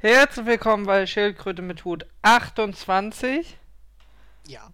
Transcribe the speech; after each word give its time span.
Herzlich 0.00 0.46
willkommen 0.46 0.86
bei 0.86 1.08
Schildkröte 1.08 1.60
mit 1.60 1.84
Hut 1.84 2.06
28. 2.22 3.58
Ja. 4.46 4.72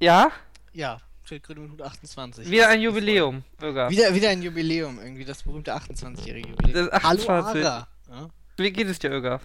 Ja? 0.00 0.32
Ja, 0.72 1.02
Schildkröte 1.24 1.60
mit 1.60 1.72
Hut 1.72 1.82
28. 1.82 2.48
Wieder 2.48 2.68
ein 2.68 2.80
Jubiläum, 2.80 3.44
Bürger. 3.58 3.90
Wieder, 3.90 4.14
wieder 4.14 4.30
ein 4.30 4.40
Jubiläum, 4.40 4.98
irgendwie 4.98 5.26
das 5.26 5.42
berühmte 5.42 5.76
28-jährige 5.76 6.48
Jubiläum. 6.48 6.88
Das 6.90 7.04
28. 7.04 7.64
Hallo. 7.66 7.84
Ja? 8.08 8.30
Wie 8.56 8.70
geht 8.70 8.86
es 8.86 8.98
dir, 8.98 9.10
Öger? 9.10 9.42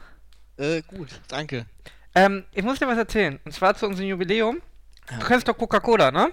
Äh, 0.55 0.81
gut, 0.83 1.09
danke. 1.27 1.65
Ähm, 2.15 2.45
ich 2.53 2.63
muss 2.63 2.79
dir 2.79 2.87
was 2.87 2.97
erzählen. 2.97 3.41
Und 3.43 3.51
zwar 3.51 3.75
zu 3.75 3.85
unserem 3.85 4.07
Jubiläum. 4.07 4.61
Ja. 5.11 5.17
Du 5.17 5.25
kennst 5.25 5.45
doch 5.45 5.57
Coca-Cola, 5.57 6.09
ne? 6.09 6.31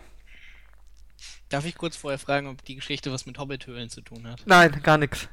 Darf 1.49 1.65
ich 1.65 1.77
kurz 1.77 1.97
vorher 1.97 2.21
fragen, 2.21 2.47
ob 2.47 2.65
die 2.65 2.77
Geschichte 2.77 3.11
was 3.11 3.27
mit 3.27 3.39
Hobbithöhlen 3.39 3.91
zu 3.91 4.03
tun 4.03 4.29
hat? 4.29 4.43
Nein, 4.47 4.81
gar 4.85 4.99
nix. 4.99 5.29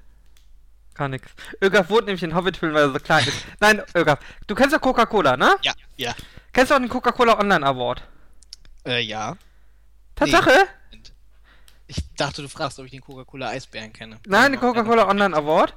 Gar 0.98 1.09
nix. 1.09 1.29
Ögaf 1.61 1.89
wohnt 1.89 2.05
nämlich 2.05 2.23
in 2.23 2.34
Hobbithüllen, 2.34 2.73
weil 2.73 2.84
er 2.84 2.91
so 2.91 3.00
klein 3.00 3.27
ist. 3.27 3.46
Nein, 3.59 3.82
Ögaf, 3.96 4.20
du 4.47 4.56
kennst 4.56 4.75
doch 4.75 4.82
Coca-Cola, 4.82 5.37
ne? 5.37 5.56
Ja. 5.61 5.73
Ja. 5.96 6.15
Kennst 6.51 6.71
du 6.71 6.75
auch 6.75 6.79
den 6.79 6.89
Coca-Cola 6.89 7.39
Online 7.39 7.65
Award? 7.65 8.01
Äh, 8.86 9.01
ja. 9.01 9.37
Tatsache? 10.15 10.51
Ich 11.86 11.97
dachte, 12.15 12.42
du 12.42 12.50
fragst, 12.50 12.79
ob 12.79 12.86
ich 12.86 12.92
den 12.92 13.01
Coca-Cola 13.01 13.50
Eisbären 13.50 13.93
kenne. 13.93 14.20
Nein, 14.25 14.54
den 14.54 14.60
Coca-Cola 14.60 15.07
Online 15.07 15.36
Award. 15.37 15.75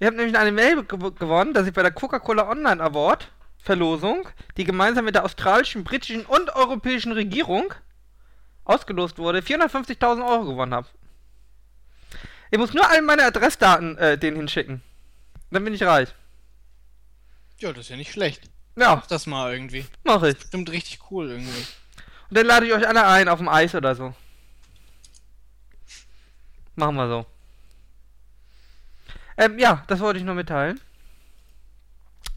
Ich 0.00 0.06
habe 0.06 0.16
nämlich 0.16 0.36
eine 0.36 0.52
Mail 0.52 0.82
gew 0.84 1.10
gewonnen, 1.12 1.52
dass 1.52 1.66
ich 1.66 1.74
bei 1.74 1.82
der 1.82 1.92
Coca-Cola 1.92 2.48
Online 2.48 2.82
Award 2.82 3.28
Verlosung, 3.58 4.28
die 4.56 4.64
gemeinsam 4.64 5.04
mit 5.04 5.14
der 5.14 5.24
australischen, 5.24 5.84
britischen 5.84 6.26
und 6.26 6.56
europäischen 6.56 7.12
Regierung 7.12 7.72
ausgelost 8.64 9.18
wurde, 9.18 9.38
450.000 9.38 10.26
Euro 10.28 10.44
gewonnen 10.46 10.74
habe. 10.74 10.88
Ich 12.52 12.58
muss 12.58 12.74
nur 12.74 12.86
all 12.88 13.00
meine 13.00 13.24
Adressdaten 13.24 13.96
äh, 13.96 14.18
denen 14.18 14.36
hinschicken. 14.36 14.82
Dann 15.50 15.64
bin 15.64 15.72
ich 15.72 15.82
reich. 15.82 16.14
Ja, 17.58 17.70
das 17.72 17.86
ist 17.86 17.88
ja 17.88 17.96
nicht 17.96 18.12
schlecht. 18.12 18.50
Ja, 18.76 18.94
Mach 18.96 19.06
das 19.06 19.26
mal 19.26 19.52
irgendwie. 19.54 19.86
mache 20.04 20.28
ich. 20.30 20.40
Stimmt 20.40 20.70
richtig 20.70 21.10
cool 21.10 21.30
irgendwie. 21.30 21.66
Und 22.28 22.36
dann 22.36 22.44
lade 22.44 22.66
ich 22.66 22.72
euch 22.74 22.86
alle 22.86 23.06
ein 23.06 23.28
auf 23.28 23.38
dem 23.38 23.48
Eis 23.48 23.74
oder 23.74 23.94
so. 23.94 24.14
Machen 26.76 26.96
wir 26.96 27.08
so. 27.08 27.26
Ähm, 29.38 29.58
ja, 29.58 29.82
das 29.88 30.00
wollte 30.00 30.18
ich 30.18 30.24
nur 30.26 30.34
mitteilen. 30.34 30.78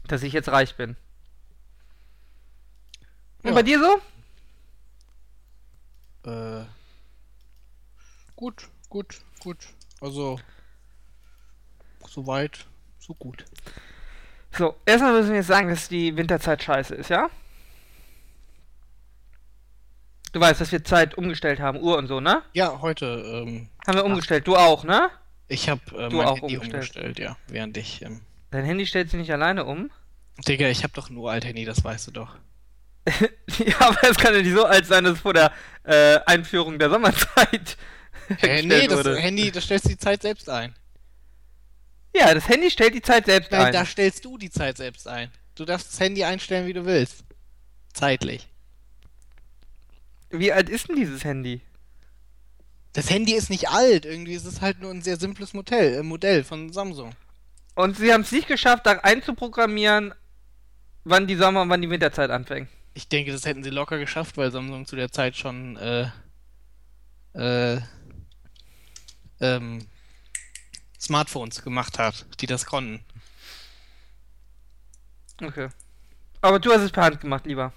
Dass 0.08 0.22
ich 0.22 0.32
jetzt 0.32 0.48
reich 0.48 0.76
bin. 0.76 0.96
Und 3.42 3.50
Ja. 3.50 3.54
bei 3.54 3.62
dir 3.62 3.78
so? 6.24 6.30
Äh. 6.30 6.64
Gut, 8.34 8.68
gut, 8.88 9.20
gut. 9.40 9.58
Also. 10.00 10.38
Soweit, 12.08 12.66
so 12.98 13.14
gut. 13.14 13.44
So, 14.52 14.74
erstmal 14.86 15.12
müssen 15.12 15.30
wir 15.30 15.36
jetzt 15.36 15.48
sagen, 15.48 15.68
dass 15.68 15.88
die 15.88 16.16
Winterzeit 16.16 16.62
scheiße 16.62 16.94
ist, 16.94 17.10
ja? 17.10 17.28
Du 20.32 20.40
weißt, 20.40 20.60
dass 20.60 20.72
wir 20.72 20.84
Zeit 20.84 21.16
umgestellt 21.16 21.60
haben, 21.60 21.80
Uhr 21.80 21.98
und 21.98 22.06
so, 22.08 22.20
ne? 22.20 22.42
Ja, 22.52 22.80
heute, 22.80 23.06
ähm, 23.06 23.68
Haben 23.86 23.96
wir 23.96 24.04
umgestellt. 24.04 24.46
Du 24.46 24.56
auch, 24.56 24.84
ne? 24.84 25.10
ich 25.48 25.68
habe 25.68 25.80
äh, 25.96 26.08
Du 26.08 26.16
mein 26.16 26.26
auch 26.26 26.40
Handy 26.40 26.56
umgestellt. 26.56 26.74
umgestellt. 26.74 27.18
ja. 27.18 27.36
Während 27.48 27.76
ich, 27.76 28.02
ähm, 28.02 28.20
Dein 28.50 28.64
Handy 28.64 28.86
stellt 28.86 29.10
sich 29.10 29.18
nicht 29.20 29.32
alleine 29.32 29.64
um. 29.64 29.90
Digga, 30.46 30.68
ich 30.68 30.82
habe 30.82 30.92
doch 30.94 31.08
ein 31.10 31.16
Uralt-Handy, 31.16 31.64
das 31.64 31.82
weißt 31.82 32.08
du 32.08 32.10
doch. 32.12 32.36
ja, 33.58 33.80
aber 33.80 33.98
es 34.10 34.16
kann 34.16 34.34
ja 34.34 34.42
nicht 34.42 34.54
so 34.54 34.64
alt 34.64 34.86
sein, 34.86 35.04
dass 35.04 35.14
es 35.14 35.20
vor 35.20 35.32
der 35.34 35.52
äh, 35.84 36.18
Einführung 36.26 36.78
der 36.78 36.90
Sommerzeit 36.90 37.76
Äh, 38.42 38.62
nee, 38.62 38.86
das 38.86 38.98
wurde. 38.98 39.16
Handy, 39.18 39.50
das 39.50 39.64
stellst 39.64 39.84
du 39.84 39.90
die 39.90 39.98
Zeit 39.98 40.22
selbst 40.22 40.48
ein. 40.48 40.74
Ja, 42.14 42.32
das 42.34 42.48
Handy 42.48 42.70
stellt 42.70 42.94
die 42.94 43.02
Zeit 43.02 43.26
selbst 43.26 43.52
Nein, 43.52 43.66
ein. 43.66 43.72
da 43.72 43.84
stellst 43.84 44.24
du 44.24 44.38
die 44.38 44.50
Zeit 44.50 44.78
selbst 44.78 45.06
ein. 45.06 45.30
Du 45.54 45.64
darfst 45.64 45.92
das 45.92 46.00
Handy 46.00 46.24
einstellen, 46.24 46.66
wie 46.66 46.72
du 46.72 46.84
willst. 46.84 47.24
Zeitlich. 47.92 48.48
Wie 50.30 50.52
alt 50.52 50.68
ist 50.68 50.88
denn 50.88 50.96
dieses 50.96 51.24
Handy? 51.24 51.60
Das 52.92 53.10
Handy 53.10 53.34
ist 53.34 53.50
nicht 53.50 53.68
alt, 53.68 54.06
irgendwie 54.06 54.34
ist 54.34 54.46
es 54.46 54.62
halt 54.62 54.80
nur 54.80 54.90
ein 54.90 55.02
sehr 55.02 55.18
simples 55.18 55.52
Modell, 55.52 55.98
äh, 55.98 56.02
Modell 56.02 56.44
von 56.44 56.72
Samsung. 56.72 57.14
Und 57.74 57.98
sie 57.98 58.12
haben 58.12 58.22
es 58.22 58.32
nicht 58.32 58.48
geschafft, 58.48 58.86
da 58.86 58.92
einzuprogrammieren, 58.92 60.14
wann 61.04 61.26
die 61.26 61.36
Sommer- 61.36 61.62
und 61.62 61.68
wann 61.68 61.82
die 61.82 61.90
Winterzeit 61.90 62.30
anfängt. 62.30 62.70
Ich 62.94 63.08
denke, 63.08 63.32
das 63.32 63.44
hätten 63.44 63.62
sie 63.62 63.68
locker 63.70 63.98
geschafft, 63.98 64.38
weil 64.38 64.50
Samsung 64.50 64.86
zu 64.86 64.96
der 64.96 65.12
Zeit 65.12 65.36
schon 65.36 65.76
äh, 65.76 66.08
äh, 67.34 67.80
ähm, 69.40 69.86
Smartphones 71.00 71.62
gemacht 71.62 71.98
hat, 71.98 72.26
die 72.40 72.46
das 72.46 72.66
konnten. 72.66 73.04
Okay. 75.42 75.68
Aber 76.40 76.58
du 76.58 76.72
hast 76.72 76.82
es 76.82 76.92
per 76.92 77.04
Hand 77.04 77.20
gemacht, 77.20 77.46
lieber. 77.46 77.72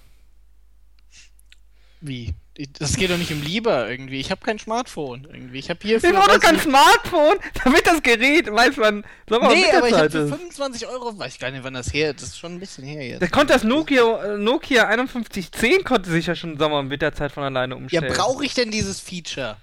Wie? 2.01 2.33
Ich- 2.55 2.71
Das 2.73 2.95
geht 2.95 3.09
doch 3.11 3.17
nicht 3.17 3.31
um 3.31 3.41
lieber 3.41 3.89
irgendwie. 3.89 4.19
Ich 4.19 4.31
habe 4.31 4.41
kein 4.45 4.57
Smartphone 4.59 5.25
irgendwie. 5.31 5.59
Ich 5.59 5.69
habe 5.69 5.79
hier 5.81 6.01
Wir 6.01 6.09
für, 6.11 6.15
brauchen 6.15 6.29
weiß 6.31 6.39
kein 6.39 6.59
Smartphone, 6.59 7.37
damit 7.63 7.85
das 7.87 8.01
Gerät 8.01 8.51
weiß, 8.51 8.77
wann 8.77 9.03
Sommer- 9.27 9.49
und 9.49 9.55
Nee, 9.55 9.65
aber 9.71 9.87
ich 9.87 9.93
habe 9.93 10.03
Winterzeit 10.03 10.11
für 10.11 10.17
ist. 10.19 10.29
25 10.29 10.87
Euro, 10.87 11.17
weiß 11.17 11.33
ich 11.33 11.39
gar 11.39 11.51
nicht, 11.51 11.63
wann 11.63 11.73
das 11.73 11.93
her 11.93 12.11
ist. 12.11 12.21
Das 12.21 12.29
ist 12.29 12.39
schon 12.39 12.53
ein 12.53 12.59
bisschen 12.59 12.85
her 12.85 13.05
jetzt. 13.05 13.21
Das 13.21 13.31
konnte 13.31 13.51
das 13.53 13.63
Nokia, 13.63 14.35
äh, 14.35 14.37
Nokia 14.37 14.87
5110 14.87 15.83
konnte 15.83 16.09
sich 16.09 16.27
ja 16.27 16.35
schon 16.35 16.57
Sommer- 16.57 16.79
und 16.79 16.89
Winterzeit 16.89 17.31
von 17.33 17.43
alleine 17.43 17.73
Ja, 17.73 17.77
umstellen. 17.77 18.13
brauche 18.13 18.45
ich 18.45 18.53
denn 18.53 18.71
dieses 18.71 18.99
Feature? 19.01 19.57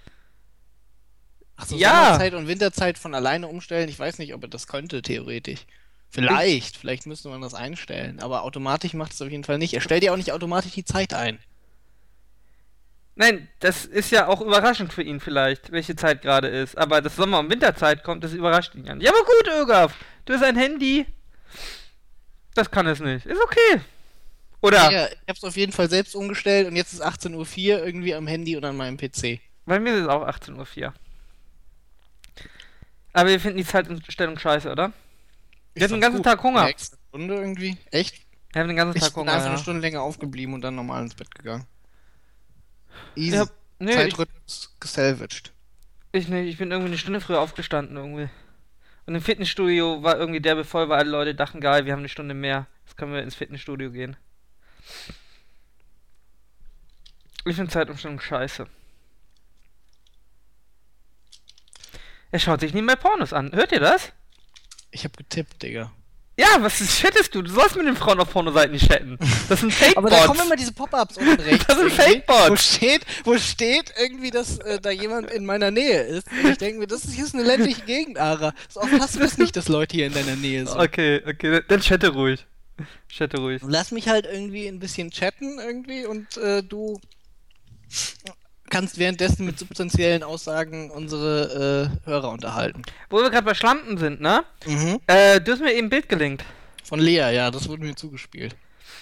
Achso, 1.57 1.77
Ja. 1.77 2.05
Sommerzeit 2.05 2.35
und 2.35 2.49
Winterzeit 2.49 2.99
von 2.99 3.15
alleine 3.15 3.49
umstellen? 3.49 3.89
Ich 3.89 3.99
weiß 3.99 4.19
nicht, 4.19 4.35
ob 4.35 4.43
er 4.43 4.49
das 4.49 4.67
könnte, 4.67 5.03
theoretisch. 5.03 5.61
Vielleicht, 6.11 6.77
vielleicht 6.77 7.07
müsste 7.07 7.29
man 7.29 7.41
das 7.41 7.55
einstellen. 7.55 8.21
Aber 8.21 8.43
automatisch 8.43 8.95
macht 8.95 9.13
es 9.13 9.21
auf 9.23 9.31
jeden 9.31 9.45
Fall 9.45 9.59
nicht. 9.59 9.75
Er 9.75 9.81
stellt 9.81 10.03
ja 10.03 10.13
auch 10.13 10.17
nicht 10.17 10.33
automatisch 10.33 10.73
die 10.73 10.85
Zeit 10.85 11.13
ein. 11.15 11.39
Nein, 13.17 13.49
das 13.61 13.87
ist 13.87 14.11
ja 14.11 14.27
auch 14.27 14.43
überraschend 14.43 14.93
für 14.93 15.03
ihn 15.03 15.21
vielleicht, 15.21 15.73
welche 15.73 15.97
Zeit 15.97 16.21
gerade 16.23 16.49
ist. 16.49 16.77
Aber 16.77 17.01
dass 17.01 17.17
Sommer- 17.17 17.39
und 17.39 17.51
Winterzeit 17.51 18.05
kommt, 18.05 18.23
das 18.23 18.33
überrascht 18.35 18.75
ihn 18.75 18.85
ja 18.85 18.95
nicht. 18.95 19.05
Ja, 19.07 19.11
aber 19.13 19.25
gut, 19.25 19.49
Ögaf. 19.63 19.95
Du 20.27 20.35
hast 20.35 20.43
ein 20.43 20.57
Handy. 20.57 21.07
Das 22.55 22.71
kann 22.71 22.87
es 22.87 23.01
nicht. 23.01 23.25
Ist 23.27 23.41
okay. 23.43 23.81
Oder? 24.61 24.91
Ja, 24.91 25.07
ich 25.07 25.13
habe 25.29 25.33
es 25.33 25.45
auf 25.45 25.57
jeden 25.57 25.73
Fall 25.73 25.89
selbst 25.89 26.15
umgestellt 26.15 26.67
und 26.67 26.77
jetzt 26.77 26.93
ist 26.93 27.03
18.04 27.05 27.35
Uhr 27.79 27.87
irgendwie 27.87 28.15
am 28.15 28.27
Handy 28.27 28.57
und 28.57 28.65
an 28.65 28.77
meinem 28.77 28.97
PC. 28.97 29.41
Bei 29.65 29.79
mir 29.81 29.95
ist 29.95 30.03
es 30.03 30.09
auch 30.09 30.27
18.04 30.27 30.87
Uhr. 30.87 30.95
Aber 33.17 33.31
wir 33.31 33.41
finden 33.41 33.57
die 33.57 33.65
Zeitumstellung 33.65 34.39
scheiße, 34.39 34.71
oder? 34.71 34.93
Wir 35.73 35.85
hatten 35.85 35.95
den 35.95 36.01
ganzen 36.03 36.23
Tag 36.23 36.43
Hunger. 36.43 36.61
Eine 36.61 36.71
extra 36.71 36.99
Stunde 37.09 37.35
irgendwie? 37.35 37.79
Echt? 37.91 38.27
Wir 38.53 38.61
haben 38.61 38.69
den 38.69 38.77
ganzen 38.77 38.95
Ich 38.99 39.03
Tag 39.03 39.15
bin 39.15 39.23
Hunger. 39.23 39.33
einfach 39.33 39.47
eine 39.47 39.55
Ja. 39.57 39.63
Stunde 39.63 39.81
länger 39.81 40.03
aufgeblieben 40.03 40.53
und 40.53 40.61
dann 40.61 40.75
normal 40.75 41.03
ins 41.03 41.15
Bett 41.15 41.35
gegangen. 41.35 41.65
Easy. 43.15 43.37
Ja, 43.37 43.47
nee, 43.79 43.93
ich, 43.93 43.97
Zeitrhythmus 43.97 44.77
gesalvaged. 44.81 45.53
ich 46.13 46.29
nicht. 46.29 46.47
Ich 46.47 46.59
bin 46.59 46.71
irgendwie 46.71 46.91
eine 46.91 46.99
Stunde 46.99 47.23
früher 47.23 47.41
aufgestanden 47.41 47.97
irgendwie. 47.97 48.29
Und 49.07 49.15
im 49.15 49.23
Fitnessstudio 49.23 50.03
war 50.03 50.19
irgendwie 50.19 50.41
derbe 50.41 50.65
voll, 50.65 50.91
weil 50.91 50.99
alle 50.99 51.11
Leute 51.11 51.35
dachten, 51.35 51.61
geil, 51.63 51.87
wir 51.87 51.93
haben 51.93 52.01
eine 52.01 52.11
Stunde 52.11 52.35
mehr. 52.35 52.67
Jetzt 52.85 52.99
können 52.99 53.15
wir 53.15 53.23
ins 53.23 53.35
Fitnessstudio 53.35 53.93
gehen. 53.93 54.17
Ich 57.47 57.57
finde 57.57 57.73
Zeitumstellung 57.73 58.21
scheiße. 58.21 58.67
Er 62.31 62.39
schaut 62.39 62.61
sich 62.61 62.75
nie 62.75 62.83
mehr 62.83 62.97
Pornos 62.97 63.33
an. 63.33 63.53
Hört 63.53 63.73
ihr 63.73 63.81
das? 63.81 64.13
Ich 64.91 65.05
habe 65.05 65.17
getippt, 65.17 65.63
Digga. 65.63 65.93
Ja, 66.39 66.49
was 66.61 66.75
chattest 66.79 67.35
du? 67.35 67.41
Du 67.41 67.51
sollst 67.51 67.77
mit 67.77 67.87
den 67.87 67.97
Frauen 67.97 68.21
auf 68.21 68.31
Pornoseiten 68.31 68.73
nicht 68.73 68.91
chatten. 68.91 69.19
Das 69.49 69.61
sind 69.61 69.73
Fake-Bots. 69.73 69.97
Aber 69.97 70.11
da 70.11 70.27
kommen 70.27 70.41
immer 70.41 70.57
diese 70.57 70.73
Pop-Ups 70.73 71.17
unten 71.17 71.41
rechts. 71.41 71.65
Das 71.69 71.79
sind 71.79 71.91
Fake-Bots. 71.91 72.51
Wo 72.51 72.57
steht, 72.57 73.07
wo 73.25 73.39
steht 73.39 73.95
irgendwie, 73.99 74.31
dass 74.31 74.59
äh, 74.59 74.79
da 74.79 74.91
jemand 74.91 75.31
in 75.31 75.47
meiner 75.47 75.71
Nähe 75.71 76.03
ist. 76.03 76.29
Und 76.31 76.51
ich 76.51 76.59
denke 76.59 76.81
mir, 76.81 76.87
das 76.87 77.05
ist 77.05 77.15
hier 77.15 77.25
ist 77.25 77.35
eine 77.35 77.43
ländliche 77.43 77.81
Gegend, 77.83 78.19
Ara. 78.19 78.53
So 78.69 78.81
oft 78.81 78.93
hast 79.01 79.17
du 79.17 79.21
es 79.21 79.39
nicht, 79.39 79.57
dass 79.57 79.69
Leute 79.69 79.97
hier 79.97 80.07
in 80.09 80.13
deiner 80.13 80.37
Nähe 80.37 80.67
sind. 80.67 80.79
Okay, 80.79 81.23
okay, 81.27 81.63
dann 81.69 81.81
chatte 81.81 82.11
ruhig. 82.11 82.45
Chatte 83.09 83.39
ruhig. 83.39 83.63
Lass 83.67 83.91
mich 83.91 84.09
halt 84.09 84.27
irgendwie 84.27 84.69
ein 84.69 84.79
bisschen 84.79 85.11
chatten 85.11 85.59
irgendwie 85.59 86.05
und 86.05 86.37
äh, 86.37 86.63
du 86.63 87.01
kannst 88.71 88.99
währenddessen 88.99 89.47
mit 89.47 89.59
substanziellen 89.59 90.23
Aussagen 90.23 90.91
unsere 90.91 91.91
äh, 92.05 92.07
Hörer 92.07 92.31
unterhalten. 92.31 92.83
Wo 93.11 93.19
wir 93.19 93.31
gerade 93.31 93.45
bei 93.47 93.55
Schlampen 93.55 93.99
sind, 93.99 94.21
ne? 94.21 94.45
Mhm. 94.67 95.01
Äh, 95.07 95.41
du 95.41 95.53
hast 95.53 95.61
mir 95.61 95.73
eben 95.73 95.87
ein 95.87 95.91
Bild 95.91 96.09
gelinkt. 96.09 96.45
Von 96.85 97.01
Lea, 97.01 97.33
ja, 97.35 97.51
das 97.51 97.69
wurde 97.69 97.83
mir 97.85 97.95
zugespielt. 97.97 98.55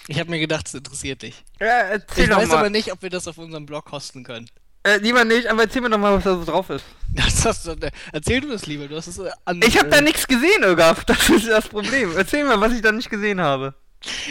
Ich 0.07 0.19
habe 0.19 0.29
mir 0.29 0.39
gedacht, 0.39 0.67
es 0.67 0.73
interessiert 0.73 1.21
dich. 1.21 1.43
Ja, 1.59 1.67
erzähl 1.67 2.25
Ich 2.25 2.29
doch 2.29 2.37
weiß 2.37 2.49
mal. 2.49 2.57
aber 2.57 2.69
nicht, 2.69 2.91
ob 2.91 3.01
wir 3.01 3.09
das 3.09 3.27
auf 3.27 3.37
unserem 3.37 3.65
Blog 3.65 3.91
hosten 3.91 4.23
können. 4.23 4.47
Äh, 4.83 4.97
lieber 4.97 5.23
nicht, 5.25 5.47
aber 5.47 5.63
erzähl 5.63 5.81
mir 5.81 5.89
doch 5.89 5.97
mal, 5.97 6.15
was 6.15 6.23
da 6.23 6.35
so 6.35 6.45
drauf 6.45 6.69
ist. 6.69 6.85
Das 7.15 7.45
hast 7.45 7.65
du, 7.65 7.75
erzähl 8.11 8.41
du 8.41 8.49
das 8.49 8.65
lieber, 8.67 8.87
du 8.87 8.95
hast 8.97 9.07
es 9.07 9.17
äh, 9.17 9.31
an. 9.45 9.61
Ich 9.65 9.77
habe 9.77 9.87
äh, 9.87 9.91
da 9.91 10.01
nichts 10.01 10.27
gesehen, 10.27 10.63
Ögaf. 10.63 11.05
Das 11.05 11.29
ist 11.29 11.47
das 11.47 11.67
Problem. 11.67 12.11
Erzähl 12.15 12.43
mir, 12.43 12.59
was 12.59 12.73
ich 12.73 12.81
da 12.81 12.91
nicht 12.91 13.09
gesehen 13.09 13.39
habe. 13.41 13.73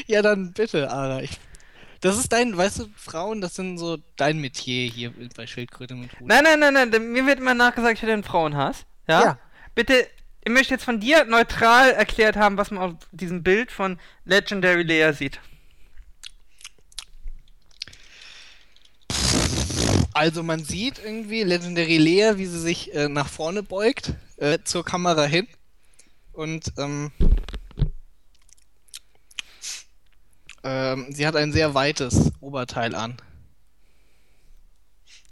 Ja, 0.06 0.22
dann 0.22 0.52
bitte, 0.52 0.90
Ara. 0.90 1.22
Ich, 1.22 1.40
das 2.04 2.18
ist 2.18 2.32
dein, 2.32 2.56
weißt 2.56 2.80
du, 2.80 2.86
Frauen, 2.96 3.40
das 3.40 3.54
sind 3.54 3.78
so 3.78 3.98
dein 4.16 4.38
Metier 4.38 4.90
hier 4.90 5.12
bei 5.36 5.46
Schildkröte 5.46 5.94
mit 5.94 6.12
Hut. 6.12 6.28
Nein, 6.28 6.44
nein, 6.44 6.60
nein, 6.60 6.90
nein. 6.90 7.12
Mir 7.12 7.26
wird 7.26 7.38
immer 7.38 7.54
nachgesagt, 7.54 7.94
ich 7.94 8.02
hätte 8.02 8.12
einen 8.12 8.24
Frauenhass. 8.24 8.84
Ja? 9.08 9.22
Ja. 9.22 9.38
Bitte 9.74 10.06
ich 10.46 10.52
möchte 10.52 10.74
jetzt 10.74 10.84
von 10.84 11.00
dir 11.00 11.24
neutral 11.24 11.92
erklärt 11.92 12.36
haben, 12.36 12.58
was 12.58 12.70
man 12.70 12.82
auf 12.82 12.92
diesem 13.12 13.42
Bild 13.42 13.72
von 13.72 13.98
Legendary 14.26 14.82
Leia 14.82 15.14
sieht. 15.14 15.40
Also 20.12 20.42
man 20.42 20.62
sieht 20.62 21.00
irgendwie 21.02 21.42
Legendary 21.42 21.96
Leia, 21.96 22.36
wie 22.36 22.44
sie 22.44 22.60
sich 22.60 22.94
äh, 22.94 23.08
nach 23.08 23.28
vorne 23.28 23.62
beugt, 23.62 24.12
äh, 24.36 24.58
zur 24.62 24.84
Kamera 24.84 25.24
hin. 25.24 25.48
Und 26.32 26.72
ähm, 26.76 27.10
ähm, 30.64 31.06
sie 31.10 31.26
hat 31.26 31.36
ein 31.36 31.52
sehr 31.52 31.74
weites 31.74 32.32
Oberteil 32.40 32.94
an. 32.94 33.16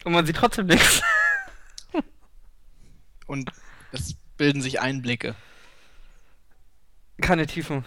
Und 0.04 0.12
man 0.12 0.26
sieht 0.26 0.36
trotzdem 0.36 0.66
nichts. 0.66 1.02
Und 3.26 3.50
es 3.92 4.14
bilden 4.36 4.60
sich 4.60 4.80
Einblicke. 4.80 5.34
Keine 7.20 7.46
Tiefen. 7.46 7.84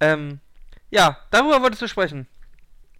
Ähm, 0.00 0.40
ja, 0.90 1.18
darüber 1.30 1.62
wolltest 1.62 1.82
du 1.82 1.88
sprechen. 1.88 2.26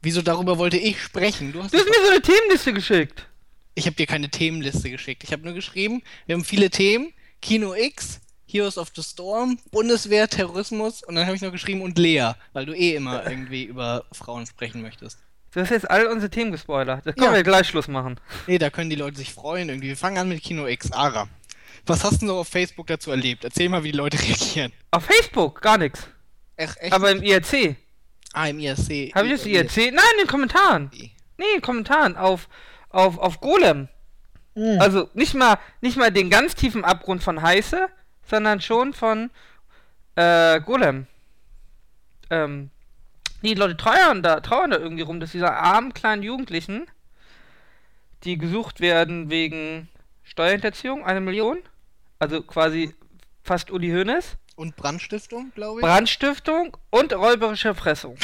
Wieso 0.02 0.22
darüber 0.22 0.58
wollte 0.58 0.78
ich 0.78 1.02
sprechen? 1.02 1.52
Du 1.52 1.62
hast 1.62 1.74
Du 1.74 1.78
hast 1.78 1.86
mir 1.86 2.04
so 2.04 2.10
eine 2.10 2.22
Themenliste 2.22 2.72
geschickt. 2.72 3.28
Ich 3.74 3.86
habe 3.86 3.96
dir 3.96 4.06
keine 4.06 4.30
Themenliste 4.30 4.90
geschickt. 4.90 5.22
Ich 5.22 5.32
habe 5.32 5.42
nur 5.42 5.54
geschrieben, 5.54 6.02
wir 6.26 6.34
haben 6.34 6.44
viele 6.44 6.70
Themen. 6.70 7.12
Kino 7.42 7.74
X, 7.74 8.20
Heroes 8.48 8.78
of 8.78 8.92
the 8.94 9.02
Storm, 9.02 9.58
Bundeswehr, 9.72 10.28
Terrorismus 10.28 11.02
und 11.02 11.14
dann 11.16 11.26
habe 11.26 11.34
ich 11.36 11.42
noch 11.42 11.52
geschrieben 11.52 11.82
und 11.82 11.98
Lea, 11.98 12.32
weil 12.52 12.66
du 12.66 12.72
eh 12.74 12.94
immer 12.94 13.28
irgendwie 13.28 13.64
über 13.64 14.04
Frauen 14.12 14.46
sprechen 14.46 14.82
möchtest. 14.82 15.18
Du 15.52 15.60
hast 15.60 15.70
jetzt 15.70 15.90
all 15.90 16.06
unsere 16.06 16.30
Themen 16.30 16.52
gespoilert. 16.52 17.06
Da 17.06 17.12
können 17.12 17.26
Ja. 17.26 17.32
wir 17.34 17.42
gleich 17.42 17.66
Schluss 17.68 17.88
machen. 17.88 18.20
Nee, 18.46 18.58
da 18.58 18.68
können 18.70 18.90
die 18.90 18.96
Leute 18.96 19.16
sich 19.16 19.32
freuen 19.32 19.68
irgendwie. 19.70 19.88
Wir 19.88 19.96
fangen 19.96 20.18
an 20.18 20.28
mit 20.28 20.42
Kino 20.42 20.66
X. 20.66 20.92
Ara, 20.92 21.28
was 21.86 22.04
hast 22.04 22.20
du 22.22 22.26
so 22.26 22.36
auf 22.38 22.48
Facebook 22.48 22.86
dazu 22.88 23.10
erlebt? 23.10 23.42
Erzähl 23.44 23.68
mal, 23.68 23.82
wie 23.82 23.90
die 23.92 23.96
Leute 23.98 24.18
reagieren. 24.22 24.72
Auf 24.90 25.04
Facebook 25.04 25.62
gar 25.62 25.78
nichts. 25.78 26.06
Echt? 26.56 26.76
echt? 26.78 26.92
Aber 26.92 27.10
im 27.10 27.22
IRC. 27.22 27.76
ah, 28.34 28.46
im 28.48 28.58
IRC. 28.58 29.14
Habe 29.14 29.26
ich 29.28 29.32
das 29.32 29.46
IRC? 29.46 29.76
Nein, 29.92 30.04
in 30.14 30.24
den 30.24 30.26
Kommentaren. 30.26 30.90
Nee, 30.92 31.10
in 31.38 31.44
den 31.56 31.62
Kommentaren. 31.62 32.16
Auf, 32.16 32.48
auf, 32.90 33.16
auf 33.18 33.40
Golem. 33.40 33.88
Hm. 34.54 34.78
Also 34.80 35.08
nicht 35.14 35.34
mal, 35.34 35.58
nicht 35.80 35.96
mal 35.96 36.10
den 36.12 36.28
ganz 36.30 36.54
tiefen 36.54 36.84
Abgrund 36.84 37.22
von 37.22 37.40
Heiße, 37.42 37.88
sondern 38.26 38.60
schon 38.60 38.92
von 38.92 39.30
äh, 40.16 40.60
Golem. 40.60 41.06
Ähm, 42.30 42.70
die 43.42 43.54
Leute 43.54 43.76
trauern 43.76 44.22
da, 44.22 44.40
trauern 44.40 44.70
da 44.70 44.78
irgendwie 44.78 45.02
rum, 45.02 45.20
dass 45.20 45.32
diese 45.32 45.52
armen 45.52 45.94
kleinen 45.94 46.22
Jugendlichen, 46.22 46.86
die 48.24 48.38
gesucht 48.38 48.80
werden 48.80 49.30
wegen 49.30 49.88
Steuerhinterziehung, 50.24 51.04
eine 51.04 51.20
Million, 51.20 51.58
also 52.18 52.42
quasi 52.42 52.94
fast 53.44 53.70
Uli 53.70 53.90
Hoeneß, 53.90 54.36
Und 54.56 54.74
Brandstiftung, 54.74 55.52
glaube 55.54 55.80
ich. 55.80 55.86
Brandstiftung 55.86 56.76
und 56.90 57.12
räuberische 57.12 57.68
Erpressung. 57.68 58.16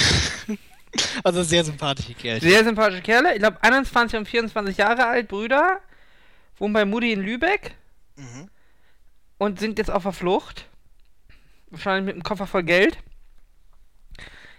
also 1.24 1.42
sehr 1.44 1.62
sympathische 1.62 2.14
Kerlchen. 2.14 2.48
Sehr 2.48 2.64
sympathische 2.64 3.02
Kerle, 3.02 3.34
ich 3.34 3.38
glaube 3.38 3.62
21 3.62 4.18
und 4.18 4.26
24 4.26 4.78
Jahre 4.78 5.06
alt, 5.06 5.28
Brüder, 5.28 5.80
wohnen 6.56 6.72
bei 6.72 6.84
Mutti 6.84 7.12
in 7.12 7.20
Lübeck 7.20 7.76
Mhm. 8.16 8.48
Und 9.42 9.58
sind 9.58 9.78
jetzt 9.78 9.90
auf 9.90 10.04
der 10.04 10.12
Flucht. 10.12 10.66
Wahrscheinlich 11.70 12.06
mit 12.06 12.14
einem 12.14 12.22
Koffer 12.22 12.46
voll 12.46 12.62
Geld. 12.62 12.96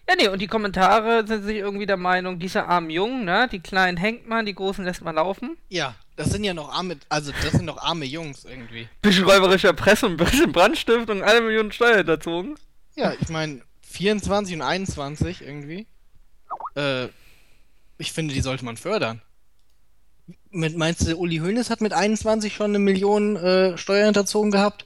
Ja, 0.09 0.15
nee, 0.18 0.27
und 0.27 0.41
die 0.41 0.47
Kommentare 0.47 1.25
sind 1.25 1.44
sich 1.44 1.56
irgendwie 1.56 1.85
der 1.85 1.95
Meinung, 1.95 2.38
diese 2.38 2.65
armen 2.65 2.89
Jungen, 2.89 3.24
ne, 3.24 3.47
die 3.50 3.62
kleinen 3.62 3.95
hängt 3.95 4.27
man, 4.27 4.45
die 4.45 4.53
großen 4.53 4.83
lässt 4.83 5.01
man 5.01 5.15
laufen. 5.15 5.56
Ja, 5.69 5.95
das 6.18 6.31
sind 6.31 6.44
ja 6.44 6.53
noch 6.53 6.69
arme, 6.69 6.97
also 7.07 7.31
das 7.31 7.53
sind 7.53 7.63
noch 7.63 7.77
arme 7.77 8.03
Jungs 8.03 8.44
irgendwie. 8.44 8.89
Bisschen 9.01 9.24
räuberische 9.24 9.68
Erpressung, 9.68 10.18
bisschen 10.18 10.51
Brandstiftung, 10.51 11.24
eine 11.24 11.39
Million 11.39 11.71
Steuer 11.71 11.97
hinterzogen. 11.97 12.56
Ja, 12.95 13.13
ich 13.18 13.30
meine, 13.30 13.62
24 13.83 14.56
und 14.56 14.63
21 14.63 15.41
irgendwie. 15.44 15.88
Äh, 16.75 17.07
ich 17.97 18.12
finde, 18.12 18.33
die 18.33 18.41
sollte 18.41 18.65
man 18.65 18.75
fördern. 18.75 19.21
Mit, 20.52 20.78
meinst 20.78 21.08
du, 21.08 21.16
Uli 21.18 21.38
Hoeneß 21.38 21.70
hat 21.70 21.81
mit 21.81 21.94
21 21.94 22.54
schon 22.54 22.72
eine 22.72 22.80
Million 22.80 23.36
äh, 23.38 23.78
Steuern 23.78 24.06
hinterzogen 24.06 24.52
gehabt? 24.52 24.86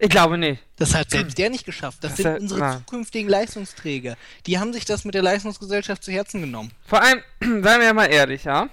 Ich 0.00 0.08
glaube 0.10 0.36
nicht. 0.36 0.60
Das 0.76 0.92
hat 0.94 1.10
selbst 1.10 1.38
der 1.38 1.50
nicht 1.50 1.64
geschafft. 1.64 1.98
Das, 2.02 2.16
Das 2.16 2.18
sind 2.24 2.40
unsere 2.40 2.60
nein. 2.60 2.78
zukünftigen 2.78 3.30
Leistungsträger. 3.30 4.16
Die 4.46 4.58
haben 4.58 4.72
sich 4.72 4.84
das 4.84 5.04
mit 5.04 5.14
der 5.14 5.22
Leistungsgesellschaft 5.22 6.02
zu 6.02 6.10
Herzen 6.10 6.40
genommen. 6.40 6.72
Vor 6.84 7.00
allem, 7.00 7.20
seien 7.40 7.62
wir 7.62 7.84
ja 7.84 7.92
mal 7.94 8.06
ehrlich, 8.06 8.42
ja. 8.44 8.68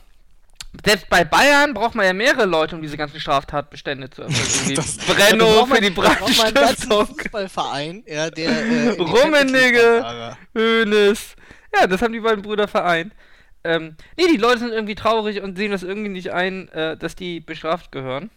Selbst 0.86 1.10
bei 1.10 1.24
Bayern 1.26 1.74
braucht 1.74 1.96
man 1.96 2.06
ja 2.06 2.14
mehrere 2.14 2.46
Leute, 2.46 2.76
um 2.76 2.82
diese 2.82 2.98
ganzen 2.98 3.20
Straftatbestände 3.20 4.10
zu 4.10 4.24
erfüllen. 4.24 4.76
Das- 4.76 4.98
Brenno 4.98 5.66
für 5.68 5.80
die 5.82 5.90
Brandstiftung. 5.92 7.06
Fußballverein, 7.08 8.04
ja, 8.08 8.30
der 8.32 8.50
äh, 8.50 8.90
Rummenigge. 9.00 10.36
Hönes. 10.56 11.36
Ja, 11.78 11.88
das 11.88 12.02
haben 12.02 12.14
die 12.14 12.20
beiden 12.20 12.42
Brüder 12.42 12.68
vereint. 12.68 13.14
Ähm, 13.64 13.96
nee, 14.18 14.26
die 14.32 14.38
Leute 14.38 14.60
sind 14.60 14.72
irgendwie 14.72 14.96
traurig 14.96 15.42
und 15.42 15.56
sehen 15.58 15.72
das 15.72 15.84
irgendwie 15.84 16.10
nicht 16.10 16.32
ein, 16.32 16.68
äh, 16.70 16.98
dass 16.98 17.16
die 17.16 17.40
bestraft 17.40 17.92
gehören. 17.92 18.30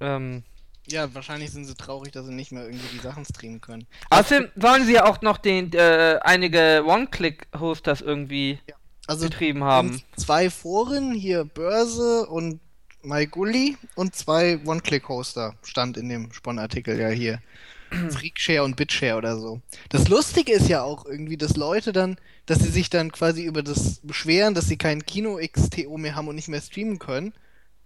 Ähm, 0.00 0.42
Ja, 0.88 1.12
wahrscheinlich 1.14 1.50
sind 1.50 1.64
sie 1.64 1.74
traurig, 1.74 2.12
dass 2.12 2.26
sie 2.26 2.32
nicht 2.34 2.52
mehr 2.52 2.64
irgendwie 2.64 2.88
die 2.88 2.98
Sachen 3.02 3.24
streamen 3.24 3.60
können. 3.60 3.86
außerdem 4.10 4.48
sollen 4.56 4.84
sie 4.86 4.94
ja 4.94 5.04
auch 5.06 5.20
noch 5.22 5.38
den, 5.38 5.72
äh, 5.74 6.18
einige 6.22 6.82
One-Click-Hosters 6.86 8.00
irgendwie 8.00 8.58
Also 9.06 9.26
betrieben 9.28 9.64
haben. 9.64 10.02
zwei 10.16 10.50
Foren, 10.50 11.12
hier 11.14 11.44
Börse 11.44 12.26
und 12.26 12.60
MyGully 13.02 13.76
und 13.94 14.14
zwei 14.16 14.58
One-Click-Hoster 14.64 15.54
stand 15.62 15.96
in 15.96 16.08
dem 16.08 16.32
Spon-Artikel 16.32 16.98
ja 16.98 17.08
hier. 17.08 17.40
Freakshare 18.10 18.62
und 18.64 18.76
Bitshare 18.76 19.16
oder 19.16 19.38
so. 19.38 19.60
Das 19.88 20.08
Lustige 20.08 20.52
ist 20.52 20.68
ja 20.68 20.82
auch 20.82 21.06
irgendwie, 21.06 21.36
dass 21.36 21.56
Leute 21.56 21.92
dann, 21.92 22.16
dass 22.46 22.58
sie 22.58 22.70
sich 22.70 22.90
dann 22.90 23.12
quasi 23.12 23.44
über 23.44 23.62
das 23.62 24.00
beschweren, 24.02 24.54
dass 24.54 24.66
sie 24.66 24.76
kein 24.76 25.04
Kino 25.06 25.38
XTO 25.40 25.96
mehr 25.96 26.14
haben 26.14 26.28
und 26.28 26.36
nicht 26.36 26.48
mehr 26.48 26.60
streamen 26.60 26.98
können. 26.98 27.32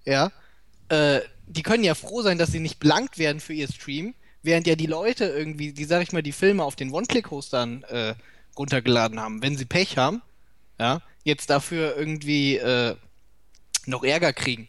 Ja. 0.04 0.32
Äh, 0.88 1.20
die 1.46 1.62
können 1.62 1.84
ja 1.84 1.94
froh 1.94 2.22
sein, 2.22 2.38
dass 2.38 2.52
sie 2.52 2.60
nicht 2.60 2.78
belangt 2.78 3.18
werden 3.18 3.40
für 3.40 3.52
ihr 3.52 3.68
Stream, 3.68 4.14
während 4.42 4.66
ja 4.66 4.74
die 4.74 4.86
Leute 4.86 5.26
irgendwie, 5.26 5.72
die 5.72 5.84
sag 5.84 6.02
ich 6.02 6.12
mal, 6.12 6.22
die 6.22 6.32
Filme 6.32 6.64
auf 6.64 6.76
den 6.76 6.90
One-Click-Hostern 6.90 7.84
äh, 7.84 8.14
runtergeladen 8.56 9.20
haben, 9.20 9.42
wenn 9.42 9.56
sie 9.56 9.64
Pech 9.64 9.98
haben, 9.98 10.22
ja, 10.78 11.02
jetzt 11.24 11.50
dafür 11.50 11.96
irgendwie 11.96 12.56
äh, 12.56 12.96
noch 13.86 14.04
Ärger 14.04 14.32
kriegen. 14.32 14.68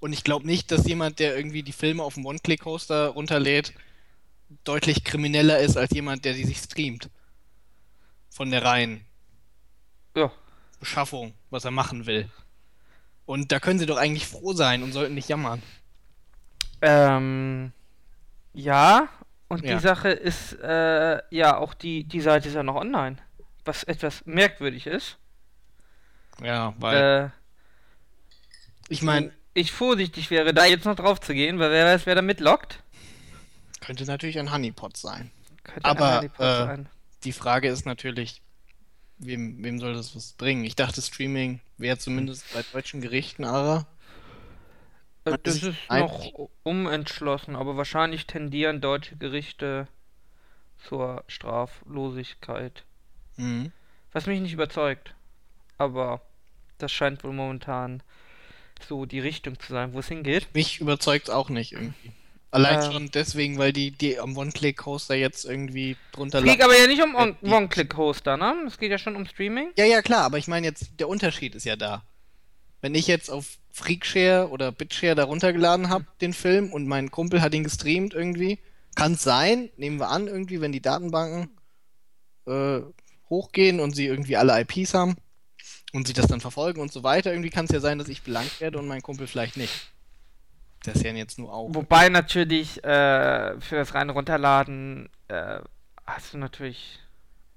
Und 0.00 0.12
ich 0.12 0.24
glaube 0.24 0.46
nicht, 0.46 0.70
dass 0.72 0.86
jemand, 0.86 1.20
der 1.20 1.36
irgendwie 1.36 1.62
die 1.62 1.72
Filme 1.72 2.02
auf 2.02 2.14
dem 2.14 2.26
One-Click-Hoster 2.26 3.08
runterlädt, 3.08 3.72
deutlich 4.64 5.04
krimineller 5.04 5.58
ist 5.58 5.76
als 5.76 5.92
jemand, 5.92 6.24
der 6.24 6.34
die 6.34 6.44
sich 6.44 6.58
streamt. 6.58 7.10
Von 8.30 8.50
der 8.50 8.64
reinen 8.64 9.04
Ja. 10.16 10.30
Beschaffung, 10.80 11.34
was 11.50 11.64
er 11.64 11.70
machen 11.70 12.06
will. 12.06 12.28
Und 13.26 13.52
da 13.52 13.60
können 13.60 13.78
sie 13.78 13.86
doch 13.86 13.98
eigentlich 13.98 14.26
froh 14.26 14.52
sein 14.52 14.82
und 14.82 14.92
sollten 14.92 15.14
nicht 15.14 15.28
jammern. 15.28 15.62
Ähm, 16.80 17.72
ja, 18.52 19.08
und 19.48 19.64
Ja. 19.64 19.74
die 19.76 19.80
Sache 19.80 20.08
ist, 20.08 20.54
äh, 20.60 21.20
ja, 21.30 21.56
auch 21.56 21.74
die, 21.74 22.04
die 22.04 22.20
Seite 22.20 22.48
ist 22.48 22.54
ja 22.54 22.62
noch 22.62 22.74
online. 22.74 23.16
Was 23.64 23.84
etwas 23.84 24.26
merkwürdig 24.26 24.86
ist. 24.86 25.18
Ja, 26.42 26.74
weil 26.78 27.30
Äh, 27.30 27.30
ich 28.88 29.02
meine, 29.02 29.32
ich 29.54 29.70
vorsichtig 29.72 30.30
wäre, 30.30 30.52
da 30.52 30.64
jetzt 30.64 30.84
noch 30.84 30.96
drauf 30.96 31.20
zu 31.20 31.34
gehen, 31.34 31.58
weil 31.58 31.70
wer 31.70 31.84
weiß, 31.86 32.06
wer 32.06 32.14
da 32.16 32.22
mitlockt. 32.22 32.82
Könnte 33.82 34.06
natürlich 34.06 34.38
ein 34.38 34.52
Honeypot 34.52 34.96
sein. 34.96 35.30
Könnte 35.64 35.84
Aber, 35.84 36.06
ein 36.06 36.12
Honeypot 36.12 36.40
äh, 36.46 36.56
sein. 36.56 36.88
Die 37.24 37.32
Frage 37.32 37.68
ist 37.68 37.86
natürlich, 37.86 38.42
wem, 39.18 39.62
wem 39.64 39.78
soll 39.80 39.94
das 39.94 40.16
was 40.16 40.32
bringen? 40.34 40.64
Ich 40.64 40.76
dachte, 40.76 41.02
Streaming 41.02 41.60
wäre 41.78 41.98
zumindest 41.98 42.52
bei 42.52 42.62
deutschen 42.72 43.00
Gerichten, 43.00 43.44
aber 43.44 43.86
Äh, 45.24 45.38
Das 45.42 45.62
ist 45.62 45.62
ist 45.62 45.90
noch 45.90 46.32
umentschlossen, 46.64 47.56
aber 47.56 47.76
wahrscheinlich 47.76 48.26
tendieren 48.26 48.80
deutsche 48.80 49.16
Gerichte 49.16 49.88
zur 50.78 51.24
Straflosigkeit. 51.28 52.84
mhm. 53.36 53.72
Was 54.12 54.26
mich 54.26 54.40
nicht 54.40 54.52
überzeugt. 54.52 55.14
Aber 55.78 56.22
das 56.78 56.92
scheint 56.92 57.24
wohl 57.24 57.32
momentan 57.32 58.02
so 58.80 59.06
die 59.06 59.20
Richtung 59.20 59.58
zu 59.60 59.72
sein, 59.72 59.92
wo 59.94 60.00
es 60.00 60.08
hingeht. 60.08 60.48
mich 60.54 60.80
überzeugt 60.80 61.30
auch 61.30 61.48
nicht 61.50 61.72
irgendwie. 61.72 62.12
Allein 62.52 62.84
Ähm. 62.84 62.92
schon 62.92 63.10
deswegen, 63.10 63.58
weil 63.58 63.72
die, 63.72 63.90
die 63.90 64.18
am 64.18 64.36
One-Click-Hoster 64.36 65.14
jetzt 65.14 65.46
irgendwie 65.46 65.96
drunter 66.12 66.38
Es 66.38 66.44
geht 66.44 66.62
aber 66.62 66.78
ja 66.78 66.86
nicht 66.86 67.02
um 67.02 67.16
Äh, 67.16 67.34
One-Click-Hoster, 67.50 68.36
ne? 68.36 68.54
Es 68.66 68.78
geht 68.78 68.90
ja 68.90 68.98
schon 68.98 69.16
um 69.16 69.26
Streaming. 69.26 69.70
Ja, 69.76 69.86
ja, 69.86 70.02
klar, 70.02 70.24
aber 70.24 70.36
ich 70.36 70.48
meine 70.48 70.66
jetzt, 70.66 71.00
der 71.00 71.08
Unterschied 71.08 71.54
ist 71.54 71.64
ja 71.64 71.76
da. 71.76 72.04
Wenn 72.82 72.94
ich 72.94 73.06
jetzt 73.06 73.30
auf 73.30 73.56
Freakshare 73.70 74.50
oder 74.50 74.70
Bitshare 74.70 75.14
da 75.14 75.24
runtergeladen 75.24 75.88
habe, 75.88 76.04
den 76.20 76.34
Film, 76.34 76.72
und 76.72 76.86
mein 76.86 77.10
Kumpel 77.10 77.40
hat 77.40 77.54
ihn 77.54 77.64
gestreamt 77.64 78.12
irgendwie, 78.12 78.58
kann 78.94 79.14
es 79.14 79.22
sein, 79.22 79.70
nehmen 79.78 79.98
wir 79.98 80.10
an, 80.10 80.26
irgendwie, 80.26 80.60
wenn 80.60 80.72
die 80.72 80.82
Datenbanken 80.82 81.48
äh, 82.46 82.80
hochgehen 83.30 83.80
und 83.80 83.96
sie 83.96 84.06
irgendwie 84.06 84.36
alle 84.36 84.60
IPs 84.60 84.92
haben 84.92 85.16
und 85.94 86.06
sie 86.06 86.12
das 86.12 86.26
dann 86.26 86.42
verfolgen 86.42 86.82
und 86.82 86.92
so 86.92 87.02
weiter, 87.02 87.30
irgendwie 87.30 87.48
kann 87.48 87.64
es 87.64 87.70
ja 87.70 87.80
sein, 87.80 87.96
dass 87.96 88.08
ich 88.08 88.22
belangt 88.22 88.60
werde 88.60 88.78
und 88.78 88.88
mein 88.88 89.00
Kumpel 89.00 89.26
vielleicht 89.26 89.56
nicht. 89.56 89.91
Das 90.82 91.02
ja 91.02 91.12
jetzt 91.12 91.38
nur 91.38 91.52
auch. 91.52 91.68
Wobei 91.74 92.08
natürlich 92.08 92.82
äh, 92.84 93.60
für 93.60 93.76
das 93.76 93.94
reine 93.94 94.12
Runterladen 94.12 95.08
äh, 95.28 95.60
hast 96.06 96.34
du 96.34 96.38
natürlich 96.38 96.98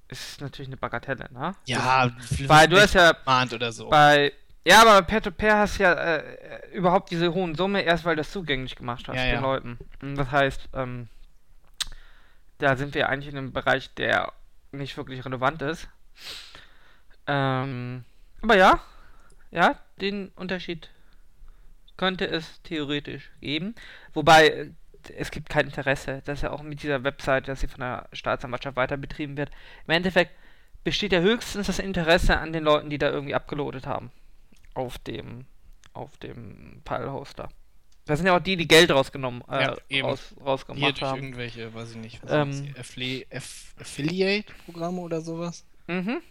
ist 0.08 0.40
natürlich 0.40 0.70
eine 0.70 0.78
Bagatelle, 0.78 1.28
ne? 1.32 1.56
Ja, 1.66 2.12
Weil 2.46 2.68
du 2.68 2.80
hast 2.80 2.94
ja 2.94 3.14
oder 3.54 3.72
so. 3.72 3.90
bei 3.90 4.32
ja, 4.68 4.82
aber 4.82 5.04
Peer-to-Peer 5.04 5.58
hast 5.60 5.78
du 5.78 5.84
ja 5.84 5.94
äh, 5.94 6.70
überhaupt 6.72 7.12
diese 7.12 7.34
hohen 7.34 7.54
Summe 7.54 7.82
erst, 7.82 8.04
weil 8.04 8.16
du 8.16 8.22
das 8.22 8.32
zugänglich 8.32 8.76
gemacht 8.76 9.08
hast 9.08 9.16
Ja, 9.16 9.26
den 9.26 9.34
ja. 9.36 9.40
Leuten. 9.42 9.78
Das 10.16 10.32
heißt, 10.32 10.70
ähm, 10.74 11.08
da 12.58 12.76
sind 12.76 12.96
wir 12.96 13.08
eigentlich 13.10 13.32
in 13.32 13.38
einem 13.38 13.54
Bereich, 13.54 13.94
der 13.94 14.34
nicht 14.72 14.98
wirklich 14.98 15.24
relevant 15.24 15.62
ist. 15.62 15.88
Ähm, 17.28 18.06
aber 18.42 18.58
ja, 18.58 18.80
ja, 19.52 19.76
den 20.02 20.30
Unterschied 20.30 20.90
könnte 21.98 22.26
es 22.28 22.62
theoretisch 22.64 23.32
geben. 23.42 23.76
Wobei 24.14 24.48
äh, 24.48 24.70
es 25.18 25.32
gibt 25.32 25.50
kein 25.50 25.66
Interesse. 25.66 26.22
Das 26.26 26.40
ist 26.40 26.44
ja 26.44 26.52
auch 26.52 26.64
mit 26.64 26.82
dieser 26.84 27.04
Website, 27.04 27.48
dass 27.48 27.60
sie 27.62 27.68
von 27.68 27.82
der 27.82 28.08
Staatsanwaltschaft 28.14 28.76
weiter 28.76 28.98
betrieben 28.98 29.38
wird. 29.38 29.52
Im 29.88 29.94
Endeffekt 29.94 30.32
besteht 30.84 31.12
ja 31.12 31.20
höchstens 31.20 31.68
das 31.68 31.80
Interesse 31.80 32.38
an 32.38 32.54
den 32.54 32.64
Leuten, 32.64 32.90
die 32.90 32.98
da 32.98 33.10
irgendwie 33.10 33.36
abgeloadet 33.36 33.86
haben. 33.88 34.12
Auf 34.74 34.98
dem, 35.00 35.46
auf 35.94 36.18
dem 36.18 36.82
File-Hoster. 36.86 37.50
Das 38.06 38.20
sind 38.20 38.28
ja 38.28 38.36
auch 38.38 38.42
die, 38.42 38.56
die 38.56 38.68
Geld 38.68 38.92
rausgenommen, 38.92 39.42
äh, 39.50 39.64
Ja, 39.64 39.76
eben. 39.90 40.08
raus, 40.08 40.34
Hier 40.36 40.44
rausgemacht 40.44 40.82
durch 40.84 41.02
haben. 41.02 41.18
irgendwelche, 41.24 41.74
weiß 41.74 41.92
ich 41.92 41.98
nicht, 41.98 42.22
was 42.24 42.32
Ähm. 42.32 42.74
hier? 42.96 43.26
Affiliate-Programme 43.80 45.02
oder 45.02 45.22
sowas? 45.22 45.66
Mhm. 45.88 46.22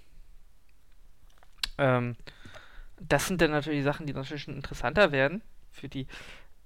Ähm, 1.79 2.17
das 3.01 3.27
sind 3.27 3.41
dann 3.41 3.51
natürlich 3.51 3.83
Sachen, 3.83 4.07
die 4.07 4.13
natürlich 4.13 4.43
schon 4.45 4.55
interessanter 4.55 5.11
werden 5.11 5.43
für 5.75 5.89
die 5.89 6.07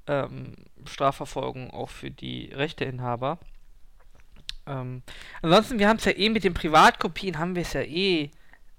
ähm, 0.07 0.55
Strafverfolgung, 0.87 1.71
auch 1.73 1.91
für 1.91 2.11
die 2.11 2.50
Rechteinhaber. 2.55 3.38
Ähm, 4.67 5.03
ansonsten, 5.43 5.79
wir 5.79 5.88
haben 5.88 5.97
es 5.99 6.05
ja 6.05 6.12
eh 6.17 6.29
mit 6.29 6.45
den 6.45 6.55
Privatkopien, 6.55 7.38
haben 7.38 7.55
wir 7.55 7.62
es 7.62 7.73
ja 7.73 7.83
eh 7.83 8.31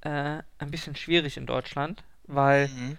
äh, 0.02 0.42
ein 0.60 0.72
bisschen 0.72 0.96
schwierig 0.96 1.38
in 1.38 1.46
Deutschland, 1.46 2.04
weil 2.28 2.68
Mhm. 2.70 2.98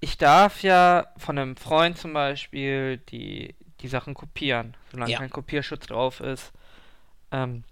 ich 0.00 0.18
darf 0.18 0.62
ja 0.62 1.06
von 1.16 1.38
einem 1.38 1.56
Freund 1.56 1.98
zum 1.98 2.12
Beispiel 2.12 2.98
die, 3.10 3.54
die 3.80 3.88
Sachen 3.88 4.14
kopieren, 4.14 4.74
solange 4.92 5.12
Ja. 5.12 5.18
kein 5.18 5.30
Kopierschutz 5.30 5.86
drauf 5.86 6.20
ist. 6.20 6.52
Ähm, 7.32 7.64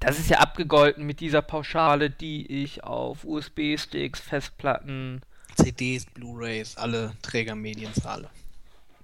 das 0.00 0.18
ist 0.18 0.30
ja 0.30 0.38
abgegolten 0.38 1.04
mit 1.06 1.20
dieser 1.20 1.42
Pauschale, 1.42 2.10
die 2.10 2.62
ich 2.64 2.84
auf 2.84 3.24
USB-Sticks, 3.24 4.20
Festplatten, 4.20 5.22
CDs, 5.62 6.06
Blu-rays, 6.06 6.76
alle 6.76 7.12
Trägermedien 7.22 7.92
zahle. 7.94 8.30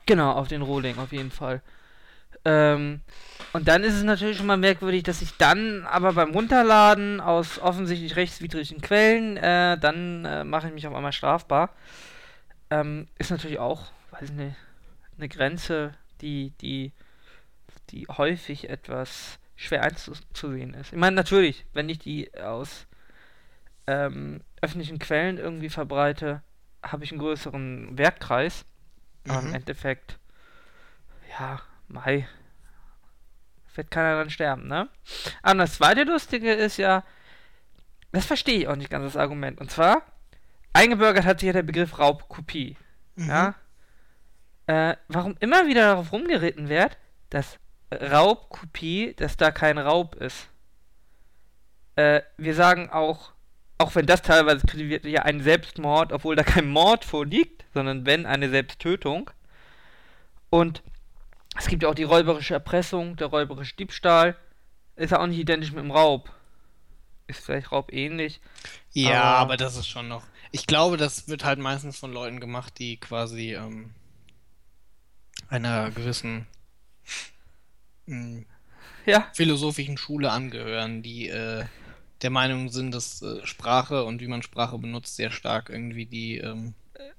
genau, 0.07 0.33
auf 0.33 0.49
den 0.49 0.63
Rohling 0.63 0.99
auf 0.99 1.13
jeden 1.13 1.31
Fall. 1.31 1.63
Ähm, 2.45 3.01
und 3.53 3.67
dann 3.67 3.83
ist 3.83 3.95
es 3.95 4.05
natürlich 4.05 4.37
schon 4.37 4.47
mal 4.47 4.57
merkwürdig, 4.57 5.03
dass 5.03 5.21
ich 5.21 5.37
dann 5.37 5.85
aber 5.85 6.13
beim 6.13 6.31
Runterladen 6.31 7.21
aus 7.21 7.59
offensichtlich 7.59 8.15
rechtswidrigen 8.15 8.81
Quellen, 8.81 9.37
äh, 9.37 9.77
dann 9.79 10.25
äh, 10.25 10.45
mache 10.45 10.69
ich 10.69 10.75
mich 10.75 10.87
auf 10.87 10.95
einmal 10.95 11.13
strafbar. 11.13 11.71
Ähm, 12.71 13.09
ist 13.19 13.31
natürlich 13.31 13.59
auch, 13.59 13.87
weiß 14.13 14.31
ich 14.31 14.37
nicht, 14.37 14.57
eine 15.19 15.29
Grenze, 15.29 15.95
die, 16.21 16.53
die, 16.61 16.93
die 17.91 18.07
häufig 18.07 18.69
etwas 18.69 19.39
schwer 19.57 19.83
einzusehen 19.83 20.75
ist. 20.75 20.93
Ich 20.93 20.99
meine, 20.99 21.17
natürlich, 21.17 21.65
wenn 21.73 21.89
ich 21.89 21.99
die 21.99 22.31
aus 22.39 22.87
ähm, 23.87 24.41
öffentlichen 24.63 24.99
Quellen 24.99 25.39
irgendwie 25.39 25.69
verbreite, 25.69 26.43
habe 26.83 27.05
ich 27.05 27.11
einen 27.13 27.21
größeren 27.21 27.97
Werkkreis. 27.99 28.65
Aber 29.29 29.41
im 29.41 29.49
Mhm. 29.49 29.55
Endeffekt, 29.55 30.19
ja, 31.39 31.61
Mai, 31.89 32.29
wird 33.75 33.91
keiner 33.91 34.17
dann 34.17 34.31
sterben, 34.31 34.69
ne? 34.69 34.89
Aber 35.43 35.59
das 35.59 35.75
zweite 35.75 36.05
Lustige 36.05 36.53
ist 36.53 36.77
ja, 36.79 37.05
das 38.13 38.25
verstehe 38.25 38.59
ich 38.61 38.69
auch 38.69 38.77
nicht 38.77 38.91
ganz, 38.91 39.05
das 39.05 39.21
Argument. 39.21 39.61
Und 39.61 39.71
zwar, 39.71 40.03
eingebürgert 40.73 41.25
hat 41.25 41.41
sich 41.41 41.49
ja 41.49 41.53
der 41.53 41.63
Begriff 41.63 41.99
Raubkopie. 41.99 42.77
Mhm. 43.17 43.29
Ja? 43.29 43.55
Äh, 44.67 44.97
warum 45.09 45.37
immer 45.41 45.67
wieder 45.67 45.83
darauf 45.83 46.13
rumgeritten 46.13 46.69
wird, 46.69 46.97
dass 47.31 47.59
Raubkopie, 47.93 49.15
dass 49.15 49.37
da 49.37 49.51
kein 49.51 49.79
Raub 49.79 50.15
ist. 50.17 50.49
Äh, 51.97 52.23
wir 52.37 52.55
sagen 52.55 52.91
auch, 52.91 53.33
auch 53.79 53.95
wenn 53.95 54.07
das 54.07 54.23
teilweise 54.23 54.67
kritisiert 54.67 55.05
wird, 55.05 55.13
ja 55.13 55.23
ein 55.23 55.43
Selbstmord, 55.43 56.13
obwohl 56.13 56.37
da 56.37 56.43
kein 56.43 56.69
Mord 56.69 57.05
vorliegt, 57.05 57.65
sondern 57.75 58.07
wenn 58.07 58.25
eine 58.27 58.49
Selbsttötung. 58.49 59.31
Und 60.51 60.83
es 61.59 61.67
gibt 61.67 61.83
ja 61.83 61.89
auch 61.89 61.95
die 61.95 62.03
räuberische 62.05 62.55
Erpressung, 62.55 63.17
der 63.17 63.27
räuberische 63.29 63.77
Diebstahl. 63.77 64.37
Ist 64.97 65.11
ja 65.11 65.21
auch 65.21 65.27
nicht 65.27 65.39
identisch 65.39 65.73
mit 65.73 65.85
dem 65.85 65.91
Raub. 65.91 66.31
Ist 67.27 67.45
vielleicht 67.45 67.73
Raub 67.73 67.93
ähnlich. 67.93 68.41
Ja, 68.93 69.23
Aber- 69.23 69.39
aber 69.39 69.57
das 69.57 69.77
ist 69.77 69.89
schon 69.89 70.09
noch. 70.09 70.23
Ich 70.53 70.67
glaube, 70.67 70.97
das 70.97 71.29
wird 71.29 71.45
halt 71.45 71.59
meistens 71.59 71.99
von 71.99 72.13
Leuten 72.13 72.41
gemacht, 72.41 72.79
die 72.79 72.97
quasi 72.99 73.55
ähm, 73.55 73.91
einer 75.49 75.91
gewissen 75.91 76.47
mh, 78.07 78.45
Ja, 79.05 79.29
philosophischen 79.35 79.99
Schule 79.99 80.31
angehören, 80.31 81.03
die 81.03 81.29
äh, 81.29 81.65
der 82.23 82.31
Meinung 82.31 82.71
sind, 82.71 82.93
dass 82.93 83.23
äh, 83.23 83.45
Sprache 83.47 84.05
und 84.05 84.21
wie 84.21 84.27
man 84.27 84.43
Sprache 84.43 84.79
benutzt 84.79 85.17
sehr 85.17 85.31
stark 85.31 85.69
irgendwie 85.71 86.07
die. 86.07 86.39
Ähm, 86.39 86.75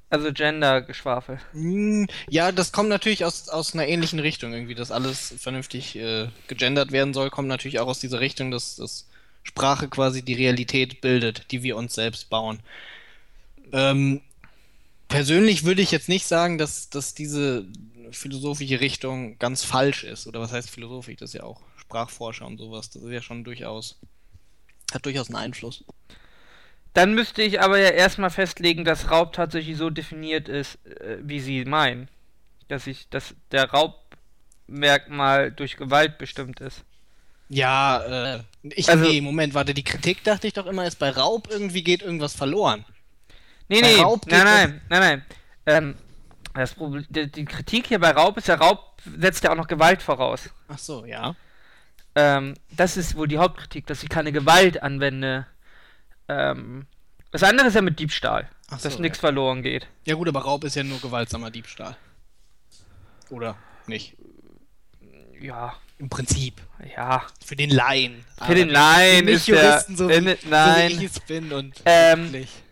also 0.09 0.31
Gender-Geschwafel. 0.31 1.39
mh, 1.53 2.07
ja, 2.29 2.51
das 2.51 2.71
kommt 2.71 2.89
natürlich 2.89 3.25
aus, 3.25 3.49
aus 3.49 3.73
einer 3.73 3.87
ähnlichen 3.87 4.19
Richtung 4.19 4.53
irgendwie, 4.53 4.75
dass 4.75 4.91
alles 4.91 5.35
vernünftig 5.37 5.95
äh, 5.97 6.29
gegendert 6.47 6.91
werden 6.91 7.13
soll, 7.13 7.29
kommt 7.29 7.49
natürlich 7.49 7.79
auch 7.79 7.87
aus 7.87 7.99
dieser 7.99 8.21
Richtung, 8.21 8.49
dass, 8.49 8.77
dass 8.77 9.07
Sprache 9.43 9.87
quasi 9.89 10.21
die 10.23 10.33
Realität 10.33 11.01
bildet, 11.01 11.51
die 11.51 11.63
wir 11.63 11.75
uns 11.77 11.93
selbst 11.93 12.29
bauen. 12.29 12.59
Ähm, 13.73 14.21
persönlich 15.07 15.63
würde 15.63 15.81
ich 15.81 15.91
jetzt 15.91 16.09
nicht 16.09 16.25
sagen, 16.25 16.57
dass, 16.57 16.89
dass 16.89 17.13
diese 17.13 17.65
philosophische 18.11 18.79
Richtung 18.79 19.37
ganz 19.39 19.63
falsch 19.63 20.03
ist. 20.03 20.27
Oder 20.27 20.39
was 20.39 20.51
heißt 20.51 20.69
philosophisch? 20.69 21.17
Das 21.17 21.31
ist 21.31 21.35
ja 21.35 21.43
auch 21.43 21.61
Sprachforscher 21.77 22.45
und 22.45 22.57
sowas. 22.57 22.89
Das 22.89 23.03
ist 23.03 23.11
ja 23.11 23.21
schon 23.21 23.43
durchaus, 23.43 23.97
hat 24.93 25.05
durchaus 25.05 25.27
einen 25.27 25.37
Einfluss. 25.37 25.83
Dann 26.93 27.13
müsste 27.13 27.43
ich 27.43 27.61
aber 27.61 27.77
ja 27.77 27.89
erstmal 27.89 28.29
festlegen, 28.31 28.83
dass 28.83 29.11
Raub 29.11 29.33
tatsächlich 29.33 29.77
so 29.77 29.89
definiert 29.89 30.49
ist, 30.49 30.83
äh, 30.85 31.17
wie 31.21 31.39
sie 31.39 31.65
meinen. 31.65 32.09
Dass 32.69 32.87
ich, 32.87 33.07
dass 33.09 33.35
der 33.51 33.69
Raubmerkmal 34.67 35.51
durch 35.51 35.77
Gewalt 35.77 36.17
bestimmt 36.17 36.59
ist. 36.59 36.83
Ja, 37.49 38.35
äh, 38.35 38.43
ich, 38.63 38.89
Also- 38.89 39.05
nee, 39.05 39.21
Moment, 39.21 39.53
warte, 39.53 39.73
die 39.73 39.83
Kritik 39.83 40.23
dachte 40.23 40.47
ich 40.47 40.53
doch 40.53 40.65
immer, 40.65 40.85
ist 40.85 40.99
bei 40.99 41.09
Raub 41.09 41.47
irgendwie 41.49 41.83
geht 41.83 42.01
irgendwas 42.01 42.33
verloren. 42.33 42.83
Nee, 43.69 43.81
Bei 43.81 43.93
nee, 43.93 44.01
Raub 44.01 44.25
nein, 44.27 44.43
nein, 44.43 44.81
nein, 44.89 44.99
nein. 44.99 45.25
Ähm, 45.65 45.95
das 46.53 46.73
Problem, 46.73 47.05
die, 47.09 47.31
die 47.31 47.45
Kritik 47.45 47.87
hier 47.87 47.99
bei 47.99 48.11
Raub 48.11 48.37
ist 48.37 48.47
ja, 48.47 48.55
Raub 48.55 48.99
setzt 49.19 49.43
ja 49.43 49.51
auch 49.51 49.55
noch 49.55 49.67
Gewalt 49.67 50.01
voraus. 50.01 50.49
Ach 50.67 50.77
so, 50.79 51.05
ja. 51.05 51.35
Ähm, 52.19 52.55
das 52.71 52.97
ist 52.97 53.15
wohl 53.15 53.27
die 53.27 53.37
Hauptkritik, 53.37 53.85
dass 53.85 54.01
ich 54.01 54.09
keine 54.09 54.31
Gewalt 54.31 54.81
anwende. 54.81 55.45
Ähm, 56.27 56.87
das 57.31 57.43
andere 57.43 57.67
ist 57.67 57.75
ja 57.75 57.83
mit 57.83 57.99
Diebstahl, 57.99 58.49
Ach 58.71 58.81
dass 58.81 58.93
so, 58.95 58.99
nichts 59.01 59.19
verloren 59.19 59.61
geht. 59.61 59.87
Ja 60.05 60.15
gut, 60.15 60.27
aber 60.27 60.41
Raub 60.41 60.63
ist 60.63 60.75
ja 60.75 60.83
nur 60.83 60.99
gewaltsamer 60.99 61.51
Diebstahl. 61.51 61.95
Oder 63.29 63.55
nicht? 63.85 64.15
Ja, 65.39 65.75
Im 65.99 66.09
Prinzip. 66.09 66.59
ja. 66.95 67.23
Für 67.45 67.55
den 67.55 67.69
Laien. 67.69 68.25
Für 68.43 68.55
den 68.55 68.69
Laien 68.69 69.27
ist 69.27 69.47
der, 69.47 69.55
Nicht-Juristen, 69.55 69.95
so, 69.95 70.09
äh, 70.09 70.19
wie, 70.21 70.25
ne- 70.25 70.37
so 70.41 70.49
nein, 70.49 70.89
wie 70.89 71.05
ich 71.05 71.11
es 71.11 71.19
bin 71.19 71.51
und 71.53 71.79
Ähm, 71.85 72.23
wirklich. 72.23 72.63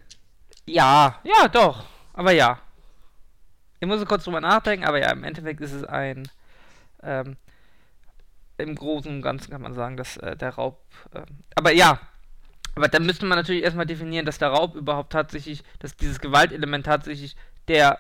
Ja, 0.65 1.19
ja, 1.23 1.47
doch. 1.49 1.85
Aber 2.13 2.31
ja. 2.31 2.59
Ich 3.79 3.87
muss 3.87 4.03
kurz 4.05 4.23
drüber 4.23 4.41
nachdenken, 4.41 4.85
aber 4.87 4.97
ja, 4.99 5.11
im 5.11 5.23
Endeffekt 5.23 5.61
ist 5.61 5.73
es 5.73 5.83
ein. 5.83 6.27
Ähm, 7.03 7.37
Im 8.57 8.75
Großen 8.75 9.12
und 9.12 9.21
Ganzen 9.21 9.51
kann 9.51 9.62
man 9.62 9.74
sagen, 9.74 9.97
dass 9.97 10.17
äh, 10.17 10.35
der 10.35 10.51
Raub. 10.55 10.81
ähm, 11.13 11.25
aber 11.55 11.71
ja. 11.71 12.00
Aber 12.75 12.88
dann 12.89 13.05
müsste 13.05 13.25
man 13.25 13.38
natürlich 13.38 13.63
erstmal 13.63 13.85
definieren, 13.85 14.25
dass 14.25 14.38
der 14.38 14.50
Raub 14.50 14.75
überhaupt 14.75 15.12
tatsächlich, 15.13 15.63
dass 15.79 15.95
dieses 15.95 16.19
Gewaltelement 16.19 16.85
tatsächlich 16.85 17.35
der, 17.69 18.00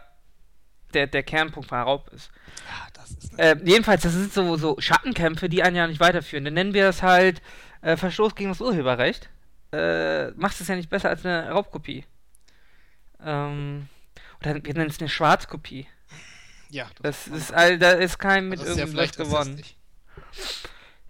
der, 0.93 1.07
der 1.07 1.23
Kernpunkt 1.23 1.69
von 1.69 1.79
Raub 1.79 2.09
ist. 2.13 2.29
Ja, 2.67 2.87
das 2.93 3.11
ist 3.11 3.39
Äh, 3.39 3.55
jedenfalls, 3.63 4.01
das 4.03 4.13
sind 4.13 4.33
so, 4.33 4.57
so 4.57 4.75
Schattenkämpfe, 4.79 5.47
die 5.47 5.63
einen 5.63 5.75
ja 5.77 5.87
nicht 5.87 6.01
weiterführen. 6.01 6.43
Dann 6.43 6.55
nennen 6.55 6.73
wir 6.73 6.83
das 6.83 7.03
halt 7.03 7.41
äh, 7.81 7.95
Verstoß 7.95 8.35
gegen 8.35 8.49
das 8.49 8.59
Urheberrecht. 8.61 9.29
Äh, 9.71 10.31
macht 10.31 10.59
es 10.59 10.67
ja 10.67 10.75
nicht 10.75 10.89
besser 10.89 11.09
als 11.09 11.25
eine 11.25 11.49
Raubkopie. 11.51 12.03
Ähm, 13.23 13.87
oder 14.41 14.55
wir 14.55 14.73
nennen 14.73 14.89
es 14.89 14.99
eine 14.99 15.09
Schwarzkopie. 15.09 15.87
ja, 16.69 16.87
Das 17.01 17.27
ist, 17.27 17.53
all, 17.53 17.79
da 17.79 17.91
ist 17.91 18.19
kein 18.19 18.49
mit 18.49 18.59
das 18.59 18.67
ist 18.67 18.75
ja 18.77 18.81
irgendwas 18.83 18.91
vielleicht 18.93 19.17
gewonnen. 19.17 19.51
rassistisch. 19.53 19.75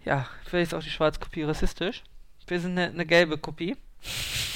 Ja, 0.04 0.28
vielleicht 0.44 0.72
ist 0.72 0.74
auch 0.74 0.82
die 0.82 0.90
Schwarzkopie 0.90 1.42
rassistisch. 1.42 2.02
Wir 2.46 2.60
sind 2.60 2.72
eine, 2.78 2.90
eine 2.90 3.06
gelbe 3.06 3.38
Kopie. 3.38 3.76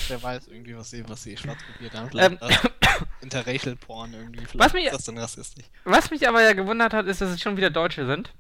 Wer 0.09 0.23
weiß 0.23 0.49
irgendwie, 0.49 0.77
was 0.77 0.91
sie, 0.91 1.09
was 1.09 1.23
sie 1.23 1.37
schwarz 1.37 1.59
kopiert 1.73 1.95
haben. 1.95 2.11
Ähm, 2.19 2.39
Vielleicht, 2.39 2.71
Interracial 3.21 3.77
Porn 3.77 4.13
irgendwie. 4.13 4.45
Vielleicht 4.45 4.59
Was 4.59 4.73
mich- 4.73 4.87
ist 4.87 4.95
das 4.95 5.05
dann 5.05 5.19
rassistisch. 5.19 5.65
Was 5.85 6.11
mich 6.11 6.29
aber 6.29 6.43
ja 6.43 6.53
gewundert 6.53 6.93
hat, 6.93 7.07
ist, 7.07 7.21
dass 7.21 7.31
es 7.31 7.41
schon 7.41 7.57
wieder 7.57 7.71
Deutsche 7.71 8.07
sind. 8.07 8.31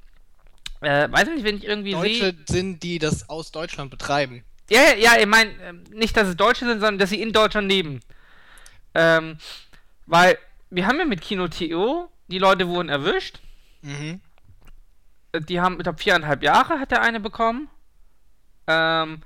Äh, 0.82 1.10
weiß 1.10 1.28
nicht, 1.28 1.44
wenn 1.44 1.56
ich 1.56 1.64
irgendwie 1.64 1.94
sehe. 1.94 2.32
Deutsche 2.32 2.36
sind, 2.48 2.82
die 2.82 2.98
das 2.98 3.28
aus 3.28 3.50
Deutschland 3.52 3.90
betreiben. 3.90 4.44
Ja, 4.70 4.82
ja, 4.82 4.94
ja, 4.94 5.18
ich 5.20 5.26
meine, 5.26 5.50
ähm, 5.62 5.82
nicht, 5.92 6.16
dass 6.16 6.28
es 6.28 6.36
Deutsche 6.36 6.64
sind, 6.64 6.80
sondern 6.80 6.98
dass 6.98 7.10
sie 7.10 7.20
in 7.20 7.32
Deutschland 7.32 7.68
leben. 7.68 8.00
Ähm, 8.94 9.38
weil 10.06 10.38
wir 10.70 10.86
haben 10.86 10.98
ja 10.98 11.04
mit 11.04 11.20
Kino 11.20 11.48
TO, 11.48 12.08
die 12.28 12.38
Leute 12.38 12.68
wurden 12.68 12.88
erwischt. 12.88 13.40
Mhm. 13.82 14.20
Die 15.34 15.60
haben, 15.60 15.76
ich 15.76 15.82
glaube, 15.82 15.98
viereinhalb 15.98 16.42
Jahre 16.42 16.80
hat 16.80 16.90
der 16.90 17.02
eine 17.02 17.20
bekommen. 17.20 17.68
Ähm, 18.66 19.22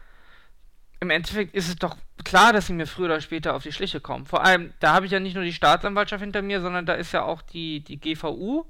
Im 1.00 1.10
Endeffekt 1.10 1.54
ist 1.54 1.68
es 1.68 1.76
doch 1.76 1.96
klar, 2.24 2.52
dass 2.52 2.66
sie 2.66 2.72
mir 2.72 2.86
früher 2.86 3.06
oder 3.06 3.20
später 3.20 3.54
auf 3.54 3.62
die 3.62 3.72
Schliche 3.72 4.00
kommen. 4.00 4.26
Vor 4.26 4.44
allem, 4.44 4.72
da 4.80 4.92
habe 4.92 5.06
ich 5.06 5.12
ja 5.12 5.20
nicht 5.20 5.34
nur 5.34 5.44
die 5.44 5.52
Staatsanwaltschaft 5.52 6.22
hinter 6.22 6.42
mir, 6.42 6.60
sondern 6.60 6.86
da 6.86 6.94
ist 6.94 7.12
ja 7.12 7.22
auch 7.22 7.42
die, 7.42 7.80
die 7.80 7.98
GVU, 7.98 8.66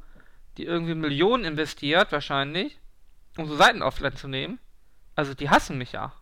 die 0.56 0.64
irgendwie 0.64 0.94
Millionen 0.94 1.44
investiert, 1.44 2.12
wahrscheinlich, 2.12 2.78
um 3.36 3.46
so 3.46 3.56
Seiten 3.56 3.82
offline 3.82 4.16
zu 4.16 4.28
nehmen. 4.28 4.58
Also 5.16 5.34
die 5.34 5.50
hassen 5.50 5.78
mich 5.78 5.92
ja. 5.92 6.12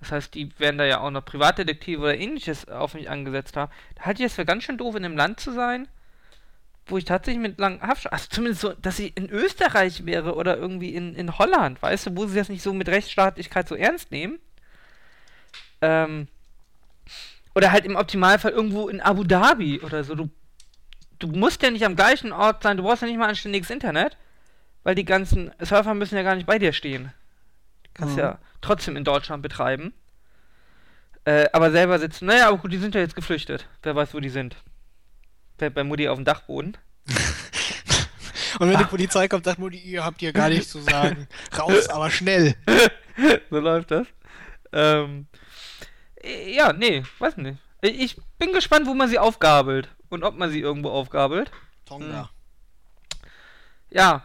Das 0.00 0.10
heißt, 0.10 0.34
die 0.34 0.58
werden 0.58 0.78
da 0.78 0.84
ja 0.84 1.00
auch 1.00 1.10
noch 1.10 1.24
Privatdetektive 1.24 2.02
oder 2.02 2.18
ähnliches 2.18 2.68
auf 2.68 2.94
mich 2.94 3.08
angesetzt 3.08 3.56
haben. 3.56 3.70
Da 3.94 4.02
halte 4.06 4.22
ich 4.22 4.26
es 4.26 4.34
für 4.34 4.44
ganz 4.44 4.64
schön 4.64 4.78
doof, 4.78 4.96
in 4.96 5.04
einem 5.04 5.16
Land 5.16 5.38
zu 5.38 5.52
sein, 5.52 5.86
wo 6.86 6.98
ich 6.98 7.04
tatsächlich 7.04 7.40
mit 7.42 7.58
langen 7.58 7.80
Haftstrafen, 7.82 8.12
also 8.14 8.28
zumindest 8.30 8.60
so, 8.62 8.72
dass 8.74 8.96
sie 8.96 9.08
in 9.14 9.30
Österreich 9.30 10.04
wäre 10.04 10.34
oder 10.34 10.56
irgendwie 10.56 10.94
in, 10.94 11.14
in 11.14 11.38
Holland, 11.38 11.80
weißt 11.80 12.06
du, 12.06 12.16
wo 12.16 12.26
sie 12.26 12.36
das 12.36 12.48
nicht 12.48 12.62
so 12.62 12.72
mit 12.72 12.88
Rechtsstaatlichkeit 12.88 13.68
so 13.68 13.74
ernst 13.74 14.10
nehmen. 14.10 14.38
Ähm, 15.80 16.28
oder 17.54 17.70
halt 17.72 17.84
im 17.84 17.96
Optimalfall 17.96 18.52
irgendwo 18.52 18.88
in 18.88 19.00
Abu 19.00 19.24
Dhabi 19.24 19.80
oder 19.80 20.04
so. 20.04 20.14
Du, 20.14 20.30
du 21.18 21.28
musst 21.28 21.62
ja 21.62 21.70
nicht 21.70 21.84
am 21.84 21.96
gleichen 21.96 22.32
Ort 22.32 22.62
sein, 22.62 22.76
du 22.76 22.82
brauchst 22.82 23.02
ja 23.02 23.08
nicht 23.08 23.18
mal 23.18 23.28
anständiges 23.28 23.70
Internet, 23.70 24.16
weil 24.84 24.94
die 24.94 25.04
ganzen 25.04 25.52
Surfer 25.60 25.94
müssen 25.94 26.16
ja 26.16 26.22
gar 26.22 26.34
nicht 26.34 26.46
bei 26.46 26.58
dir 26.58 26.72
stehen. 26.72 27.12
Du 27.84 27.90
kannst 27.94 28.14
Mhm. 28.16 28.20
ja 28.22 28.38
trotzdem 28.60 28.96
in 28.96 29.04
Deutschland 29.04 29.42
betreiben. 29.42 29.92
Äh, 31.24 31.48
aber 31.52 31.70
selber 31.70 31.98
sitzen, 32.00 32.26
naja, 32.26 32.48
aber 32.48 32.58
gut, 32.58 32.72
die 32.72 32.78
sind 32.78 32.94
ja 32.96 33.00
jetzt 33.00 33.14
geflüchtet. 33.14 33.68
Wer 33.82 33.94
weiß, 33.94 34.12
wo 34.14 34.18
die 34.20 34.28
sind. 34.30 34.56
Bei, 35.62 35.70
bei 35.70 35.84
Mutti 35.84 36.08
auf 36.08 36.18
dem 36.18 36.24
Dachboden. 36.24 36.76
Und 38.58 38.68
wenn 38.68 38.78
die. 38.78 38.84
Polizei 38.84 39.28
kommt, 39.28 39.44
sagt 39.44 39.60
Mutti, 39.60 39.78
ihr 39.78 40.04
habt 40.04 40.18
hier 40.18 40.32
gar 40.32 40.48
nichts 40.48 40.70
zu 40.70 40.80
sagen. 40.80 41.28
Raus, 41.56 41.88
aber 41.88 42.10
schnell. 42.10 42.56
so 43.50 43.60
läuft 43.60 43.92
das. 43.92 44.08
Ähm, 44.72 45.26
äh, 46.20 46.52
ja, 46.52 46.72
nee, 46.72 47.04
weiß 47.20 47.36
nicht. 47.36 47.58
Ich 47.80 48.00
ich 48.00 48.16
bin 48.38 48.52
gespannt, 48.52 48.88
wo 48.88 48.94
man 48.94 49.08
sie 49.08 49.20
aufgabelt. 49.20 49.88
Und 50.08 50.24
ob 50.24 50.36
man 50.36 50.50
sie 50.50 50.58
irgendwo 50.58 50.90
aufgabelt. 50.90 51.52
Tonga. 51.84 52.28
Ja. 53.90 54.24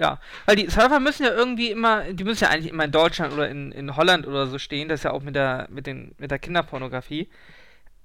Ja. 0.00 0.18
Weil 0.46 0.56
die 0.56 0.68
Server 0.68 0.98
müssen 0.98 1.22
ja 1.22 1.32
irgendwie 1.32 1.70
immer, 1.70 2.12
die 2.12 2.24
müssen 2.24 2.42
ja 2.42 2.50
eigentlich 2.50 2.72
immer 2.72 2.84
in 2.84 2.92
Deutschland 2.92 3.32
oder 3.32 3.48
in, 3.48 3.70
in 3.70 3.94
Holland 3.94 4.26
oder 4.26 4.48
so 4.48 4.58
stehen. 4.58 4.88
Das 4.88 5.00
ist 5.00 5.04
ja 5.04 5.12
auch 5.12 5.22
mit 5.22 5.36
der, 5.36 5.68
mit 5.70 5.86
den, 5.86 6.16
mit 6.18 6.32
der 6.32 6.40
Kinderpornografie. 6.40 7.30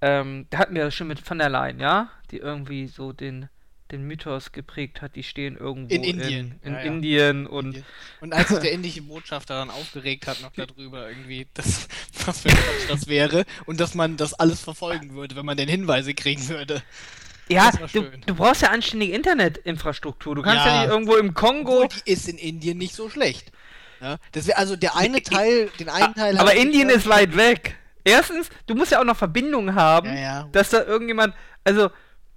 Ähm, 0.02 0.48
da 0.50 0.58
hatten 0.58 0.74
wir 0.74 0.86
das 0.86 0.96
schon 0.96 1.08
mit 1.08 1.20
von 1.20 1.38
der 1.38 1.50
Leyen, 1.50 1.80
ja? 1.80 2.10
Die 2.32 2.38
irgendwie 2.38 2.88
so 2.88 3.12
den, 3.14 3.50
den 3.92 4.04
Mythos 4.08 4.52
geprägt 4.54 5.02
hat, 5.02 5.16
die 5.16 5.24
stehen 5.24 5.58
irgendwo 5.58 5.94
In 5.94 6.04
Indien. 6.04 6.60
in, 6.62 6.68
in 6.70 6.74
Ja, 6.74 6.80
ja. 6.80 6.86
Indien 6.86 7.48
und 7.48 7.84
Und 8.22 8.34
als 8.34 8.48
sich 8.50 8.60
der 8.60 8.72
indische 8.72 9.02
Botschafter 9.02 9.56
dann 9.56 9.70
aufgeregt 9.70 10.28
hat 10.28 10.42
noch 10.42 10.52
darüber 10.54 11.10
irgendwie, 11.10 11.48
dass, 11.54 11.88
was 12.26 12.40
für 12.42 12.50
ein 12.50 12.56
Quatsch 12.56 12.90
das 12.90 13.08
wäre 13.08 13.46
und 13.66 13.80
dass 13.80 13.94
man 13.94 14.16
das 14.18 14.34
alles 14.34 14.62
verfolgen 14.62 15.14
würde, 15.14 15.36
wenn 15.36 15.46
man 15.46 15.58
denn 15.58 15.68
Hinweise 15.70 16.14
kriegen 16.14 16.48
würde. 16.50 16.82
Ja, 17.50 17.70
du, 17.92 18.04
du 18.26 18.36
brauchst 18.36 18.62
ja 18.62 18.70
anständige 18.70 19.14
Internetinfrastruktur. 19.14 20.36
Du 20.36 20.42
kannst 20.42 20.66
ja, 20.66 20.74
Ja. 20.74 20.82
nicht 20.84 20.90
irgendwo 20.92 21.18
im 21.18 21.34
Kongo. 21.34 21.84
Obwohl, 21.84 22.02
die 22.06 22.12
ist 22.12 22.30
in 22.30 22.38
Indien 22.38 22.78
nicht 22.78 22.96
so 22.96 23.10
schlecht. 23.10 23.52
Ja, 24.00 24.18
das 24.32 24.48
wäre 24.48 24.58
also 24.58 24.78
der 24.78 24.96
eine 24.96 25.22
Teil, 25.22 25.70
den 25.80 25.90
einen 25.90 26.16
Teil. 26.16 26.38
aber 26.38 26.56
Indien 26.56 26.90
ist 26.90 27.10
weit 27.10 27.36
weg. 27.36 27.76
Erstens, 28.06 28.50
du 28.68 28.74
musst 28.76 28.92
ja 28.94 29.00
auch 29.02 29.06
noch 29.06 29.18
Verbindungen 29.18 29.76
haben, 29.76 30.10
dass 30.54 30.70
da 30.70 30.84
irgendjemand, 30.84 31.36
also 31.66 31.90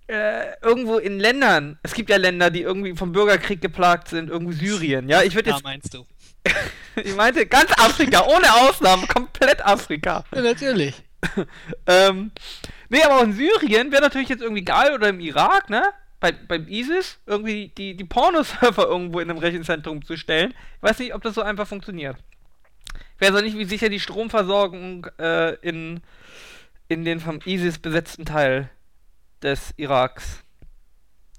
äh, 0.07 0.59
irgendwo 0.61 0.99
in 0.99 1.19
Ländern, 1.19 1.79
es 1.83 1.95
gibt 1.95 2.11
ja 2.11 2.17
Länder, 2.17 2.51
die 2.51 2.63
irgendwie 2.63 2.95
vom 2.95 3.13
Bürgerkrieg 3.13 3.61
geplagt 3.61 4.09
sind, 4.09 4.29
irgendwie 4.29 4.55
Syrien, 4.55 5.09
ja. 5.09 5.23
Ich 5.23 5.35
würde 5.35 5.51
Ja, 5.51 5.57
jetzt, 5.57 5.65
meinst 5.65 5.95
du? 5.95 6.07
ich 6.97 7.15
meinte 7.15 7.47
ganz 7.47 7.73
Afrika, 7.79 8.25
ohne 8.27 8.53
Ausnahme, 8.53 9.07
komplett 9.07 9.65
Afrika. 9.65 10.25
Ja, 10.35 10.43
natürlich. 10.43 10.95
Ähm, 11.87 12.33
nee, 12.91 13.03
aber 13.03 13.17
auch 13.17 13.23
in 13.23 13.33
Syrien 13.33 13.91
wäre 13.91 14.03
natürlich 14.03 14.29
jetzt 14.29 14.43
irgendwie 14.43 14.65
geil 14.65 14.93
oder 14.93 15.09
im 15.09 15.21
Irak, 15.21 15.71
ne? 15.71 15.83
Bei, 16.21 16.33
beim 16.33 16.69
ISIS 16.69 17.19
irgendwie 17.25 17.73
die, 17.79 17.97
die 17.97 18.05
Pornosurfer 18.05 18.87
irgendwo 18.87 19.21
in 19.21 19.31
einem 19.31 19.39
Rechenzentrum 19.39 20.05
zu 20.05 20.19
stellen. 20.19 20.53
Ich 20.77 20.83
weiß 20.83 20.99
nicht, 20.99 21.15
ob 21.15 21.23
das 21.23 21.35
so 21.35 21.41
einfach 21.41 21.67
funktioniert. 21.67 22.19
Ich 23.19 23.27
weiß 23.27 23.35
auch 23.35 23.43
nicht, 23.43 23.57
wie 23.57 23.65
sicher 23.65 23.89
die 23.89 24.01
Stromversorgung 24.01 25.07
äh, 25.19 25.55
in, 25.63 26.03
in 26.89 27.07
den 27.07 27.21
vom 27.21 27.41
ISIS 27.45 27.79
besetzten 27.79 28.27
Teil 28.27 28.69
des 29.43 29.75
Iraks 29.77 30.43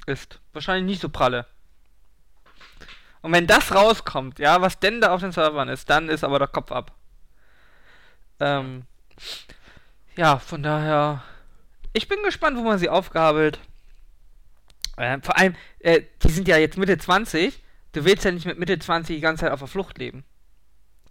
ist. 0.05 0.39
Wahrscheinlich 0.53 0.85
nicht 0.85 1.01
so 1.01 1.09
pralle. 1.09 1.45
Und 3.21 3.31
wenn 3.31 3.47
das 3.47 3.73
rauskommt, 3.73 4.37
ja, 4.37 4.61
was 4.61 4.79
denn 4.79 5.01
da 5.01 5.11
auf 5.11 5.21
den 5.21 5.31
Servern 5.31 5.67
ist, 5.67 5.89
dann 5.89 6.09
ist 6.09 6.23
aber 6.23 6.37
der 6.37 6.47
Kopf 6.47 6.71
ab. 6.71 6.91
Ähm, 8.39 8.83
ja, 10.15 10.37
von 10.37 10.61
daher. 10.61 11.23
Ich 11.93 12.07
bin 12.07 12.21
gespannt, 12.23 12.57
wo 12.57 12.61
man 12.61 12.77
sie 12.77 12.89
aufgabelt. 12.89 13.59
Ähm, 14.97 15.21
vor 15.23 15.37
allem, 15.37 15.55
äh, 15.79 16.03
die 16.23 16.29
sind 16.29 16.47
ja 16.47 16.57
jetzt 16.57 16.77
Mitte 16.77 16.97
20. 16.97 17.63
Du 17.93 18.05
willst 18.05 18.25
ja 18.25 18.31
nicht 18.31 18.45
mit 18.45 18.59
Mitte 18.59 18.77
20 18.77 19.15
die 19.15 19.21
ganze 19.21 19.41
Zeit 19.41 19.51
auf 19.51 19.59
der 19.59 19.67
Flucht 19.67 19.97
leben. 19.97 20.23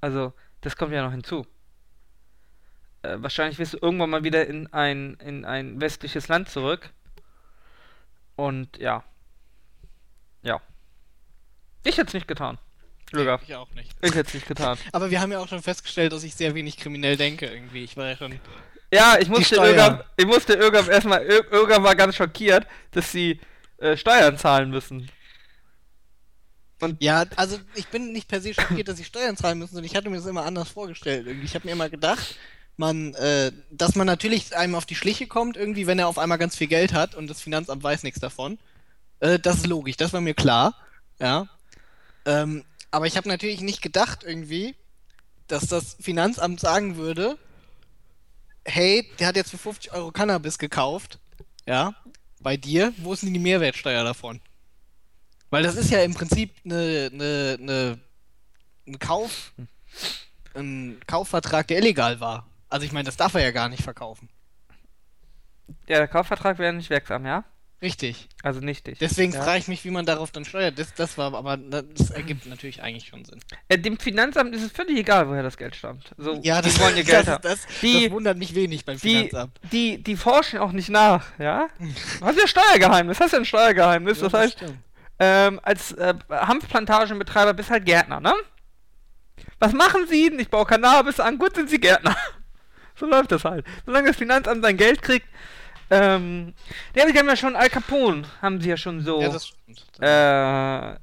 Also, 0.01 0.33
das 0.61 0.77
kommt 0.77 0.93
ja 0.93 1.03
noch 1.03 1.13
hinzu. 1.13 1.47
Äh, 3.05 3.23
wahrscheinlich 3.23 3.59
wirst 3.59 3.75
du 3.75 3.79
irgendwann 3.81 4.11
mal 4.11 4.25
wieder 4.25 4.47
in 4.47 4.73
ein, 4.73 5.15
in 5.23 5.45
ein 5.45 5.81
westliches 5.81 6.29
Land 6.29 6.49
zurück. 6.49 6.91
Und 8.37 8.79
ja. 8.79 9.05
Ja. 10.43 10.61
Ich 11.85 11.99
hätte 11.99 12.09
es 12.09 12.15
nicht 12.15 12.27
getan. 12.29 12.59
Lüger. 13.13 13.39
Ich 13.47 13.55
auch 13.55 13.71
nicht. 13.75 13.91
Ich 14.01 14.15
hätte 14.15 14.29
es 14.29 14.35
nicht 14.35 14.47
getan. 14.49 14.79
Aber 14.93 15.11
wir 15.11 15.21
haben 15.21 15.31
ja 15.31 15.39
auch 15.39 15.49
schon 15.49 15.63
festgestellt, 15.63 16.13
dass 16.13 16.25
ich 16.25 16.35
sehr 16.35 16.55
wenig 16.55 16.79
kriminell 16.79 17.17
denke 17.17 17.47
irgendwie. 17.47 17.85
Ich 17.85 17.97
war 17.97 18.09
ja 18.09 18.17
schon. 18.17 18.41
Ja, 18.93 19.19
ich 19.19 19.29
musste. 19.29 19.57
Irgam, 19.57 20.01
ich 20.17 20.27
musste 20.27 20.55
Irgam 20.55 20.89
erstmal, 20.89 21.21
Ir- 21.23 21.51
Irgam 21.53 21.83
war 21.85 21.95
ganz 21.95 22.17
schockiert, 22.17 22.67
dass 22.93 23.13
sie 23.13 23.39
äh, 23.79 23.97
Steuern 23.97 24.39
zahlen 24.39 24.71
müssen. 24.71 25.11
Ja, 26.99 27.25
also 27.37 27.59
ich 27.75 27.89
bin 27.89 28.13
nicht 28.13 28.29
per 28.29 28.41
se 28.41 28.53
schockiert, 28.53 28.89
dass 28.89 28.99
ich 28.99 29.07
Steuern 29.07 29.37
zahlen 29.37 29.59
müssen, 29.59 29.75
sondern 29.75 29.87
ich 29.91 29.97
hatte 29.97 30.11
mir 30.11 30.17
das 30.17 30.27
immer 30.27 30.45
anders 30.45 30.69
vorgestellt. 30.71 31.27
Irgendwie. 31.27 31.47
Ich 31.47 31.55
habe 31.55 31.67
mir 31.67 31.73
immer 31.73 31.89
gedacht, 31.89 32.37
man, 32.77 33.15
äh, 33.15 33.53
dass 33.71 33.95
man 33.95 34.07
natürlich 34.07 34.57
einem 34.57 34.75
auf 34.75 34.87
die 34.87 34.95
Schliche 34.95 35.27
kommt, 35.27 35.57
irgendwie, 35.57 35.87
wenn 35.87 35.99
er 35.99 36.09
auf 36.09 36.19
einmal 36.19 36.39
ganz 36.39 36.57
viel 36.57 36.67
Geld 36.67 36.93
hat 36.93 37.15
und 37.15 37.29
das 37.29 37.41
Finanzamt 37.41 37.83
weiß 37.83 38.03
nichts 38.03 38.21
davon. 38.21 38.59
Äh, 39.21 39.39
das 39.39 39.57
ist 39.57 39.67
logisch, 39.67 39.97
das 39.97 40.13
war 40.13 40.21
mir 40.21 40.35
klar. 40.35 40.75
Ja. 41.19 41.49
Ähm, 42.27 42.65
aber 42.91 43.07
ich 43.07 43.17
habe 43.17 43.29
natürlich 43.29 43.61
nicht 43.61 43.83
gedacht, 43.83 44.25
irgendwie, 44.25 44.75
dass 45.47 45.67
das 45.67 45.97
Finanzamt 46.01 46.61
sagen 46.61 46.97
würde, 46.97 47.39
hey, 48.65 49.09
der 49.19 49.29
hat 49.29 49.37
jetzt 49.37 49.51
für 49.51 49.59
50 49.59 49.93
Euro 49.93 50.11
Cannabis 50.11 50.59
gekauft. 50.59 51.19
Ja. 51.67 51.95
Bei 52.41 52.57
dir, 52.57 52.93
wo 52.99 53.13
ist 53.13 53.23
denn 53.23 53.33
die 53.33 53.41
Mehrwertsteuer 53.41 54.05
davon? 54.05 54.41
Weil 55.51 55.63
das 55.63 55.77
ist 55.77 55.91
ja 55.91 56.03
im 56.03 56.15
Prinzip 56.15 56.51
eine, 56.65 57.11
eine, 57.13 57.59
eine, 57.61 58.01
ein 58.87 58.99
Kauf, 58.99 59.53
ein 60.55 61.01
Kaufvertrag, 61.07 61.69
der 61.69 61.79
illegal 61.79 62.21
war. 62.21 62.47
Also 62.75 62.87
ich 62.87 62.91
meine, 62.93 63.05
das 63.07 63.17
darf 63.17 63.35
er 63.35 63.41
ja 63.41 63.53
gar 63.53 63.69
nicht 63.69 63.85
verkaufen. 63.85 64.29
Ja, 65.87 65.99
der 65.99 66.09
Kaufvertrag 66.09 66.59
wäre 66.59 66.73
nicht 66.73 66.91
wirksam, 66.91 67.25
ja? 67.25 67.45
Richtig. 67.81 68.29
Also 68.43 68.59
nichtig. 68.59 68.99
Deswegen 68.99 69.33
ja. 69.33 69.41
frage 69.45 69.59
ich 69.61 69.69
mich, 69.69 69.85
wie 69.85 69.93
man 69.93 70.05
darauf 70.05 70.33
dann 70.33 70.45
steuert. 70.45 70.77
Das, 70.77 70.93
das 70.93 71.17
war 71.17 71.33
aber, 71.35 71.57
das 71.57 72.11
ergibt 72.11 72.47
natürlich 72.47 72.83
eigentlich 72.83 73.07
schon 73.07 73.25
Sinn. 73.25 73.39
Äh, 73.69 73.79
dem 73.79 73.97
Finanzamt 73.97 74.53
ist 74.57 74.65
es 74.65 74.73
völlig 74.73 74.99
egal, 74.99 75.29
woher 75.29 75.45
das 75.45 75.57
Geld 75.57 75.77
stammt. 75.77 76.11
So, 76.19 76.41
Ja, 76.43 76.61
die 76.63 76.71
das, 76.71 76.81
wollen 76.81 76.97
ihr 76.97 77.05
Geld 77.05 77.29
das, 77.29 77.41
das, 77.43 77.67
Die- 77.81 78.03
das 78.07 78.11
wundert 78.11 78.39
mich 78.39 78.57
wenig 78.57 78.85
beim 78.85 78.99
Die, 78.99 79.29
Finanzamt. 79.29 79.61
die, 79.71 80.03
die 80.03 80.17
forschen 80.17 80.59
auch 80.59 80.73
nicht 80.73 80.89
nach, 80.89 81.27
ja? 81.39 81.69
Du 82.19 82.27
hast 82.27 82.41
ja 82.41 82.49
Steuergeheimnis, 82.49 83.21
hast 83.21 83.31
ja 83.35 83.39
ein 83.39 83.45
Steuergeheimnis. 83.45 84.19
Ja, 84.21 84.25
das 84.29 84.33
heißt, 84.41 84.65
ähm, 85.21 85.61
als 85.63 85.93
äh, 85.93 86.13
Hanfplantagenbetreiber 86.29 87.55
bist 87.55 87.71
halt 87.71 87.87
Gärtner, 87.87 88.19
ne? 88.19 88.35
Was 89.61 89.73
machen 89.73 90.09
sie? 90.09 90.27
Ich 90.41 90.51
baue 90.51 90.67
Cannabis 90.67 91.21
an, 91.21 91.39
gut 91.39 91.55
sind 91.55 91.71
sie 91.71 91.79
Gärtner. 91.79 92.17
So 92.97 93.07
läuft 93.07 93.33
das 93.33 93.45
halt. 93.45 93.67
Solange 93.87 94.09
das 94.09 94.17
Finanzamt 94.17 94.63
sein 94.63 94.77
Geld 94.77 95.03
kriegt, 95.03 95.27
ähm, 95.91 96.55
ja, 96.97 97.07
die 97.11 97.19
haben 97.19 97.29
ja 97.29 97.37
schon 97.37 97.57
Al 97.57 97.69
Capone, 97.71 98.25
haben 98.41 98.61
sie 98.61 98.71
ja 98.71 98.77
schon 98.77 99.03
so, 99.03 99.21
Ja, 99.21 99.29
das 99.29 99.49
stimmt. 99.49 99.85
äh, 100.01 100.97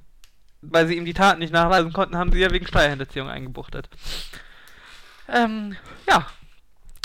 weil 0.64 0.88
sie 0.88 0.96
ihm 0.98 1.06
die 1.06 1.14
Taten 1.14 1.40
nicht 1.40 1.54
nachweisen 1.54 1.94
konnten, 1.94 2.18
haben 2.18 2.32
sie 2.32 2.40
ja 2.40 2.52
wegen 2.52 2.68
Steuerhinterziehung 2.68 3.30
eingebuchtet. 3.30 3.90
Ähm, 5.28 5.76
ja. 6.08 6.28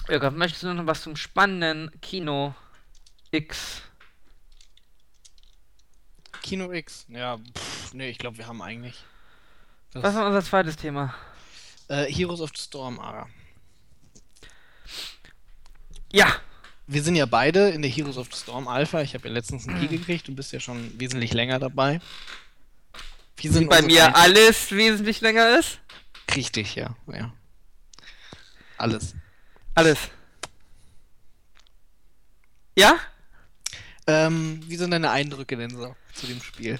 Irga, 0.08 0.30
möchtest 0.30 0.62
du 0.62 0.72
noch 0.72 0.86
was 0.86 1.02
zum 1.02 1.16
spannenden 1.16 1.90
Kino 2.00 2.54
X. 3.30 3.82
Kino 6.42 6.70
X. 6.72 7.06
Ja, 7.08 7.38
pff, 7.38 7.92
nee, 7.92 8.08
ich 8.08 8.18
glaube, 8.18 8.38
wir 8.38 8.46
haben 8.46 8.62
eigentlich. 8.62 9.04
Was 9.94 10.14
war 10.14 10.26
unser 10.26 10.42
zweites 10.42 10.76
Thema? 10.76 11.14
Äh, 11.88 12.04
Heroes 12.12 12.40
of 12.40 12.50
the 12.54 12.62
Storm, 12.62 13.00
Ara. 13.00 13.26
Ja, 16.12 16.36
Wir 16.86 17.02
sind 17.02 17.16
ja 17.16 17.26
beide 17.26 17.70
in 17.70 17.82
der 17.82 17.90
Heroes 17.90 18.16
of 18.16 18.28
the 18.32 18.38
Storm 18.40 18.68
Alpha. 18.68 19.00
Ich 19.02 19.14
habe 19.14 19.26
ja 19.28 19.34
letztens 19.34 19.66
einen 19.66 19.80
Key 19.80 19.88
gekriegt. 19.88 20.28
Du 20.28 20.34
bist 20.34 20.52
ja 20.52 20.60
schon 20.60 20.98
wesentlich 21.00 21.32
länger 21.34 21.58
dabei. 21.58 22.00
Wie 23.38 23.48
sind 23.48 23.68
bei 23.68 23.82
mir 23.82 24.06
Ein- 24.06 24.14
alles 24.14 24.70
wesentlich 24.70 25.20
länger 25.20 25.58
ist. 25.58 25.80
Richtig, 26.34 26.74
ja. 26.76 26.94
ja. 27.12 27.32
Alles. 28.78 29.14
Alles. 29.74 29.98
Ja? 32.78 32.96
Ähm, 34.06 34.60
wie 34.66 34.76
sind 34.76 34.90
deine 34.92 35.10
Eindrücke 35.10 35.56
denn 35.56 35.70
so 35.70 35.96
zu 36.14 36.26
dem 36.26 36.40
Spiel? 36.42 36.78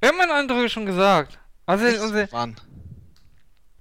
Wir 0.00 0.08
haben 0.08 0.18
meine 0.18 0.34
Eindrücke 0.34 0.68
schon 0.68 0.86
gesagt. 0.86 1.38
Also 1.66 1.84
unsere, 2.02 2.28
Wann? 2.32 2.56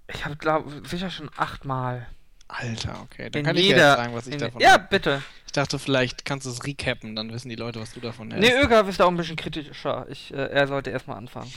ich 0.08 0.24
habe 0.26 0.36
glaube 0.36 0.82
sicher 0.88 1.10
schon 1.10 1.30
achtmal. 1.36 2.08
Alter, 2.48 3.02
okay. 3.04 3.30
Dann 3.30 3.40
In 3.42 3.46
kann 3.46 3.58
ich 3.58 3.66
jeder. 3.66 3.78
ja 3.78 3.90
jetzt 3.90 3.98
sagen, 3.98 4.16
was 4.16 4.28
ich 4.28 4.38
davon 4.38 4.62
ja, 4.62 4.72
halte. 4.72 4.88
bitte. 4.90 5.24
Ich 5.48 5.52
dachte, 5.52 5.80
vielleicht 5.80 6.26
kannst 6.26 6.46
du 6.46 6.52
es 6.52 6.64
recappen, 6.64 7.16
dann 7.16 7.32
wissen 7.32 7.50
die 7.50 7.56
Leute, 7.56 7.80
was 7.80 7.94
du 7.94 8.00
davon 8.00 8.32
hältst. 8.32 8.50
Nee, 8.50 8.62
Ögaf 8.62 8.88
ist 8.88 9.00
da 9.00 9.06
auch 9.06 9.10
ein 9.10 9.18
bisschen 9.18 9.36
kritischer. 9.36 10.06
Ich, 10.10 10.32
äh, 10.34 10.38
er 10.38 10.68
sollte 10.68 10.90
erstmal 10.92 11.18
anfangen. 11.18 11.52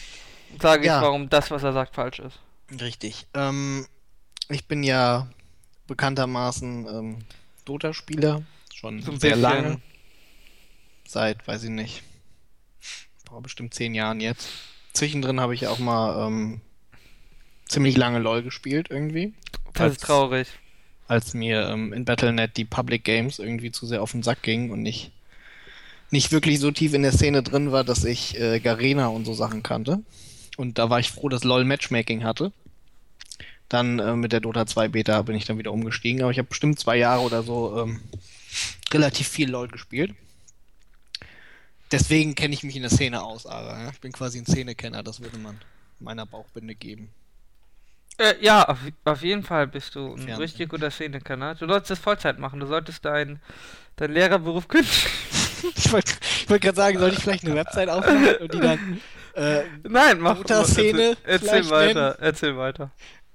Sage 0.61 0.87
Ja. 0.87 0.97
ich, 0.99 1.03
warum 1.05 1.29
das, 1.29 1.51
was 1.51 1.63
er 1.63 1.73
sagt, 1.73 1.95
falsch 1.95 2.21
ist. 2.21 2.39
Richtig. 2.81 3.27
Ähm, 3.35 3.87
ich 4.49 4.67
bin 4.67 4.83
ja 4.83 5.29
bekanntermaßen 5.89 6.87
ähm, 6.87 7.19
Dota-Spieler. 7.65 8.43
Schon 8.75 9.03
So 9.03 9.13
sehr 9.13 9.31
bisschen. 9.37 9.43
lange. 9.43 9.81
Seit, 11.07 11.47
weiß 11.47 11.65
ich 11.65 11.71
nicht, 11.71 12.03
boah, 13.25 13.43
bestimmt 13.43 13.75
zehn 13.75 13.95
Jahren 13.95 14.21
jetzt. 14.21 14.49
Zwischendrin 14.93 15.41
habe 15.41 15.55
ich 15.55 15.67
auch 15.67 15.79
mal 15.79 16.27
ähm, 16.27 16.61
ziemlich 17.67 17.97
lange 17.97 18.19
LOL 18.19 18.43
gespielt 18.43 18.89
irgendwie. 18.91 19.35
Das 19.75 19.83
Als- 19.83 19.93
ist 19.97 20.03
traurig. 20.05 20.49
Als 21.09 21.35
mir 21.35 21.69
ähm, 21.69 21.93
in 21.93 22.05
Battle.net 22.05 22.57
die 22.57 22.65
Public 22.65 23.03
Games 23.03 23.39
irgendwie 23.39 23.73
zu 23.73 23.87
sehr 23.87 24.03
auf 24.03 24.13
den 24.13 24.23
Sack 24.23 24.43
gingen 24.43 24.71
und 24.71 24.85
ich 24.87 25.11
nicht 26.11 26.33
wirklich 26.33 26.61
so 26.61 26.71
tief 26.71 26.95
in 26.95 27.03
der 27.03 27.13
Szene 27.13 27.43
drin 27.43 27.73
war, 27.73 27.85
dass 27.85 28.05
ich 28.05 28.39
äh, 28.39 28.61
Garena 28.61 29.09
und 29.09 29.25
so 29.25 29.35
Sachen 29.35 29.63
kannte. 29.63 30.03
Und 30.57 30.79
da 30.79 30.91
war 30.91 31.01
ich 31.01 31.11
froh, 31.11 31.29
dass 31.29 31.45
LOL 31.45 31.65
Matchmaking 31.65 32.25
hatte. 32.25 32.53
Dann 33.69 33.99
äh, 33.99 34.17
mit 34.17 34.33
der 34.33 34.41
Dota 34.41 34.67
2 34.67 34.89
Beta 34.89 35.21
bin 35.23 35.37
ich 35.37 35.45
dann 35.45 35.59
wieder 35.59 35.73
umgestiegen, 35.73 36.23
aber 36.23 36.31
ich 36.31 36.39
habe 36.39 36.49
bestimmt 36.49 36.79
zwei 36.79 36.97
Jahre 36.97 37.23
oder 37.23 37.43
so 37.43 37.79
ähm, 37.83 38.01
relativ 38.93 39.29
viel 39.29 39.51
LOL 39.51 39.69
gespielt. 39.69 40.15
Deswegen 41.91 42.35
kenne 42.35 42.55
ich 42.55 42.63
mich 42.63 42.77
in 42.77 42.83
der 42.83 42.91
Szene 42.91 43.23
aus, 43.23 43.47
Ara. 43.47 43.91
Ich 43.91 44.01
bin 44.01 44.13
quasi 44.13 44.39
ein 44.39 44.47
Szenekenner, 44.47 45.03
das 45.03 45.21
würde 45.21 45.39
man 45.39 45.59
meiner 46.01 46.27
Bauchbinde 46.27 46.75
geben. 46.75 47.11
Äh, 48.19 48.35
ja, 48.41 48.65
auf, 48.65 48.79
auf 49.05 49.23
jeden 49.23 49.43
Fall 49.43 49.67
bist 49.69 49.95
du 49.95 50.13
ein 50.13 50.19
Fernsehen. 50.19 50.37
richtig 50.37 50.69
guter 50.69 50.91
Szenekenner. 50.91 51.55
Du 51.55 51.67
solltest 51.67 51.93
das 51.93 51.99
Vollzeit 51.99 52.39
machen. 52.39 52.61
Du 52.61 52.67
solltest 52.67 53.05
deinen 53.05 53.41
dein 53.97 54.13
Lehrerberuf 54.13 54.69
kündigen. 54.69 54.97
Ich 55.75 55.91
wollte 55.93 56.13
wollt 56.47 56.63
gerade 56.63 56.77
sagen, 56.77 56.99
sollte 57.01 57.17
ich 57.17 57.23
vielleicht 57.23 57.45
eine 57.45 57.57
Website 57.57 57.89
aufmachen 57.89 58.37
und 58.37 58.55
die 58.55 58.61
dann 58.61 59.01
äh, 59.35 59.65
Nein, 59.83 60.21
mach 60.21 60.37
Dota-Szene 60.37 61.17
Erzähl, 61.25 61.25
erzähl 61.25 61.49
vielleicht 61.49 61.71
weiter. 61.71 62.17
Erzähl 62.21 62.57
weiter. 62.57 62.93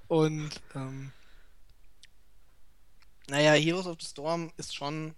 Und 0.08 0.50
ähm, 0.74 1.12
naja, 3.28 3.52
Heroes 3.52 3.86
of 3.86 4.00
the 4.00 4.06
Storm 4.06 4.50
ist 4.56 4.74
schon 4.74 5.14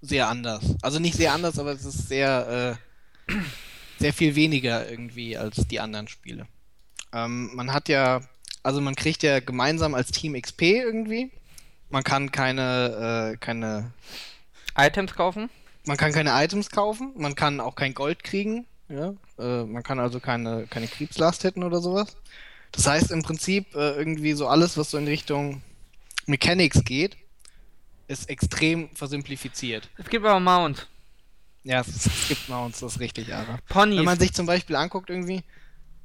sehr 0.00 0.28
anders. 0.28 0.76
Also 0.82 0.98
nicht 0.98 1.16
sehr 1.16 1.32
anders, 1.32 1.58
aber 1.58 1.72
es 1.72 1.84
ist 1.84 2.08
sehr, 2.08 2.78
äh, 3.28 3.34
sehr 3.98 4.12
viel 4.12 4.34
weniger 4.34 4.88
irgendwie 4.88 5.36
als 5.36 5.56
die 5.68 5.80
anderen 5.80 6.08
Spiele. 6.08 6.46
Ähm, 7.12 7.50
man 7.54 7.72
hat 7.72 7.88
ja, 7.88 8.20
also 8.62 8.80
man 8.80 8.94
kriegt 8.94 9.22
ja 9.22 9.40
gemeinsam 9.40 9.94
als 9.94 10.10
Team 10.10 10.40
XP 10.40 10.62
irgendwie. 10.62 11.30
Man 11.88 12.04
kann 12.04 12.30
keine, 12.30 13.32
äh, 13.32 13.36
keine, 13.38 13.92
Items 14.76 15.14
kaufen? 15.14 15.50
man 15.86 15.96
kann 15.96 16.12
keine 16.12 16.30
Items 16.32 16.70
kaufen. 16.70 17.12
Man 17.16 17.34
kann 17.34 17.60
auch 17.60 17.74
kein 17.74 17.94
Gold 17.94 18.22
kriegen. 18.22 18.66
Ja, 18.88 19.14
äh, 19.38 19.64
man 19.64 19.82
kann 19.82 19.98
also 19.98 20.20
keine, 20.20 20.66
keine 20.68 20.88
Kriegslast 20.88 21.44
hätten 21.44 21.62
oder 21.62 21.80
sowas. 21.80 22.16
Das 22.72 22.86
heißt 22.86 23.10
im 23.10 23.22
Prinzip 23.22 23.74
äh, 23.74 23.92
irgendwie 23.92 24.32
so 24.32 24.48
alles, 24.48 24.76
was 24.76 24.90
so 24.90 24.98
in 24.98 25.06
Richtung 25.06 25.62
Mechanics 26.26 26.84
geht, 26.84 27.16
ist 28.08 28.28
extrem 28.28 28.88
versimplifiziert. 28.94 29.88
Es 29.96 30.08
gibt 30.08 30.24
aber 30.24 30.40
Mount. 30.40 30.88
Ja, 31.62 31.80
es, 31.80 32.06
es 32.06 32.28
gibt 32.28 32.48
Mounts, 32.48 32.80
das 32.80 32.94
ist 32.94 33.00
richtig, 33.00 33.34
aber. 33.34 33.58
Ponys. 33.68 33.98
Wenn 33.98 34.04
man 34.04 34.18
sich 34.18 34.32
zum 34.32 34.46
Beispiel 34.46 34.76
anguckt, 34.76 35.10
irgendwie, 35.10 35.42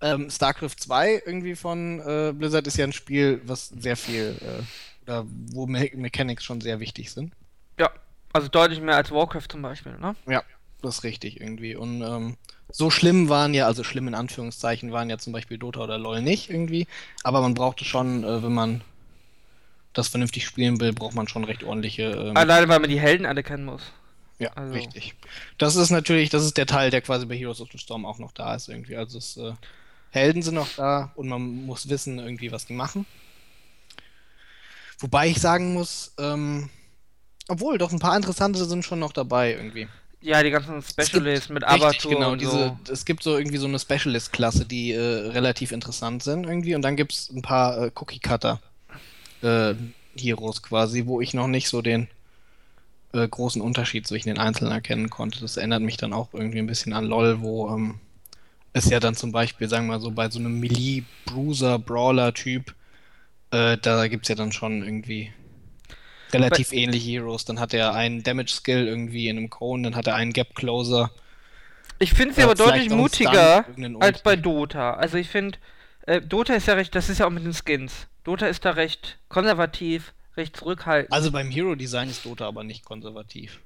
ähm, 0.01 0.29
StarCraft 0.29 0.75
2 0.79 1.23
irgendwie 1.25 1.55
von 1.55 1.99
äh, 1.99 2.33
Blizzard 2.33 2.67
ist 2.67 2.77
ja 2.77 2.85
ein 2.85 2.93
Spiel, 2.93 3.41
was 3.45 3.69
sehr 3.69 3.95
viel, 3.97 4.35
äh, 4.41 5.03
oder 5.03 5.25
wo 5.51 5.67
Me 5.67 5.89
Mechanics 5.93 6.43
schon 6.43 6.61
sehr 6.61 6.79
wichtig 6.79 7.11
sind. 7.11 7.33
ja, 7.79 7.89
also 8.33 8.47
deutlich 8.49 8.81
mehr 8.81 8.95
als 8.97 9.11
Warcraft 9.11 9.47
zum 9.49 9.61
Beispiel, 9.61 9.97
ne? 9.97 10.15
Ja, 10.27 10.43
das 10.81 10.97
ist 10.97 11.03
richtig 11.03 11.39
irgendwie. 11.39 11.75
Und 11.75 12.01
ähm, 12.01 12.35
so 12.69 12.89
schlimm 12.89 13.29
waren 13.29 13.53
ja, 13.53 13.65
also 13.67 13.83
schlimm 13.83 14.07
in 14.07 14.15
Anführungszeichen 14.15 14.91
waren 14.91 15.09
ja 15.09 15.17
zum 15.17 15.31
Beispiel 15.33 15.57
Dota 15.57 15.81
oder 15.81 15.97
LOL 15.97 16.21
nicht 16.21 16.49
irgendwie. 16.49 16.87
Aber 17.23 17.41
man 17.41 17.53
brauchte 17.53 17.85
schon, 17.85 18.23
äh, 18.23 18.43
wenn 18.43 18.53
man 18.53 18.81
das 19.93 20.09
vernünftig 20.09 20.45
spielen 20.45 20.81
will, 20.81 20.91
braucht 20.91 21.15
man 21.15 21.27
schon 21.27 21.45
recht 21.45 21.63
ordentliche. 21.63 22.03
Ähm, 22.11 22.35
Alleine, 22.35 22.67
weil 22.67 22.79
man 22.79 22.89
die 22.89 22.99
Helden 22.99 23.25
alle 23.25 23.43
kennen 23.43 23.63
muss. 23.65 23.83
ja, 24.39 24.49
also- 24.55 24.73
richtig. 24.73 25.15
Das 25.57 25.77
ist 25.77 25.89
natürlich, 25.91 26.29
das 26.29 26.43
ist 26.43 26.57
der 26.57 26.65
Teil, 26.65 26.89
der 26.89 27.01
quasi 27.01 27.25
bei 27.25 27.37
Heroes 27.37 27.61
of 27.61 27.69
the 27.71 27.77
Storm 27.77 28.05
auch 28.05 28.19
noch 28.19 28.33
da 28.33 28.55
ist 28.55 28.67
irgendwie. 28.67 28.97
Also 28.97 29.17
es, 29.17 29.37
äh, 29.37 29.53
Helden 30.15 30.41
sind 30.41 30.55
noch 30.55 30.69
da 30.75 31.11
und 31.15 31.27
man 31.27 31.65
muss 31.65 31.89
wissen 31.89 32.19
irgendwie, 32.19 32.51
was 32.51 32.65
die 32.65 32.73
machen. 32.73 33.05
Wobei 34.99 35.27
ich 35.27 35.39
sagen 35.39 35.73
muss, 35.73 36.13
ähm, 36.17 36.69
obwohl 37.47 37.77
doch 37.77 37.91
ein 37.91 37.99
paar 37.99 38.15
interessante 38.15 38.63
sind 38.65 38.85
schon 38.85 38.99
noch 38.99 39.11
dabei 39.11 39.53
irgendwie. 39.53 39.87
Ja, 40.21 40.41
die 40.41 40.49
ganzen 40.49 40.81
Specialists 40.81 41.49
mit 41.49 41.63
Avatar 41.63 42.11
genau, 42.11 42.31
und 42.31 42.41
diese, 42.41 42.75
so. 42.85 42.91
es 42.91 43.05
gibt 43.05 43.21
so 43.21 43.37
irgendwie 43.37 43.57
so 43.57 43.67
eine 43.67 43.77
Specialist-Klasse, 43.77 44.65
die 44.65 44.91
äh, 44.93 44.99
relativ 44.99 45.71
interessant 45.71 46.23
sind 46.23 46.45
irgendwie 46.45 46.73
und 46.73 46.81
dann 46.81 46.95
gibt 46.95 47.13
es 47.13 47.29
ein 47.29 47.43
paar 47.43 47.77
äh, 47.77 47.91
Cookie-Cutter 47.93 48.59
äh, 49.43 49.75
quasi, 50.63 51.05
wo 51.05 51.21
ich 51.21 51.35
noch 51.35 51.47
nicht 51.47 51.69
so 51.69 51.83
den 51.83 52.07
äh, 53.13 53.27
großen 53.27 53.61
Unterschied 53.61 54.07
zwischen 54.07 54.29
den 54.29 54.39
Einzelnen 54.39 54.71
erkennen 54.71 55.09
konnte. 55.09 55.41
Das 55.41 55.57
erinnert 55.57 55.83
mich 55.83 55.97
dann 55.97 56.13
auch 56.13 56.33
irgendwie 56.33 56.59
ein 56.59 56.67
bisschen 56.67 56.93
an 56.93 57.05
LoL, 57.05 57.41
wo 57.41 57.69
ähm, 57.69 57.99
es 58.75 58.89
ja 58.89 58.99
dann 58.99 59.15
zum 59.15 59.31
Beispiel, 59.31 59.69
sagen 59.69 59.87
wir 59.87 59.93
mal 59.93 60.01
so, 60.01 60.11
bei 60.11 60.29
so 60.29 60.37
einem 60.37 60.59
Melee, 60.59 61.03
Bruiser, 61.25 61.79
Brawler-Typ, 61.79 62.75
äh, 63.51 63.77
da 63.77 64.07
gibt 64.07 64.25
es 64.25 64.29
ja 64.29 64.35
dann 64.35 64.51
schon 64.51 64.83
irgendwie 64.83 65.31
relativ 66.33 66.73
ähnliche 66.73 67.11
Heroes. 67.11 67.45
Dann 67.45 67.59
hat 67.59 67.73
er 67.73 67.93
einen 67.93 68.21
Damage-Skill 68.21 68.85
irgendwie 68.85 69.29
in 69.29 69.37
einem 69.37 69.49
Cone, 69.49 69.83
dann 69.83 69.95
hat 69.95 70.07
er 70.07 70.15
einen 70.15 70.33
Gap-Closer. 70.33 71.09
Ich 71.99 72.13
finde 72.13 72.33
sie 72.33 72.41
Ja, 72.41 72.47
aber 72.47 72.55
deutlich 72.55 72.89
mutiger 72.89 73.65
Stun, 73.71 74.01
als 74.01 74.21
bei. 74.21 74.35
Dota. 74.35 74.95
Also 74.95 75.17
ich 75.17 75.29
finde, 75.29 75.57
äh, 76.01 76.19
Dota 76.19 76.53
ist 76.53 76.67
ja 76.67 76.73
recht, 76.73 76.93
das 76.95 77.09
ist 77.09 77.19
ja 77.19 77.27
auch 77.27 77.31
mit 77.31 77.45
den 77.45 77.53
Skins. 77.53 78.07
Dota 78.25 78.47
ist 78.47 78.65
da 78.65 78.71
recht 78.71 79.19
konservativ, 79.29 80.13
recht 80.35 80.57
zurückhaltend. 80.57 81.13
Also 81.13 81.31
beim 81.31 81.49
Hero-Design 81.49 82.09
ist 82.09 82.25
Dota 82.25 82.45
aber 82.45 82.65
nicht 82.65 82.83
konservativ. 82.83 83.61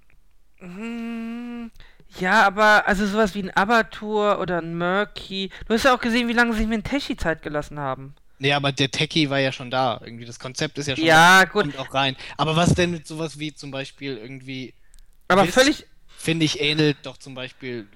Hm, 0.57 1.71
ja, 2.19 2.43
aber 2.43 2.87
also 2.87 3.05
sowas 3.05 3.35
wie 3.35 3.43
ein 3.43 3.51
Abatur 3.51 4.39
oder 4.39 4.59
ein 4.61 4.77
Murky. 4.77 5.49
Du 5.67 5.73
hast 5.73 5.83
ja 5.85 5.93
auch 5.95 5.99
gesehen, 6.01 6.27
wie 6.27 6.33
lange 6.33 6.53
sie 6.53 6.59
sich 6.59 6.67
mit 6.67 6.85
Techi 6.85 7.15
Zeit 7.17 7.41
gelassen 7.41 7.79
haben. 7.79 8.15
Nee, 8.39 8.53
aber 8.53 8.71
der 8.71 8.89
Techie 8.89 9.29
war 9.29 9.39
ja 9.39 9.51
schon 9.51 9.69
da. 9.69 9.99
Irgendwie 10.03 10.25
das 10.25 10.39
Konzept 10.39 10.77
ist 10.77 10.87
ja 10.87 10.95
schon 10.95 11.05
Ja, 11.05 11.39
da. 11.43 11.45
gut. 11.51 11.63
Kommt 11.63 11.77
auch 11.77 11.93
rein. 11.93 12.15
Aber 12.37 12.55
was 12.55 12.73
denn 12.73 12.91
mit 12.91 13.05
sowas 13.05 13.37
wie 13.37 13.53
zum 13.53 13.69
Beispiel 13.71 14.17
irgendwie, 14.17 14.73
Aber 15.27 15.43
Mist. 15.43 15.53
völlig. 15.53 15.85
finde 16.17 16.45
ich, 16.45 16.61
ähnelt 16.61 16.97
doch 17.03 17.17
zum 17.17 17.35
Beispiel 17.35 17.87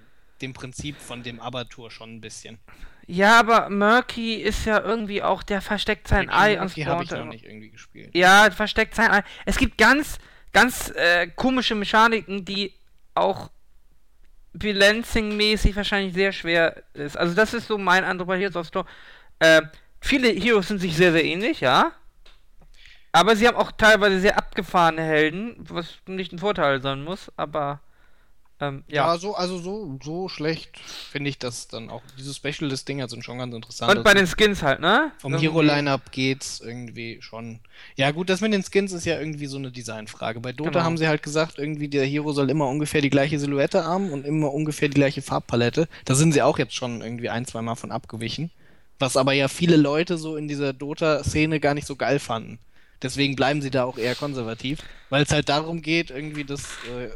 dem 0.41 0.52
Prinzip 0.54 0.97
von 0.99 1.23
dem 1.23 1.39
Abatur 1.39 1.89
schon 1.91 2.15
ein 2.15 2.21
bisschen. 2.21 2.60
Ja, 3.08 3.39
aber 3.39 3.69
Murky 3.69 4.36
ist 4.36 4.65
ja 4.65 4.80
irgendwie 4.82 5.23
auch, 5.23 5.43
der 5.43 5.62
versteckt 5.62 6.08
sein 6.08 6.30
Ei 6.30 6.60
und 6.62 6.69
habe 6.86 7.04
ich 7.04 7.12
noch 7.12 7.26
nicht 7.26 7.45
irgendwie 7.45 7.69
gespielt. 7.69 8.12
Ja, 8.13 8.49
versteckt 8.52 8.95
sein 8.95 9.12
Ei. 9.12 9.23
Es 9.45 9.58
gibt 9.58 9.78
ganz, 9.78 10.19
ganz 10.52 10.89
äh, 10.95 11.28
komische 11.28 11.76
Mechaniken, 11.76 12.43
die 12.45 12.73
auch 13.15 13.49
Balancing-mäßig 14.54 15.76
wahrscheinlich 15.76 16.13
sehr 16.13 16.32
schwer 16.32 16.84
ist. 16.94 17.18
Also 17.18 17.34
das 17.34 17.54
ist 17.54 17.68
so 17.68 17.78
mein 17.78 18.04
Eindruck 18.04 18.28
bei 18.28 18.39
Heroes 18.39 18.56
of 18.56 18.68
Storm. 18.68 18.88
Äh, 19.39 19.62
viele 20.00 20.30
Heroes 20.30 20.68
sind 20.68 20.80
sich 20.80 20.96
sehr, 20.96 21.12
sehr 21.12 21.24
ähnlich, 21.24 21.62
ja. 21.62 21.92
Aber 23.12 23.36
sie 23.36 23.48
haben 23.48 23.58
auch 23.58 23.72
teilweise 23.72 24.20
sehr 24.20 24.38
abgefahrene 24.38 25.02
Helden, 25.04 25.56
was 25.60 25.98
nicht 26.08 26.34
ein 26.34 26.39
Vorteil 26.39 26.82
sein 26.82 27.04
muss, 27.04 27.32
aber 27.38 27.80
Ähm, 28.69 28.84
Ja, 28.88 29.13
ja. 29.13 29.17
so, 29.17 29.36
also 29.36 29.58
so, 29.58 29.99
so 30.04 30.30
schlecht 30.30 30.78
finde 31.12 31.30
ich 31.30 31.38
das 31.39 31.67
dann 31.67 31.89
auch. 31.89 32.02
Diese 32.17 32.34
Specialist-Dinger 32.34 33.08
sind 33.10 33.23
schon 33.26 33.38
ganz 33.38 33.54
interessant. 33.54 33.89
Und 33.95 34.04
bei 34.04 34.12
Also 34.12 34.26
den 34.26 34.28
Skins 34.28 34.62
halt, 34.62 34.80
ne? 34.80 35.12
vom 35.17 35.36
Hero-Lineup 35.38 36.12
geht's 36.12 36.60
irgendwie 36.60 37.19
schon. 37.21 37.60
Ja, 37.95 38.12
gut, 38.12 38.30
das 38.30 38.41
mit 38.41 38.54
den 38.54 38.63
Skins 38.63 38.91
ist 38.91 39.06
ja 39.06 39.19
irgendwie 39.19 39.45
so 39.47 39.58
eine 39.58 39.71
Designfrage. 39.71 40.39
Bei 40.39 40.52
Dota 40.52 40.71
Genau. 40.71 40.84
haben 40.84 40.97
sie 40.97 41.08
halt 41.08 41.23
gesagt, 41.23 41.58
irgendwie 41.60 41.88
der 41.88 42.06
Hero 42.06 42.32
soll 42.34 42.49
immer 42.49 42.67
ungefähr 42.67 43.02
die 43.02 43.10
gleiche 43.10 43.39
Silhouette 43.39 43.84
haben 43.86 44.12
und 44.12 44.26
immer 44.26 44.54
ungefähr 44.54 44.89
die 44.89 44.95
gleiche 44.95 45.21
Farbpalette. 45.21 45.88
Da 46.06 46.15
sind 46.15 46.34
sie 46.34 46.41
auch 46.41 46.58
jetzt 46.60 46.76
schon 46.76 47.02
irgendwie 47.02 47.30
ein, 47.30 47.45
zwei 47.45 47.62
Mal 47.62 47.76
von 47.76 47.91
abgewichen. 47.91 48.52
Was 48.99 49.17
aber 49.17 49.34
ja 49.34 49.47
viele 49.47 49.76
Leute 49.76 50.17
so 50.17 50.38
in 50.38 50.47
dieser 50.47 50.71
Dota-Szene 50.71 51.60
gar 51.60 51.73
nicht 51.73 51.88
so 51.88 51.95
geil 51.95 52.19
fanden. 52.19 52.60
Deswegen 53.02 53.36
bleiben 53.36 53.62
sie 53.62 53.69
da 53.71 53.84
auch 53.84 53.97
eher 53.97 54.15
konservativ, 54.15 54.80
weil 55.10 55.23
es 55.23 55.32
halt 55.32 55.49
darum 55.49 55.82
geht, 55.82 56.10
irgendwie 56.10 56.45
das 56.45 56.62
äh, 56.88 57.10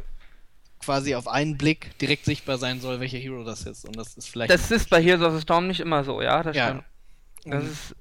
quasi 0.88 1.14
auf 1.14 1.28
einen 1.28 1.58
Blick 1.58 1.98
direkt 1.98 2.24
sichtbar 2.24 2.56
sein 2.56 2.80
soll, 2.80 2.98
welcher 2.98 3.18
Hero 3.18 3.44
das 3.44 3.66
ist. 3.66 3.84
Und 3.84 3.94
das 3.96 4.16
ist 4.16 4.30
vielleicht. 4.30 4.50
Das 4.50 4.70
ist 4.70 4.88
bei 4.88 5.02
Heroes 5.02 5.26
of 5.26 5.34
the 5.34 5.42
Storm 5.42 5.66
nicht 5.66 5.80
immer 5.80 6.02
so, 6.02 6.22
ja, 6.22 6.42
das 6.42 6.56
ja. 6.56 6.68
stimmt. 6.68 6.84
Das 7.44 7.62
Und 7.62 7.70
ist, 7.70 7.94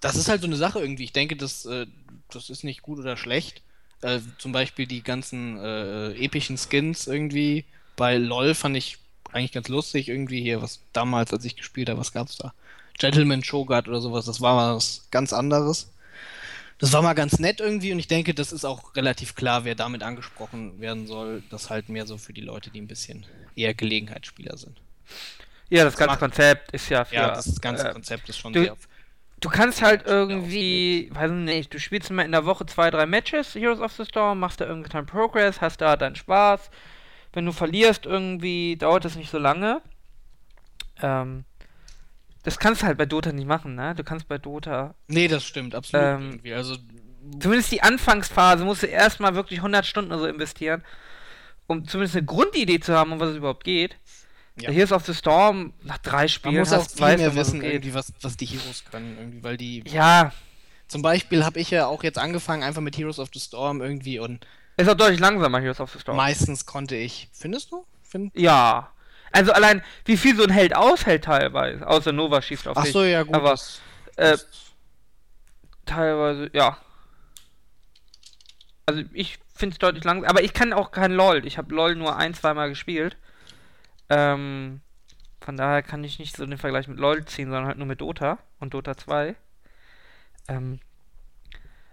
das 0.00 0.14
ist 0.14 0.28
halt 0.28 0.40
so 0.40 0.46
eine 0.46 0.54
Sache 0.54 0.78
irgendwie. 0.78 1.02
Ich 1.02 1.12
denke, 1.12 1.34
das, 1.34 1.66
äh, 1.66 1.86
das 2.30 2.48
ist 2.48 2.62
nicht 2.62 2.82
gut 2.82 3.00
oder 3.00 3.16
schlecht. 3.16 3.62
Äh, 4.02 4.20
zum 4.38 4.52
Beispiel 4.52 4.86
die 4.86 5.02
ganzen 5.02 5.58
äh, 5.58 6.12
epischen 6.12 6.58
Skins 6.58 7.08
irgendwie. 7.08 7.64
Bei 7.96 8.18
LOL 8.18 8.54
fand 8.54 8.76
ich 8.76 8.98
eigentlich 9.32 9.50
ganz 9.50 9.66
lustig. 9.66 10.08
Irgendwie 10.08 10.42
hier, 10.42 10.62
was 10.62 10.78
damals, 10.92 11.32
als 11.32 11.44
ich 11.44 11.56
gespielt 11.56 11.88
habe, 11.88 11.98
was 11.98 12.12
gab's 12.12 12.36
da? 12.36 12.54
Gentleman 12.98 13.42
Shogun 13.42 13.88
oder 13.88 14.00
sowas. 14.00 14.26
Das 14.26 14.40
war 14.40 14.76
was 14.76 15.08
ganz 15.10 15.32
anderes. 15.32 15.92
Das 16.78 16.92
war 16.92 17.02
mal 17.02 17.14
ganz 17.14 17.38
nett 17.38 17.60
irgendwie 17.60 17.92
und 17.92 17.98
ich 17.98 18.08
denke, 18.08 18.34
das 18.34 18.52
ist 18.52 18.64
auch 18.64 18.94
relativ 18.96 19.34
klar, 19.34 19.64
wer 19.64 19.74
damit 19.74 20.02
angesprochen 20.02 20.80
werden 20.80 21.06
soll. 21.06 21.42
Das 21.50 21.70
halt 21.70 21.88
mehr 21.88 22.06
so 22.06 22.18
für 22.18 22.32
die 22.32 22.40
Leute, 22.40 22.70
die 22.70 22.80
ein 22.80 22.88
bisschen 22.88 23.24
eher 23.54 23.74
Gelegenheitsspieler 23.74 24.56
sind. 24.56 24.80
ja, 25.70 25.84
das 25.84 25.96
ganze 25.96 26.12
macht- 26.12 26.20
Konzept 26.20 26.72
ist 26.72 26.88
ja 26.88 27.04
für. 27.04 27.14
Ja, 27.14 27.28
das 27.34 27.60
ganze 27.60 27.88
äh, 27.88 27.92
Konzept 27.92 28.28
ist 28.28 28.38
schon 28.38 28.52
du- 28.52 28.62
sehr. 28.64 28.76
Du 29.40 29.50
kannst 29.50 29.82
halt 29.82 30.06
irgendwie, 30.06 31.10
weiß 31.12 31.30
nicht, 31.30 31.74
du 31.74 31.78
spielst 31.78 32.08
immer 32.08 32.24
in 32.24 32.32
der 32.32 32.46
Woche 32.46 32.64
zwei, 32.64 32.90
drei 32.90 33.04
Matches, 33.04 33.54
Heroes 33.54 33.78
of 33.80 33.92
the 33.92 34.04
Storm, 34.06 34.40
machst 34.40 34.60
da 34.60 34.64
irgendeinen 34.64 35.04
Progress, 35.06 35.60
hast 35.60 35.82
da 35.82 35.96
deinen 35.96 36.16
Spaß. 36.16 36.70
Wenn 37.34 37.44
du 37.44 37.52
verlierst 37.52 38.06
irgendwie, 38.06 38.76
dauert 38.76 39.04
das 39.04 39.16
nicht 39.16 39.30
so 39.30 39.36
lange. 39.38 39.82
Ähm, 41.02 41.44
das 42.44 42.58
kannst 42.58 42.82
du 42.82 42.86
halt 42.86 42.96
bei 42.98 43.06
Dota 43.06 43.32
nicht 43.32 43.46
machen, 43.48 43.74
ne? 43.74 43.94
Du 43.94 44.04
kannst 44.04 44.28
bei 44.28 44.38
Dota, 44.38 44.94
Nee, 45.08 45.28
das 45.28 45.44
stimmt, 45.44 45.74
absolut 45.74 46.06
Ähm, 46.06 46.30
irgendwie. 46.30 46.54
Also 46.54 46.76
zumindest 47.40 47.72
die 47.72 47.82
Anfangsphase, 47.82 48.64
musst 48.64 48.82
du 48.82 48.86
erstmal 48.86 49.34
wirklich 49.34 49.58
100 49.58 49.84
Stunden 49.84 50.12
oder 50.12 50.20
so 50.20 50.26
investieren, 50.26 50.84
um 51.66 51.86
zumindest 51.88 52.16
eine 52.16 52.26
Grundidee 52.26 52.78
zu 52.80 52.94
haben, 52.94 53.12
um 53.12 53.20
was 53.20 53.30
es 53.30 53.36
überhaupt 53.36 53.64
geht. 53.64 53.96
Ja. 54.60 54.70
Heroes 54.70 54.92
of 54.92 55.04
the 55.06 55.14
Storm, 55.14 55.72
nach 55.82 55.98
drei 55.98 56.28
Spielen 56.28 56.54
Man 56.54 56.60
muss 56.60 56.72
auch 56.72 56.88
viel 56.88 57.16
mehr 57.16 57.30
was 57.30 57.34
wissen, 57.34 57.60
geht. 57.60 57.72
irgendwie, 57.72 57.94
was, 57.94 58.12
was 58.22 58.36
die 58.36 58.46
Heroes 58.46 58.84
können, 58.88 59.16
irgendwie, 59.18 59.42
weil 59.42 59.56
die. 59.56 59.82
Ja, 59.88 60.32
Zum 60.86 61.02
Beispiel 61.02 61.44
habe 61.44 61.58
ich 61.58 61.70
ja 61.70 61.86
auch 61.86 62.04
jetzt 62.04 62.18
angefangen, 62.18 62.62
einfach 62.62 62.82
mit 62.82 62.96
Heroes 62.96 63.18
of 63.18 63.30
the 63.34 63.40
Storm 63.40 63.80
irgendwie 63.80 64.20
und 64.20 64.46
ist 64.76 64.88
auch 64.88 64.94
deutlich 64.94 65.18
langsamer, 65.18 65.60
Heroes 65.60 65.80
of 65.80 65.92
the 65.92 65.98
Storm. 65.98 66.16
meistens 66.16 66.66
konnte 66.66 66.94
ich. 66.94 67.28
Findest 67.32 67.72
du? 67.72 67.84
Find, 68.02 68.32
Ja. 68.36 68.90
Also 69.34 69.52
allein, 69.52 69.82
wie 70.04 70.16
viel 70.16 70.36
so 70.36 70.44
ein 70.44 70.50
Held 70.50 70.76
aushält 70.76 71.24
teilweise. 71.24 71.84
Außer 71.84 72.12
Nova 72.12 72.40
schießt 72.40 72.68
auf 72.68 72.76
ach 72.76 72.84
dich. 72.84 72.92
so, 72.92 73.02
ja, 73.02 73.24
gut. 73.24 73.34
Aber 73.34 73.58
äh, 74.16 74.38
teilweise, 75.84 76.50
ja. 76.52 76.78
Also 78.86 79.02
ich 79.12 79.40
finde 79.52 79.74
es 79.74 79.78
deutlich 79.78 80.04
langsamer. 80.04 80.30
Aber 80.30 80.42
ich 80.44 80.52
kann 80.52 80.72
auch 80.72 80.92
kein 80.92 81.10
LOL. 81.10 81.44
Ich 81.46 81.58
habe 81.58 81.74
LOL 81.74 81.96
nur 81.96 82.16
ein, 82.16 82.32
zweimal 82.32 82.68
gespielt. 82.68 83.16
Ähm, 84.08 84.82
von 85.40 85.56
daher 85.56 85.82
kann 85.82 86.04
ich 86.04 86.20
nicht 86.20 86.36
so 86.36 86.46
den 86.46 86.56
Vergleich 86.56 86.86
mit 86.86 87.00
LOL 87.00 87.24
ziehen, 87.24 87.50
sondern 87.50 87.66
halt 87.66 87.78
nur 87.78 87.88
mit 87.88 88.00
Dota 88.00 88.38
und 88.60 88.72
Dota 88.72 88.96
2. 88.96 89.34
Ähm, 90.46 90.78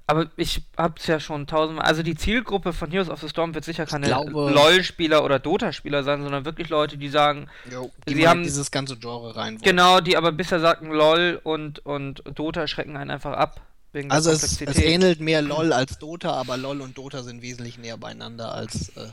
aber 0.08 0.30
ich 0.36 0.62
hab's 0.78 1.08
ja 1.08 1.20
schon 1.20 1.48
tausendmal. 1.48 1.86
Also 1.86 2.04
die 2.04 2.16
Zielgruppe 2.16 2.74
von 2.74 2.92
Heroes 2.92 3.10
of 3.10 3.22
the 3.22 3.30
Storm 3.30 3.54
wird 3.54 3.64
sicher 3.66 3.86
keine 3.86 4.08
LOL-Spieler 4.10 5.24
oder 5.24 5.40
Dota-Spieler 5.40 6.04
sein, 6.04 6.22
sondern 6.24 6.44
wirklich 6.46 6.70
Leute, 6.70 6.98
die 6.98 7.10
sagen, 7.10 7.48
jo, 7.72 7.92
sie 8.06 8.14
die 8.16 8.22
mal 8.22 8.30
haben- 8.30 8.44
dieses 8.44 8.72
ganze 8.72 8.98
Genre 8.98 9.36
rein 9.36 9.54
wollen. 9.54 9.62
Genau, 9.62 10.00
die 10.02 10.18
aber 10.18 10.32
bisher 10.32 10.60
sagten, 10.60 10.88
LOL 10.92 11.40
und, 11.44 11.86
und 11.86 12.24
Dota 12.36 12.68
schrecken 12.68 12.98
einen 12.98 13.12
einfach 13.12 13.34
ab. 13.34 13.62
Wegen 13.94 14.10
der 14.10 14.16
Also 14.18 14.32
es, 14.32 14.62
es 14.62 14.78
ähnelt 14.78 15.20
mehr 15.20 15.42
LOL 15.42 15.74
als 15.74 15.98
Dota, 16.00 16.34
aber 16.34 16.56
LOL 16.58 16.82
und 16.82 16.98
Dota 16.98 17.24
sind 17.24 17.42
wesentlich 17.42 17.78
näher 17.78 17.98
beieinander 17.98 18.54
als, 18.54 18.90
äh, 18.96 19.08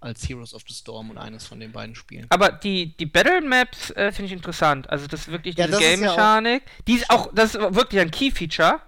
als 0.00 0.26
Heroes 0.26 0.54
of 0.54 0.62
the 0.66 0.74
Storm 0.74 1.10
und 1.10 1.18
eines 1.18 1.46
von 1.46 1.60
den 1.60 1.70
beiden 1.72 1.94
Spielen. 1.94 2.26
Aber 2.30 2.52
die, 2.52 2.96
die 2.96 3.04
Battle 3.04 3.42
Maps 3.42 3.90
äh, 3.90 4.12
finde 4.12 4.26
ich 4.28 4.32
interessant. 4.32 4.88
Also 4.88 5.06
das 5.06 5.20
ist 5.22 5.28
wirklich 5.30 5.56
Ja, 5.56 5.66
diese 5.66 5.76
ist 5.78 5.82
ja 5.84 5.90
Game-Mechanik. 5.90 6.62
Die 6.86 6.94
ist 6.94 7.10
auch, 7.10 7.30
das 7.34 7.54
ist 7.54 7.74
wirklich 7.74 8.00
ein 8.00 8.10
Key-Feature, 8.10 8.80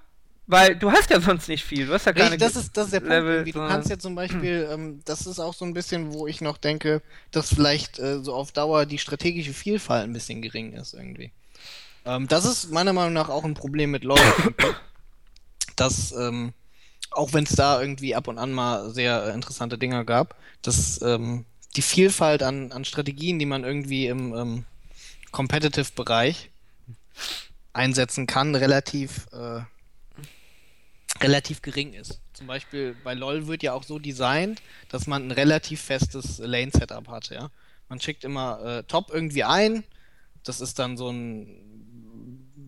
weil 0.47 0.77
du 0.77 0.91
hast 0.91 1.11
ja 1.11 1.21
sonst 1.21 1.49
nicht 1.49 1.65
viel. 1.65 1.87
Du 1.87 1.93
hast 1.93 2.07
ja 2.07 2.13
keine 2.13 2.33
Richtig, 2.33 2.41
das 2.41 2.57
ist, 2.57 2.77
das 2.77 2.87
ist 2.87 2.93
der 2.95 3.01
Punkt. 3.01 3.15
Level. 3.15 3.45
Du 3.45 3.53
kannst 3.53 3.91
ja 3.91 3.99
zum 3.99 4.15
Beispiel, 4.15 4.69
ähm, 4.73 5.01
das 5.05 5.27
ist 5.27 5.39
auch 5.39 5.55
so 5.55 5.65
ein 5.65 5.75
bisschen, 5.75 6.13
wo 6.13 6.27
ich 6.27 6.41
noch 6.41 6.59
denke, 6.59 7.03
dass 7.31 7.55
vielleicht 7.55 7.99
äh, 7.99 8.23
so 8.23 8.35
auf 8.35 8.53
Dauer 8.53 8.87
die 8.87 8.99
strategische 8.99 9.53
Vielfalt 9.53 10.05
ein 10.05 10.13
bisschen 10.13 10.43
gering 10.43 10.73
ist 10.73 10.95
irgendwie. 10.95 11.31
Ähm, 12.05 12.27
das 12.29 12.45
ist 12.45 12.71
meiner 12.71 12.93
Meinung 12.93 13.13
nach 13.13 13.29
auch 13.29 13.45
ein 13.45 13.55
Problem 13.55 13.91
mit 13.93 14.05
LoL. 14.05 14.19
dass, 15.77 16.13
ähm, 16.13 16.53
auch 17.11 17.33
wenn 17.33 17.45
es 17.45 17.55
da 17.55 17.81
irgendwie 17.81 18.15
ab 18.15 18.29
und 18.29 18.39
an 18.39 18.53
mal 18.53 18.91
sehr 18.91 19.25
äh, 19.25 19.35
interessante 19.35 19.79
Dinger 19.79 20.05
gab, 20.05 20.37
dass 20.63 21.01
ähm, 21.03 21.45
die 21.77 21.83
Vielfalt 21.83 22.43
an, 22.43 22.73
an 22.73 22.85
Strategien, 22.85 23.39
die 23.39 23.47
man 23.47 23.65
irgendwie 23.65 24.07
im 24.07 24.35
ähm, 24.35 24.65
Competitive-Bereich 25.31 26.51
einsetzen 27.73 28.27
kann, 28.27 28.55
relativ 28.55 29.27
äh, 29.33 29.61
relativ 31.23 31.63
gering 31.63 31.95
ist. 31.95 32.21
Zum 32.33 32.47
Beispiel 32.47 32.97
bei 33.05 33.15
LoL 33.15 33.47
wird 33.47 33.63
ja 33.63 33.73
auch 33.73 33.83
so 33.83 33.99
designt, 33.99 34.63
dass 34.89 35.07
man 35.07 35.29
ein 35.29 35.31
relativ 35.31 35.81
festes 35.81 36.39
Lane-Setup 36.39 37.09
hat, 37.09 37.31
ja. 37.31 37.51
Man 37.89 38.01
schickt 38.01 38.25
immer 38.25 38.65
äh, 38.65 38.83
Top 38.85 39.11
irgendwie 39.13 39.45
ein, 39.45 39.85
das 40.45 40.61
ist 40.61 40.79
dann 40.79 40.97
so 40.97 41.11
ein 41.11 41.47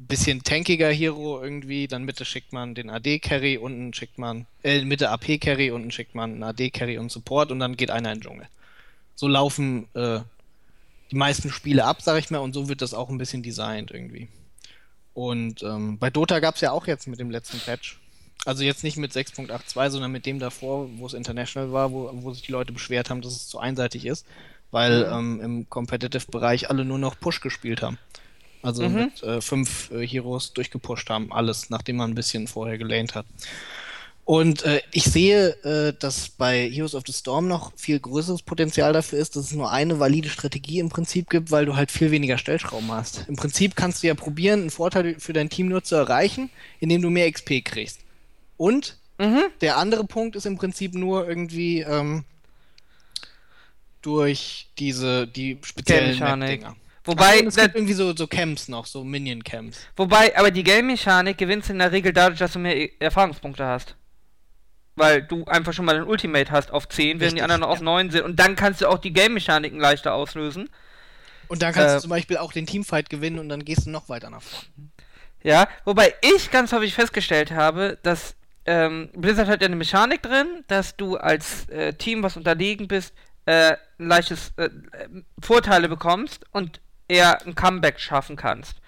bisschen 0.06 0.42
tankiger 0.42 0.90
Hero 0.90 1.42
irgendwie, 1.42 1.88
dann 1.88 2.04
Mitte 2.04 2.24
schickt 2.24 2.52
man 2.52 2.74
den 2.74 2.90
AD-Carry, 2.90 3.56
unten 3.56 3.94
schickt 3.94 4.18
man, 4.18 4.46
äh, 4.62 4.82
Mitte 4.82 5.10
AP-Carry, 5.10 5.70
unten 5.70 5.90
schickt 5.90 6.14
man 6.14 6.32
einen 6.32 6.42
AD-Carry 6.42 6.98
und 6.98 7.10
Support 7.10 7.50
und 7.50 7.58
dann 7.60 7.76
geht 7.76 7.90
einer 7.90 8.12
in 8.12 8.18
den 8.18 8.22
Dschungel. 8.22 8.48
So 9.14 9.28
laufen 9.28 9.88
äh, 9.94 10.20
die 11.10 11.16
meisten 11.16 11.50
Spiele 11.50 11.84
ab, 11.84 12.02
sag 12.02 12.18
ich 12.18 12.30
mal, 12.30 12.38
und 12.38 12.52
so 12.52 12.68
wird 12.68 12.82
das 12.82 12.94
auch 12.94 13.08
ein 13.08 13.18
bisschen 13.18 13.42
designt 13.42 13.90
irgendwie. 13.90 14.28
Und 15.14 15.62
ähm, 15.62 15.98
bei 15.98 16.10
Dota 16.10 16.40
gab 16.40 16.56
es 16.56 16.60
ja 16.60 16.72
auch 16.72 16.86
jetzt 16.86 17.06
mit 17.06 17.20
dem 17.20 17.30
letzten 17.30 17.60
Patch. 17.60 18.00
Also 18.44 18.62
jetzt 18.62 18.84
nicht 18.84 18.96
mit 18.96 19.12
6.82, 19.12 19.90
sondern 19.90 20.12
mit 20.12 20.26
dem 20.26 20.38
davor, 20.38 20.88
wo 20.96 21.06
es 21.06 21.14
International 21.14 21.72
war, 21.72 21.92
wo, 21.92 22.10
wo 22.12 22.32
sich 22.32 22.42
die 22.42 22.52
Leute 22.52 22.72
beschwert 22.72 23.10
haben, 23.10 23.22
dass 23.22 23.32
es 23.34 23.48
zu 23.48 23.58
einseitig 23.58 24.04
ist, 24.06 24.26
weil 24.70 25.08
ähm, 25.10 25.40
im 25.40 25.70
Competitive-Bereich 25.70 26.68
alle 26.70 26.84
nur 26.84 26.98
noch 26.98 27.18
Push 27.18 27.40
gespielt 27.40 27.82
haben. 27.82 27.98
Also 28.62 28.88
Mhm. 28.88 28.94
mit 28.96 29.22
äh, 29.22 29.40
fünf 29.40 29.90
äh, 29.90 30.06
Heroes 30.06 30.52
durchgepusht 30.52 31.10
haben, 31.10 31.32
alles, 31.32 31.70
nachdem 31.70 31.96
man 31.96 32.10
ein 32.12 32.14
bisschen 32.14 32.46
vorher 32.48 32.78
gelaned 32.78 33.14
hat. 33.14 33.26
Und 34.26 34.62
äh, 34.64 34.80
ich 34.90 35.04
sehe, 35.04 35.50
äh, 35.64 35.92
dass 35.98 36.30
bei 36.30 36.70
Heroes 36.70 36.94
of 36.94 37.02
the 37.06 37.12
Storm 37.12 37.46
noch 37.46 37.72
viel 37.76 38.00
größeres 38.00 38.42
Potenzial 38.42 38.94
dafür 38.94 39.18
ist, 39.18 39.36
dass 39.36 39.44
es 39.46 39.52
nur 39.52 39.70
eine 39.70 40.00
valide 40.00 40.30
Strategie 40.30 40.78
im 40.78 40.88
Prinzip 40.88 41.28
gibt, 41.28 41.50
weil 41.50 41.66
du 41.66 41.76
halt 41.76 41.90
viel 41.90 42.10
weniger 42.10 42.38
Stellschrauben 42.38 42.90
hast. 42.90 43.26
Im 43.28 43.36
Prinzip 43.36 43.76
kannst 43.76 44.02
du 44.02 44.06
ja 44.06 44.14
probieren, 44.14 44.60
einen 44.60 44.70
Vorteil 44.70 45.16
für 45.20 45.34
dein 45.34 45.50
Team 45.50 45.68
nur 45.68 45.84
zu 45.84 45.94
erreichen, 45.96 46.48
indem 46.80 47.02
du 47.02 47.10
mehr 47.10 47.30
XP 47.30 47.62
kriegst. 47.62 48.03
Und 48.56 48.96
Mhm. 49.18 49.44
der 49.60 49.76
andere 49.76 50.04
Punkt 50.04 50.34
ist 50.34 50.44
im 50.44 50.56
Prinzip 50.58 50.94
nur 50.94 51.28
irgendwie 51.28 51.80
ähm, 51.82 52.24
durch 54.02 54.68
diese 54.78 55.26
die 55.26 55.58
speziellen. 55.62 56.18
Map-Dinger. 56.18 56.76
Wobei, 57.04 57.40
Ach, 57.42 57.46
es 57.48 57.56
gibt 57.56 57.74
irgendwie 57.74 57.92
so, 57.92 58.16
so 58.16 58.26
Camps 58.26 58.68
noch, 58.68 58.86
so 58.86 59.04
Minion-Camps. 59.04 59.78
wobei, 59.96 60.36
aber 60.38 60.50
die 60.50 60.62
Game-Mechanik 60.64 61.36
gewinnst 61.36 61.68
in 61.68 61.78
der 61.78 61.92
Regel 61.92 62.12
dadurch, 62.14 62.38
dass 62.38 62.54
du 62.54 62.58
mehr 62.58 62.76
E- 62.76 62.92
Erfahrungspunkte 62.98 63.64
hast. 63.66 63.94
Weil 64.96 65.22
du 65.22 65.44
einfach 65.44 65.72
schon 65.74 65.84
mal 65.84 65.96
ein 65.96 66.04
Ultimate 66.06 66.50
hast 66.50 66.70
auf 66.70 66.88
10, 66.88 67.20
während 67.20 67.20
die 67.20 67.24
Richtig, 67.24 67.42
anderen 67.42 67.60
noch 67.60 67.68
auf 67.68 67.78
ja. 67.78 67.84
9 67.84 68.10
sind. 68.10 68.22
Und 68.24 68.36
dann 68.40 68.56
kannst 68.56 68.80
du 68.80 68.88
auch 68.88 68.98
die 68.98 69.12
Game-Mechaniken 69.12 69.78
leichter 69.78 70.14
auslösen. 70.14 70.70
Und 71.48 71.60
dann 71.62 71.74
kannst 71.74 71.90
Äh, 71.92 71.96
du 71.96 72.00
zum 72.02 72.10
Beispiel 72.10 72.38
auch 72.38 72.52
den 72.52 72.64
Teamfight 72.66 73.10
gewinnen 73.10 73.38
und 73.38 73.48
dann 73.50 73.64
gehst 73.64 73.84
du 73.86 73.90
noch 73.90 74.08
weiter 74.08 74.30
nach 74.30 74.40
vorne. 74.42 74.66
Ja, 75.42 75.68
wobei 75.84 76.14
ich 76.22 76.50
ganz 76.50 76.72
häufig 76.72 76.94
festgestellt 76.94 77.50
habe, 77.50 77.98
dass 78.02 78.34
ähm, 78.66 79.10
Blizzard 79.14 79.48
hat 79.48 79.60
ja 79.60 79.66
eine 79.66 79.76
Mechanik 79.76 80.22
drin, 80.22 80.64
dass 80.68 80.96
du 80.96 81.16
als 81.16 81.68
äh, 81.68 81.92
Team, 81.94 82.22
was 82.22 82.36
unterlegen 82.36 82.88
bist, 82.88 83.14
äh, 83.46 83.76
ein 83.98 84.08
leichtes 84.08 84.52
äh, 84.56 84.70
Vorteile 85.40 85.88
bekommst 85.88 86.44
und 86.52 86.80
eher 87.08 87.44
ein 87.46 87.54
Comeback 87.54 88.00
schaffen 88.00 88.36
kannst. 88.36 88.78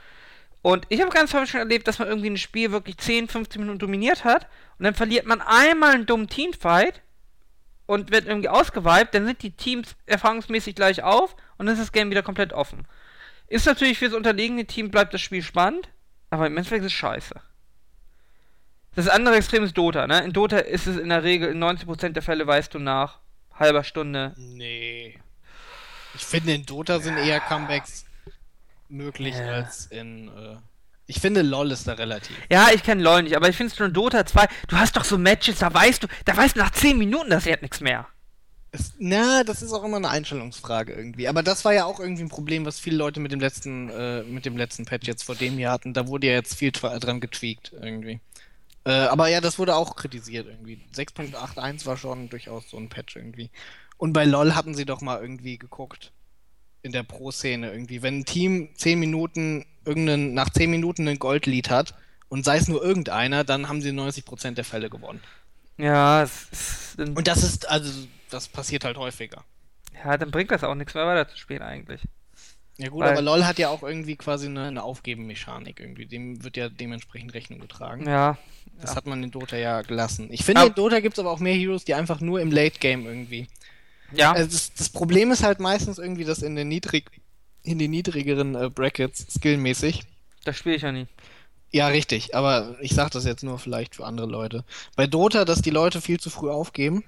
Und 0.62 0.86
ich 0.88 1.00
habe 1.00 1.10
ganz 1.10 1.32
häufig 1.32 1.50
schon 1.50 1.60
erlebt, 1.60 1.86
dass 1.86 1.98
man 1.98 2.08
irgendwie 2.08 2.30
ein 2.30 2.38
Spiel 2.38 2.72
wirklich 2.72 2.96
10, 2.98 3.28
15 3.28 3.60
Minuten 3.60 3.78
dominiert 3.78 4.24
hat 4.24 4.48
und 4.78 4.84
dann 4.84 4.94
verliert 4.94 5.26
man 5.26 5.40
einmal 5.40 5.92
einen 5.92 6.06
dummen 6.06 6.28
Teamfight 6.28 7.02
und 7.86 8.10
wird 8.10 8.26
irgendwie 8.26 8.48
ausgeweibt, 8.48 9.14
dann 9.14 9.26
sind 9.26 9.42
die 9.42 9.52
Teams 9.52 9.94
erfahrungsmäßig 10.06 10.74
gleich 10.74 11.02
auf 11.02 11.36
und 11.56 11.66
dann 11.66 11.74
ist 11.74 11.82
das 11.82 11.92
Game 11.92 12.10
wieder 12.10 12.22
komplett 12.22 12.52
offen. 12.52 12.86
Ist 13.46 13.66
natürlich 13.66 13.98
fürs 13.98 14.12
unterlegene 14.12 14.64
Team 14.64 14.90
bleibt 14.90 15.14
das 15.14 15.20
Spiel 15.20 15.42
spannend, 15.42 15.88
aber 16.30 16.46
im 16.48 16.56
Endeffekt 16.56 16.80
ist 16.80 16.92
es 16.92 16.98
scheiße. 16.98 17.40
Das 18.96 19.08
andere 19.08 19.36
Extrem 19.36 19.62
ist 19.62 19.76
Dota, 19.76 20.06
ne? 20.06 20.24
In 20.24 20.32
Dota 20.32 20.58
ist 20.58 20.86
es 20.86 20.96
in 20.96 21.10
der 21.10 21.22
Regel, 21.22 21.50
in 21.50 21.62
90% 21.62 22.08
der 22.10 22.22
Fälle 22.22 22.46
weißt 22.46 22.74
du 22.74 22.78
nach 22.78 23.20
halber 23.54 23.84
Stunde. 23.84 24.32
Nee. 24.36 25.18
Ich 26.14 26.22
finde, 26.22 26.54
in 26.54 26.64
Dota 26.66 26.98
sind 26.98 27.18
eher 27.18 27.40
Comebacks 27.40 28.06
möglich 28.88 29.34
Ja. 29.36 29.46
als 29.52 29.86
in. 29.86 30.28
Äh, 30.28 30.56
ich 31.08 31.20
finde, 31.20 31.42
LOL 31.42 31.70
ist 31.70 31.86
da 31.86 31.92
relativ. 31.92 32.36
Ja, 32.50 32.68
ich 32.74 32.82
kenne 32.82 33.02
LoL 33.02 33.22
nicht, 33.24 33.36
aber 33.36 33.48
ich 33.48 33.56
finde 33.56 33.74
schon 33.74 33.92
Dota 33.92 34.26
2, 34.26 34.46
du 34.68 34.76
hast 34.76 34.96
doch 34.96 35.04
so 35.04 35.18
Matches, 35.18 35.58
da 35.60 35.72
weißt 35.72 36.02
du, 36.02 36.08
da 36.24 36.36
weißt 36.36 36.56
du 36.56 36.60
nach 36.60 36.70
10 36.72 36.98
Minuten, 36.98 37.30
das 37.30 37.44
wird 37.44 37.62
nichts 37.62 37.80
mehr. 37.80 38.06
Es, 38.72 38.94
na, 38.98 39.44
das 39.44 39.62
ist 39.62 39.72
auch 39.72 39.84
immer 39.84 39.98
eine 39.98 40.08
Einstellungsfrage 40.08 40.92
irgendwie. 40.94 41.28
Aber 41.28 41.42
das 41.42 41.64
war 41.64 41.72
ja 41.72 41.84
auch 41.84 42.00
irgendwie 42.00 42.22
ein 42.22 42.28
Problem, 42.28 42.64
was 42.66 42.80
viele 42.80 42.96
Leute 42.96 43.20
mit 43.20 43.30
dem 43.30 43.40
letzten, 43.40 43.88
äh, 43.90 44.22
mit 44.24 44.44
dem 44.46 44.56
letzten 44.56 44.84
Patch 44.84 45.06
jetzt 45.06 45.22
vor 45.22 45.36
dem 45.36 45.58
Jahr 45.58 45.74
hatten. 45.74 45.94
Da 45.94 46.08
wurde 46.08 46.26
ja 46.26 46.32
jetzt 46.32 46.54
viel 46.56 46.72
dran 46.72 47.20
getweakt 47.20 47.72
irgendwie. 47.80 48.20
Äh, 48.86 49.08
aber 49.08 49.26
ja, 49.26 49.40
das 49.40 49.58
wurde 49.58 49.74
auch 49.74 49.96
kritisiert 49.96 50.46
irgendwie. 50.46 50.80
6.81 50.94 51.86
war 51.86 51.96
schon 51.96 52.28
durchaus 52.28 52.70
so 52.70 52.76
ein 52.76 52.88
Patch 52.88 53.16
irgendwie. 53.16 53.50
Und 53.96 54.12
bei 54.12 54.24
LOL 54.24 54.54
hatten 54.54 54.74
sie 54.74 54.84
doch 54.84 55.00
mal 55.00 55.20
irgendwie 55.20 55.58
geguckt. 55.58 56.12
In 56.82 56.92
der 56.92 57.02
Pro-Szene 57.02 57.72
irgendwie. 57.72 58.02
Wenn 58.02 58.20
ein 58.20 58.24
Team 58.24 58.68
10 58.76 59.00
Minuten 59.00 59.66
irgendeinen, 59.84 60.34
nach 60.34 60.50
10 60.50 60.70
Minuten 60.70 61.08
ein 61.08 61.18
Goldlied 61.18 61.68
hat 61.68 61.94
und 62.28 62.44
sei 62.44 62.58
es 62.58 62.68
nur 62.68 62.80
irgendeiner, 62.80 63.42
dann 63.42 63.68
haben 63.68 63.82
sie 63.82 63.90
90% 63.90 64.52
der 64.52 64.64
Fälle 64.64 64.88
gewonnen. 64.88 65.20
Ja, 65.78 66.22
es, 66.22 66.96
Und 66.96 67.26
das 67.26 67.42
ist, 67.42 67.68
also, 67.68 68.06
das 68.30 68.46
passiert 68.46 68.84
halt 68.84 68.98
häufiger. 68.98 69.44
ja, 70.04 70.16
dann 70.16 70.30
bringt 70.30 70.52
das 70.52 70.62
auch 70.62 70.76
nichts 70.76 70.94
mehr 70.94 71.06
weiter 71.06 71.28
zu 71.28 71.36
spielen 71.36 71.62
eigentlich. 71.62 72.02
Ja 72.78 72.88
gut, 72.88 73.02
Weil- 73.02 73.12
aber 73.12 73.22
LOL 73.22 73.44
hat 73.44 73.58
ja 73.58 73.70
auch 73.70 73.82
irgendwie 73.82 74.16
quasi 74.16 74.46
eine, 74.46 74.64
eine 74.64 74.82
Aufgeben-Mechanik 74.82 75.80
irgendwie. 75.80 76.06
Dem 76.06 76.44
wird 76.44 76.56
ja 76.56 76.68
dementsprechend 76.68 77.32
Rechnung 77.34 77.60
getragen. 77.60 78.06
Ja. 78.06 78.36
Das 78.80 78.90
ja. 78.90 78.96
hat 78.96 79.06
man 79.06 79.22
in 79.22 79.30
Dota 79.30 79.56
ja 79.56 79.80
gelassen. 79.82 80.28
Ich 80.30 80.44
finde, 80.44 80.60
Aber- 80.60 80.68
in 80.68 80.74
Dota 80.74 81.00
gibt 81.00 81.14
es 81.14 81.18
aber 81.18 81.30
auch 81.30 81.40
mehr 81.40 81.54
Heroes, 81.54 81.84
die 81.84 81.94
einfach 81.94 82.20
nur 82.20 82.40
im 82.40 82.50
Late-Game 82.50 83.06
irgendwie. 83.06 83.46
Ja. 84.12 84.32
Also 84.32 84.50
das, 84.50 84.74
das 84.74 84.88
Problem 84.90 85.30
ist 85.32 85.42
halt 85.42 85.58
meistens 85.58 85.98
irgendwie, 85.98 86.24
dass 86.24 86.42
in 86.42 86.54
den, 86.54 86.68
niedrig, 86.68 87.10
in 87.62 87.78
den 87.78 87.90
niedrigeren 87.90 88.54
äh, 88.54 88.70
Brackets, 88.70 89.26
skillmäßig, 89.34 90.02
das 90.44 90.56
spiele 90.58 90.76
ich 90.76 90.82
ja 90.82 90.92
nie. 90.92 91.06
ja 91.72 91.88
richtig, 91.88 92.34
aber 92.36 92.76
ich 92.80 92.94
sag 92.94 93.10
das 93.10 93.24
jetzt 93.24 93.42
nur 93.42 93.58
vielleicht 93.58 93.96
für 93.96 94.04
andere 94.04 94.28
Leute. 94.28 94.64
Bei 94.94 95.06
Dota, 95.08 95.44
dass 95.44 95.60
die 95.62 95.70
Leute 95.70 96.00
viel 96.00 96.20
zu 96.20 96.30
früh 96.30 96.50
aufgeben 96.50 97.02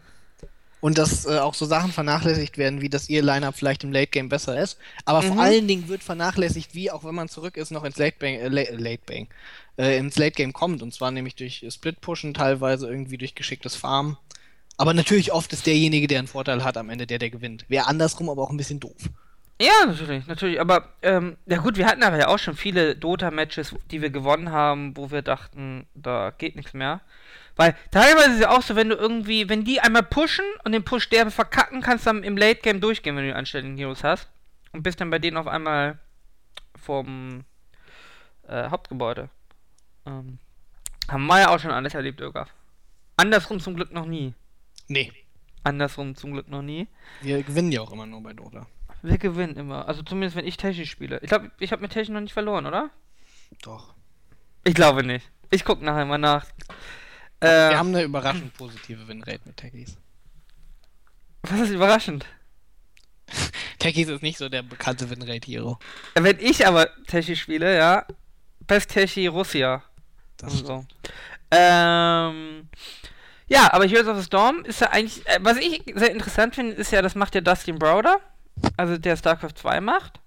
und 0.80 0.98
dass 0.98 1.26
äh, 1.26 1.38
auch 1.38 1.54
so 1.54 1.66
Sachen 1.66 1.92
vernachlässigt 1.92 2.58
werden, 2.58 2.80
wie 2.80 2.88
dass 2.88 3.08
ihr 3.08 3.22
Lineup 3.22 3.56
vielleicht 3.56 3.84
im 3.84 3.92
Late 3.92 4.08
Game 4.08 4.28
besser 4.28 4.60
ist, 4.60 4.78
aber 5.04 5.22
Mhm. 5.22 5.26
vor 5.28 5.40
allen 5.40 5.68
Dingen 5.68 5.88
wird 5.88 6.02
vernachlässigt, 6.04 6.74
wie 6.74 6.90
auch 6.90 7.04
wenn 7.04 7.14
man 7.14 7.28
zurück 7.28 7.56
ist, 7.56 7.70
noch 7.70 7.84
ins 7.84 7.98
Late 7.98 8.16
Bang, 8.18 8.34
äh, 8.34 8.48
La- 8.48 8.70
Late 8.76 9.02
Bang, 9.06 9.28
äh, 9.76 9.98
ins 9.98 10.16
Late 10.16 10.32
Game 10.32 10.52
kommt 10.52 10.82
und 10.82 10.94
zwar 10.94 11.10
nämlich 11.10 11.34
durch 11.34 11.64
Split 11.70 12.00
Pushen, 12.00 12.34
teilweise 12.34 12.88
irgendwie 12.88 13.18
durch 13.18 13.34
geschicktes 13.34 13.74
Farmen. 13.76 14.16
Aber 14.76 14.94
natürlich 14.94 15.32
oft 15.32 15.52
ist 15.52 15.66
derjenige, 15.66 16.06
der 16.06 16.20
einen 16.20 16.28
Vorteil 16.28 16.62
hat, 16.62 16.76
am 16.76 16.88
Ende 16.90 17.06
der, 17.06 17.18
der 17.18 17.30
gewinnt. 17.30 17.64
Wäre 17.68 17.86
andersrum 17.88 18.30
aber 18.30 18.42
auch 18.42 18.50
ein 18.50 18.56
bisschen 18.56 18.78
doof. 18.80 19.10
Ja, 19.60 19.86
natürlich, 19.86 20.26
natürlich. 20.28 20.60
Aber, 20.60 20.88
ähm, 21.02 21.36
ja 21.46 21.58
gut, 21.58 21.76
wir 21.76 21.86
hatten 21.86 22.04
aber 22.04 22.16
ja 22.16 22.28
auch 22.28 22.38
schon 22.38 22.54
viele 22.56 22.94
Dota-Matches, 22.94 23.74
die 23.90 24.00
wir 24.00 24.10
gewonnen 24.10 24.52
haben, 24.52 24.96
wo 24.96 25.10
wir 25.10 25.22
dachten, 25.22 25.86
da 25.94 26.30
geht 26.30 26.54
nichts 26.54 26.74
mehr. 26.74 27.00
Weil 27.58 27.74
teilweise 27.90 28.28
ist 28.28 28.34
es 28.36 28.40
ja 28.42 28.50
auch 28.50 28.62
so, 28.62 28.76
wenn 28.76 28.88
du 28.88 28.94
irgendwie, 28.94 29.48
wenn 29.48 29.64
die 29.64 29.80
einmal 29.80 30.04
pushen 30.04 30.44
und 30.64 30.70
den 30.70 30.84
Push 30.84 31.08
derbe 31.08 31.32
verkacken, 31.32 31.82
kannst 31.82 32.06
du 32.06 32.10
dann 32.10 32.22
im 32.22 32.36
Late-Game 32.36 32.80
durchgehen, 32.80 33.16
wenn 33.16 33.24
du 33.24 33.30
die 33.30 33.36
anständigen 33.36 33.76
Heroes 33.76 34.04
hast. 34.04 34.28
Und 34.72 34.84
bist 34.84 35.00
dann 35.00 35.10
bei 35.10 35.18
denen 35.18 35.36
auf 35.36 35.48
einmal 35.48 35.98
vom 36.80 37.44
äh, 38.46 38.70
Hauptgebäude. 38.70 39.28
Ähm, 40.06 40.38
haben 41.08 41.26
wir 41.26 41.40
ja 41.40 41.48
auch 41.48 41.58
schon 41.58 41.72
alles 41.72 41.94
erlebt, 41.94 42.20
Irgaf. 42.20 42.54
Andersrum 43.16 43.58
zum 43.58 43.74
Glück 43.74 43.92
noch 43.92 44.06
nie. 44.06 44.34
Nee. 44.86 45.12
Andersrum 45.64 46.14
zum 46.14 46.34
Glück 46.34 46.48
noch 46.48 46.62
nie. 46.62 46.86
Wir 47.22 47.42
gewinnen 47.42 47.72
ja 47.72 47.80
auch 47.80 47.90
immer 47.90 48.06
nur 48.06 48.22
bei 48.22 48.34
Dota. 48.34 48.68
Wir 49.02 49.18
gewinnen 49.18 49.56
immer. 49.56 49.88
Also 49.88 50.04
zumindest 50.04 50.36
wenn 50.36 50.46
ich 50.46 50.58
Techi 50.58 50.86
spiele. 50.86 51.18
Ich 51.22 51.28
glaube, 51.28 51.50
ich 51.58 51.72
habe 51.72 51.82
mit 51.82 51.90
Techi 51.90 52.12
noch 52.12 52.20
nicht 52.20 52.32
verloren, 52.32 52.66
oder? 52.66 52.90
Doch. 53.62 53.94
Ich 54.62 54.74
glaube 54.74 55.02
nicht. 55.02 55.28
Ich 55.50 55.64
gucke 55.64 55.84
nachher 55.84 56.04
mal 56.04 56.18
nach. 56.18 56.46
Äh, 57.40 57.70
Wir 57.70 57.78
haben 57.78 57.88
eine 57.88 58.02
überraschend 58.02 58.54
positive 58.54 59.06
Winrate 59.08 59.40
mit 59.44 59.56
Techies. 59.56 59.96
was 61.42 61.60
ist 61.60 61.70
überraschend? 61.70 62.26
Techies 63.78 64.08
ist 64.08 64.22
nicht 64.22 64.38
so 64.38 64.48
der 64.48 64.62
bekannte 64.62 65.08
Winrate-Hero. 65.08 65.78
Wenn 66.14 66.38
ich 66.40 66.66
aber 66.66 66.88
Techi 67.06 67.36
spiele, 67.36 67.76
ja. 67.76 68.06
Best 68.66 68.90
Techi 68.90 69.26
Russia. 69.28 69.82
Das 70.36 70.54
und 70.60 70.66
so. 70.66 70.86
Ähm, 71.50 72.68
ja, 73.48 73.72
aber 73.72 73.86
Heroes 73.86 74.08
of 74.08 74.18
the 74.18 74.24
Storm 74.24 74.64
ist 74.64 74.80
ja 74.80 74.90
eigentlich. 74.90 75.26
Äh, 75.26 75.38
was 75.40 75.56
ich 75.56 75.82
sehr 75.94 76.12
interessant 76.12 76.54
finde, 76.54 76.74
ist 76.74 76.90
ja, 76.92 77.02
das 77.02 77.14
macht 77.14 77.34
ja 77.34 77.40
Dustin 77.40 77.78
Browder. 77.78 78.20
Also 78.76 78.98
der 78.98 79.16
StarCraft 79.16 79.54
2 79.56 79.80
macht. 79.80 80.20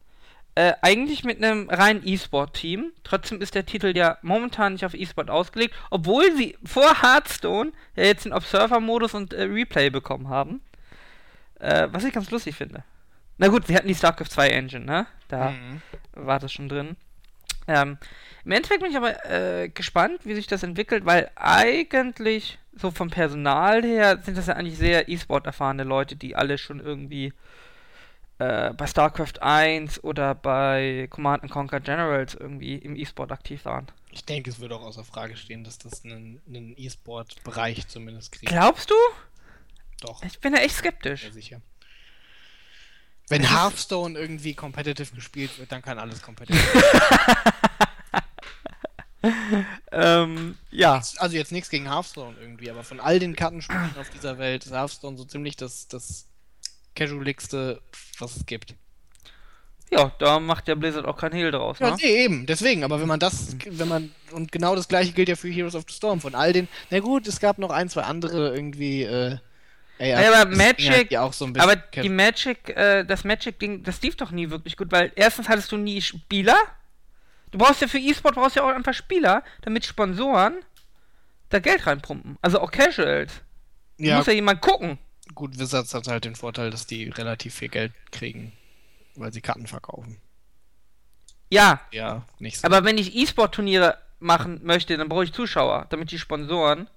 Äh, 0.56 0.74
eigentlich 0.82 1.24
mit 1.24 1.42
einem 1.42 1.70
reinen 1.70 2.02
E-Sport-Team. 2.06 2.92
Trotzdem 3.04 3.42
ist 3.42 3.56
der 3.56 3.66
Titel 3.66 3.96
ja 3.96 4.18
momentan 4.22 4.74
nicht 4.74 4.84
auf 4.86 4.94
E-Sport 4.94 5.30
ausgelegt, 5.30 5.74
obwohl 5.90 6.36
sie 6.36 6.58
vor 6.66 7.02
Hearthstone 7.02 7.72
ja 7.96 8.04
jetzt 8.04 8.26
den 8.26 8.34
Observer-Modus 8.34 9.14
und 9.14 9.34
äh, 9.34 9.44
Replay 9.44 9.90
bekommen 9.90 10.28
haben. 10.28 10.62
Äh, 11.60 11.88
was 11.92 12.04
ich 12.04 12.14
ganz 12.14 12.30
lustig 12.32 12.56
finde. 12.56 12.84
Na 13.38 13.48
gut, 13.48 13.68
sie 13.68 13.76
hatten 13.76 13.88
die 13.88 13.96
StarCraft 13.96 14.26
2 14.30 14.50
Engine, 14.50 14.86
ne? 14.86 15.08
Da 15.30 15.52
Mhm. 15.52 15.82
war 16.14 16.40
das 16.40 16.52
schon 16.52 16.68
drin. 16.68 16.98
Ähm, 17.68 17.98
Im 18.44 18.52
Endeffekt 18.52 18.82
bin 18.82 18.92
ich 18.92 18.98
aber 18.98 19.26
äh, 19.30 19.70
gespannt, 19.70 20.22
wie 20.26 20.34
sich 20.36 20.48
das 20.48 20.64
entwickelt, 20.64 21.06
weil 21.06 21.30
eigentlich 21.36 22.58
so 22.76 22.92
vom 22.92 23.10
Personal 23.10 23.84
her 23.84 24.20
sind 24.24 24.38
das 24.38 24.48
ja 24.48 24.56
eigentlich 24.56 24.78
sehr 24.78 25.08
E-Sport 25.08 25.46
erfahrene 25.46 25.84
Leute, 25.84 26.16
die 26.16 26.36
alle 26.36 26.58
schon 26.58 26.80
irgendwie 26.80 27.34
äh, 28.42 28.74
bei 28.74 28.88
StarCraft 28.88 29.40
1 29.40 30.04
oder 30.04 30.34
bei 30.34 31.08
Command 31.12 31.44
and 31.44 31.52
Conquer 31.52 31.80
Generals 31.80 32.34
irgendwie 32.34 32.76
im 32.76 32.96
E-Sport 32.96 33.32
aktiv 33.32 33.66
waren. 33.66 33.86
Ich 34.10 34.26
denke, 34.26 34.50
es 34.50 34.60
wird 34.60 34.72
auch 34.72 34.82
außer 34.82 35.04
Frage 35.04 35.38
stehen, 35.38 35.64
dass 35.64 35.78
das 35.78 36.04
einen, 36.04 36.42
einen 36.48 36.74
E-Sport-Bereich 36.76 37.88
zumindest 37.88 38.32
kriegt. 38.32 38.52
Glaubst 38.52 38.90
du? 38.90 38.96
Doch, 40.02 40.24
Ich 40.24 40.40
bin 40.40 40.54
da 40.54 40.60
echt 40.60 40.76
skeptisch. 40.76 41.22
sehr 41.22 41.34
sicher. 41.34 41.62
Wenn 43.28 43.48
Hearthstone 43.48 44.18
irgendwie 44.18 44.56
competitive 44.56 45.14
gespielt 45.14 45.60
wird, 45.60 45.72
dann 45.72 45.84
kann 45.84 46.00
alles 46.00 46.22
competitive. 46.24 46.60
Ähm, 49.92 50.58
ja. 50.72 51.00
also 51.18 51.36
jetzt 51.36 51.52
nichts 51.52 51.70
gegen 51.70 51.88
Hearthstone 51.88 52.36
irgendwie, 52.42 52.72
aber 52.72 52.84
von 52.84 53.00
all 53.00 53.20
den 53.20 53.36
Kartenspielen 53.36 53.96
auf 54.00 54.10
dieser 54.10 54.40
Welt 54.40 54.66
ist 54.66 54.72
Hearthstone 54.72 55.16
so 55.16 55.26
ziemlich 55.26 55.56
das, 55.58 55.88
das 55.88 56.26
casualigste, 56.96 57.82
was 58.20 58.36
es 58.38 58.46
gibt. 58.46 58.76
Ja, 59.94 60.12
da 60.20 60.40
macht 60.40 60.68
der 60.70 60.76
Blizzard 60.76 61.06
auch 61.06 61.18
kein 61.18 61.34
Hehl 61.34 61.52
draus, 61.52 61.80
Ja, 61.80 61.90
ne? 61.92 61.98
nee, 62.02 62.24
eben, 62.24 62.46
deswegen, 62.46 62.86
aber 62.86 63.02
wenn 63.02 63.10
man 63.10 63.20
das, 63.20 63.58
wenn 63.66 63.90
man, 63.90 64.12
und 64.32 64.50
genau 64.52 64.74
das 64.74 64.88
gleiche 64.88 65.12
gilt 65.12 65.28
ja 65.28 65.36
für 65.36 65.50
Heroes 65.50 65.76
of 65.76 65.84
the 65.88 65.94
Storm, 65.94 66.22
von 66.22 66.34
all 66.34 66.54
den, 66.54 66.70
na 66.90 67.00
gut, 67.00 67.28
es 67.28 67.42
gab 67.42 67.58
noch 67.58 67.72
ein, 67.72 67.90
zwei 67.90 68.04
andere 68.04 68.56
irgendwie, 68.56 69.04
äh, 69.04 69.38
Ja, 70.00 70.20
aber 70.42 70.50
Magic- 70.56 71.18
auch 71.18 71.34
so 71.34 71.44
ein 71.46 71.52
bisschen 71.52 71.70
Aber 71.70 71.76
die 72.02 72.08
Magic, 72.08 72.70
äh, 72.70 73.04
das 73.04 73.26
Magic-Ding, 73.26 73.84
das 73.84 74.02
lief 74.02 74.16
doch 74.16 74.32
nie 74.32 74.50
wirklich 74.50 74.78
gut, 74.78 74.94
weil 74.94 75.12
erstens 75.16 75.50
hattest 75.50 75.70
du 75.74 75.78
nie 75.78 76.02
Spieler. 76.02 76.58
Du 77.52 77.58
brauchst 77.58 77.82
ja 77.82 77.90
für 77.90 78.00
E-Sport 78.00 78.36
brauchst 78.36 78.56
ja 78.56 78.64
auch 78.64 78.74
einfach 78.74 78.94
Spieler, 78.94 79.44
damit 79.62 79.86
Sponsoren 79.86 80.56
da 81.50 81.60
Geld 81.60 81.86
reinpumpen. 81.86 82.38
Also 82.42 82.62
auch 82.62 82.72
Casuals. 82.72 83.42
Ja, 83.98 84.16
musst 84.16 84.28
ja 84.30 84.34
jemand 84.34 84.62
gucken. 84.62 84.98
Gut, 85.36 85.58
Wizards 85.60 85.94
hat 85.94 86.08
halt 86.08 86.26
den 86.26 86.36
Vorteil, 86.36 86.70
dass 86.72 86.88
die 86.88 87.10
relativ 87.10 87.56
viel 87.56 87.70
Geld 87.70 87.94
kriegen, 88.12 88.52
weil 89.16 89.32
sie 89.34 89.42
Karten 89.42 89.68
verkaufen. 89.68 90.18
Ja, 91.50 91.82
Ja, 91.92 92.26
nicht 92.40 92.60
so. 92.60 92.66
aber 92.66 92.84
wenn 92.86 92.98
ich 92.98 93.16
E-Sport-Turniere 93.16 93.98
machen 94.20 94.62
möchte, 94.64 94.96
dann 94.98 95.10
brauche 95.10 95.24
ich 95.26 95.34
Zuschauer, 95.34 95.88
damit 95.90 96.12
die 96.12 96.20
Sponsoren 96.20 96.88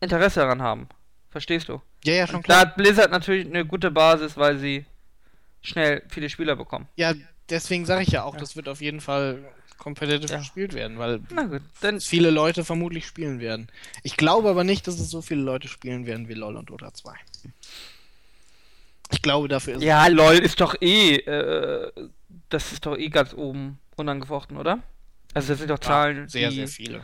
Interesse 0.00 0.40
daran 0.40 0.62
haben. 0.62 0.88
Verstehst 1.30 1.68
du? 1.68 1.80
ja, 2.04 2.14
ja, 2.14 2.26
schon 2.26 2.36
Da 2.36 2.42
klar. 2.42 2.58
hat 2.60 2.76
Blizzard 2.76 3.10
natürlich 3.10 3.46
eine 3.46 3.64
gute 3.66 3.90
Basis, 3.90 4.36
weil 4.36 4.58
sie 4.58 4.86
schnell 5.62 6.02
viele 6.08 6.28
Spieler 6.30 6.56
bekommen. 6.56 6.88
Ja, 6.96 7.14
deswegen 7.50 7.84
sage 7.84 8.02
ich 8.02 8.10
ja 8.10 8.22
auch, 8.24 8.36
das 8.36 8.56
wird 8.56 8.68
auf 8.68 8.80
jeden 8.80 9.00
Fall 9.00 9.44
competitive 9.78 10.32
Ja. 10.32 10.38
gespielt 10.38 10.74
werden, 10.74 10.98
weil 10.98 11.20
Na 11.30 11.44
gut, 11.44 11.62
dann 11.80 12.00
viele 12.00 12.30
Leute 12.30 12.64
vermutlich 12.64 13.06
spielen 13.06 13.40
werden. 13.40 13.68
Ich 14.02 14.16
glaube 14.16 14.48
aber 14.50 14.64
nicht, 14.64 14.86
dass 14.86 14.98
es 14.98 15.10
so 15.10 15.22
viele 15.22 15.42
Leute 15.42 15.68
spielen 15.68 16.06
werden 16.06 16.28
wie 16.28 16.34
LoL 16.34 16.56
und 16.56 16.70
Dota 16.70 16.92
2. 16.92 17.12
Ich 19.12 19.22
glaube, 19.22 19.48
dafür 19.48 19.76
ist 19.76 19.82
Ja, 19.84 20.06
lol, 20.08 20.34
ist 20.34 20.60
doch 20.60 20.74
eh, 20.80 21.16
äh, 21.16 21.92
das 22.48 22.72
ist 22.72 22.86
doch 22.86 22.96
eh 22.98 23.08
ganz 23.08 23.34
oben 23.34 23.78
unangefochten, 23.96 24.56
oder? 24.56 24.80
Also 25.34 25.48
das 25.52 25.58
sind 25.58 25.70
doch 25.70 25.78
Zahlen, 25.78 26.28
sehr, 26.28 26.50
die, 26.50 26.56
sehr 26.56 26.68
viele. 26.68 27.02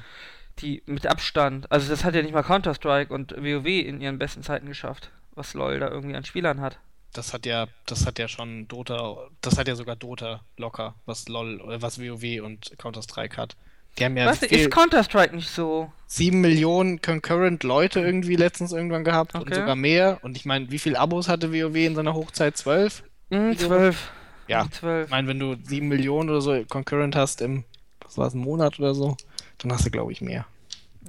Die 0.58 0.82
mit 0.86 1.06
Abstand. 1.06 1.70
Also 1.70 1.88
das 1.88 2.04
hat 2.04 2.14
ja 2.14 2.22
nicht 2.22 2.34
mal 2.34 2.42
Counter-Strike 2.42 3.12
und 3.12 3.32
WoW 3.36 3.66
in 3.66 4.00
ihren 4.00 4.18
besten 4.18 4.42
Zeiten 4.42 4.66
geschafft, 4.66 5.10
was 5.34 5.54
LOL 5.54 5.78
da 5.78 5.88
irgendwie 5.88 6.16
an 6.16 6.24
Spielern 6.24 6.60
hat. 6.60 6.78
Das 7.12 7.34
hat 7.34 7.44
ja, 7.44 7.66
das 7.86 8.06
hat 8.06 8.18
ja 8.18 8.26
schon 8.26 8.68
Dota, 8.68 9.16
das 9.42 9.58
hat 9.58 9.68
ja 9.68 9.76
sogar 9.76 9.96
Dota 9.96 10.40
locker, 10.56 10.94
was 11.04 11.28
LOL, 11.28 11.60
äh, 11.70 11.82
was 11.82 11.98
WoW 12.00 12.42
und 12.42 12.72
Counter-Strike 12.78 13.36
hat. 13.36 13.54
Die 13.98 14.04
haben 14.06 14.16
ja 14.16 14.32
viel, 14.32 14.48
ist 14.58 14.70
Counter-Strike 14.70 15.36
nicht 15.36 15.50
so. 15.50 15.92
7 16.06 16.40
Millionen 16.40 17.02
concurrent 17.02 17.62
Leute 17.64 18.00
irgendwie 18.00 18.36
letztens 18.36 18.72
irgendwann 18.72 19.04
gehabt 19.04 19.34
und 19.34 19.42
Okay. 19.42 19.54
sogar 19.56 19.76
mehr. 19.76 20.18
Und 20.22 20.38
ich 20.38 20.46
meine, 20.46 20.70
wie 20.70 20.78
viel 20.78 20.96
Abos 20.96 21.28
hatte 21.28 21.52
WoW 21.52 21.74
in 21.76 21.94
seiner 21.94 22.14
Hochzeit? 22.14 22.56
12? 22.56 23.02
Hm, 23.30 23.50
Video- 23.50 23.66
zwölf. 23.68 24.10
Ja. 24.48 24.62
Hm, 24.64 24.72
Zwölf. 24.72 25.04
Ich 25.06 25.10
meine, 25.10 25.28
wenn 25.28 25.38
du 25.38 25.56
7 25.62 25.88
Millionen 25.88 26.30
oder 26.30 26.40
so 26.40 26.64
concurrent 26.64 27.14
hast 27.14 27.42
im, 27.42 27.64
was 28.02 28.16
war 28.16 28.26
es, 28.26 28.32
einen 28.32 28.42
Monat 28.44 28.78
oder 28.80 28.94
so, 28.94 29.16
dann 29.58 29.70
hast 29.72 29.84
du, 29.84 29.90
glaube 29.90 30.12
ich, 30.12 30.22
mehr. 30.22 30.46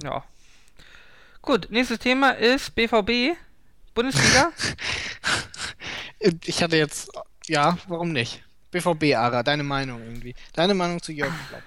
Ja. 0.02 0.22
Gut, 1.40 1.68
nächstes 1.70 1.98
Thema 1.98 2.30
ist 2.32 2.74
BVB, 2.74 3.36
Bundesliga. 3.94 4.50
Ich 6.44 6.62
hatte 6.62 6.76
jetzt, 6.76 7.10
ja, 7.46 7.76
warum 7.88 8.12
nicht? 8.12 8.42
BVB, 8.70 9.14
Ara, 9.14 9.42
deine 9.42 9.62
Meinung 9.62 10.00
irgendwie. 10.02 10.34
Deine 10.54 10.74
Meinung 10.74 11.00
zu 11.00 11.12
Jörg 11.12 11.32
Klopp. 11.48 11.62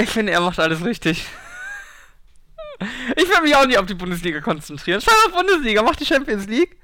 ich 0.00 0.08
finde, 0.08 0.32
er 0.32 0.40
macht 0.40 0.58
alles 0.58 0.84
richtig. 0.84 1.26
Ich 3.16 3.28
will 3.28 3.42
mich 3.42 3.54
auch 3.54 3.66
nicht 3.66 3.78
auf 3.78 3.86
die 3.86 3.94
Bundesliga 3.94 4.40
konzentrieren. 4.40 5.00
Schau 5.00 5.12
auf 5.26 5.32
Bundesliga, 5.32 5.82
mach 5.82 5.94
die 5.94 6.06
Champions 6.06 6.46
League. 6.46 6.76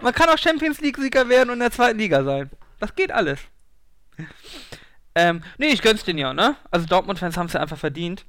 Man 0.00 0.12
kann 0.12 0.28
auch 0.28 0.38
Champions 0.38 0.80
League-Sieger 0.80 1.28
werden 1.28 1.50
und 1.50 1.54
in 1.54 1.60
der 1.60 1.70
zweiten 1.70 1.98
Liga 1.98 2.22
sein. 2.22 2.50
Das 2.80 2.94
geht 2.94 3.10
alles. 3.10 3.40
Ähm, 5.14 5.42
nee, 5.56 5.68
ich 5.68 5.82
gönn's 5.82 6.04
denen 6.04 6.18
ja, 6.18 6.32
ne? 6.32 6.56
Also 6.70 6.86
Dortmund-Fans 6.86 7.36
haben 7.36 7.46
es 7.46 7.54
ja 7.54 7.60
einfach 7.60 7.78
verdient. 7.78 8.24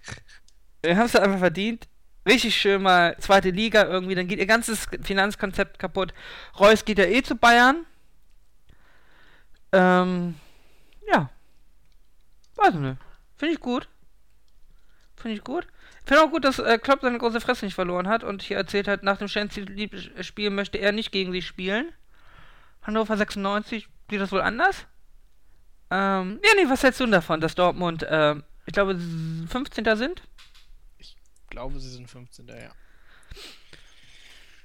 Wir 0.82 0.96
haben 0.96 1.06
es 1.06 1.12
ja 1.12 1.20
einfach 1.20 1.38
verdient. 1.38 1.86
Richtig 2.24 2.56
schön 2.56 2.82
mal 2.82 3.16
zweite 3.18 3.50
Liga 3.50 3.84
irgendwie, 3.84 4.14
dann 4.14 4.28
geht 4.28 4.38
ihr 4.38 4.46
ganzes 4.46 4.86
Finanzkonzept 5.02 5.78
kaputt. 5.78 6.14
Reus 6.58 6.84
geht 6.84 6.98
ja 6.98 7.04
eh 7.04 7.22
zu 7.22 7.34
Bayern. 7.34 7.84
Ähm, 9.72 10.36
ja. 11.08 11.30
Weiß 12.56 12.74
nicht. 12.74 12.98
Finde 13.36 13.54
ich 13.54 13.60
gut. 13.60 13.88
Finde 15.16 15.36
ich 15.36 15.44
gut. 15.44 15.66
Finde 16.04 16.22
auch 16.22 16.30
gut, 16.30 16.44
dass 16.44 16.58
äh, 16.58 16.78
Klopp 16.78 17.00
seine 17.02 17.18
große 17.18 17.40
Fresse 17.40 17.64
nicht 17.64 17.74
verloren 17.74 18.08
hat 18.08 18.24
und 18.24 18.42
hier 18.42 18.56
erzählt 18.56 18.88
hat, 18.88 19.02
nach 19.02 19.18
dem 19.18 19.28
Champions-Spiel 19.28 20.50
möchte 20.50 20.78
er 20.78 20.92
nicht 20.92 21.12
gegen 21.12 21.32
sie 21.32 21.42
spielen. 21.42 21.92
Hannover 22.82 23.16
96 23.16 23.88
sieht 24.10 24.20
das 24.20 24.32
wohl 24.32 24.40
anders. 24.40 24.86
Ähm, 25.90 26.40
ja, 26.44 26.50
nee, 26.56 26.68
was 26.68 26.82
hältst 26.82 27.00
du 27.00 27.04
denn 27.04 27.12
davon, 27.12 27.40
dass 27.40 27.54
Dortmund, 27.54 28.04
ähm, 28.08 28.42
ich 28.66 28.72
glaube, 28.72 28.98
15. 29.48 29.96
sind? 29.96 30.22
Ich 31.52 31.56
glaube, 31.56 31.78
sie 31.78 31.90
sind 31.90 32.08
15. 32.08 32.48
Ja. 32.48 32.54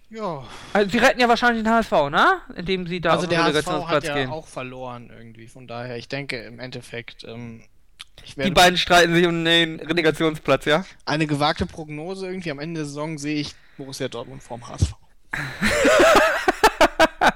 Ja, 0.10 0.48
Also, 0.72 0.90
sie 0.90 1.00
retten 1.00 1.20
ja 1.20 1.28
wahrscheinlich 1.28 1.66
den 1.66 1.74
HSV, 1.74 1.92
ne? 2.10 2.40
Indem 2.56 2.88
sie 2.88 3.02
da 3.02 3.10
also 3.10 3.24
auf 3.24 3.30
den 3.30 3.36
der 3.36 3.44
HSV 3.44 3.44
hat 3.44 3.56
Relegationsplatz 3.66 4.06
ja 4.06 4.14
gehen. 4.14 4.30
auch 4.30 4.48
verloren 4.48 5.10
irgendwie. 5.14 5.50
Von 5.50 5.68
daher, 5.68 5.98
ich 5.98 6.08
denke 6.08 6.42
im 6.44 6.62
Endeffekt, 6.62 7.26
ähm, 7.26 7.66
ich 8.24 8.36
Die 8.36 8.52
beiden 8.52 8.78
streiten 8.78 9.14
sich 9.14 9.28
um 9.28 9.44
den 9.44 9.82
Relegationsplatz, 9.82 10.64
ja? 10.64 10.86
eine 11.04 11.28
gewagte 11.28 11.66
Prognose 11.66 12.26
irgendwie 12.26 12.52
am 12.52 12.60
Ende 12.60 12.80
der 12.80 12.86
Saison 12.86 13.18
sehe 13.18 13.36
ich 13.36 13.54
Borussia 13.76 14.08
Dortmund 14.08 14.42
vorm 14.42 14.66
HSV. 14.66 14.94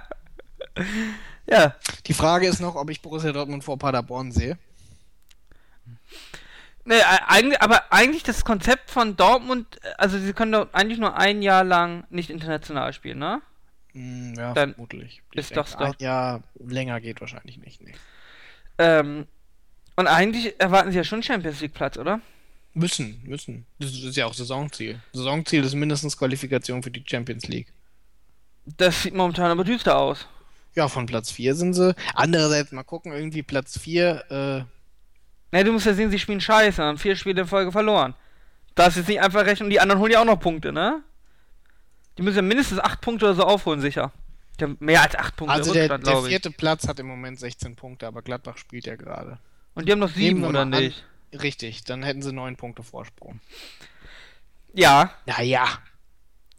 Ja. 1.47 1.75
Die 2.05 2.13
Frage 2.13 2.47
ist 2.47 2.61
noch, 2.61 2.75
ob 2.75 2.89
ich 2.89 3.01
Borussia 3.01 3.33
Dortmund 3.33 3.65
vor 3.65 3.77
Paderborn 3.77 4.31
sehe. 4.31 4.57
Nee, 6.83 7.01
eigentlich, 7.27 7.61
aber 7.61 7.91
eigentlich 7.91 8.23
das 8.23 8.43
Konzept 8.43 8.89
von 8.89 9.15
Dortmund, 9.15 9.79
also 9.97 10.17
sie 10.17 10.33
können 10.33 10.51
doch 10.51 10.73
eigentlich 10.73 10.97
nur 10.99 11.15
ein 11.15 11.41
Jahr 11.41 11.63
lang 11.63 12.05
nicht 12.09 12.29
international 12.29 12.91
spielen, 12.93 13.19
ne? 13.19 13.41
Hm, 13.93 14.33
ja, 14.35 14.53
Dann 14.53 14.73
vermutlich. 14.73 15.21
ist 15.33 15.55
doch 15.55 15.69
doch- 15.75 15.99
Jahr 15.99 16.41
länger 16.59 16.99
geht 17.01 17.21
wahrscheinlich 17.21 17.57
nicht. 17.57 17.81
Nee. 17.81 17.93
Ähm, 18.77 19.27
und 19.95 20.07
eigentlich 20.07 20.59
erwarten 20.59 20.91
sie 20.91 20.97
ja 20.97 21.03
schon 21.03 21.21
Champions 21.21 21.61
League 21.61 21.73
Platz, 21.73 21.97
oder? 21.97 22.19
Müssen, 22.73 23.21
müssen. 23.25 23.65
Das 23.79 23.91
ist 23.91 24.15
ja 24.15 24.25
auch 24.25 24.33
Saisonziel. 24.33 24.99
Saisonziel 25.13 25.63
ist 25.63 25.73
mindestens 25.75 26.17
Qualifikation 26.17 26.81
für 26.81 26.89
die 26.89 27.03
Champions 27.05 27.47
League. 27.47 27.67
Das 28.77 29.03
sieht 29.03 29.13
momentan 29.13 29.51
aber 29.51 29.63
düster 29.65 29.97
aus. 29.97 30.25
Ja, 30.73 30.87
von 30.87 31.05
Platz 31.05 31.29
4 31.31 31.53
sind 31.55 31.73
sie. 31.73 31.93
Andererseits 32.15 32.71
mal 32.71 32.83
gucken, 32.83 33.11
irgendwie 33.11 33.43
Platz 33.43 33.77
4, 33.77 34.23
äh, 34.31 34.63
Ne, 35.51 35.63
du 35.63 35.71
musst 35.73 35.85
ja 35.85 35.93
sehen, 35.93 36.09
sie 36.09 36.19
spielen 36.19 36.39
scheiße, 36.41 36.81
haben 36.81 36.97
vier 36.97 37.15
Spiele 37.15 37.41
in 37.41 37.47
Folge 37.47 37.71
verloren. 37.71 38.15
Das 38.75 38.89
ist 38.89 38.97
jetzt 38.97 39.07
nicht 39.09 39.21
einfach 39.21 39.45
recht 39.45 39.61
und 39.61 39.69
die 39.69 39.79
anderen 39.81 39.99
holen 40.01 40.11
ja 40.11 40.21
auch 40.21 40.25
noch 40.25 40.39
Punkte, 40.39 40.71
ne? 40.71 41.03
Die 42.17 42.21
müssen 42.23 42.37
ja 42.37 42.41
mindestens 42.41 42.79
acht 42.79 43.01
Punkte 43.01 43.25
oder 43.25 43.35
so 43.35 43.43
aufholen, 43.43 43.81
sicher. 43.81 44.11
Die 44.59 44.63
haben 44.65 44.77
mehr 44.79 45.01
als 45.01 45.15
acht 45.15 45.35
Punkte 45.35 45.53
also 45.55 45.73
der, 45.73 45.87
der 45.89 45.99
glaube 45.99 46.27
ich. 46.27 46.31
vierte 46.33 46.51
Platz 46.51 46.87
hat 46.87 46.99
im 46.99 47.07
Moment 47.07 47.39
16 47.39 47.75
Punkte, 47.75 48.07
aber 48.07 48.21
Gladbach 48.21 48.57
spielt 48.57 48.85
ja 48.85 48.95
gerade. 48.95 49.39
Und 49.73 49.87
die 49.87 49.91
haben 49.91 49.99
noch 49.99 50.09
sieben, 50.09 50.43
oder 50.43 50.65
mal 50.65 50.73
an- 50.77 50.83
nicht? 50.83 51.03
Richtig, 51.33 51.83
dann 51.85 52.03
hätten 52.03 52.21
sie 52.21 52.33
9 52.33 52.57
Punkte 52.57 52.83
Vorsprung. 52.83 53.39
Ja. 54.73 55.11
Naja. 55.25 55.65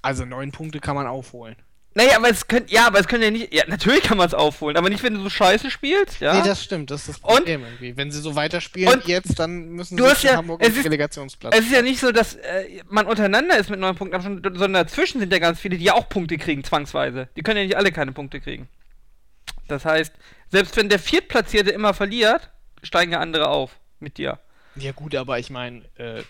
Also 0.00 0.24
9 0.24 0.50
Punkte 0.52 0.80
kann 0.80 0.96
man 0.96 1.06
aufholen. 1.06 1.56
Naja, 1.94 2.16
aber 2.16 2.30
es 2.30 2.48
können, 2.48 2.64
ja, 2.68 2.86
aber 2.86 3.00
es 3.00 3.06
können 3.06 3.22
ja 3.22 3.30
nicht, 3.30 3.52
ja, 3.52 3.64
natürlich 3.66 4.02
kann 4.02 4.16
man 4.16 4.26
es 4.26 4.32
aufholen, 4.32 4.76
aber 4.78 4.88
nicht, 4.88 5.02
wenn 5.02 5.12
du 5.14 5.20
so 5.20 5.28
scheiße 5.28 5.70
spielst, 5.70 6.20
ja? 6.20 6.32
Nee, 6.40 6.48
das 6.48 6.64
stimmt, 6.64 6.90
das 6.90 7.02
ist 7.02 7.08
das 7.08 7.16
Und- 7.18 7.36
Problem 7.36 7.64
irgendwie. 7.64 7.96
Wenn 7.96 8.10
sie 8.10 8.20
so 8.20 8.34
weiterspielen 8.34 8.92
Und 8.94 9.06
wie 9.06 9.10
jetzt, 9.10 9.38
dann 9.38 9.68
müssen 9.70 9.96
du 9.98 10.04
sie 10.04 10.10
hast 10.10 10.24
in 10.24 10.30
ja- 10.30 10.36
Hamburg 10.36 10.60
es 10.62 10.68
einen 10.68 10.76
ist- 10.78 10.84
Relegationsplatz. 10.86 11.54
Es 11.54 11.66
ist 11.66 11.72
ja 11.72 11.82
nicht 11.82 12.00
so, 12.00 12.10
dass 12.10 12.36
äh, 12.36 12.82
man 12.88 13.06
untereinander 13.06 13.58
ist 13.58 13.68
mit 13.68 13.78
neun 13.78 13.94
Punkten 13.94 14.16
Abstand, 14.16 14.42
sondern 14.42 14.72
dazwischen 14.86 15.20
sind 15.20 15.30
ja 15.32 15.38
ganz 15.38 15.60
viele, 15.60 15.76
die 15.76 15.84
ja 15.84 15.92
auch 15.94 16.08
Punkte 16.08 16.38
kriegen, 16.38 16.64
zwangsweise. 16.64 17.28
Die 17.36 17.42
können 17.42 17.58
ja 17.58 17.64
nicht 17.66 17.76
alle 17.76 17.92
keine 17.92 18.12
Punkte 18.12 18.40
kriegen. 18.40 18.68
Das 19.68 19.84
heißt, 19.84 20.12
selbst 20.50 20.76
wenn 20.76 20.88
der 20.88 20.98
Viertplatzierte 20.98 21.70
immer 21.70 21.92
verliert, 21.94 22.50
steigen 22.82 23.12
ja 23.12 23.20
andere 23.20 23.48
auf 23.48 23.70
mit 24.00 24.16
dir. 24.18 24.38
Ja 24.76 24.92
gut, 24.92 25.14
aber 25.14 25.38
ich 25.38 25.50
meine, 25.50 25.82
äh, 25.98 26.22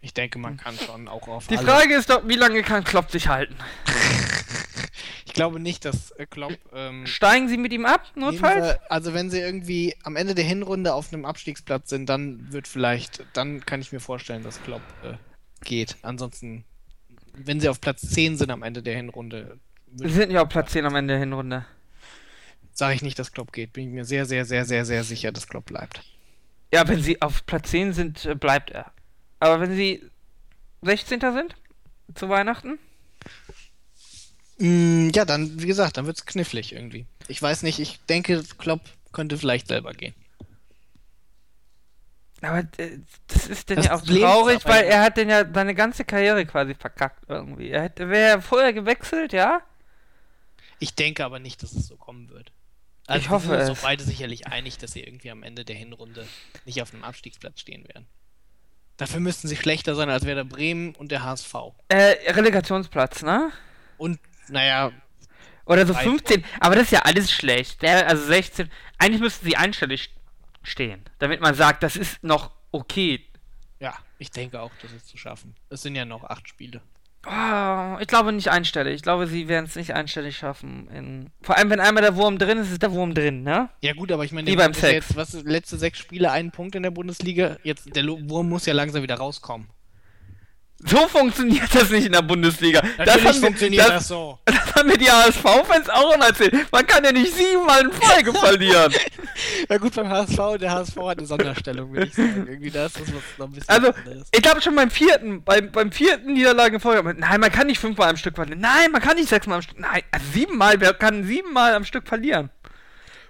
ich 0.00 0.14
denke, 0.14 0.38
man 0.40 0.56
kann 0.56 0.76
schon 0.78 1.06
auch 1.06 1.26
auf 1.28 1.46
Die 1.46 1.56
alle- 1.58 1.66
Frage 1.66 1.94
ist 1.94 2.10
doch, 2.10 2.26
wie 2.26 2.34
lange 2.34 2.62
kann 2.62 2.82
Klopp 2.82 3.10
sich 3.12 3.28
halten? 3.28 3.54
Ich 5.24 5.32
glaube 5.32 5.60
nicht, 5.60 5.84
dass 5.84 6.10
äh, 6.12 6.26
Klopp 6.26 6.56
ähm, 6.72 7.06
Steigen 7.06 7.48
sie 7.48 7.56
mit 7.56 7.72
ihm 7.72 7.84
ab, 7.86 8.02
notfalls? 8.14 8.72
Sie- 8.72 8.90
Also 8.90 9.14
wenn 9.14 9.30
sie 9.30 9.38
irgendwie 9.40 9.94
am 10.02 10.16
Ende 10.16 10.34
der 10.34 10.44
Hinrunde 10.44 10.94
auf 10.94 11.12
einem 11.12 11.24
Abstiegsplatz 11.24 11.90
sind, 11.90 12.08
dann 12.08 12.52
wird 12.52 12.68
vielleicht, 12.68 13.24
dann 13.34 13.64
kann 13.64 13.80
ich 13.80 13.92
mir 13.92 14.00
vorstellen, 14.00 14.42
dass 14.42 14.62
Klopp 14.62 14.82
äh, 15.02 15.14
geht. 15.64 15.96
Ansonsten, 16.02 16.64
wenn 17.34 17.60
sie 17.60 17.68
auf 17.68 17.80
Platz 17.80 18.02
10 18.02 18.36
sind 18.36 18.50
am 18.50 18.62
Ende 18.62 18.82
der 18.82 18.96
Hinrunde, 18.96 19.58
Sie 19.98 20.10
sind 20.10 20.30
ja 20.30 20.42
auf 20.42 20.48
Platz 20.48 20.72
10 20.72 20.84
am 20.84 20.94
Ende 20.96 21.14
der 21.14 21.20
Hinrunde. 21.20 21.64
sage 22.72 22.94
ich 22.94 23.02
nicht, 23.02 23.18
dass 23.18 23.32
Klopp 23.32 23.52
geht. 23.52 23.72
Bin 23.72 23.88
ich 23.88 23.94
mir 23.94 24.04
sehr, 24.04 24.26
sehr, 24.26 24.44
sehr, 24.44 24.64
sehr, 24.66 24.84
sehr 24.84 25.04
sicher, 25.04 25.32
dass 25.32 25.46
Klopp 25.48 25.64
bleibt. 25.66 26.02
Ja, 26.74 26.86
wenn 26.88 27.00
sie 27.02 27.22
auf 27.22 27.46
Platz 27.46 27.70
10 27.70 27.92
sind, 27.94 28.24
äh, 28.26 28.34
bleibt 28.34 28.70
er. 28.70 28.92
Aber 29.40 29.60
wenn 29.60 29.74
sie 29.74 30.02
16. 30.82 31.20
sind, 31.20 31.54
zu 32.14 32.28
Weihnachten? 32.28 32.78
Mm, 34.58 35.10
ja, 35.14 35.24
dann, 35.24 35.60
wie 35.60 35.66
gesagt, 35.66 35.96
dann 35.96 36.06
wird 36.06 36.18
es 36.18 36.26
knifflig 36.26 36.72
irgendwie. 36.72 37.06
Ich 37.28 37.40
weiß 37.40 37.62
nicht, 37.62 37.78
ich 37.78 38.00
denke, 38.06 38.42
Klopp 38.58 38.80
könnte 39.12 39.38
vielleicht 39.38 39.68
selber 39.68 39.92
gehen. 39.92 40.14
Aber 42.42 42.58
äh, 42.76 42.98
das 43.28 43.46
ist 43.46 43.70
denn 43.70 43.76
Das 43.76 43.86
ja 43.86 43.94
auch 43.94 44.00
Problem 44.00 44.22
traurig, 44.22 44.64
weil 44.64 44.84
er 44.84 45.02
hat 45.02 45.16
denn 45.16 45.28
ja 45.28 45.44
seine 45.52 45.74
ganze 45.74 46.04
Karriere 46.04 46.44
quasi 46.46 46.74
verkackt 46.74 47.24
irgendwie. 47.28 47.70
Er 47.70 47.82
hätte 47.82 48.08
wäre 48.08 48.36
ja 48.36 48.40
vorher 48.40 48.72
gewechselt, 48.72 49.32
ja? 49.32 49.62
Ich 50.78 50.94
denke 50.94 51.24
aber 51.24 51.38
nicht, 51.38 51.62
dass 51.62 51.72
es 51.72 51.86
so 51.86 51.96
kommen 51.96 52.28
wird. 52.28 52.52
Ich 53.04 53.10
Also, 53.10 53.24
wir 53.24 53.30
hoffe 53.30 53.58
sind 53.60 53.70
uns 53.70 53.82
beide 53.82 54.02
sicherlich 54.04 54.46
einig, 54.48 54.78
dass 54.78 54.92
sie 54.92 55.00
irgendwie 55.00 55.30
am 55.30 55.42
Ende 55.42 55.64
der 55.64 55.76
Hinrunde 55.76 56.26
nicht 56.64 56.82
auf 56.82 56.92
einem 56.92 57.04
Abstiegsplatz 57.04 57.60
stehen 57.60 57.86
werden. 57.88 58.06
Dafür 58.96 59.20
müssten 59.20 59.48
sie 59.48 59.56
schlechter 59.56 59.94
sein 59.94 60.08
als 60.08 60.24
Werder 60.24 60.44
Bremen 60.44 60.94
und 60.94 61.12
der 61.12 61.22
HSV. 61.22 61.54
Äh, 61.88 62.32
Relegationsplatz, 62.32 63.22
ne? 63.22 63.52
Und, 63.98 64.18
naja, 64.48 64.92
Oder 65.66 65.86
so 65.86 65.92
Drei 65.92 66.04
15. 66.04 66.44
Aber 66.60 66.74
das 66.74 66.84
ist 66.84 66.92
ja 66.92 67.00
alles 67.00 67.30
schlecht. 67.30 67.82
Der, 67.82 68.08
also 68.08 68.24
16. 68.24 68.70
Eigentlich 68.98 69.20
müssten 69.20 69.46
sie 69.46 69.56
einstellig 69.56 70.10
stehen, 70.62 71.02
damit 71.18 71.40
man 71.40 71.54
sagt, 71.54 71.82
das 71.82 71.96
ist 71.96 72.22
noch 72.22 72.50
okay. 72.72 73.24
ja, 73.80 73.94
ich 74.18 74.30
denke 74.30 74.60
auch, 74.60 74.70
das 74.82 74.92
ist 74.92 75.08
zu 75.08 75.16
schaffen. 75.16 75.54
Es 75.68 75.82
sind 75.82 75.94
ja 75.94 76.04
noch 76.04 76.24
acht 76.24 76.48
Spiele. 76.48 76.80
Oh, 77.26 77.98
ich 78.00 78.06
glaube 78.06 78.32
nicht 78.32 78.50
einstellig. 78.50 78.94
Ich 78.94 79.02
glaube, 79.02 79.26
sie 79.26 79.48
werden 79.48 79.66
es 79.66 79.74
nicht 79.74 79.94
einstellig 79.94 80.36
schaffen. 80.36 80.88
In, 80.88 81.30
vor 81.42 81.56
allem, 81.56 81.70
wenn 81.70 81.80
einmal 81.80 82.02
der 82.02 82.14
Wurm 82.14 82.38
drin 82.38 82.58
ist, 82.58 82.70
ist 82.70 82.82
der 82.82 82.92
Wurm 82.92 83.14
drin, 83.14 83.42
ne? 83.42 83.68
Ja 83.80 83.94
gut, 83.94 84.12
aber 84.12 84.24
ich 84.24 84.30
meine, 84.30 84.48
der 84.48 84.56
beim 84.56 84.74
Sex. 84.74 85.08
jetzt, 85.08 85.16
was, 85.16 85.32
letzte 85.42 85.76
sechs 85.76 85.98
Spiele, 85.98 86.30
einen 86.30 86.52
Punkt 86.52 86.76
in 86.76 86.84
der 86.84 86.92
Bundesliga. 86.92 87.56
Jetzt, 87.64 87.96
der 87.96 88.04
Wurm 88.06 88.48
muss 88.48 88.66
ja 88.66 88.74
langsam 88.74 89.02
wieder 89.02 89.16
rauskommen. 89.16 89.68
So 90.78 91.08
funktioniert 91.08 91.74
das 91.74 91.88
nicht 91.90 92.04
in 92.06 92.12
der 92.12 92.20
Bundesliga. 92.22 92.82
das 92.98 93.06
Natürlich 93.06 93.24
mir- 93.40 93.46
funktioniert 93.46 93.82
das, 93.88 93.94
das 93.94 94.08
so. 94.08 94.38
Das 94.44 94.74
haben 94.74 94.88
mir 94.88 94.98
die 94.98 95.10
HSV-Fans 95.10 95.88
auch 95.88 96.14
immer 96.14 96.26
erzählt. 96.26 96.54
Man 96.70 96.86
kann 96.86 97.02
ja 97.02 97.12
nicht 97.12 97.34
siebenmal 97.34 97.82
in 97.86 97.92
Folge 97.92 98.32
verlieren. 98.38 98.92
Ja 99.70 99.78
gut, 99.78 99.94
beim 99.94 100.08
HSV, 100.08 100.58
der 100.60 100.70
HSV 100.72 100.96
hat 100.98 101.18
eine 101.18 101.26
Sonderstellung, 101.26 101.92
würde 101.92 102.06
ich 102.08 102.14
sagen. 102.14 102.46
Irgendwie 102.46 102.70
da 102.70 102.86
ist 102.86 103.00
das 103.00 103.08
was 103.08 103.22
noch 103.38 103.46
ein 103.46 103.52
bisschen 103.52 103.68
Also, 103.70 103.92
ich 104.30 104.42
glaube 104.42 104.60
schon 104.60 104.74
beim 104.76 104.90
vierten, 104.90 105.42
beim, 105.42 105.72
beim 105.72 105.90
vierten 105.92 106.34
Niederlage 106.34 106.74
in 106.74 106.80
Folge. 106.80 107.14
Nein, 107.18 107.40
man 107.40 107.50
kann 107.50 107.66
nicht 107.68 107.80
fünfmal 107.80 108.10
am 108.10 108.16
Stück 108.18 108.34
verlieren. 108.36 108.60
Nein, 108.60 108.92
man 108.92 109.00
kann 109.00 109.16
nicht 109.16 109.30
sechsmal 109.30 109.56
am 109.56 109.62
Stück. 109.62 109.80
Nein, 109.80 110.02
also 110.12 110.26
siebenmal. 110.32 110.78
Wer 110.78 110.92
kann 110.92 111.24
siebenmal 111.24 111.74
am 111.74 111.84
Stück 111.86 112.06
verlieren? 112.06 112.50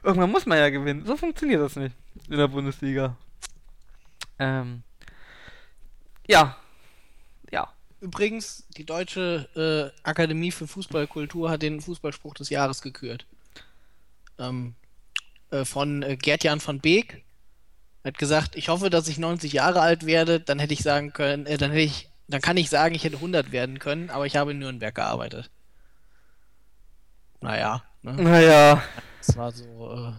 Irgendwann 0.03 0.31
muss 0.33 0.47
man 0.47 0.59
ja 0.59 0.69
gewinnen. 0.71 1.05
So 1.07 1.17
funktioniert 1.17 1.63
das 1.63 1.77
nicht 1.77 1.95
in 2.29 2.39
der 2.39 2.49
Bundesliga. 2.49 3.17
Ähm. 4.41 4.83
Ja. 6.27 6.57
Übrigens, 8.07 8.63
die 8.77 8.87
Deutsche 8.87 9.49
äh, 9.57 10.09
Akademie 10.09 10.53
für 10.53 10.69
Fußballkultur 10.69 11.51
hat 11.51 11.63
den 11.63 11.81
Fußballspruch 11.81 12.35
des 12.35 12.51
Jahres 12.51 12.81
gekürt. 12.81 13.27
Ähm, 14.39 14.77
äh, 15.51 15.65
von 15.65 16.05
äh, 16.05 16.17
Gerd-Jan 16.17 16.61
von 16.61 16.79
Beek. 16.79 17.25
Er 18.05 18.13
hat 18.13 18.19
gesagt, 18.19 18.55
ich 18.55 18.69
hoffe, 18.69 18.91
dass 18.91 19.09
ich 19.09 19.19
90 19.19 19.53
Jahre 19.53 19.81
alt 19.81 20.07
werde, 20.07 20.39
dann 20.39 20.61
hätte 20.61 20.73
ich 20.73 20.85
sagen 20.85 21.13
können, 21.13 21.47
äh, 21.47 21.59
dann 21.59 21.73
hätte 21.73 21.83
ich, 21.83 22.09
dann 22.29 22.41
kann 22.41 22.57
ich 22.57 22.71
sagen, 22.71 22.95
ich 22.95 23.03
hätte 23.03 23.17
100 23.17 23.51
werden 23.51 23.81
können, 23.81 24.09
aber 24.11 24.25
ich 24.25 24.37
habe 24.37 24.53
in 24.53 24.61
Nürnberg 24.61 24.95
gearbeitet. 24.95 25.51
Naja, 27.41 27.83
ne? 28.03 28.13
Naja. 28.13 28.85
Das 29.19 29.37
war 29.37 29.51
so. 29.51 29.65
Äh, 29.65 30.13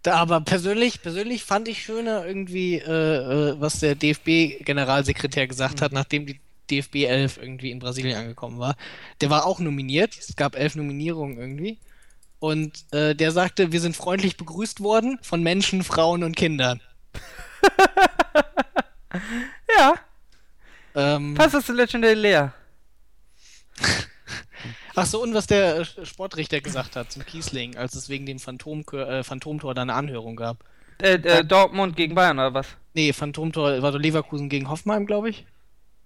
da, 0.00 0.14
aber 0.14 0.40
persönlich, 0.40 1.02
persönlich 1.02 1.44
fand 1.44 1.68
ich 1.68 1.82
schöner 1.82 2.24
irgendwie, 2.24 2.76
äh, 2.76 3.50
äh, 3.50 3.60
was 3.60 3.80
der 3.80 3.96
DFB-Generalsekretär 3.96 5.46
gesagt 5.46 5.82
hat, 5.82 5.92
nachdem 5.92 6.24
die 6.24 6.40
DFB 6.70 7.04
11 7.04 7.38
irgendwie 7.38 7.70
in 7.70 7.78
Brasilien 7.78 8.18
angekommen 8.18 8.58
war. 8.58 8.76
Der 9.20 9.30
war 9.30 9.46
auch 9.46 9.60
nominiert. 9.60 10.16
Es 10.18 10.36
gab 10.36 10.56
elf 10.56 10.74
Nominierungen 10.76 11.38
irgendwie. 11.38 11.78
Und 12.38 12.84
äh, 12.92 13.14
der 13.14 13.32
sagte, 13.32 13.72
wir 13.72 13.80
sind 13.80 13.96
freundlich 13.96 14.36
begrüßt 14.36 14.80
worden 14.80 15.18
von 15.22 15.42
Menschen, 15.42 15.82
Frauen 15.82 16.22
und 16.24 16.36
Kindern. 16.36 16.80
Ja. 19.76 19.94
Ähm, 20.94 21.34
Passt 21.34 21.54
das 21.54 21.66
zu 21.66 21.72
Legendary 21.72 22.14
Leer? 22.14 22.52
ach 24.94 25.06
so, 25.06 25.22
und 25.22 25.34
was 25.34 25.46
der 25.46 25.84
Sportrichter 25.84 26.60
gesagt 26.60 26.96
hat 26.96 27.10
zum 27.10 27.24
Kiesling, 27.24 27.76
als 27.76 27.94
es 27.94 28.08
wegen 28.08 28.26
dem 28.26 28.38
Phantom 28.38 28.84
äh, 28.92 29.22
Phantomtor 29.22 29.74
da 29.74 29.82
eine 29.82 29.94
Anhörung 29.94 30.36
gab. 30.36 30.64
Äh, 30.98 31.14
äh, 31.14 31.44
Dortmund 31.44 31.96
gegen 31.96 32.14
Bayern 32.14 32.38
oder 32.38 32.54
was? 32.54 32.68
Nee, 32.94 33.12
Phantomtor 33.12 33.82
war 33.82 33.90
doch 33.90 33.98
Leverkusen 33.98 34.48
gegen 34.48 34.68
Hoffenheim, 34.68 35.06
glaube 35.06 35.30
ich. 35.30 35.44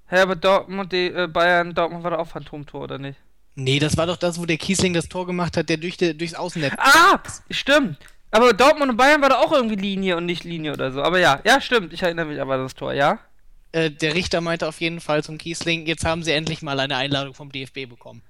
Hä, 0.08 0.20
aber 0.20 0.36
Dortmund, 0.36 0.92
die, 0.92 1.06
äh, 1.06 1.26
Bayern, 1.26 1.74
Dortmund 1.74 2.02
war 2.02 2.12
doch 2.12 2.18
auch 2.18 2.28
Phantomtor, 2.28 2.82
oder 2.82 2.98
nicht? 2.98 3.18
Nee, 3.54 3.78
das 3.78 3.96
war 3.96 4.06
doch 4.06 4.16
das, 4.16 4.40
wo 4.40 4.46
der 4.46 4.56
Kiesling 4.56 4.94
das 4.94 5.08
Tor 5.08 5.26
gemacht 5.26 5.56
hat, 5.56 5.68
der 5.68 5.76
durch 5.76 5.96
die, 5.96 6.16
durchs 6.16 6.34
Außennetz. 6.34 6.74
Ah, 6.78 7.18
stimmt. 7.50 7.98
Aber 8.30 8.52
Dortmund 8.52 8.90
und 8.90 8.96
Bayern 8.96 9.20
war 9.20 9.30
da 9.30 9.36
auch 9.38 9.52
irgendwie 9.52 9.76
Linie 9.76 10.16
und 10.16 10.26
nicht 10.26 10.44
Linie 10.44 10.72
oder 10.72 10.92
so. 10.92 11.02
Aber 11.02 11.18
ja, 11.18 11.40
ja, 11.44 11.60
stimmt. 11.60 11.92
Ich 11.92 12.02
erinnere 12.02 12.26
mich 12.26 12.40
aber 12.40 12.54
an 12.54 12.62
das 12.62 12.74
Tor, 12.74 12.92
ja? 12.92 13.18
Äh, 13.72 13.90
der 13.90 14.14
Richter 14.14 14.40
meinte 14.40 14.66
auf 14.68 14.80
jeden 14.80 15.00
Fall 15.00 15.22
zum 15.22 15.38
Kiesling, 15.38 15.86
jetzt 15.86 16.04
haben 16.04 16.22
sie 16.22 16.32
endlich 16.32 16.62
mal 16.62 16.78
eine 16.78 16.96
Einladung 16.96 17.34
vom 17.34 17.50
DFB 17.50 17.88
bekommen. 17.88 18.22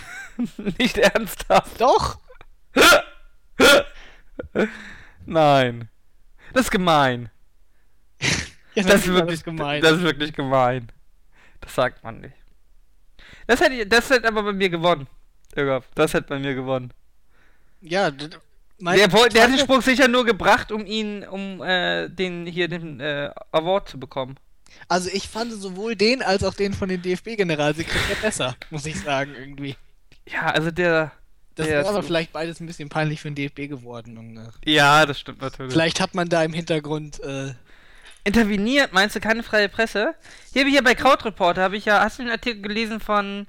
nicht 0.78 0.98
ernsthaft. 0.98 1.80
Doch! 1.80 2.18
Nein. 5.26 5.88
Das 6.52 6.66
ist 6.66 6.70
gemein. 6.70 7.30
Ja, 8.76 8.84
Das 8.84 9.00
ist 9.00 9.08
war 9.08 9.16
wirklich 9.16 9.42
gemein. 9.42 9.82
Das 9.82 9.94
ist 9.94 10.02
wirklich 10.02 10.32
gemein. 10.32 10.92
Das 11.60 11.74
sagt 11.74 12.02
man 12.04 12.20
nicht. 12.20 12.34
Das 13.46 13.60
hätte, 13.60 13.86
das 13.86 14.08
hätte 14.10 14.28
aber 14.28 14.42
bei 14.42 14.52
mir 14.52 14.70
gewonnen. 14.70 15.06
Irga, 15.54 15.82
das 15.94 16.14
hätte 16.14 16.28
bei 16.28 16.38
mir 16.38 16.54
gewonnen. 16.54 16.92
ja, 17.80 18.10
mein- 18.78 18.96
Der, 18.98 19.12
wollte, 19.12 19.34
der 19.34 19.42
hat 19.44 19.50
den 19.50 19.58
Spruch 19.58 19.82
sicher 19.82 20.08
nur 20.08 20.24
gebracht, 20.24 20.72
um 20.72 20.86
ihn, 20.86 21.26
um 21.26 21.60
äh, 21.62 22.08
den 22.08 22.46
hier 22.46 22.68
den 22.68 22.98
äh, 23.00 23.30
Award 23.52 23.88
zu 23.90 24.00
bekommen. 24.00 24.36
Also 24.88 25.10
ich 25.12 25.28
fand 25.28 25.52
sowohl 25.52 25.96
den 25.96 26.22
als 26.22 26.44
auch 26.44 26.54
den 26.54 26.72
von 26.72 26.88
den 26.88 27.02
DFB-Generalsekretär 27.02 28.16
besser, 28.22 28.56
muss 28.70 28.86
ich 28.86 28.98
sagen, 29.00 29.34
irgendwie. 29.36 29.76
Ja, 30.26 30.46
also 30.46 30.70
der. 30.70 31.12
Das 31.56 31.66
der 31.66 31.80
ist 31.82 31.88
aber 31.88 32.02
vielleicht 32.02 32.32
beides 32.32 32.60
ein 32.60 32.66
bisschen 32.66 32.88
peinlich 32.88 33.20
für 33.20 33.28
den 33.30 33.34
DFB 33.34 33.68
geworden. 33.68 34.16
Und, 34.16 34.36
äh, 34.38 34.48
Ja, 34.72 35.04
das 35.04 35.18
stimmt 35.20 35.42
natürlich. 35.42 35.72
vielleicht 35.72 36.00
hat 36.00 36.14
man 36.14 36.28
da 36.28 36.42
im 36.44 36.52
Hintergrund 36.54 37.20
äh, 37.22 37.52
Interveniert, 38.24 38.92
meinst 38.92 39.16
du 39.16 39.20
keine 39.20 39.42
freie 39.42 39.68
Presse? 39.68 40.14
Hier, 40.52 40.66
hier 40.66 40.84
bei 40.84 40.94
Krautreporter 40.94 41.62
habe 41.62 41.76
ich 41.76 41.86
ja. 41.86 42.00
Hast 42.00 42.18
du 42.18 42.22
den 42.22 42.32
Artikel 42.32 42.62
gelesen 42.62 43.00
von 43.00 43.46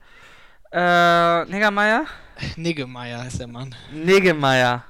äh, 0.72 1.46
Niggermeier? 1.46 2.06
Niggemeier 2.56 3.24
heißt 3.24 3.40
der 3.40 3.48
Mann. 3.48 3.76
Niggemeier. 3.92 4.86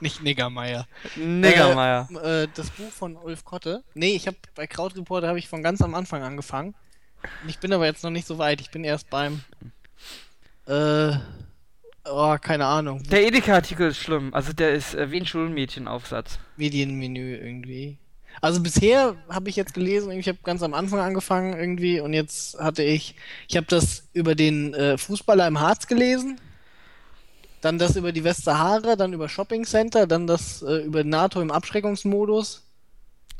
Nicht 0.00 0.22
Niggermeier. 0.22 0.86
Niggermeier. 1.16 2.08
Äh, 2.22 2.44
äh, 2.44 2.48
das 2.54 2.70
Buch 2.70 2.90
von 2.90 3.16
Ulf 3.16 3.44
Kotte. 3.44 3.82
Nee, 3.94 4.14
ich 4.14 4.26
habe 4.26 4.36
bei 4.54 4.66
Krautreporter 4.66 5.28
habe 5.28 5.38
ich 5.38 5.48
von 5.48 5.62
ganz 5.62 5.80
am 5.82 5.94
Anfang 5.94 6.22
angefangen. 6.22 6.74
Ich 7.48 7.58
bin 7.58 7.72
aber 7.72 7.86
jetzt 7.86 8.04
noch 8.04 8.10
nicht 8.10 8.26
so 8.26 8.38
weit. 8.38 8.60
Ich 8.60 8.70
bin 8.70 8.84
erst 8.84 9.10
beim 9.10 9.40
äh 10.68 11.12
oh, 12.04 12.36
keine 12.40 12.66
Ahnung. 12.66 13.02
Der 13.04 13.26
Edeka-Artikel 13.26 13.88
ist 13.88 13.98
schlimm. 13.98 14.34
Also 14.34 14.52
der 14.52 14.72
ist 14.72 14.94
äh, 14.94 15.10
wie 15.10 15.20
ein 15.20 15.26
Schulmädchenaufsatz. 15.26 16.38
Medienmenü 16.56 17.36
irgendwie. 17.36 17.98
Also 18.40 18.60
bisher 18.60 19.16
habe 19.28 19.48
ich 19.48 19.56
jetzt 19.56 19.74
gelesen, 19.74 20.10
ich 20.12 20.28
habe 20.28 20.38
ganz 20.44 20.62
am 20.62 20.74
Anfang 20.74 21.00
angefangen 21.00 21.58
irgendwie 21.58 22.00
und 22.00 22.12
jetzt 22.12 22.58
hatte 22.58 22.82
ich, 22.82 23.14
ich 23.48 23.56
habe 23.56 23.66
das 23.68 24.04
über 24.12 24.34
den 24.34 24.74
äh, 24.74 24.98
Fußballer 24.98 25.46
im 25.46 25.58
Harz 25.60 25.86
gelesen, 25.86 26.38
dann 27.60 27.78
das 27.78 27.96
über 27.96 28.12
die 28.12 28.24
Westsahara, 28.24 28.96
dann 28.96 29.12
über 29.12 29.28
Shopping 29.28 29.64
Center, 29.64 30.06
dann 30.06 30.26
das 30.26 30.62
äh, 30.62 30.76
über 30.84 31.02
NATO 31.04 31.40
im 31.40 31.50
Abschreckungsmodus, 31.50 32.62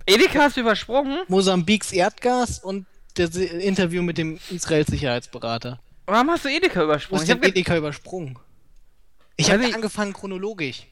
Edeka 0.06 0.40
hast 0.40 0.56
du 0.56 0.60
übersprungen? 0.60 1.18
Mosambiks 1.28 1.92
Erdgas 1.92 2.60
und 2.60 2.86
das 3.14 3.34
Interview 3.36 4.02
mit 4.02 4.18
dem 4.18 4.38
Israels 4.50 4.86
Sicherheitsberater. 4.88 5.80
Warum 6.06 6.30
hast 6.30 6.44
du 6.44 6.48
Edeka 6.48 6.82
übersprungen? 6.84 7.24
Ich 7.24 7.30
hab 7.30 7.40
denn 7.42 7.52
ge- 7.52 7.60
Edeka 7.60 7.76
übersprungen? 7.76 8.38
Ich 9.36 9.50
habe 9.50 9.64
angefangen 9.74 10.12
chronologisch. 10.12 10.86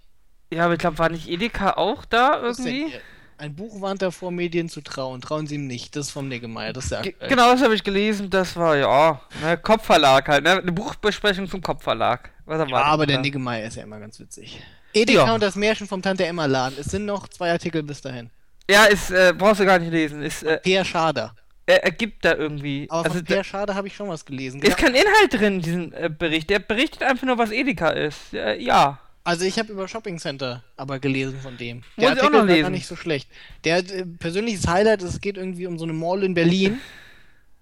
ja, 0.53 0.65
aber 0.65 0.75
ich 0.75 0.81
glaube, 0.81 0.99
war 0.99 1.09
nicht 1.11 1.29
Edeka 1.29 1.73
auch 1.75 2.05
da 2.05 2.43
Was 2.43 2.59
ist 2.59 2.65
denn 2.67 2.75
irgendwie? 2.75 2.91
hier? 2.93 3.01
Ein 3.37 3.55
Buch 3.57 3.81
warnt 3.81 4.01
davor, 4.03 4.31
Medien 4.31 4.69
zu 4.69 4.81
trauen. 4.81 5.21
Trauen 5.21 5.47
Sie 5.47 5.57
ihm 5.57 5.67
nicht. 5.67 5.97
Das 5.97 6.07
ist 6.07 6.13
vom 6.13 6.29
Niggemeier. 6.29 6.73
Das 6.73 6.85
ist 6.85 6.91
Ge 7.03 7.13
aktuell. 7.13 7.29
genau, 7.29 7.53
das 7.53 7.63
habe 7.63 7.75
ich 7.75 7.83
gelesen. 7.83 8.31
Das 8.31 8.57
war 8.57 8.77
ja, 8.77 9.21
ne, 9.43 9.59
Kopfverlag 9.59 10.29
halt, 10.29 10.45
ne? 10.45 10.53
Eine 10.59 10.73
Buchbesprechung 10.73 11.49
zum 11.49 11.61
Kopfverlag. 11.61 12.31
Was 12.47 12.69
Ja, 12.71 12.77
aber 12.85 13.07
der? 13.07 13.21
Niggemeier 13.21 13.67
ist 13.67 13.77
ja 13.77 13.83
immer 13.83 13.99
ganz 13.99 14.21
witzig. 14.21 14.61
Edeka 14.93 15.27
Ja. 15.27 15.35
und 15.35 15.43
das 15.43 15.57
Märchen 15.57 15.89
vom 15.89 16.01
Tante 16.03 16.25
Emma 16.27 16.47
Laden. 16.47 16.77
Es 16.79 16.87
sind 16.87 17.05
noch 17.07 17.27
zwei 17.29 17.51
Artikel 17.51 17.83
bis 17.83 18.01
dahin. 18.01 18.31
Ja, 18.71 18.85
ist, 18.85 19.11
äh, 19.11 19.35
brauchst 19.37 19.61
du 19.61 19.65
gar 19.67 19.79
nicht 19.79 19.91
lesen. 19.91 20.23
Ist, 20.23 20.43
äh, 20.45 20.59
Peer 20.59 20.85
Schader. 20.85 21.35
er 21.67 21.83
ergibt 21.85 22.25
da 22.25 22.35
irgendwie. 22.35 22.87
Aber 22.91 23.05
also 23.05 23.17
von 23.19 23.25
Peer 23.25 23.43
Schader 23.45 23.75
habe 23.75 23.89
ich 23.89 23.97
schon 23.97 24.09
was 24.09 24.25
gelesen. 24.25 24.63
ist 24.63 24.77
Genau. 24.77 24.89
kein 24.93 24.95
Inhalt 24.95 25.33
drin 25.33 25.55
in 25.57 25.61
diesem 25.63 25.93
äh, 25.93 26.09
Bericht. 26.09 26.49
Der 26.51 26.61
berichtet 26.61 27.03
einfach 27.03 27.25
nur, 27.27 27.37
was 27.39 27.51
Edeka 27.51 27.91
ist. 27.91 28.33
Äh, 28.35 28.61
ja. 28.61 29.01
Also 29.27 29.45
ich 29.47 29.59
habe 29.59 29.73
über 29.73 29.89
Shopping 29.89 30.19
Center 30.19 30.63
aber 30.77 30.99
gelesen 30.99 31.41
von 31.41 31.57
dem. 31.57 31.79
Muss 31.79 31.85
Der 31.97 32.13
auch 32.13 32.17
Artikel 32.19 32.49
war 32.49 32.61
gar 32.61 32.71
nicht 32.71 32.87
so 32.87 32.95
schlecht. 32.95 33.29
Der 33.65 33.79
äh, 33.79 34.05
persönliches 34.05 34.67
Highlight 34.67 35.03
ist, 35.03 35.15
es 35.15 35.21
geht 35.21 35.39
irgendwie 35.39 35.67
um 35.67 35.79
so 35.79 35.85
eine 35.85 35.95
Mall 35.95 36.23
in 36.25 36.35
Berlin. 36.35 36.79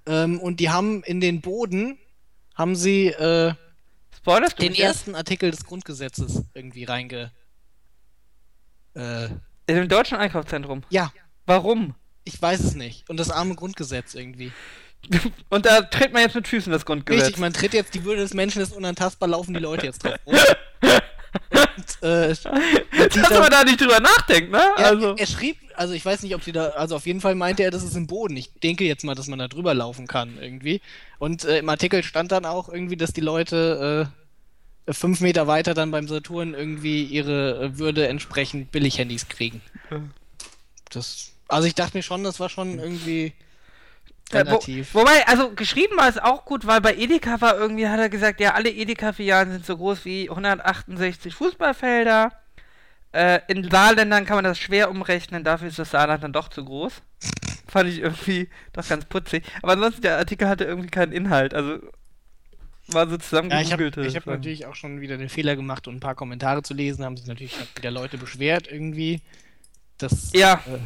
ähm, 0.06 0.40
und 0.40 0.58
die 0.58 0.70
haben 0.70 1.02
in 1.04 1.20
den 1.20 1.40
Boden 1.40 1.98
haben 2.56 2.74
sie 2.74 3.06
äh, 3.06 3.54
Spoilerst 4.16 4.60
den 4.60 4.74
ersten 4.74 5.14
Artikel 5.14 5.50
des 5.50 5.64
Grundgesetzes 5.64 6.42
irgendwie 6.54 6.84
reinge. 6.84 7.30
Äh, 8.94 9.26
In 9.66 9.76
dem 9.76 9.88
deutschen 9.88 10.18
Einkaufszentrum. 10.18 10.82
ja, 10.90 11.12
Warum? 11.46 11.94
ich 12.24 12.40
weiß 12.40 12.60
es 12.60 12.74
nicht. 12.74 13.08
Und 13.10 13.18
das 13.18 13.30
arme 13.30 13.54
Grundgesetz 13.56 14.14
irgendwie. 14.14 14.52
Und 15.48 15.66
da 15.66 15.82
tritt 15.82 16.12
man 16.12 16.22
jetzt 16.22 16.34
mit 16.34 16.46
Füßen 16.46 16.70
das 16.72 16.84
Grundgesetz. 16.84 17.22
Richtig, 17.26 17.40
man 17.40 17.52
tritt 17.52 17.72
jetzt 17.74 17.94
die 17.94 18.04
Würde 18.04 18.20
des 18.22 18.34
Menschen 18.34 18.62
ist 18.62 18.72
unantastbar, 18.72 19.28
laufen 19.28 19.54
die 19.54 19.60
Leute 19.60 19.86
jetzt 19.86 20.04
drauf. 20.04 20.18
Und, 21.50 22.02
äh, 22.02 22.28
Dass 22.28 23.30
man 23.30 23.50
da 23.50 23.64
nicht 23.64 23.80
drüber 23.80 24.00
nachdenkt, 24.00 24.50
ne? 24.50 24.62
er, 24.76 24.86
also. 24.86 25.14
er 25.16 25.26
schrieb, 25.26 25.56
also 25.74 25.94
ich 25.94 26.04
weiß 26.04 26.22
nicht, 26.22 26.34
ob 26.34 26.42
sie 26.42 26.52
da, 26.52 26.70
also 26.70 26.96
auf 26.96 27.06
jeden 27.06 27.20
Fall 27.20 27.34
meinte 27.34 27.62
er, 27.62 27.70
das 27.70 27.82
ist 27.82 27.96
im 27.96 28.06
Boden. 28.06 28.36
Ich 28.36 28.52
denke 28.62 28.84
jetzt 28.84 29.04
mal, 29.04 29.14
dass 29.14 29.28
man 29.28 29.38
da 29.38 29.48
drüber 29.48 29.74
laufen 29.74 30.06
kann 30.06 30.38
irgendwie. 30.40 30.80
Und 31.18 31.44
äh, 31.44 31.58
im 31.58 31.68
Artikel 31.68 32.02
stand 32.02 32.32
dann 32.32 32.44
auch 32.44 32.68
irgendwie, 32.68 32.96
dass 32.96 33.12
die 33.12 33.20
Leute 33.20 34.08
äh, 34.86 34.92
fünf 34.92 35.20
Meter 35.20 35.46
weiter 35.46 35.74
dann 35.74 35.90
beim 35.90 36.08
Saturn 36.08 36.54
irgendwie 36.54 37.04
ihre 37.04 37.60
äh, 37.60 37.78
Würde 37.78 38.08
entsprechend 38.08 38.72
Billighandys 38.72 39.28
kriegen. 39.28 39.62
Das, 40.90 41.32
also 41.48 41.66
ich 41.66 41.74
dachte 41.74 41.96
mir 41.96 42.02
schon, 42.02 42.24
das 42.24 42.40
war 42.40 42.48
schon 42.48 42.78
irgendwie 42.78 43.32
Ja, 44.34 44.46
wo, 44.46 44.50
relativ. 44.50 44.94
wobei, 44.94 45.26
also 45.26 45.52
geschrieben 45.54 45.96
war 45.96 46.08
es 46.08 46.18
auch 46.18 46.44
gut, 46.44 46.66
weil 46.66 46.80
bei 46.80 46.94
Edeka 46.94 47.40
war 47.40 47.56
irgendwie, 47.56 47.88
hat 47.88 48.00
er 48.00 48.08
gesagt, 48.08 48.40
ja, 48.40 48.54
alle 48.54 48.70
Edeka-Filialen 48.70 49.52
sind 49.52 49.66
so 49.66 49.76
groß 49.76 50.04
wie 50.04 50.28
168 50.30 51.34
Fußballfelder. 51.34 52.32
Äh, 53.12 53.40
in 53.48 53.70
Saarländern 53.70 54.24
kann 54.24 54.36
man 54.36 54.44
das 54.44 54.58
schwer 54.58 54.90
umrechnen, 54.90 55.44
dafür 55.44 55.68
ist 55.68 55.78
das 55.78 55.90
Saarland 55.90 56.22
dann 56.24 56.32
doch 56.32 56.48
zu 56.48 56.64
groß. 56.64 57.02
fand 57.68 57.88
ich 57.88 57.98
irgendwie 58.00 58.48
doch 58.72 58.86
ganz 58.88 59.04
putzig. 59.04 59.44
Aber 59.62 59.72
ansonsten, 59.72 60.02
der 60.02 60.18
Artikel 60.18 60.48
hatte 60.48 60.64
irgendwie 60.64 60.88
keinen 60.90 61.12
Inhalt. 61.12 61.54
Also 61.54 61.78
war 62.88 63.08
so 63.08 63.16
Ja, 63.36 63.60
ich 63.60 63.72
habe 63.72 63.90
hab 63.90 64.26
natürlich 64.26 64.66
auch 64.66 64.74
schon 64.74 65.00
wieder 65.00 65.16
den 65.16 65.28
Fehler 65.28 65.56
gemacht 65.56 65.88
und 65.88 65.96
ein 65.96 66.00
paar 66.00 66.14
Kommentare 66.14 66.62
zu 66.62 66.74
lesen, 66.74 67.04
haben 67.04 67.16
sich 67.16 67.26
natürlich 67.26 67.56
wieder 67.76 67.90
Leute 67.90 68.18
beschwert 68.18 68.70
irgendwie, 68.70 69.20
dass, 69.98 70.32
Ja. 70.34 70.54
äh, 70.66 70.78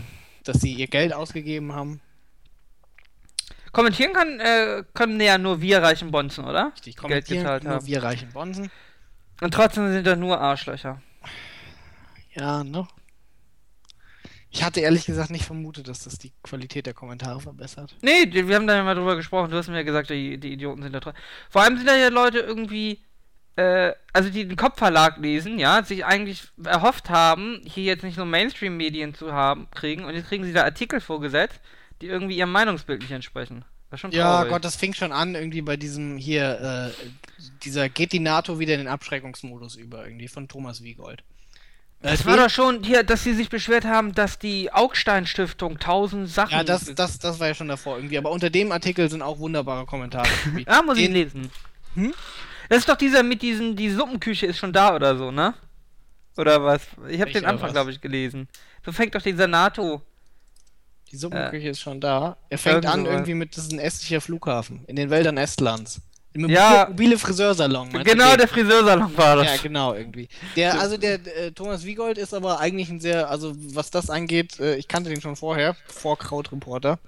dass 0.45 0.61
sie 0.61 0.73
ihr 0.75 0.87
Geld 0.89 1.13
ausgegeben 1.13 1.73
haben. 1.73 2.01
Kommentieren 3.77 4.15
kann, 4.15 4.41
äh, 4.41 4.85
können 4.95 5.21
ja 5.21 5.37
nur 5.37 5.61
wir 5.61 5.83
reichen 5.83 6.11
Bonzen, 6.11 6.47
oder? 6.47 6.73
Richtig, 6.73 6.97
Geld 6.97 6.97
kommentieren 6.97 7.41
gezahlt 7.41 7.65
nur 7.65 7.75
haben. 7.75 7.87
wir 7.87 8.03
reichen 8.03 8.31
Bonsen. 8.33 8.71
Und 9.43 9.53
trotzdem 9.53 9.93
sind 9.93 10.07
da 10.07 10.17
nur 10.17 10.41
Arschlöcher. 10.41 11.03
Ja, 12.33 12.65
ne? 12.65 12.89
Ich 14.49 14.65
hatte 14.65 14.81
ehrlich 14.81 15.05
gesagt 15.05 15.29
nicht 15.29 15.45
vermutet, 15.45 15.89
dass 15.89 16.05
das 16.05 16.17
die 16.17 16.33
Qualität 16.43 16.87
der 16.87 16.95
Kommentare 16.95 17.39
verbessert. 17.39 17.95
Nee, 18.01 18.27
wir 18.33 18.57
haben 18.57 18.67
da 18.67 18.77
ja 18.77 18.83
mal 18.83 18.95
drüber 18.95 19.15
gesprochen. 19.15 19.51
Du 19.51 19.59
hast 19.59 19.69
mir 19.69 19.77
ja 19.77 19.83
gesagt, 19.83 20.09
die, 20.09 20.39
die 20.39 20.55
Idioten 20.55 20.83
sind 20.83 20.95
da 20.95 21.01
dran. 21.01 21.15
Vor 21.51 21.61
allem 21.61 21.77
sind 21.77 21.87
da 21.87 21.97
ja 21.97 22.09
Leute 22.09 22.39
irgendwie, 22.39 23.05
äh, 23.57 23.93
also 24.15 24.31
die 24.31 24.49
den 24.49 24.57
Kopfverlag 24.57 25.19
lesen, 25.19 25.59
ja, 25.59 25.83
sich 25.83 26.07
eigentlich 26.07 26.49
erhofft 26.65 27.11
haben, 27.11 27.61
hier 27.67 27.85
jetzt 27.85 28.05
nicht 28.05 28.17
nur 28.17 28.25
Mainstream-Medien 28.25 29.13
zu 29.13 29.35
haben, 29.35 29.69
kriegen 29.71 30.07
und 30.07 30.15
jetzt 30.15 30.29
kriegen 30.29 30.45
sie 30.45 30.55
da 30.55 30.65
Artikel 30.65 31.03
vorgesetzt, 31.03 31.61
die 32.01 32.07
irgendwie 32.07 32.37
ihrem 32.37 32.53
Meinungsbild 32.53 33.03
nicht 33.03 33.11
entsprechen. 33.13 33.65
Das 33.91 33.99
ist 33.99 34.01
schon 34.03 34.11
Ja, 34.13 34.39
traurig. 34.39 34.51
Gott, 34.53 34.65
das 34.65 34.77
fing 34.77 34.95
schon 34.95 35.13
an 35.13 35.35
irgendwie 35.35 35.63
bei 35.63 35.77
diesem 35.77 36.17
hier, 36.17 36.93
äh, 36.99 37.43
dieser 37.63 37.89
geht 37.89 38.13
die 38.13 38.19
NATO 38.21 38.59
wieder 38.59 38.75
in 38.75 38.81
den 38.81 38.89
Abschreckungsmodus 38.89 39.77
über, 39.77 40.05
irgendwie 40.05 40.29
von 40.29 40.49
Thomas 40.49 40.83
Wiegold. 40.83 41.23
Äh, 42.03 42.09
Es 42.13 42.27
war 42.27 42.37
doch 42.37 42.51
schon 42.51 42.83
hier, 42.83 43.05
dass 43.05 43.23
sie 43.23 43.33
sich 43.35 43.49
beschwert 43.49 43.85
haben, 43.85 44.13
dass 44.13 44.39
die 44.39 44.73
Augstein-Stiftung 44.73 45.79
tausend 45.79 46.29
Sachen. 46.29 46.53
ja, 46.53 46.65
das, 46.65 46.93
das, 46.95 47.19
das 47.19 47.39
war 47.39 47.47
ja 47.47 47.55
schon 47.55 47.69
davor 47.69 47.97
irgendwie, 47.97 48.19
aber 48.19 48.31
unter 48.33 48.51
dem 48.51 48.73
Artikel 48.73 49.09
sind 49.09 49.23
auch 49.23 49.39
wunderbare 49.39 49.87
Kommentare. 49.87 50.29
Ja, 50.67 50.83
muss 50.83 50.99
ich 50.99 51.09
lesen. 51.09 51.51
Hm? 51.95 52.13
Das 52.69 52.79
ist 52.79 52.89
doch 52.89 52.97
dieser 52.97 53.23
mit 53.23 53.41
diesen, 53.43 53.77
die 53.77 53.91
Suppenküche 53.91 54.47
ist 54.47 54.59
schon 54.59 54.73
da 54.73 54.95
oder 54.97 55.17
so, 55.17 55.31
ne? 55.31 55.55
Oder 56.37 56.63
was? 56.65 56.83
Ich 57.09 57.21
habe 57.21 57.31
den 57.31 57.47
Anfang, 57.47 57.73
glaube 57.73 57.93
ich, 57.93 58.01
gelesen. 58.01 58.49
So 58.85 58.91
fängt 58.93 59.15
doch 59.15 59.23
dieser 59.23 59.47
NATO. 59.47 60.03
Die 61.17 61.21
Suppenküche 61.21 61.71
ist 61.71 61.81
schon 61.81 61.99
da. 61.99 62.37
Er 62.51 62.59
fängt 62.59 62.85
Irgend 62.85 62.93
an 62.93 63.07
irgendwie 63.07 63.33
mit, 63.33 63.57
das 63.57 63.65
ist 63.65 63.73
ein 63.73 63.79
estnischer 63.79 64.21
Flughafen, 64.21 64.85
in 64.87 64.97
den 64.97 65.09
Wäldern 65.09 65.39
Estlands. 65.39 66.03
Im 66.35 66.51
Ja. 66.51 66.89
mobile 66.91 67.19
Friseursalon. 67.19 67.91
Genau, 68.05 68.29
den? 68.31 68.39
der 68.39 68.49
Friseursalon 68.49 69.17
war 69.17 69.37
das. 69.37 69.47
Ja, 69.47 69.57
genau, 69.63 69.95
irgendwie. 69.95 70.29
Der, 70.57 70.79
also 70.79 70.99
der 70.99 71.15
äh, 71.15 71.53
Thomas 71.53 71.87
Wiegold 71.87 72.19
ist 72.19 72.35
aber 72.35 72.61
eigentlich 72.61 72.91
ein 72.91 73.01
sehr, 73.01 73.31
also 73.31 73.55
was 73.57 73.91
das 73.91 74.11
angeht, 74.11 74.61
äh, 74.61 74.77
ich 74.77 74.89
kannte 74.89 75.09
den 75.09 75.23
schon 75.23 75.37
vorher, 75.37 75.75
vor 75.87 76.19
Krautreporter. 76.19 76.99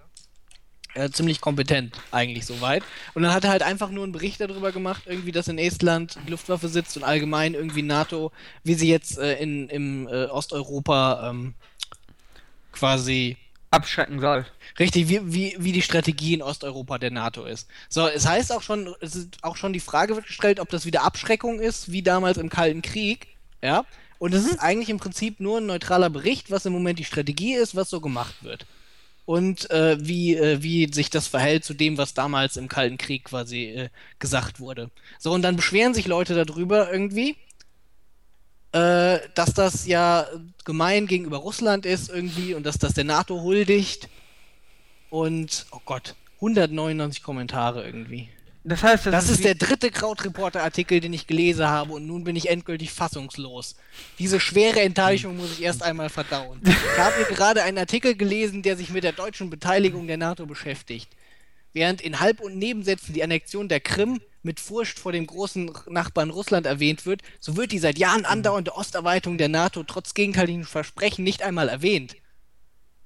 Äh, 0.95 1.11
ziemlich 1.11 1.43
kompetent, 1.43 1.95
eigentlich 2.11 2.47
soweit. 2.47 2.83
Und 3.13 3.23
dann 3.23 3.35
hat 3.35 3.45
er 3.45 3.51
halt 3.51 3.63
einfach 3.63 3.91
nur 3.91 4.05
einen 4.05 4.13
Bericht 4.13 4.41
darüber 4.41 4.73
gemacht, 4.73 5.03
irgendwie, 5.05 5.33
dass 5.33 5.49
in 5.49 5.59
Estland 5.59 6.19
die 6.27 6.31
Luftwaffe 6.31 6.69
sitzt 6.69 6.97
und 6.97 7.05
allgemein 7.05 7.53
irgendwie 7.53 7.83
NATO, 7.83 8.33
wie 8.65 8.73
sie 8.73 8.89
jetzt 8.89 9.19
äh, 9.19 9.37
in, 9.37 9.69
im 9.69 10.09
äh, 10.09 10.25
Osteuropa 10.25 11.29
ähm, 11.29 11.53
quasi 12.73 13.37
Abschrecken 13.71 14.21
soll. 14.21 14.47
Richtig, 14.79 15.09
wie, 15.09 15.21
wie, 15.25 15.57
wie 15.59 15.73
die 15.73 15.83
Strategie 15.83 16.35
in 16.35 16.43
Osteuropa 16.43 16.99
der 16.99 17.11
NATO 17.11 17.45
ist. 17.45 17.69
So, 17.89 18.07
es 18.07 18.27
heißt 18.27 18.53
auch 18.53 18.63
schon, 18.63 18.95
es 19.01 19.15
ist 19.15 19.39
auch 19.43 19.57
schon 19.57 19.73
die 19.73 19.81
Frage 19.81 20.15
wird 20.15 20.27
gestellt, 20.27 20.61
ob 20.61 20.71
das 20.71 20.87
wieder 20.87 21.03
Abschreckung 21.03 21.61
ist, 21.61 21.93
wie 21.93 22.03
damals 22.03 22.39
im 22.39 22.49
Kalten 22.49 22.83
Krieg. 22.83 23.29
Ja. 23.63 23.85
Und 24.19 24.35
es 24.35 24.47
ist 24.47 24.59
eigentlich 24.59 24.89
im 24.89 24.99
Prinzip 24.99 25.39
nur 25.41 25.59
ein 25.59 25.67
neutraler 25.67 26.11
Bericht, 26.11 26.51
was 26.51 26.67
im 26.67 26.73
Moment 26.73 26.99
die 26.99 27.05
Strategie 27.05 27.55
ist, 27.55 27.77
was 27.77 27.91
so 27.91 28.01
gemacht 28.01 28.35
wird. 28.43 28.67
Und 29.27 29.71
äh, 29.71 29.99
wie, 30.01 30.35
äh, 30.37 30.63
wie 30.63 30.91
sich 30.91 31.11
das 31.11 31.27
verhält 31.27 31.65
zu 31.65 31.75
dem, 31.75 31.99
was 31.99 32.15
damals 32.15 32.57
im 32.57 32.69
Kalten 32.69 32.97
Krieg 32.97 33.25
quasi 33.25 33.65
äh, 33.67 33.89
gesagt 34.19 34.59
wurde. 34.59 34.91
So, 35.19 35.33
und 35.33 35.43
dann 35.43 35.57
beschweren 35.57 35.93
sich 35.93 36.07
Leute 36.07 36.35
darüber 36.35 36.91
irgendwie, 36.91 37.37
äh, 38.73 39.19
dass 39.35 39.55
das 39.55 39.87
ja 39.87 40.27
gemein 40.65 41.07
gegenüber 41.07 41.39
Russland 41.39 41.87
ist 41.87 42.11
irgendwie 42.11 42.55
und 42.55 42.65
dass 42.65 42.79
das 42.79 42.95
der 42.95 43.05
NATO 43.05 43.41
huldigt. 43.43 44.09
Und, 45.11 45.67
oh 45.71 45.81
Gott, 45.85 46.15
199 46.37 47.23
Kommentare 47.23 47.85
irgendwie. 47.85 48.29
Das 48.65 48.83
heißt, 48.83 49.07
das, 49.07 49.13
Das 49.13 49.31
ist 49.31 49.39
wie- 49.39 49.45
der 49.45 49.55
dritte 49.55 49.91
Krautreporter-Artikel, 49.91 51.01
den 51.01 51.15
ich 51.15 51.27
gelesen 51.27 51.67
habe 51.67 51.93
und 51.95 52.07
nun 52.07 52.25
bin 52.25 52.37
ich 52.37 52.51
endgültig 52.51 52.93
fassungslos. 52.93 53.77
Diese 54.19 54.39
schwere 54.41 54.81
Enttäuschung 54.81 55.39
muss 55.39 55.53
ich 55.53 55.63
erst 55.63 55.83
einmal 55.83 56.11
verdauen. 56.11 56.61
Ich 56.63 56.99
habe 56.99 57.15
hier 57.17 57.35
gerade 57.35 57.63
einen 57.63 57.79
Artikel 57.79 58.15
gelesen, 58.15 58.63
der 58.63 58.77
sich 58.77 58.91
mit 58.91 59.05
der 59.05 59.13
deutschen 59.13 59.49
Beteiligung 59.49 60.07
der 60.07 60.19
NATO 60.19 60.45
beschäftigt. 60.45 61.09
Während 61.73 62.03
in 62.03 62.21
Halb- 62.21 62.41
und 62.41 62.59
Nebensätzen 62.59 63.15
die 63.15 63.23
Annexion 63.23 63.69
der 63.69 63.81
Krim 63.81 64.21
mit 64.43 64.61
Furcht 64.61 64.99
vor 64.99 65.13
dem 65.13 65.27
großen 65.27 65.71
Nachbarn 65.89 66.31
Russland 66.31 66.67
erwähnt 66.67 67.07
wird, 67.07 67.23
so 67.41 67.57
wird 67.57 67.73
die 67.73 67.79
seit 67.79 67.99
Jahren 67.99 68.25
andauernde 68.25 68.75
Osterweiterung 68.75 69.39
der 69.39 69.49
NATO 69.49 69.83
trotz 69.83 70.15
gegenteiligen 70.15 70.65
Versprechen 70.65 71.25
nicht 71.25 71.43
einmal 71.43 71.69
erwähnt. 71.69 72.17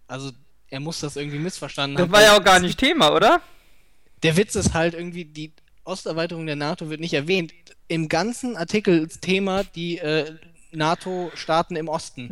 Also, 0.07 0.31
er 0.69 0.81
muss 0.81 1.01
das 1.01 1.17
irgendwie 1.17 1.39
missverstanden 1.39 1.97
das 1.97 2.05
haben. 2.05 2.13
war 2.13 2.23
ja 2.23 2.37
auch 2.37 2.45
gar 2.45 2.61
nicht 2.61 2.79
Thema, 2.79 3.15
oder? 3.15 3.41
Der 4.23 4.37
Witz 4.37 4.55
ist 4.55 4.75
halt 4.75 4.95
irgendwie, 4.95 5.25
die 5.25 5.53
Osterweiterung 5.85 6.47
der 6.47 6.57
NATO 6.57 6.89
wird 6.91 7.01
nicht 7.01 7.15
erwähnt. 7.15 7.53
Im 7.89 8.09
ganzen 8.09 8.57
Artikel-Thema 8.57 9.65
die 9.65 9.99
äh, 9.99 10.33
NATO-Staaten 10.71 11.77
im 11.77 11.89
Osten. 11.89 12.31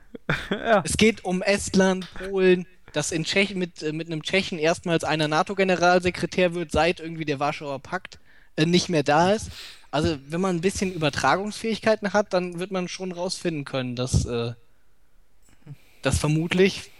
ja. 0.50 0.82
Es 0.84 0.96
geht 0.96 1.24
um 1.24 1.42
Estland, 1.42 2.06
Polen, 2.14 2.66
dass 2.92 3.12
in 3.12 3.24
Tschechien 3.24 3.58
mit, 3.58 3.82
äh, 3.82 3.92
mit 3.92 4.08
einem 4.08 4.22
Tschechen 4.22 4.58
erstmals 4.58 5.04
einer 5.04 5.28
NATO-Generalsekretär 5.28 6.54
wird, 6.54 6.72
seit 6.72 7.00
irgendwie 7.00 7.24
der 7.24 7.40
Warschauer 7.40 7.80
Pakt 7.80 8.19
nicht 8.66 8.88
mehr 8.88 9.02
da 9.02 9.32
ist. 9.32 9.50
Also, 9.90 10.18
wenn 10.28 10.40
man 10.40 10.56
ein 10.56 10.60
bisschen 10.60 10.92
Übertragungsfähigkeiten 10.92 12.12
hat, 12.12 12.32
dann 12.32 12.58
wird 12.58 12.70
man 12.70 12.88
schon 12.88 13.12
rausfinden 13.12 13.64
können, 13.64 13.96
dass, 13.96 14.24
äh, 14.24 14.52
dass 16.02 16.18
vermutlich 16.18 16.90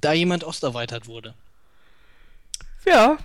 da 0.00 0.12
jemand 0.12 0.44
osterweitert 0.44 1.06
wurde. 1.06 1.34
Ja. 2.84 3.18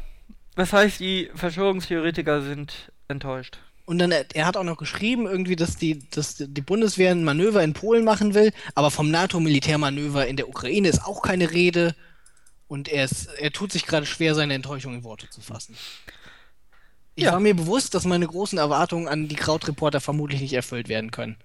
Das 0.56 0.74
heißt, 0.74 1.00
die 1.00 1.30
Verschwörungstheoretiker 1.36 2.42
sind 2.42 2.92
enttäuscht. 3.08 3.60
Und 3.86 4.00
dann, 4.00 4.12
er 4.12 4.46
hat 4.46 4.58
auch 4.58 4.64
noch 4.64 4.78
geschrieben, 4.78 5.28
irgendwie, 5.28 5.56
dass 5.56 5.78
die, 5.78 6.10
dass 6.10 6.36
die 6.38 6.62
Bundeswehr 6.62 7.12
ein 7.12 7.24
Manöver 7.24 7.64
in 7.64 7.74
Polen 7.74 8.04
machen 8.04 8.34
will, 8.34 8.52
aber 8.76 8.92
vom 8.92 9.12
NATO-Militärmanöver 9.12 10.28
in 10.28 10.36
der 10.36 10.50
Ukraine 10.50 10.90
ist 10.90 11.06
auch 11.06 11.22
keine 11.22 11.52
Rede. 11.52 11.96
Und 12.68 12.90
er, 12.90 13.06
ist, 13.06 13.28
er 13.28 13.52
tut 13.52 13.72
sich 13.72 13.86
gerade 13.86 14.06
schwer, 14.06 14.36
seine 14.36 14.56
Enttäuschung 14.56 14.96
in 14.96 15.04
Worte 15.06 15.30
zu 15.30 15.40
fassen. 15.40 15.78
Ich 17.18 17.24
Ja. 17.24 17.32
war 17.32 17.40
mir 17.40 17.56
bewusst, 17.56 17.96
dass 17.96 18.06
meine 18.06 18.28
großen 18.28 18.60
Erwartungen 18.60 19.08
an 19.08 19.28
die 19.28 19.36
Krautreporter 19.36 20.00
vermutlich 20.00 20.40
nicht 20.40 20.54
erfüllt 20.54 20.88
werden 20.88 21.10
können. 21.10 21.36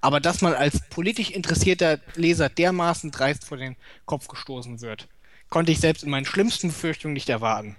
Aber 0.00 0.18
dass 0.18 0.40
man 0.40 0.54
als 0.54 0.80
politisch 0.88 1.30
interessierter 1.30 2.00
Leser 2.14 2.48
dermaßen 2.48 3.10
dreist 3.10 3.44
vor 3.44 3.58
den 3.58 3.76
Kopf 4.06 4.28
gestoßen 4.28 4.80
wird, 4.80 5.08
konnte 5.50 5.72
ich 5.72 5.78
selbst 5.80 6.04
in 6.04 6.10
meinen 6.10 6.24
schlimmsten 6.24 6.68
Befürchtungen 6.68 7.12
nicht 7.12 7.28
erwarten. 7.28 7.76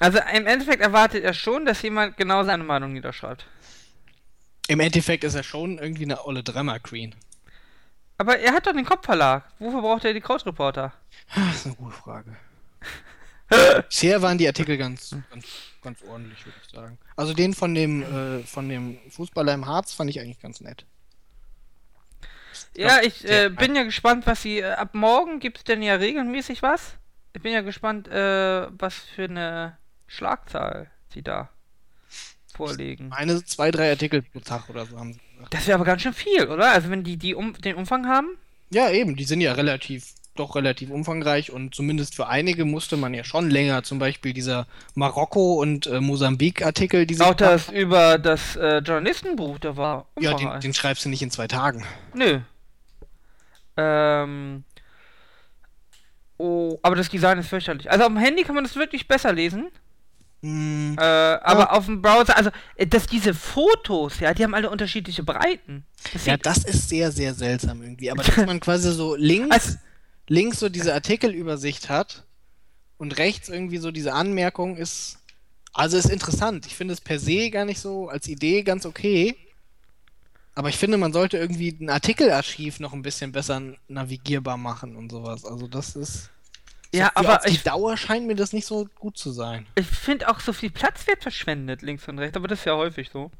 Also 0.00 0.18
im 0.34 0.48
Endeffekt 0.48 0.82
erwartet 0.82 1.22
er 1.22 1.34
schon, 1.34 1.64
dass 1.66 1.80
jemand 1.82 2.16
genau 2.16 2.42
seine 2.42 2.64
Meinung 2.64 2.92
niederschreibt. 2.94 3.46
Im 4.66 4.80
Endeffekt 4.80 5.22
ist 5.22 5.36
er 5.36 5.44
schon 5.44 5.78
irgendwie 5.78 6.02
eine 6.02 6.26
olle 6.26 6.42
Drama-Queen. 6.42 7.14
Aber 8.18 8.40
er 8.40 8.52
hat 8.54 8.66
doch 8.66 8.72
den 8.72 8.84
Kopfverlag. 8.84 9.44
Wofür 9.60 9.82
braucht 9.82 10.04
er 10.04 10.14
die 10.14 10.20
Krautreporter? 10.20 10.92
Das 11.32 11.54
ist 11.54 11.66
eine 11.66 11.76
gute 11.76 11.94
Frage. 11.94 12.36
Bisher 13.88 14.20
waren 14.20 14.36
die 14.38 14.48
Artikel 14.48 14.76
ganz, 14.76 15.14
ganz, 15.30 15.46
ganz 15.86 16.02
ordentlich, 16.02 16.44
würde 16.44 16.58
ich 16.62 16.70
sagen. 16.70 16.98
Also 17.14 17.32
den 17.32 17.54
von 17.54 17.74
dem, 17.74 18.02
äh, 18.02 18.42
von 18.42 18.68
dem 18.68 18.98
Fußballer 19.10 19.54
im 19.54 19.66
Harz 19.66 19.92
fand 19.92 20.10
ich 20.10 20.20
eigentlich 20.20 20.40
ganz 20.40 20.60
nett. 20.60 20.84
Ja, 22.76 23.00
ich 23.02 23.24
äh, 23.24 23.50
bin 23.50 23.76
ja 23.76 23.84
gespannt, 23.84 24.26
was 24.26 24.42
sie. 24.42 24.58
Äh, 24.58 24.72
ab 24.72 24.94
morgen 24.94 25.38
gibt 25.40 25.58
es 25.58 25.64
denn 25.64 25.82
ja 25.82 25.94
regelmäßig 25.94 26.62
was. 26.62 26.94
Ich 27.34 27.42
bin 27.42 27.52
ja 27.52 27.60
gespannt, 27.60 28.08
äh, 28.08 28.66
was 28.70 28.94
für 28.94 29.24
eine 29.24 29.76
Schlagzahl 30.06 30.90
sie 31.12 31.22
da 31.22 31.50
vorlegen. 32.52 33.08
Meine 33.08 33.44
zwei, 33.44 33.70
drei 33.70 33.90
Artikel 33.90 34.22
pro 34.22 34.40
Tag 34.40 34.68
oder 34.68 34.86
so 34.86 34.98
haben 34.98 35.12
sie 35.12 35.20
gesagt. 35.34 35.54
Das 35.54 35.66
wäre 35.66 35.76
aber 35.76 35.84
ganz 35.84 36.02
schön 36.02 36.14
viel, 36.14 36.48
oder? 36.48 36.72
Also 36.72 36.90
wenn 36.90 37.04
die, 37.04 37.16
die 37.16 37.34
um, 37.34 37.52
den 37.54 37.76
Umfang 37.76 38.06
haben. 38.06 38.38
Ja, 38.70 38.90
eben, 38.90 39.14
die 39.14 39.24
sind 39.24 39.40
ja 39.40 39.52
relativ, 39.52 40.14
doch 40.36 40.54
relativ 40.56 40.90
umfangreich 40.90 41.50
und 41.50 41.74
zumindest 41.74 42.14
für 42.14 42.26
einige 42.28 42.64
musste 42.64 42.96
man 42.96 43.14
ja 43.14 43.24
schon 43.24 43.50
länger. 43.50 43.82
Zum 43.82 43.98
Beispiel 43.98 44.32
dieser 44.32 44.66
Marokko- 44.94 45.60
und 45.60 45.86
äh, 45.86 46.00
Mosambik-Artikel, 46.00 47.06
die 47.06 47.14
sie 47.14 47.22
Auch 47.22 47.34
das 47.34 47.68
über 47.70 48.18
das 48.18 48.56
äh, 48.56 48.78
Journalistenbuch, 48.78 49.58
da 49.58 49.76
war 49.76 50.06
Ja, 50.20 50.34
den, 50.34 50.60
den 50.60 50.74
schreibst 50.74 51.04
du 51.04 51.08
nicht 51.08 51.22
in 51.22 51.30
zwei 51.30 51.46
Tagen. 51.48 51.84
Nö. 52.14 52.40
Ähm. 53.76 54.64
Oh, 56.38 56.78
aber 56.82 56.96
das 56.96 57.08
Design 57.08 57.38
ist 57.38 57.48
fürchterlich. 57.48 57.90
Also 57.90 58.04
auf 58.04 58.08
dem 58.10 58.18
Handy 58.18 58.42
kann 58.42 58.54
man 58.54 58.64
das 58.64 58.76
wirklich 58.76 59.08
besser 59.08 59.32
lesen. 59.32 59.68
Hm, 60.42 60.96
Äh, 60.98 61.02
aber 61.02 61.72
auf 61.72 61.86
dem 61.86 62.02
Browser, 62.02 62.36
also, 62.36 62.50
äh, 62.76 62.86
dass 62.86 63.06
diese 63.06 63.32
Fotos, 63.32 64.20
ja, 64.20 64.34
die 64.34 64.44
haben 64.44 64.54
alle 64.54 64.68
unterschiedliche 64.68 65.22
Breiten. 65.22 65.84
Das 66.12 66.26
ja, 66.26 66.36
das 66.36 66.58
ist 66.58 66.90
sehr, 66.90 67.10
sehr 67.10 67.32
seltsam 67.32 67.82
irgendwie. 67.82 68.10
Aber 68.10 68.22
dass 68.22 68.36
man 68.44 68.60
quasi 68.60 68.92
so 68.92 69.16
links 69.16 69.50
Also- 69.50 69.78
links 70.28 70.60
so 70.60 70.68
diese 70.68 70.94
Artikelübersicht 70.94 71.88
hat 71.88 72.24
und 72.98 73.18
rechts 73.18 73.48
irgendwie 73.48 73.78
so 73.78 73.90
diese 73.90 74.12
Anmerkung 74.12 74.76
ist. 74.76 75.18
Also 75.72 75.96
ist 75.96 76.10
interessant. 76.10 76.66
Ich 76.66 76.74
finde 76.74 76.94
es 76.94 77.00
per 77.00 77.18
se 77.18 77.50
gar 77.50 77.64
nicht 77.64 77.80
so 77.80 78.08
als 78.08 78.28
Idee 78.28 78.62
ganz 78.62 78.86
okay. 78.86 79.36
Aber 80.54 80.70
ich 80.70 80.78
finde, 80.78 80.96
man 80.96 81.12
sollte 81.12 81.36
irgendwie 81.36 81.76
ein 81.78 81.90
Artikelarchiv 81.90 82.80
noch 82.80 82.94
ein 82.94 83.02
bisschen 83.02 83.30
besser 83.30 83.60
navigierbar 83.88 84.56
machen 84.56 84.96
und 84.96 85.12
sowas. 85.12 85.44
Also 85.44 85.66
das 85.66 85.96
ist. 85.96 86.30
Ja, 86.94 87.12
so 87.14 87.20
aber 87.20 87.36
auf 87.36 87.44
die 87.44 87.52
ich, 87.52 87.62
Dauer 87.62 87.98
scheint 87.98 88.26
mir 88.26 88.36
das 88.36 88.54
nicht 88.54 88.64
so 88.64 88.88
gut 88.98 89.18
zu 89.18 89.32
sein. 89.32 89.66
ich 89.74 89.86
finde 89.86 90.30
auch 90.30 90.40
so 90.40 90.54
viel 90.54 90.70
Platz 90.70 91.06
wird 91.06 91.22
verschwendet, 91.22 91.82
links 91.82 92.08
und 92.08 92.18
rechts, 92.18 92.36
aber 92.36 92.48
das 92.48 92.60
ist 92.60 92.64
ja 92.64 92.74
häufig 92.74 93.10
so. 93.12 93.30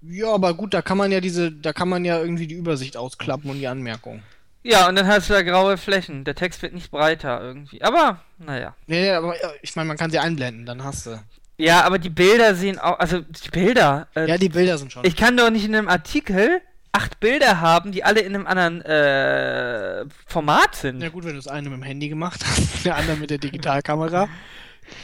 Ja, 0.00 0.32
aber 0.32 0.54
gut, 0.54 0.72
da 0.72 0.80
kann 0.80 0.96
man 0.96 1.12
ja 1.12 1.20
diese, 1.20 1.52
da 1.52 1.74
kann 1.74 1.88
man 1.88 2.04
ja 2.04 2.18
irgendwie 2.18 2.46
die 2.46 2.54
Übersicht 2.54 2.96
ausklappen 2.96 3.50
und 3.50 3.58
die 3.58 3.66
Anmerkung. 3.66 4.22
Ja, 4.70 4.86
und 4.86 4.96
dann 4.96 5.06
hast 5.06 5.30
du 5.30 5.34
da 5.34 5.42
graue 5.42 5.78
Flächen. 5.78 6.24
Der 6.24 6.34
Text 6.34 6.60
wird 6.60 6.74
nicht 6.74 6.90
breiter 6.90 7.40
irgendwie. 7.40 7.82
Aber, 7.82 8.20
naja. 8.38 8.74
Nee, 8.86 9.00
nee, 9.00 9.10
aber 9.12 9.34
ja, 9.40 9.50
ich 9.62 9.74
meine, 9.76 9.88
man 9.88 9.96
kann 9.96 10.10
sie 10.10 10.18
einblenden, 10.18 10.66
dann 10.66 10.84
hast 10.84 11.06
du. 11.06 11.18
Ja, 11.56 11.84
aber 11.84 11.98
die 11.98 12.10
Bilder 12.10 12.54
sehen 12.54 12.78
auch, 12.78 12.98
also 12.98 13.20
die 13.20 13.48
Bilder. 13.48 14.08
Äh, 14.14 14.28
Ja, 14.28 14.36
die 14.36 14.50
Bilder 14.50 14.76
sind 14.76 14.92
schon. 14.92 15.04
ich 15.06 15.16
kann 15.16 15.36
doch 15.38 15.48
nicht 15.50 15.64
in 15.64 15.74
einem 15.74 15.88
Artikel 15.88 16.60
acht 16.92 17.18
Bilder 17.18 17.60
haben, 17.60 17.92
die 17.92 18.04
alle 18.04 18.20
in 18.20 18.34
einem 18.34 18.46
anderen 18.46 18.82
äh, 18.82 20.04
Format 20.26 20.74
sind. 20.76 21.00
Ja 21.00 21.08
gut, 21.08 21.24
wenn 21.24 21.30
du 21.32 21.36
das 21.36 21.48
eine 21.48 21.70
mit 21.70 21.78
dem 21.78 21.82
Handy 21.82 22.08
gemacht 22.10 22.44
hast, 22.46 22.84
der 22.84 22.96
andere 22.96 23.16
mit 23.16 23.30
der 23.30 23.38
Digitalkamera. 23.38 24.28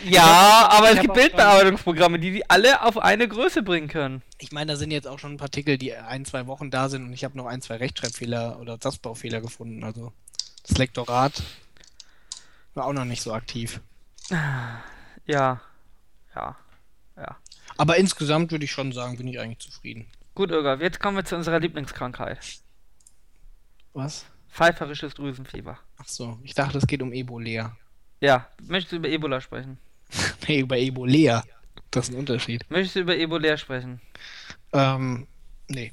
Ja, 0.05 0.68
aber 0.70 0.91
es 0.91 1.01
gibt 1.01 1.14
Bildbearbeitungsprogramme, 1.14 2.18
die 2.18 2.32
die 2.32 2.51
alle 2.51 2.82
auf 2.82 2.99
eine 2.99 3.26
Größe 3.26 3.62
bringen 3.62 3.89
können. 3.89 4.22
Ich 4.39 4.53
meine, 4.53 4.72
da 4.72 4.76
sind 4.76 4.91
jetzt 4.91 5.07
auch 5.07 5.18
schon 5.18 5.37
Partikel, 5.37 5.78
die 5.78 5.95
ein, 5.95 6.24
zwei 6.24 6.47
Wochen 6.47 6.70
da 6.70 6.89
sind 6.89 7.05
und 7.05 7.12
ich 7.12 7.24
habe 7.24 7.37
noch 7.37 7.47
ein, 7.47 7.62
zwei 7.62 7.76
Rechtschreibfehler 7.76 8.61
oder 8.61 8.78
Satzbaufehler 8.80 9.41
gefunden. 9.41 9.85
Also 9.85 10.12
das 10.66 10.76
Lektorat 10.78 11.43
war 12.74 12.87
auch 12.87 12.93
noch 12.93 13.05
nicht 13.05 13.22
so 13.22 13.32
aktiv. 13.32 13.80
Ja. 15.26 15.62
Ja. 16.35 16.55
Ja. 17.16 17.37
Aber 17.78 17.97
insgesamt 17.97 18.51
würde 18.51 18.66
ich 18.66 18.72
schon 18.72 18.93
sagen, 18.93 19.16
bin 19.16 19.26
ich 19.26 19.41
eigentlich 19.41 19.61
zufrieden. 19.61 20.07
Gut, 20.35 20.51
Irga, 20.51 20.74
jetzt 20.74 21.01
kommen 21.01 21.16
wir 21.16 21.24
zu 21.24 21.35
unserer 21.35 21.61
Lieblingskrankheit. 21.61 22.61
Was? 23.95 24.26
Pfeiferisches 24.51 25.14
Drüsenfieber. 25.14 25.78
Ach 25.97 26.07
so, 26.07 26.39
ich 26.43 26.55
dachte, 26.55 26.76
es 26.76 26.87
geht 26.87 27.01
um 27.01 27.12
Ebolea. 27.12 27.74
Ja, 28.25 28.49
möchtest 28.62 28.93
du 28.93 28.97
über 28.97 29.09
Ebola 29.09 29.41
sprechen? 29.41 29.79
Nee, 30.49 30.61
über 30.61 30.79
Ebolea. 30.79 31.43
Das 31.91 32.09
ist 32.09 32.14
ein 32.14 32.18
Unterschied. 32.18 32.64
Möchtest 32.70 32.97
du 32.97 33.01
über 33.01 33.16
Ebola 33.16 33.57
sprechen? 33.57 34.01
Ähm, 34.72 35.27
nee. 35.68 35.93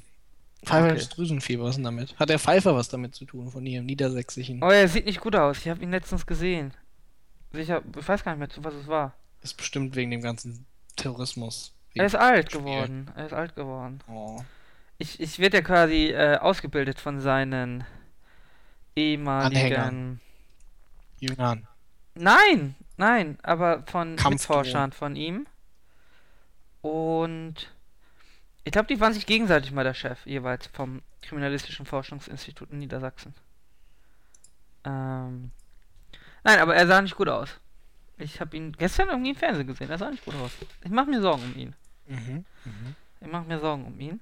Pfeiferisches 0.66 1.08
Okay. 1.08 1.16
Drüsenfieber, 1.16 1.64
was 1.64 1.72
ist 1.72 1.76
denn 1.78 1.86
damit? 1.86 2.18
Hat 2.20 2.30
der 2.30 2.40
Pfeifer 2.40 2.76
was 2.76 2.88
damit 2.88 3.16
zu 3.16 3.26
tun, 3.26 3.50
von 3.50 3.66
hier 3.66 3.80
im 3.80 3.86
Niedersächsischen? 3.86 4.64
Oh, 4.64 4.70
er 4.70 4.88
sieht 4.88 5.06
nicht 5.06 5.20
gut 5.20 5.36
aus. 5.36 5.58
Ich 5.60 5.68
habe 5.68 5.82
ihn 5.84 5.92
letztens 5.92 6.26
gesehen. 6.26 6.74
Sicher, 7.52 7.82
ich 8.00 8.08
weiß 8.08 8.24
gar 8.24 8.32
nicht 8.32 8.40
mehr, 8.40 8.50
zu 8.50 8.64
was 8.64 8.74
es 8.76 8.88
war. 8.88 9.14
Ist 9.42 9.58
bestimmt 9.58 9.96
wegen 9.96 10.12
dem 10.12 10.22
ganzen 10.22 10.66
Terrorismus. 10.96 11.74
Er 11.96 12.06
ist 12.06 12.16
alt 12.16 12.52
geworden. 12.52 13.12
Er 13.16 13.26
ist 13.26 13.34
alt 13.34 13.56
geworden. 13.56 14.00
Oh. 14.08 14.40
Ich, 14.98 15.20
ich 15.20 15.40
werde 15.40 15.58
ja 15.58 15.64
quasi 15.64 16.12
äh, 16.12 16.38
ausgebildet 16.38 17.00
von 17.00 17.20
seinen 17.20 17.84
ehemaligen. 18.96 19.58
Anhängern. 19.58 20.22
Jüngern. 21.20 21.68
Nein, 22.16 22.76
nein, 22.98 23.38
aber 23.44 23.84
von. 23.88 24.16
Mitforschern 24.16 24.92
von 24.92 25.16
ihm. 25.16 25.48
Und 26.82 27.72
ich 28.64 28.72
glaube, 28.72 28.88
die 28.88 29.00
waren 29.00 29.14
sich 29.14 29.26
gegenseitig 29.26 29.72
mal 29.72 29.84
der 29.84 29.94
Chef, 29.94 30.26
jeweils 30.26 30.68
vom 30.68 31.02
Kriminalistischen 31.22 31.86
Forschungsinstitut 31.86 32.72
in 32.72 32.80
Niedersachsen. 32.80 33.34
Ähm, 34.84 35.52
nein, 36.44 36.60
aber 36.60 36.76
er 36.76 36.88
sah 36.88 37.02
nicht 37.02 37.16
gut 37.16 37.30
aus. 37.30 37.60
Ich 38.18 38.40
habe 38.40 38.56
ihn 38.56 38.74
gestern 38.74 39.10
irgendwie 39.10 39.32
im 39.32 39.36
Fernsehen 39.36 39.68
gesehen. 39.68 39.90
Er 39.90 39.98
sah 39.98 40.10
nicht 40.10 40.26
gut 40.26 40.36
aus. 40.36 40.52
Ich 40.84 40.92
mache 40.92 41.10
mir 41.10 41.22
Sorgen 41.22 41.44
um 41.44 41.58
ihn. 41.58 41.76
Mhm. 42.08 42.46
Mhm. 42.66 42.96
Ich 43.20 43.28
mache 43.28 43.46
mir 43.46 43.60
Sorgen 43.60 43.86
um 43.86 44.00
ihn. 44.00 44.22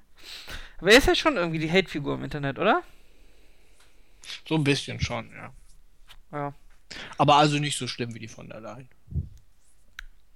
Aber 0.77 0.91
er 0.91 0.97
ist 0.97 1.07
ja 1.07 1.15
schon 1.15 1.35
irgendwie 1.35 1.59
die 1.59 1.71
Hate-Figur 1.71 2.15
im 2.15 2.23
Internet, 2.23 2.59
oder? 2.59 2.83
So 4.47 4.55
ein 4.55 4.63
bisschen 4.63 4.99
schon, 4.99 5.31
ja. 5.31 5.53
Ja. 6.31 6.53
Aber 7.17 7.35
also 7.35 7.57
nicht 7.59 7.77
so 7.77 7.87
schlimm 7.87 8.13
wie 8.15 8.19
die 8.19 8.27
von 8.27 8.49
der 8.49 8.61
Leyen. 8.61 8.89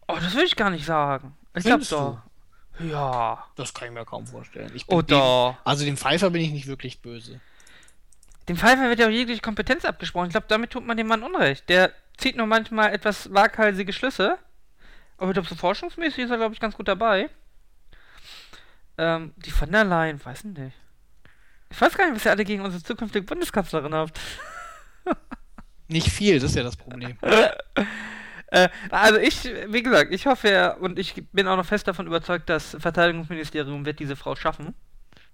Oh, 0.07 0.15
das 0.15 0.35
will 0.35 0.43
ich 0.43 0.55
gar 0.55 0.69
nicht 0.69 0.85
sagen. 0.85 1.35
Ich 1.55 1.63
glaube 1.63 1.85
doch. 1.85 2.19
Ja. 2.79 3.45
Das 3.55 3.73
kann 3.73 3.87
ich 3.87 3.93
mir 3.93 4.05
kaum 4.05 4.25
vorstellen. 4.27 4.71
Ich 4.75 4.85
bin 4.87 4.97
Oh 4.97 5.01
dem, 5.01 5.17
doch. 5.17 5.55
also 5.63 5.85
dem 5.85 5.97
Pfeifer 5.97 6.29
bin 6.29 6.41
ich 6.41 6.51
nicht 6.51 6.67
wirklich 6.67 7.01
böse. 7.01 7.39
Dem 8.49 8.57
Pfeifer 8.57 8.89
wird 8.89 8.99
ja 8.99 9.05
auch 9.07 9.11
jegliche 9.11 9.41
Kompetenz 9.41 9.85
abgesprochen. 9.85 10.27
Ich 10.27 10.31
glaube, 10.33 10.47
damit 10.49 10.71
tut 10.71 10.85
man 10.85 10.97
dem 10.97 11.07
Mann 11.07 11.23
Unrecht. 11.23 11.69
Der 11.69 11.93
zieht 12.17 12.35
nur 12.35 12.47
manchmal 12.47 12.93
etwas 12.93 13.33
waghalsige 13.33 13.93
Schlüsse. 13.93 14.37
Aber 15.17 15.29
ich 15.29 15.33
glaube, 15.33 15.47
so 15.47 15.55
forschungsmäßig 15.55 16.25
ist 16.25 16.31
er, 16.31 16.37
glaube 16.37 16.53
ich, 16.53 16.59
ganz 16.59 16.75
gut 16.75 16.87
dabei. 16.87 17.29
Ähm, 18.97 19.33
die 19.37 19.51
von 19.51 19.71
der 19.71 19.85
Leyen, 19.85 20.23
weiß 20.23 20.39
ich 20.39 20.57
nicht. 20.57 20.75
Ich 21.69 21.79
weiß 21.81 21.95
gar 21.95 22.05
nicht, 22.05 22.15
was 22.15 22.25
ihr 22.25 22.31
alle 22.31 22.43
gegen 22.45 22.63
unsere 22.63 22.83
zukünftige 22.83 23.25
Bundeskanzlerin 23.25 23.93
habt. 23.95 24.19
Nicht 25.93 26.09
viel, 26.09 26.35
das 26.39 26.49
ist 26.51 26.55
ja 26.55 26.63
das 26.63 26.75
Problem. 26.75 27.17
Äh, 28.53 28.69
also 28.91 29.17
ich, 29.17 29.45
wie 29.69 29.81
gesagt, 29.81 30.13
ich 30.13 30.27
hoffe 30.27 30.47
ja, 30.51 30.73
und 30.75 30.99
ich 30.99 31.15
bin 31.31 31.47
auch 31.47 31.57
noch 31.57 31.65
fest 31.65 31.87
davon 31.87 32.05
überzeugt, 32.05 32.47
das 32.51 32.77
Verteidigungsministerium 32.79 33.83
wird 33.83 33.99
diese 33.99 34.15
Frau 34.15 34.35
schaffen. 34.35 34.75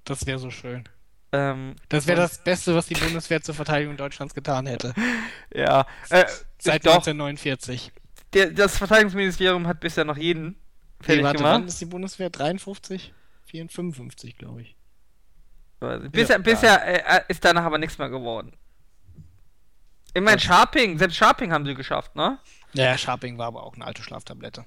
Das 0.06 0.26
wäre 0.26 0.40
so 0.40 0.50
schön. 0.50 0.86
Ähm, 1.34 1.76
Das 1.90 2.08
wäre 2.08 2.22
das 2.22 2.42
Beste, 2.42 2.74
was 2.76 2.88
die 2.88 2.94
Bundeswehr 2.94 3.42
zur 3.42 3.56
Verteidigung 3.56 3.98
Deutschlands 3.98 4.34
getan 4.34 4.68
hätte. 4.68 4.94
ja. 5.54 5.82
Äh, 6.10 6.24
Seit 6.60 6.86
doch, 6.86 6.94
1949. 6.94 7.92
der, 8.34 8.52
das 8.52 8.78
Verteidigungsministerium 8.78 9.68
hat 9.68 9.82
bisher 9.82 10.06
noch 10.06 10.16
jeden 10.18 10.56
fertig 11.02 11.18
Nee, 11.18 11.24
warte, 11.26 11.38
gemacht. 11.40 11.54
wann 11.56 11.68
ist 11.68 11.82
die 11.82 11.86
Bundeswehr? 11.88 12.30
53? 12.30 13.14
54, 13.48 13.76
55, 13.76 14.38
glaube 14.38 14.62
ich. 14.62 14.78
Bisher, 16.14 16.38
Ja, 16.38 16.42
bisher 16.42 17.10
äh, 17.18 17.24
ist 17.28 17.44
danach 17.44 17.66
aber 17.66 17.80
nichts 17.80 17.98
mehr 17.98 18.10
geworden. 18.10 18.54
Ich 20.14 20.22
meine. 20.22 20.40
Sharping, 20.40 20.98
selbst 20.98 21.18
Sharping 21.18 21.52
haben 21.52 21.66
sie 21.66 21.76
geschafft, 21.76 22.16
ne? 22.16 22.40
Naja, 22.74 22.98
Sharping 22.98 23.38
war 23.38 23.48
aber 23.48 23.64
auch 23.64 23.76
eine 23.76 23.86
alte 23.86 24.04
Schlaftablette. 24.04 24.66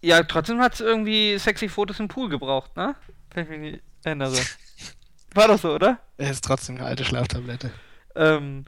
Ja, 0.00 0.22
trotzdem 0.24 0.60
hat 0.60 0.74
es 0.74 0.80
irgendwie 0.80 1.38
sexy 1.38 1.68
Fotos 1.68 2.00
im 2.00 2.08
Pool 2.08 2.28
gebraucht, 2.28 2.76
ne? 2.76 2.94
Wenn 3.34 3.44
ich 3.44 3.50
mich 3.50 3.60
nicht 3.60 3.82
erinnere. 4.04 4.36
War 5.34 5.48
doch 5.48 5.58
so, 5.58 5.74
oder? 5.74 5.98
Es 6.18 6.30
ist 6.30 6.44
trotzdem 6.44 6.76
eine 6.76 6.84
alte 6.86 7.04
Schlaftablette. 7.04 7.70
Ähm, 8.16 8.66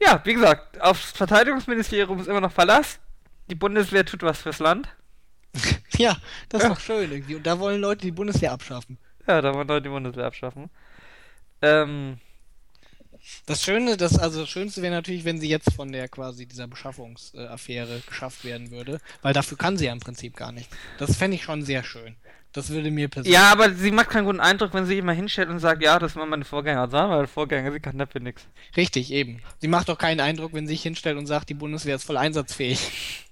ja, 0.00 0.20
wie 0.24 0.34
gesagt, 0.34 0.80
aufs 0.80 1.10
Verteidigungsministerium 1.12 2.20
ist 2.20 2.28
immer 2.28 2.40
noch 2.40 2.52
Verlass. 2.52 3.00
Die 3.50 3.54
Bundeswehr 3.56 4.04
tut 4.04 4.22
was 4.22 4.40
fürs 4.42 4.58
Land. 4.60 4.88
Ja, 5.98 6.16
das 6.48 6.62
ist 6.62 6.68
Ja. 6.68 6.74
doch 6.74 6.80
schön 6.80 7.10
irgendwie. 7.10 7.34
Und 7.34 7.44
da 7.46 7.58
wollen 7.58 7.80
Leute 7.80 8.02
die 8.02 8.12
Bundeswehr 8.12 8.52
abschaffen. 8.52 8.96
Ja, 9.26 9.42
da 9.42 9.52
wollen 9.52 9.66
Leute 9.68 9.82
die 9.82 9.88
Bundeswehr 9.90 10.24
abschaffen. 10.26 10.70
Ähm, 11.60 12.18
Das 13.46 13.62
Schöne, 13.62 13.96
das, 13.96 14.18
also 14.18 14.40
das 14.40 14.48
Schönste 14.48 14.82
wäre 14.82 14.94
natürlich, 14.94 15.24
wenn 15.24 15.40
sie 15.40 15.48
jetzt 15.48 15.72
von 15.74 15.92
der 15.92 16.08
quasi 16.08 16.46
dieser 16.46 16.66
Beschaffungsaffäre 16.66 18.02
geschafft 18.06 18.44
werden 18.44 18.70
würde, 18.70 19.00
weil 19.22 19.32
dafür 19.32 19.58
kann 19.58 19.76
sie 19.76 19.86
ja 19.86 19.92
im 19.92 20.00
Prinzip 20.00 20.36
gar 20.36 20.52
nicht. 20.52 20.68
Das 20.98 21.16
fände 21.16 21.36
ich 21.36 21.42
schon 21.42 21.62
sehr 21.62 21.82
schön. 21.82 22.16
Das 22.52 22.70
würde 22.70 22.90
mir 22.90 23.08
persönlich. 23.08 23.32
ja, 23.32 23.52
aber 23.52 23.72
sie 23.74 23.92
macht 23.92 24.10
keinen 24.10 24.24
guten 24.24 24.40
Eindruck, 24.40 24.74
wenn 24.74 24.84
sie 24.84 24.90
sich 24.90 24.98
immer 24.98 25.12
hinstellt 25.12 25.48
und 25.48 25.60
sagt, 25.60 25.82
ja, 25.82 26.00
das 26.00 26.16
war 26.16 26.26
meine 26.26 26.44
Vorgänger. 26.44 26.88
Sagen 26.88 27.12
weil 27.12 27.26
Vorgänger, 27.28 27.70
sie 27.70 27.78
kann 27.78 27.96
dafür 27.96 28.20
nichts. 28.20 28.48
Richtig, 28.76 29.12
eben. 29.12 29.40
Sie 29.58 29.68
macht 29.68 29.88
doch 29.88 29.98
keinen 29.98 30.18
Eindruck, 30.18 30.52
wenn 30.52 30.66
sie 30.66 30.72
sich 30.72 30.82
hinstellt 30.82 31.16
und 31.16 31.26
sagt, 31.26 31.48
die 31.48 31.54
Bundeswehr 31.54 31.94
ist 31.94 32.04
voll 32.04 32.16
einsatzfähig. 32.16 33.26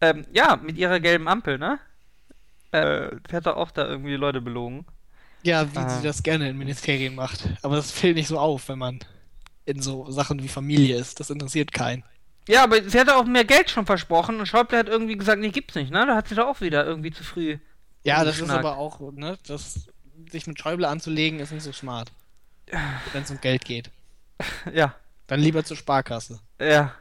Ähm, 0.00 0.26
ja, 0.32 0.56
mit 0.56 0.76
ihrer 0.76 1.00
gelben 1.00 1.26
Ampel, 1.26 1.56
ne? 1.56 1.78
Äh, 2.72 3.16
hat 3.32 3.46
doch 3.46 3.56
auch 3.56 3.70
da 3.70 3.88
irgendwie 3.88 4.16
Leute 4.16 4.42
belogen. 4.42 4.84
Ja, 5.46 5.72
wie 5.72 5.78
Ah. 5.78 5.88
sie 5.88 6.02
das 6.06 6.22
gerne 6.22 6.48
in 6.48 6.58
Ministerien 6.58 7.14
macht. 7.14 7.48
Aber 7.62 7.76
das 7.76 7.90
fällt 7.92 8.16
nicht 8.16 8.28
so 8.28 8.38
auf, 8.38 8.68
wenn 8.68 8.78
man 8.78 8.98
in 9.64 9.80
so 9.80 10.10
Sachen 10.10 10.42
wie 10.42 10.48
Familie 10.48 10.96
ist. 10.96 11.20
Das 11.20 11.30
interessiert 11.30 11.72
keinen. 11.72 12.02
Ja, 12.48 12.64
aber 12.64 12.82
sie 12.88 12.98
hat 13.00 13.08
auch 13.10 13.24
mehr 13.24 13.44
Geld 13.44 13.70
schon 13.70 13.86
versprochen 13.86 14.38
und 14.40 14.46
Schäuble 14.46 14.78
hat 14.78 14.88
irgendwie 14.88 15.16
gesagt, 15.16 15.40
nee, 15.40 15.50
gibt's 15.50 15.74
nicht, 15.74 15.90
ne? 15.90 16.04
Da 16.06 16.14
hat 16.16 16.28
sie 16.28 16.34
doch 16.34 16.46
auch 16.48 16.60
wieder 16.60 16.84
irgendwie 16.86 17.10
zu 17.10 17.24
früh. 17.24 17.58
Ja, 18.04 18.24
das 18.24 18.38
ist 18.40 18.50
aber 18.50 18.76
auch, 18.76 19.00
ne, 19.12 19.36
das, 19.46 19.88
sich 20.30 20.46
mit 20.46 20.58
Schäuble 20.60 20.86
anzulegen, 20.88 21.40
ist 21.40 21.50
nicht 21.52 21.64
so 21.64 21.72
smart. 21.72 22.12
Wenn 23.12 23.22
es 23.22 23.30
um 23.30 23.40
Geld 23.40 23.64
geht. 23.64 23.90
Ja, 24.72 24.94
Dann 25.28 25.40
lieber 25.40 25.64
zur 25.64 25.76
Sparkasse. 25.76 26.40
ja. 26.60 26.92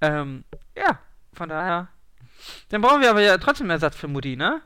Ähm, 0.00 0.44
ja, 0.76 0.98
von 1.32 1.48
daher. 1.48 1.86
Dann 2.70 2.80
brauchen 2.80 3.02
wir 3.02 3.10
aber 3.10 3.22
ja 3.22 3.38
trotzdem 3.38 3.70
Ersatz 3.70 3.94
für 3.94 4.08
Mutti, 4.08 4.34
ne? 4.36 4.60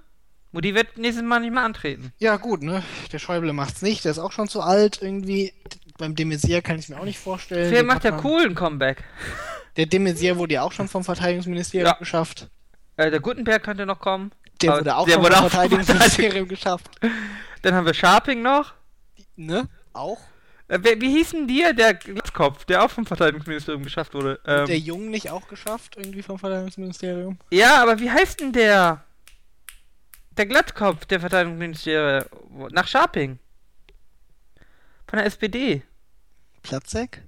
Mutti 0.57 0.75
wird 0.75 0.97
nächstes 0.97 1.23
Mal 1.23 1.41
nicht 1.41 1.53
mehr 1.53 1.65
antreten. 1.65 2.13
Ja, 2.19 2.37
gut, 2.37 2.63
ne? 2.63 2.83
Der 3.13 3.19
Schäuble 3.19 3.53
macht's 3.53 3.83
nicht, 3.83 4.05
der 4.07 4.13
ist 4.13 4.19
auch 4.19 4.33
schon 4.33 4.49
zu 4.49 4.63
alt 4.63 5.01
irgendwie. 5.03 5.53
Beim 5.99 6.15
de 6.15 6.25
Maizière 6.25 6.63
kann 6.63 6.79
ich 6.79 6.89
mir 6.89 6.99
auch 6.99 7.05
nicht 7.05 7.19
vorstellen. 7.19 7.71
Wer 7.71 7.83
macht 7.85 7.97
hat 7.99 8.05
ja 8.05 8.11
man- 8.13 8.25
cool 8.25 8.43
ein 8.47 8.55
Comeback? 8.55 9.05
Der 9.77 9.85
de 9.85 10.01
Maizière 10.01 10.37
wurde 10.39 10.55
ja 10.55 10.63
auch 10.63 10.73
schon 10.73 10.89
vom 10.89 11.05
Verteidigungsministerium 11.05 11.87
Ja. 11.89 11.93
geschafft. 11.99 12.49
Äh, 12.97 13.11
der 13.11 13.21
Gutenberg 13.21 13.63
könnte 13.63 13.85
noch 13.85 14.01
kommen. 14.01 14.33
Der 14.63 14.71
Aber 14.71 14.81
wurde 14.81 14.97
auch 14.97 15.05
der 15.05 15.13
schon 15.15 15.23
wurde 15.25 15.35
vom 15.35 15.43
vom 15.43 15.51
Verteidigungsministerium 15.51 16.49
geschafft. 16.49 16.91
Dann 17.61 17.75
haben 17.75 17.85
wir 17.85 17.93
Sharping 17.93 18.41
noch. 18.41 18.73
Ne? 19.37 19.69
Auch? 19.93 20.21
Äh, 20.69 20.79
wie 21.01 21.11
hieß 21.11 21.31
denn 21.33 21.47
dir 21.47 21.75
der 21.75 21.93
Glatzkopf, 21.93 22.65
der 22.65 22.83
auch 22.83 22.91
vom 22.91 23.05
Verteidigungsministerium 23.05 23.83
geschafft 23.85 24.15
wurde? 24.15 24.41
Hat 24.47 24.69
der 24.69 24.77
Ähm, 24.77 24.83
Jung 24.83 25.11
nicht 25.11 25.31
auch 25.31 25.47
geschafft, 25.49 25.97
irgendwie 25.99 26.23
vom 26.23 26.39
Verteidigungsministerium? 26.39 27.37
ja, 27.51 27.83
aber 27.83 27.99
wie 28.01 28.11
heißt 28.11 28.41
denn 28.41 28.53
der? 28.55 29.05
Der 30.37 30.47
Glattkopf 30.47 31.07
der 31.07 31.21
Verteidigungsministerium 31.21 32.25
nach 32.73 32.87
Scharping. 32.87 33.39
Von 35.07 35.19
der 35.19 35.27
SPD. 35.27 35.83
Platzek? 36.63 37.23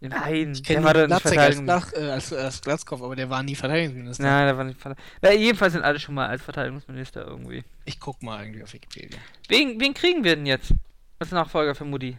Nein, 0.00 0.52
Ich 0.52 0.62
der 0.62 0.82
war 0.82 0.94
doch 0.94 1.02
nicht 1.02 1.12
als, 1.12 1.22
Verteidigungsminister. 1.22 1.90
Glach, 1.92 2.02
äh, 2.02 2.10
als, 2.10 2.32
als 2.32 2.60
Glatzkopf, 2.60 3.02
aber 3.02 3.14
der 3.14 3.30
war 3.30 3.42
nie 3.44 3.54
Verteidigungsminister. 3.54 4.24
Nein, 4.24 4.46
der 4.46 4.56
war 4.56 4.64
nicht 4.64 4.80
Verteidigungsminister. 4.80 5.40
Jedenfalls 5.40 5.72
sind 5.74 5.82
alle 5.84 6.00
schon 6.00 6.16
mal 6.16 6.26
als 6.26 6.42
Verteidigungsminister 6.42 7.24
irgendwie. 7.24 7.62
Ich 7.84 8.00
guck 8.00 8.20
mal 8.22 8.42
irgendwie 8.42 8.64
auf 8.64 8.72
Wikipedia. 8.72 9.20
Wen, 9.48 9.78
wen 9.78 9.94
kriegen 9.94 10.24
wir 10.24 10.34
denn 10.34 10.46
jetzt 10.46 10.72
als 11.20 11.30
Nachfolger 11.30 11.76
für 11.76 11.84
Mutti? 11.84 12.18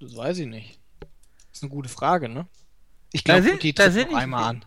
Das 0.00 0.16
weiß 0.16 0.38
ich 0.38 0.46
nicht. 0.48 0.80
Das 1.00 1.58
ist 1.58 1.62
eine 1.62 1.70
gute 1.70 1.88
Frage, 1.88 2.28
ne? 2.28 2.48
Ich 3.12 3.22
glaube, 3.22 3.42
Mutti 3.42 3.72
da 3.72 3.84
tritt 3.84 3.92
sind 3.92 4.10
noch 4.10 4.18
einmal 4.18 4.42
an. 4.42 4.64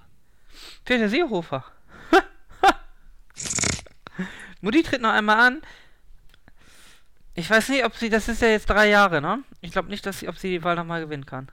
Peter 0.86 1.10
Seehofer. 1.10 1.66
Mutti 4.62 4.84
tritt 4.84 5.02
noch 5.02 5.12
einmal 5.12 5.40
an. 5.40 5.62
Ich 7.34 7.50
weiß 7.50 7.70
nicht, 7.70 7.86
ob 7.86 7.96
sie, 7.96 8.10
das 8.10 8.28
ist 8.28 8.42
ja 8.42 8.50
jetzt 8.50 8.70
drei 8.70 8.90
Jahre, 8.90 9.22
ne? 9.22 9.44
Ich 9.62 9.72
glaube 9.72 9.90
nicht, 9.90 10.06
dass 10.06 10.20
sie, 10.20 10.28
ob 10.28 10.38
sie 10.38 10.50
die 10.50 10.64
Wahl 10.64 10.76
nochmal 10.76 11.02
gewinnen 11.02 11.26
kann. 11.26 11.50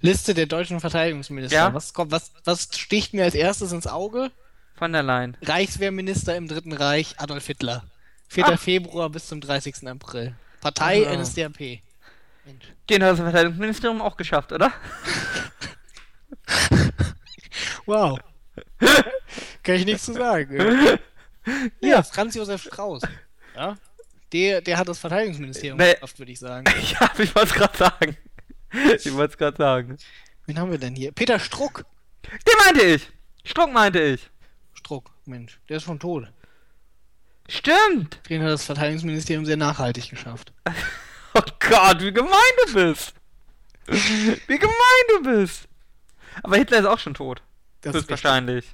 Liste 0.00 0.34
der 0.34 0.46
deutschen 0.46 0.78
Verteidigungsminister. 0.80 1.56
Ja. 1.56 1.74
Was, 1.74 1.92
kommt, 1.92 2.12
was, 2.12 2.30
was 2.44 2.68
sticht 2.78 3.12
mir 3.12 3.24
als 3.24 3.34
erstes 3.34 3.72
ins 3.72 3.86
Auge? 3.86 4.30
Von 4.76 4.92
der 4.92 5.02
Leyen. 5.02 5.36
Reichswehrminister 5.42 6.36
im 6.36 6.46
Dritten 6.48 6.72
Reich, 6.72 7.14
Adolf 7.18 7.46
Hitler. 7.46 7.84
4. 8.28 8.46
Ah. 8.46 8.56
Februar 8.56 9.10
bis 9.10 9.26
zum 9.28 9.40
30. 9.40 9.86
April. 9.88 10.34
Partei 10.60 11.06
Ah. 11.08 11.16
NSDAP. 11.16 11.80
Mensch. 12.44 12.64
Den 12.88 13.02
hat 13.02 13.12
das 13.12 13.20
Verteidigungsministerium 13.20 14.00
auch 14.02 14.16
geschafft, 14.16 14.52
oder? 14.52 14.72
Wow. 17.86 18.18
Kann 19.64 19.74
ich 19.76 19.84
nichts 19.84 20.04
zu 20.04 20.12
sagen. 20.12 20.98
Ja, 21.82 22.02
Franz 22.02 22.34
Josef 22.36 22.62
Strauß. 22.62 23.02
Ja. 23.54 23.76
Der, 24.32 24.62
der 24.62 24.78
hat 24.78 24.88
das 24.88 24.98
Verteidigungsministerium 24.98 25.76
Nee. 25.76 25.92
geschafft, 25.92 26.18
würde 26.18 26.32
ich 26.32 26.38
sagen. 26.38 26.64
ja, 26.92 27.10
ich 27.18 27.34
wollte 27.34 27.48
es 27.50 27.54
gerade 27.54 27.76
sagen. 27.76 28.16
Ich 28.72 29.12
wollte 29.12 29.32
es 29.32 29.38
gerade 29.38 29.56
sagen. 29.58 29.98
Wen 30.46 30.58
haben 30.58 30.70
wir 30.70 30.78
denn 30.78 30.94
hier? 30.96 31.12
Peter 31.12 31.38
Struck. 31.38 31.84
Den 32.24 32.54
meinte 32.64 32.80
ich. 32.82 33.10
Struck 33.44 33.70
meinte 33.74 34.00
ich. 34.00 34.30
Struck, 34.72 35.10
Mensch, 35.26 35.60
der 35.68 35.76
ist 35.76 35.82
schon 35.82 36.00
tot. 36.00 36.32
Stimmt. 37.46 38.20
Den 38.30 38.42
hat 38.42 38.48
das 38.48 38.64
Verteidigungsministerium 38.64 39.44
sehr 39.44 39.56
nachhaltig 39.58 40.08
geschafft. 40.10 40.52
Oh 41.36 41.42
Gott, 41.68 42.00
wie 42.00 42.12
gemein 42.12 42.30
du 42.64 42.74
bist. 42.74 43.12
Wie 43.88 44.56
gemein 44.58 45.04
du 45.08 45.22
bist. 45.24 45.66
Aber 46.44 46.56
Hitler 46.56 46.78
ist 46.78 46.86
auch 46.86 47.00
schon 47.00 47.14
tot. 47.14 47.42
Das 47.80 47.96
ist 47.96 48.08
richtig. 48.08 48.64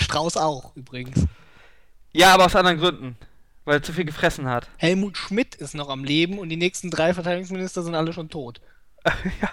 Strauß 0.00 0.36
auch, 0.36 0.74
übrigens. 0.76 1.26
Ja, 2.12 2.34
aber 2.34 2.46
aus 2.46 2.56
anderen 2.56 2.78
Gründen. 2.78 3.16
Weil 3.64 3.76
er 3.76 3.82
zu 3.82 3.92
viel 3.92 4.04
gefressen 4.04 4.48
hat. 4.48 4.68
Helmut 4.78 5.18
Schmidt 5.18 5.54
ist 5.54 5.74
noch 5.74 5.90
am 5.90 6.04
Leben 6.04 6.38
und 6.38 6.48
die 6.48 6.56
nächsten 6.56 6.90
drei 6.90 7.12
Verteidigungsminister 7.12 7.82
sind 7.82 7.94
alle 7.94 8.12
schon 8.12 8.30
tot. 8.30 8.60
ja, 9.42 9.50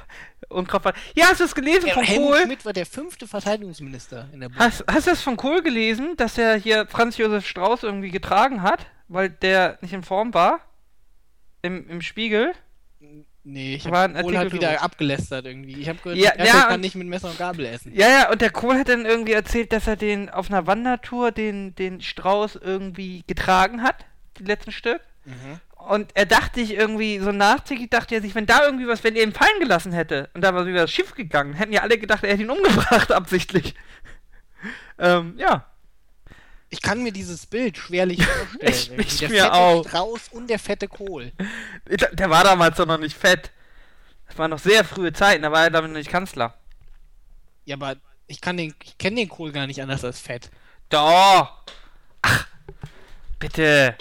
und 0.49 0.67
Kopf. 0.67 0.85
Ja, 1.15 1.27
hast 1.27 1.39
du 1.39 1.43
es 1.43 1.53
gelesen 1.55 1.87
Ja, 1.87 1.93
von 1.93 2.03
Helmut 2.03 2.31
Kohl? 2.31 2.41
Schmidt 2.43 2.65
war 2.65 2.73
der 2.73 2.85
fünfte 2.85 3.27
Verteidigungsminister 3.27 4.29
in 4.33 4.39
der 4.39 4.49
Bund 4.49 4.59
Hast, 4.59 4.83
hast 4.87 5.07
du 5.07 5.11
das 5.11 5.21
von 5.21 5.37
Kohl 5.37 5.61
gelesen, 5.61 6.15
dass 6.17 6.37
er 6.37 6.55
hier 6.55 6.87
Franz 6.87 7.17
Josef 7.17 7.47
Strauß 7.47 7.83
irgendwie 7.83 8.09
getragen 8.09 8.61
hat, 8.61 8.85
weil 9.07 9.29
der 9.29 9.77
nicht 9.81 9.93
in 9.93 10.03
Form 10.03 10.33
war? 10.33 10.61
Im, 11.61 11.87
im 11.89 12.01
Spiegel? 12.01 12.53
Nee, 13.47 13.75
ich 13.75 13.85
War 13.85 14.09
hab 14.09 14.15
ein 14.15 14.23
Kohl 14.23 14.35
hat 14.35 14.51
wieder 14.51 14.81
abgelästert 14.81 15.45
irgendwie. 15.45 15.79
Ich 15.79 15.87
habe 15.87 15.99
gehört, 15.99 16.17
Ja, 16.17 16.31
er 16.31 16.47
ja, 16.47 16.61
kann 16.63 16.81
nicht 16.81 16.95
mit 16.95 17.07
Messer 17.07 17.29
und 17.29 17.37
Gabel 17.37 17.67
essen. 17.67 17.93
Ja, 17.93 18.09
ja, 18.09 18.31
und 18.31 18.41
der 18.41 18.49
Kohl 18.49 18.75
hat 18.75 18.89
dann 18.89 19.05
irgendwie 19.05 19.33
erzählt, 19.33 19.71
dass 19.71 19.85
er 19.85 19.95
den 19.95 20.31
auf 20.31 20.49
einer 20.49 20.65
Wandertour 20.65 21.31
den, 21.31 21.75
den 21.75 22.01
Strauß 22.01 22.55
irgendwie 22.55 23.23
getragen 23.27 23.83
hat, 23.83 24.05
die 24.39 24.45
letzten 24.45 24.71
Stück. 24.71 24.99
Mhm. 25.25 25.59
Und 25.75 26.09
er 26.15 26.25
dachte 26.25 26.59
sich 26.59 26.73
irgendwie, 26.73 27.19
so 27.19 27.31
nachträglich 27.31 27.91
dachte 27.91 28.15
er 28.15 28.21
sich, 28.21 28.33
wenn 28.33 28.47
da 28.47 28.65
irgendwie 28.65 28.87
was, 28.87 29.03
wenn 29.03 29.15
er 29.15 29.21
ihn 29.21 29.33
fallen 29.33 29.59
gelassen 29.59 29.91
hätte 29.91 30.31
und 30.33 30.41
da 30.41 30.55
war 30.55 30.65
wieder 30.65 30.81
das 30.81 30.91
Schiff 30.91 31.13
gegangen, 31.13 31.53
hätten 31.53 31.71
ja 31.71 31.83
alle 31.83 31.99
gedacht, 31.99 32.23
er 32.23 32.31
hätte 32.31 32.41
ihn 32.41 32.49
umgebracht, 32.49 33.11
absichtlich. 33.11 33.75
ähm, 34.97 35.35
ja. 35.37 35.67
Ich 36.75 36.81
kann 36.81 37.01
mir 37.03 37.13
dieses 37.13 37.45
Bild 37.45 37.77
schwerlich 37.77 38.21
vorstellen. 38.25 38.99
Ich- 38.99 39.07
ich 39.13 39.17
der 39.19 39.29
mir 39.29 39.35
fette 39.43 39.53
auch. 39.53 39.87
Strauß 39.87 40.27
und 40.33 40.49
der 40.49 40.59
fette 40.59 40.89
Kohl. 40.89 41.31
Der, 41.87 42.13
der 42.13 42.29
war 42.29 42.43
damals 42.43 42.75
doch 42.75 42.85
noch 42.85 42.97
nicht 42.97 43.15
fett. 43.17 43.49
Das 44.27 44.37
waren 44.37 44.51
noch 44.51 44.59
sehr 44.59 44.83
frühe 44.83 45.13
Zeiten, 45.13 45.43
da 45.43 45.51
war 45.53 45.63
er 45.63 45.69
damit 45.69 45.91
noch 45.91 45.97
nicht 45.97 46.09
Kanzler. 46.09 46.53
Ja, 47.63 47.75
aber 47.77 47.95
ich 48.27 48.41
kann 48.41 48.57
den, 48.57 48.75
ich 48.83 48.97
kenne 48.97 49.15
den 49.15 49.29
Kohl 49.29 49.53
gar 49.53 49.67
nicht 49.67 49.81
anders 49.81 50.03
als 50.03 50.19
fett. 50.19 50.49
Doch. 50.89 51.63
Ach, 52.21 52.47
bitte. 53.39 53.95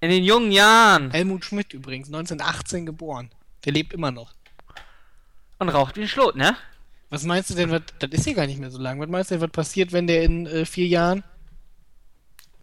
In 0.00 0.08
den 0.08 0.24
jungen 0.24 0.50
Jahren. 0.52 1.10
Helmut 1.10 1.44
Schmidt 1.44 1.74
übrigens, 1.74 2.08
1918 2.08 2.86
geboren. 2.86 3.30
Der 3.66 3.72
lebt 3.74 3.92
immer 3.92 4.12
noch. 4.12 4.32
Und 5.58 5.68
raucht 5.68 5.96
wie 5.96 6.02
ein 6.02 6.08
Schlot, 6.08 6.36
ne? 6.36 6.56
Was 7.10 7.24
meinst 7.24 7.50
du 7.50 7.54
denn, 7.54 7.70
was, 7.70 7.82
das 7.98 8.10
ist 8.12 8.24
hier 8.24 8.34
gar 8.34 8.46
nicht 8.46 8.58
mehr 8.60 8.70
so 8.70 8.78
lang. 8.78 8.98
Was 8.98 9.08
meinst 9.08 9.30
du 9.30 9.34
denn, 9.34 9.42
was 9.42 9.50
passiert, 9.50 9.92
wenn 9.92 10.06
der 10.06 10.22
in 10.22 10.46
äh, 10.46 10.64
vier 10.64 10.86
Jahren 10.86 11.22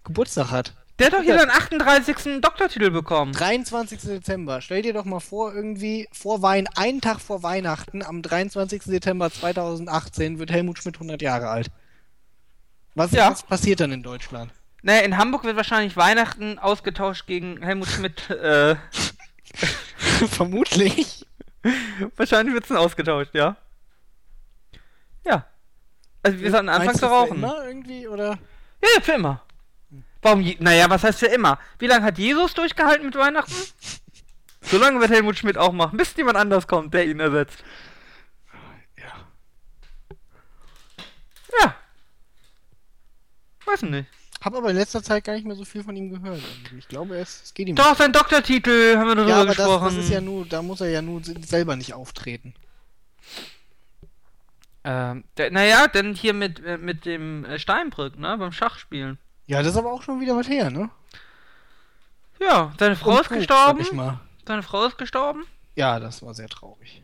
Geburtstag 0.04 0.52
hat? 0.52 0.74
Der 1.00 1.08
hat 1.08 1.14
doch 1.14 1.22
hier 1.22 1.40
seinen 1.40 1.50
38. 1.50 2.42
Doktortitel 2.42 2.92
bekommen. 2.92 3.34
23. 3.34 4.00
Dezember. 4.02 4.62
Stell 4.62 4.84
dir 4.84 4.94
doch 4.94 5.06
mal 5.06 5.20
vor, 5.20 5.54
irgendwie 5.54 6.08
vor 6.12 6.42
Wein, 6.44 6.68
einen 6.76 7.02
Tag 7.02 7.20
vor 7.20 7.42
Weihnachten, 7.42 8.04
am 8.04 8.22
23. 8.22 8.84
Dezember 8.84 9.32
2018 9.32 10.38
wird 10.38 10.52
Helmut 10.52 10.78
Schmidt 10.78 10.96
100 10.98 11.22
Jahre 11.22 11.50
alt. 11.50 11.68
Was, 12.96 13.12
Ja. 13.12 13.32
was 13.32 13.42
passiert 13.44 13.80
dann 13.80 13.92
in 13.92 14.04
Deutschland? 14.04 14.52
Naja, 14.84 15.02
in 15.02 15.18
Hamburg 15.18 15.46
wird 15.46 15.56
wahrscheinlich 15.56 15.98
Weihnachten 15.98 16.60
ausgetauscht 16.60 17.26
gegen 17.26 17.62
Helmut 17.64 17.88
Schmidt. 17.88 18.30
Äh, 18.30 18.76
Vermutlich. 20.30 21.26
wahrscheinlich 22.18 22.54
wird 22.54 22.66
es 22.66 22.72
ausgetauscht, 22.72 23.34
ja. 23.34 23.56
Ja. 25.26 25.46
Also 26.22 26.40
wir 26.40 26.52
sollten 26.52 26.70
anfangen 26.70 26.96
zu 26.96 27.02
du 27.02 27.08
für 27.08 27.14
rauchen. 27.14 27.38
Immer 27.38 27.66
irgendwie, 27.66 28.08
oder? 28.08 28.38
Ja, 28.82 28.90
ja, 28.96 29.02
für 29.02 29.14
immer. 29.14 29.42
Warum? 30.24 30.42
je- 30.42 30.58
Naja, 30.60 30.90
was 30.90 31.04
heißt 31.04 31.20
für 31.20 31.28
immer? 31.28 31.60
Wie 31.80 31.88
lange 31.88 32.06
hat 32.06 32.18
Jesus 32.18 32.54
durchgehalten 32.54 33.06
mit 33.06 33.16
Weihnachten? 33.16 33.54
So 34.62 34.78
lange 34.78 35.00
wird 35.00 35.12
Helmut 35.12 35.38
Schmidt 35.38 35.58
auch 35.58 35.74
machen, 35.74 35.98
bis 35.98 36.16
jemand 36.16 36.38
anders 36.38 36.68
kommt, 36.68 36.94
der 36.94 37.06
ihn 37.06 37.20
ersetzt. 37.20 37.64
Ja. 38.98 39.14
Ja. 41.62 41.76
Weiß 43.66 43.82
nicht. 43.84 44.10
Hab 44.42 44.56
aber 44.56 44.72
in 44.72 44.76
letzter 44.76 45.02
Zeit 45.02 45.24
gar 45.24 45.34
nicht 45.34 45.46
mehr 45.46 45.56
so 45.56 45.64
viel 45.64 45.84
von 45.84 45.96
ihm 45.96 46.10
gehört. 46.10 46.42
irgendwie. 46.42 46.78
Ich 46.78 46.88
glaube, 46.90 47.16
es, 47.18 47.44
es 47.44 47.54
geht 47.54 47.68
ihm. 47.70 47.76
Doch, 47.76 47.96
sein 47.96 48.12
Doktortitel 48.12 48.98
haben 48.98 49.08
wir 49.08 49.16
darüber 49.16 49.30
ja, 49.30 49.36
aber 49.38 49.46
das, 49.48 49.56
gesprochen. 49.58 49.86
das 49.86 49.96
ist 50.06 50.10
ja 50.10 50.20
nur, 50.22 50.46
da 50.46 50.62
muss 50.62 50.82
er 50.82 50.90
ja 50.90 51.02
nur 51.02 51.24
se- 51.24 51.36
selber 51.46 51.76
nicht 51.78 51.94
auftreten. 51.94 52.54
ähm, 54.84 55.24
der, 55.38 55.52
naja, 55.52 55.88
denn 55.88 56.14
hier 56.14 56.34
mit, 56.34 56.62
äh, 56.64 56.78
mit 56.78 57.06
dem 57.06 57.46
äh, 57.46 57.58
Steinbrück, 57.58 58.18
ne, 58.20 58.38
beim 58.38 58.52
Schachspielen. 58.52 59.18
Ja, 59.54 59.60
das 59.64 59.74
ist 59.74 59.78
aber 59.78 59.92
auch 59.94 60.02
schon 60.02 60.20
wieder 60.20 60.36
was 60.36 60.50
her, 60.50 60.70
ne? 60.70 60.90
Ja, 62.40 62.74
seine 62.80 62.96
Frau 62.96 63.12
Und 63.12 63.22
ist 63.22 63.30
gut, 63.30 63.38
gestorben. 63.40 64.20
Seine 64.46 64.64
Frau 64.64 64.86
ist 64.86 64.98
gestorben. 64.98 65.46
Ja, 65.76 66.00
das 66.00 66.22
war 66.22 66.34
sehr 66.34 66.50
traurig. 66.50 67.02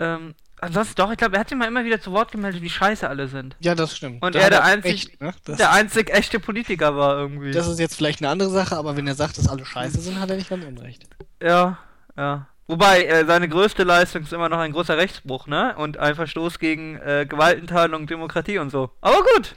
Ähm, 0.00 0.34
ansonsten 0.60 0.94
doch, 0.94 1.10
ich 1.10 1.18
glaube, 1.18 1.36
er 1.36 1.40
hat 1.40 1.48
sich 1.48 1.58
mal 1.58 1.66
immer 1.68 1.84
wieder 1.84 2.00
zu 2.00 2.12
Wort 2.12 2.30
gemeldet, 2.32 2.62
wie 2.62 2.70
scheiße 2.70 3.08
alle 3.08 3.28
sind. 3.28 3.56
Ja, 3.60 3.74
das 3.74 3.96
stimmt. 3.96 4.22
Und 4.22 4.34
Da 4.34 4.38
er 4.40 4.50
der 4.50 4.64
einzig- 4.64 5.08
recht, 5.08 5.20
ne? 5.20 5.34
Der 5.58 5.72
einzig 5.72 6.10
echte 6.10 6.40
Politiker 6.40 6.96
war 6.96 7.18
irgendwie. 7.18 7.50
das 7.50 7.66
ist 7.66 7.78
jetzt 7.80 7.96
vielleicht 7.96 8.20
eine 8.22 8.30
andere 8.30 8.50
Sache, 8.50 8.76
aber 8.76 8.96
wenn 8.96 9.06
er 9.06 9.14
sagt, 9.14 9.38
dass 9.38 9.48
alle 9.48 9.64
scheiße 9.66 10.00
sind, 10.00 10.20
hat 10.20 10.30
er 10.30 10.36
nicht 10.36 10.48
ganz 10.48 10.64
unrecht. 10.64 11.04
Ja, 11.42 11.78
ja. 12.16 12.46
Wobei, 12.68 13.04
äh, 13.06 13.24
seine 13.26 13.48
größte 13.48 13.82
Leistung 13.82 14.22
ist 14.22 14.32
immer 14.32 14.48
noch 14.50 14.58
ein 14.58 14.72
großer 14.72 14.96
Rechtsbruch, 14.98 15.46
ne? 15.46 15.74
Und 15.78 15.96
ein 15.96 16.14
Verstoß 16.14 16.58
gegen 16.58 16.96
äh, 16.98 17.26
Gewaltenteilung, 17.28 18.06
Demokratie 18.06 18.58
und 18.58 18.70
so. 18.70 18.90
Aber 19.00 19.22
gut. 19.34 19.54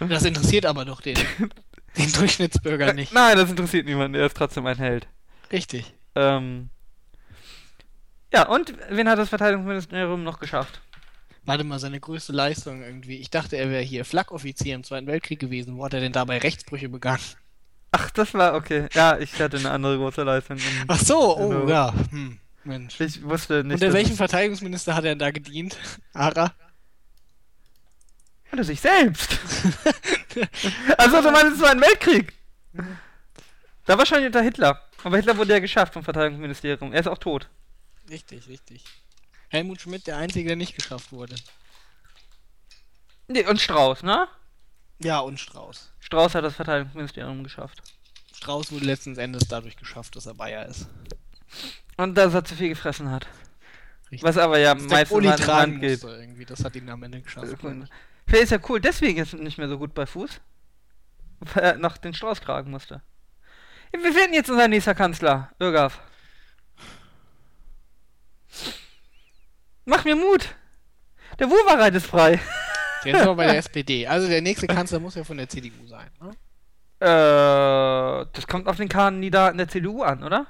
Das 0.00 0.24
interessiert 0.24 0.66
aber 0.66 0.84
doch 0.84 1.00
den, 1.00 1.16
den 1.96 2.12
Durchschnittsbürger 2.12 2.92
nicht. 2.92 3.12
Nein, 3.12 3.36
das 3.36 3.50
interessiert 3.50 3.86
niemanden. 3.86 4.18
Er 4.18 4.26
ist 4.26 4.36
trotzdem 4.36 4.66
ein 4.66 4.76
Held. 4.78 5.06
Richtig. 5.50 5.92
Ähm. 6.14 6.70
Ja, 8.32 8.48
und 8.48 8.74
wen 8.90 9.08
hat 9.08 9.18
das 9.18 9.28
Verteidigungsministerium 9.28 10.24
noch 10.24 10.38
geschafft? 10.40 10.80
Warte 11.44 11.64
mal, 11.64 11.78
seine 11.78 12.00
größte 12.00 12.32
Leistung 12.32 12.82
irgendwie. 12.82 13.16
Ich 13.18 13.28
dachte, 13.30 13.56
er 13.56 13.68
wäre 13.68 13.82
hier 13.82 14.04
Flakoffizier 14.04 14.74
im 14.74 14.84
Zweiten 14.84 15.06
Weltkrieg 15.06 15.38
gewesen. 15.40 15.76
Wo 15.76 15.84
hat 15.84 15.92
er 15.94 16.00
denn 16.00 16.12
dabei 16.12 16.38
Rechtsbrüche 16.38 16.88
begangen? 16.88 17.20
Ach, 17.90 18.10
das 18.10 18.32
war 18.32 18.54
okay. 18.54 18.86
Ja, 18.94 19.18
ich 19.18 19.38
hatte 19.40 19.58
eine 19.58 19.70
andere 19.70 19.98
große 19.98 20.22
Leistung. 20.22 20.56
im- 20.56 20.62
Ach 20.88 20.98
so, 21.00 21.36
oh 21.36 21.68
ja. 21.68 21.92
Hm, 22.10 22.38
Mensch. 22.64 22.98
Ich 23.00 23.22
wusste 23.22 23.64
nicht. 23.64 23.82
Unter 23.82 23.92
welchem 23.92 24.16
Verteidigungsminister 24.16 24.94
hat 24.94 25.04
er 25.04 25.16
da 25.16 25.30
gedient? 25.30 25.76
Ara? 26.14 26.54
Unter 28.52 28.64
sich 28.64 28.80
selbst. 28.80 29.38
also, 30.98 31.22
du 31.22 31.30
meinst, 31.30 31.54
es 31.54 31.60
war 31.60 31.70
ein 31.70 31.80
Weltkrieg. 31.80 32.34
Da 33.86 33.96
wahrscheinlich 33.98 34.26
unter 34.26 34.42
Hitler. 34.42 34.82
Aber 35.02 35.16
Hitler 35.16 35.36
wurde 35.38 35.54
ja 35.54 35.58
geschafft 35.58 35.94
vom 35.94 36.04
Verteidigungsministerium. 36.04 36.92
Er 36.92 37.00
ist 37.00 37.06
auch 37.06 37.18
tot. 37.18 37.48
Richtig, 38.10 38.46
richtig. 38.48 38.84
Helmut 39.48 39.80
Schmidt, 39.80 40.06
der 40.06 40.18
Einzige, 40.18 40.48
der 40.48 40.56
nicht 40.56 40.74
geschafft 40.74 41.12
wurde. 41.12 41.34
Nee, 43.26 43.46
und 43.46 43.60
Strauß, 43.60 44.02
ne? 44.02 44.28
Ja, 44.98 45.20
und 45.20 45.40
Strauß. 45.40 45.90
Strauß 46.00 46.34
hat 46.34 46.44
das 46.44 46.54
Verteidigungsministerium 46.54 47.42
geschafft. 47.44 47.82
Strauß 48.34 48.70
wurde 48.70 48.84
letzten 48.84 49.16
Endes 49.16 49.48
dadurch 49.48 49.76
geschafft, 49.76 50.14
dass 50.16 50.26
er 50.26 50.34
Bayer 50.34 50.66
ist. 50.66 50.88
Und 51.96 52.16
dass 52.16 52.34
er 52.34 52.44
zu 52.44 52.54
viel 52.54 52.68
gefressen 52.68 53.10
hat. 53.10 53.26
Richtig. 54.10 54.22
Was 54.24 54.36
aber 54.36 54.58
ja 54.58 54.74
meistens 54.74 55.10
Uli 55.10 55.28
Hand 55.28 55.80
geht. 55.80 56.02
irgendwie. 56.02 56.44
Das 56.44 56.62
hat 56.64 56.76
ihn 56.76 56.90
am 56.90 57.02
Ende 57.02 57.22
geschafft. 57.22 57.56
Vielleicht 58.26 58.44
ist 58.44 58.50
ja 58.50 58.58
cool, 58.68 58.80
deswegen 58.80 59.18
ist 59.20 59.32
er 59.34 59.40
nicht 59.40 59.58
mehr 59.58 59.68
so 59.68 59.78
gut 59.78 59.94
bei 59.94 60.06
Fuß. 60.06 60.40
Weil 61.40 61.64
er 61.64 61.76
noch 61.76 61.96
den 61.96 62.14
Strauß 62.14 62.40
tragen 62.40 62.70
musste. 62.70 63.02
Wir 63.92 64.12
finden 64.12 64.34
jetzt 64.34 64.48
unser 64.48 64.68
nächster 64.68 64.94
Kanzler, 64.94 65.50
Irgaf. 65.58 66.00
Mach 69.84 70.04
mir 70.04 70.16
Mut! 70.16 70.54
Der 71.38 71.50
Wuvereit 71.50 71.94
ist 71.94 72.06
frei. 72.06 72.40
Der 73.04 73.14
ist 73.16 73.22
aber 73.22 73.36
bei 73.36 73.46
der 73.46 73.56
SPD. 73.58 74.06
Also 74.06 74.28
der 74.28 74.42
nächste 74.42 74.66
Kanzler 74.66 75.00
muss 75.00 75.14
ja 75.14 75.24
von 75.24 75.36
der 75.36 75.48
CDU 75.48 75.86
sein. 75.86 76.08
Ne? 76.20 76.30
Äh, 77.00 78.26
das 78.32 78.46
kommt 78.46 78.68
auf 78.68 78.76
den 78.76 78.88
Kandidaten 78.88 79.58
der 79.58 79.68
CDU 79.68 80.02
an, 80.02 80.22
oder? 80.22 80.46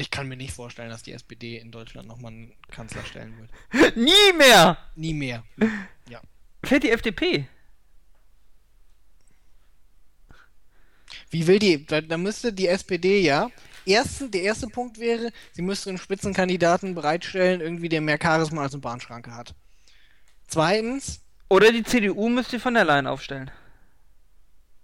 Ich 0.00 0.10
kann 0.10 0.28
mir 0.28 0.36
nicht 0.36 0.54
vorstellen, 0.54 0.88
dass 0.88 1.02
die 1.02 1.12
SPD 1.12 1.58
in 1.58 1.70
Deutschland 1.70 2.08
nochmal 2.08 2.32
einen 2.32 2.52
Kanzler 2.70 3.04
stellen 3.04 3.34
wird. 3.36 3.96
Nie 3.96 4.32
mehr! 4.38 4.78
Nie 4.96 5.12
mehr. 5.12 5.44
Fällt 6.64 6.84
die 6.84 6.90
FDP. 6.90 7.46
Wie 11.30 11.46
will 11.46 11.58
die? 11.58 11.84
Da, 11.86 12.00
da 12.00 12.16
müsste 12.16 12.52
die 12.52 12.66
SPD 12.68 13.20
ja. 13.20 13.50
Ersten, 13.86 14.30
der 14.30 14.42
erste 14.42 14.68
Punkt 14.68 14.98
wäre, 14.98 15.32
sie 15.52 15.62
müsste 15.62 15.90
einen 15.90 15.98
Spitzenkandidaten 15.98 16.94
bereitstellen, 16.94 17.60
irgendwie 17.60 17.88
der 17.88 18.00
mehr 18.00 18.18
Charisma 18.22 18.62
als 18.62 18.72
eine 18.74 18.80
Bahnschranke 18.82 19.34
hat. 19.34 19.54
Zweitens, 20.46 21.20
Oder 21.48 21.72
die 21.72 21.82
CDU 21.82 22.28
müsste 22.28 22.58
von 22.60 22.74
der 22.74 22.84
Leyen 22.84 23.06
aufstellen. 23.06 23.50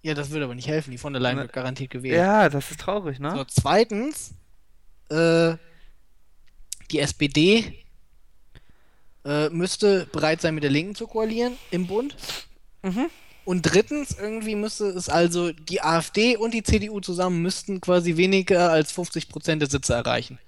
ja, 0.02 0.14
das 0.14 0.30
würde 0.30 0.44
aber 0.46 0.54
nicht 0.54 0.68
helfen, 0.68 0.90
die 0.92 0.98
von 0.98 1.12
der 1.12 1.20
Leyen 1.22 1.36
Ne- 1.36 1.42
wird 1.42 1.52
garantiert 1.52 1.90
gewählt. 1.90 2.16
Ja, 2.16 2.48
das 2.48 2.70
ist 2.70 2.80
traurig, 2.80 3.18
ne? 3.18 3.32
So, 3.32 3.44
zweitens, 3.44 4.34
äh, 5.10 5.56
die 6.90 7.00
SPD 7.00 7.84
äh, 9.24 9.48
müsste 9.50 10.06
bereit 10.06 10.40
sein, 10.40 10.54
mit 10.54 10.64
der 10.64 10.70
Linken 10.70 10.94
zu 10.94 11.06
koalieren 11.06 11.56
im 11.70 11.86
Bund. 11.86 12.16
Mhm. 12.82 13.10
Und 13.44 13.62
drittens, 13.62 14.16
irgendwie 14.18 14.56
müsste 14.56 14.86
es 14.86 15.08
also 15.08 15.52
die 15.52 15.80
AfD 15.80 16.36
und 16.36 16.52
die 16.52 16.64
CDU 16.64 17.00
zusammen 17.00 17.42
müssten 17.42 17.80
quasi 17.80 18.16
weniger 18.16 18.70
als 18.70 18.92
50% 18.96 19.56
der 19.56 19.70
Sitze 19.70 19.94
erreichen. 19.94 20.38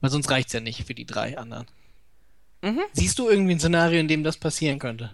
Weil 0.00 0.10
sonst 0.10 0.30
reicht's 0.30 0.52
ja 0.52 0.60
nicht 0.60 0.84
für 0.84 0.94
die 0.94 1.06
drei 1.06 1.38
anderen. 1.38 1.66
Mhm. 2.62 2.80
Siehst 2.92 3.18
du 3.18 3.28
irgendwie 3.28 3.52
ein 3.52 3.60
Szenario, 3.60 4.00
in 4.00 4.08
dem 4.08 4.24
das 4.24 4.36
passieren 4.36 4.78
könnte? 4.78 5.12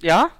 Ja? 0.00 0.30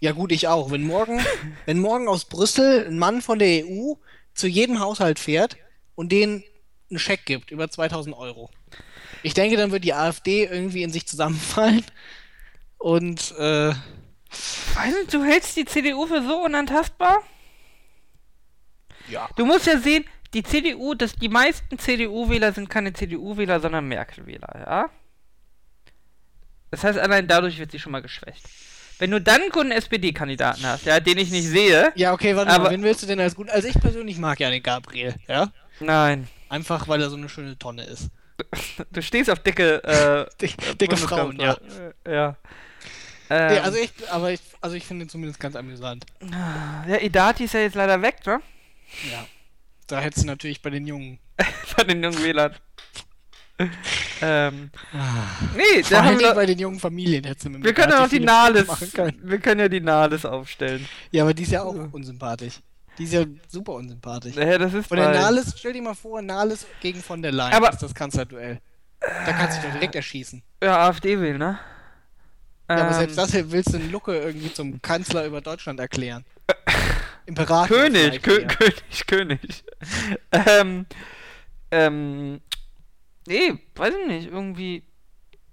Ja 0.00 0.12
gut, 0.12 0.32
ich 0.32 0.48
auch. 0.48 0.70
Wenn 0.70 0.84
morgen, 0.84 1.20
wenn 1.66 1.78
morgen 1.78 2.08
aus 2.08 2.24
Brüssel 2.24 2.86
ein 2.86 2.98
Mann 2.98 3.22
von 3.22 3.38
der 3.38 3.64
EU 3.66 3.94
zu 4.36 4.46
jedem 4.46 4.80
Haushalt 4.80 5.18
fährt 5.18 5.56
und 5.94 6.12
denen 6.12 6.44
einen 6.90 6.98
Scheck 6.98 7.24
gibt 7.26 7.50
über 7.50 7.68
2000 7.68 8.16
Euro. 8.16 8.50
Ich 9.22 9.34
denke, 9.34 9.56
dann 9.56 9.72
wird 9.72 9.84
die 9.84 9.94
AfD 9.94 10.44
irgendwie 10.44 10.82
in 10.82 10.90
sich 10.90 11.06
zusammenfallen 11.06 11.84
und 12.78 13.34
äh, 13.38 13.68
nicht, 13.68 15.12
du 15.12 15.24
hältst 15.24 15.56
die 15.56 15.64
CDU 15.64 16.06
für 16.06 16.22
so 16.22 16.44
unantastbar? 16.44 17.22
ja. 19.08 19.28
Du 19.36 19.46
musst 19.46 19.66
ja 19.66 19.78
sehen, 19.78 20.04
die 20.34 20.42
CDU, 20.42 20.94
dass 20.94 21.14
die 21.14 21.28
meisten 21.28 21.78
CDU-Wähler 21.78 22.52
sind 22.52 22.68
keine 22.68 22.92
CDU-Wähler, 22.92 23.60
sondern 23.60 23.88
Merkel-Wähler, 23.88 24.64
ja? 24.66 24.90
Das 26.70 26.84
heißt, 26.84 26.98
allein 26.98 27.26
dadurch 27.28 27.58
wird 27.58 27.70
sie 27.70 27.78
schon 27.78 27.92
mal 27.92 28.02
geschwächt. 28.02 28.44
Wenn 28.98 29.10
du 29.10 29.20
dann 29.20 29.42
einen 29.42 29.50
guten 29.50 29.70
SPD-Kandidaten 29.72 30.64
hast, 30.66 30.86
ja, 30.86 31.00
den 31.00 31.18
ich 31.18 31.30
nicht 31.30 31.46
sehe, 31.46 31.92
Ja, 31.96 32.12
okay, 32.12 32.34
warte 32.36 32.50
Aber- 32.50 32.64
mal, 32.64 32.70
wen 32.70 32.82
willst 32.82 33.02
du 33.02 33.06
denn 33.06 33.20
als 33.20 33.34
gut? 33.34 33.50
Also 33.50 33.68
ich 33.68 33.78
persönlich 33.78 34.18
mag 34.18 34.40
ja 34.40 34.50
den 34.50 34.62
Gabriel, 34.62 35.14
ja? 35.28 35.50
nein. 35.80 36.28
Einfach 36.48 36.86
weil 36.88 37.02
er 37.02 37.10
so 37.10 37.16
eine 37.16 37.28
schöne 37.28 37.58
Tonne 37.58 37.84
ist. 37.84 38.08
Du 38.92 39.02
stehst 39.02 39.28
auf 39.30 39.40
dicke, 39.40 39.82
äh, 39.84 40.26
Dick, 40.40 40.78
dicke 40.78 40.96
Frauen, 40.96 41.38
ja. 41.40 41.56
Äh, 42.04 42.12
Ja. 42.14 42.36
Ähm, 43.28 43.52
Nee, 43.54 43.58
also 43.58 43.78
ich, 43.78 43.90
aber 44.10 44.30
ich, 44.30 44.40
also 44.60 44.76
ich 44.76 44.84
finde 44.86 45.04
ihn 45.04 45.08
zumindest 45.08 45.40
ganz 45.40 45.56
amüsant. 45.56 46.06
ja, 46.86 46.96
Idati 46.98 47.44
ist 47.44 47.54
ja 47.54 47.60
jetzt 47.60 47.74
leider 47.74 48.00
weg, 48.00 48.24
ne? 48.24 48.40
Ja. 49.10 49.26
Da 49.88 49.98
hättest 50.00 50.22
du 50.24 50.26
natürlich 50.28 50.62
bei 50.62 50.70
den 50.70 50.86
Jungen. 50.86 51.18
Von 51.76 51.88
den 51.88 52.02
jungen 52.04 52.22
Wählern. 52.22 52.54
ähm, 54.20 54.70
nee, 54.92 55.00
Ah. 55.00 55.82
Vor 55.82 55.90
da 55.90 56.04
haben 56.04 56.18
wir, 56.18 56.34
bei 56.34 56.46
den 56.46 56.58
jungen 56.58 56.78
Familien 56.78 57.22
mit 57.24 57.64
wir 57.64 57.72
können 57.74 57.92
ja 57.92 58.00
noch 58.00 58.08
die 58.08 58.20
Nahles, 58.20 58.66
wir 59.22 59.38
können 59.38 59.60
ja 59.60 59.68
die 59.68 59.80
Nahles 59.80 60.26
aufstellen. 60.26 60.86
Ja, 61.10 61.22
aber 61.22 61.32
die 61.32 61.44
ist 61.44 61.52
ja 61.52 61.62
auch 61.62 61.74
unsympathisch. 61.92 62.60
Die 62.98 63.04
ist 63.04 63.12
ja 63.12 63.24
super 63.48 63.72
unsympathisch. 63.74 64.36
Ja, 64.36 64.58
das 64.58 64.74
ist 64.74 64.86
Von 64.88 64.98
der 64.98 65.10
Nahles, 65.10 65.54
stell 65.58 65.72
dir 65.72 65.82
mal 65.82 65.94
vor, 65.94 66.20
Nahles 66.22 66.66
gegen 66.80 67.00
von 67.02 67.22
der 67.22 67.32
Leyen. 67.32 67.52
Aber- 67.54 67.66
das 67.66 67.76
ist 67.76 67.82
das 67.82 67.94
Kanzlerduell. 67.94 68.60
Da 69.00 69.32
kannst 69.32 69.56
du 69.58 69.60
dich 69.60 69.70
doch 69.70 69.74
direkt 69.78 69.94
erschießen. 69.94 70.42
Ja, 70.62 70.88
AfD 70.88 71.20
wählen, 71.20 71.38
ne? 71.38 71.58
Ja, 72.68 72.76
aber 72.76 72.88
Ähm, 72.88 72.94
selbst 72.94 73.18
das 73.18 73.30
hier 73.32 73.50
willst 73.52 73.72
du 73.72 73.76
einen 73.76 73.92
Lucke 73.92 74.16
irgendwie 74.18 74.52
zum 74.52 74.80
Kanzler 74.82 75.24
über 75.26 75.40
Deutschland 75.40 75.78
erklären. 75.80 76.24
Imperator. 77.26 77.76
König, 77.76 78.22
Kö. 78.22 78.44
König, 78.46 79.06
König. 79.06 79.64
ähm, 80.32 80.86
ähm, 81.70 82.40
nee, 83.26 83.58
weiß 83.74 83.94
ich 84.00 84.06
nicht, 84.06 84.28
irgendwie. 84.28 84.84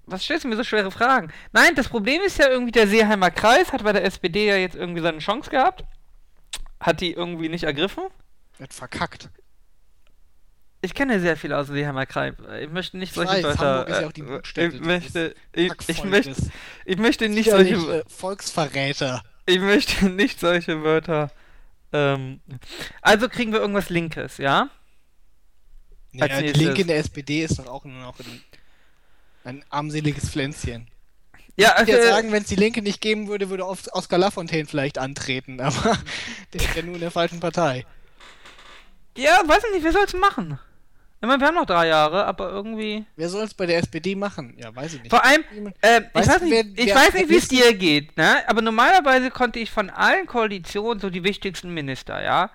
Was 0.06 0.24
stellst 0.24 0.44
du 0.44 0.50
mir 0.50 0.58
so 0.58 0.66
schwere 0.66 0.92
Fragen? 0.92 1.32
Nein, 1.54 1.76
das 1.76 1.88
Problem 1.88 2.22
ist 2.22 2.38
ja 2.38 2.50
irgendwie, 2.50 2.74
der 2.74 2.88
Seeheimer 2.88 3.32
Kreis 3.32 3.72
hat 3.72 3.84
bei 3.84 3.94
der 3.94 4.04
SPD 4.04 4.48
ja 4.48 4.58
jetzt 4.58 4.76
irgendwie 4.76 5.02
seine 5.02 5.20
Chance 5.20 5.50
gehabt. 5.50 5.86
Hat 6.80 7.00
die 7.00 7.14
irgendwie 7.14 7.48
nicht 7.48 7.64
ergriffen. 7.64 8.04
Wird 8.58 8.74
verkackt. 8.74 9.30
Ich 10.82 10.94
kenne 10.94 11.22
sehr 11.22 11.38
viel 11.38 11.54
aus 11.54 11.68
Seeheimer 11.68 12.06
Kreis. 12.06 12.36
Ich 12.62 12.70
möchte 12.70 12.98
nicht 12.98 13.14
solche 13.14 13.36
weiß, 13.36 13.44
Wörter. 13.44 13.88
Ist 13.88 14.02
ja 14.02 14.08
auch 14.08 14.12
die 14.12 14.22
äh, 14.22 14.68
ich 14.68 14.82
möchte, 14.82 15.36
ich, 15.54 15.72
ich 15.88 16.04
möchte, 16.04 16.36
ich 16.84 16.98
möchte 16.98 17.30
nicht 17.30 17.50
solche, 17.50 17.76
äh, 17.76 18.04
Volksverräter. 18.06 19.24
ich 19.46 19.60
möchte 19.60 20.06
nicht 20.10 20.42
solche 20.42 20.84
Wörter. 20.84 21.32
Ähm, 21.94 22.42
also 23.02 23.30
kriegen 23.30 23.54
wir 23.54 23.62
irgendwas 23.62 23.90
Linkes, 23.90 24.38
ja? 24.40 24.70
Ja, 26.14 26.26
Als 26.26 26.38
die 26.38 26.41
nächstes. 26.43 26.64
Linke 26.64 26.82
in 26.82 26.88
der 26.88 26.97
SPD 26.97 27.43
ist 27.43 27.59
doch 27.59 27.68
auch 27.68 27.86
nur 27.86 28.01
noch 28.01 28.20
ein, 28.20 28.41
ein 29.43 29.66
armseliges 29.70 30.30
Pflänzchen. 30.30 30.88
Ja, 31.55 31.74
Ich 31.82 31.88
würde 31.88 31.99
also, 31.99 32.09
sagen, 32.09 32.32
wenn 32.32 32.41
es 32.43 32.49
die 32.49 32.55
Linke 32.55 32.82
nicht 32.82 33.01
geben 33.01 33.28
würde, 33.28 33.49
würde 33.49 33.68
Os- 33.68 33.91
Oskar 33.93 34.18
Lafontaine 34.20 34.66
vielleicht 34.68 34.97
antreten, 34.97 35.59
aber 35.59 35.97
der 36.53 36.61
ist 36.61 36.76
ja 36.76 36.82
nur 36.82 36.95
in 36.95 37.01
der 37.01 37.11
falschen 37.11 37.39
Partei. 37.39 37.86
ja, 39.18 39.41
weiß 39.45 39.64
ich 39.68 39.74
nicht, 39.76 39.84
wer 39.84 39.91
soll's 39.91 40.14
machen? 40.14 40.57
Ich 41.22 41.28
meine, 41.28 41.39
wir 41.39 41.47
haben 41.47 41.55
noch 41.55 41.66
drei 41.66 41.88
Jahre, 41.88 42.26
aber 42.26 42.49
irgendwie. 42.49 43.05
Wer 43.16 43.30
soll 43.30 43.43
es 43.45 43.53
bei 43.53 43.66
der 43.66 43.78
SPD 43.78 44.14
machen? 44.14 44.55
Ja, 44.57 44.76
weiß 44.76 44.95
ich 44.95 45.01
nicht. 45.03 45.09
Vor 45.09 45.24
allem, 45.24 45.43
ähm, 45.82 46.05
ich 46.14 46.28
weiß 46.28 46.41
nicht, 46.41 46.51
wer- 46.76 46.86
ich 46.86 46.93
weiß 46.93 47.14
nicht, 47.14 47.30
wie 47.30 47.38
es 47.38 47.47
dir 47.47 47.74
geht, 47.74 48.18
ne? 48.18 48.43
Aber 48.49 48.61
normalerweise 48.61 49.32
konnte 49.32 49.59
ich 49.59 49.72
von 49.72 49.89
allen 49.89 50.26
Koalitionen 50.28 50.99
so 50.99 51.09
die 51.09 51.24
wichtigsten 51.24 51.74
Minister, 51.74 52.22
ja? 52.22 52.49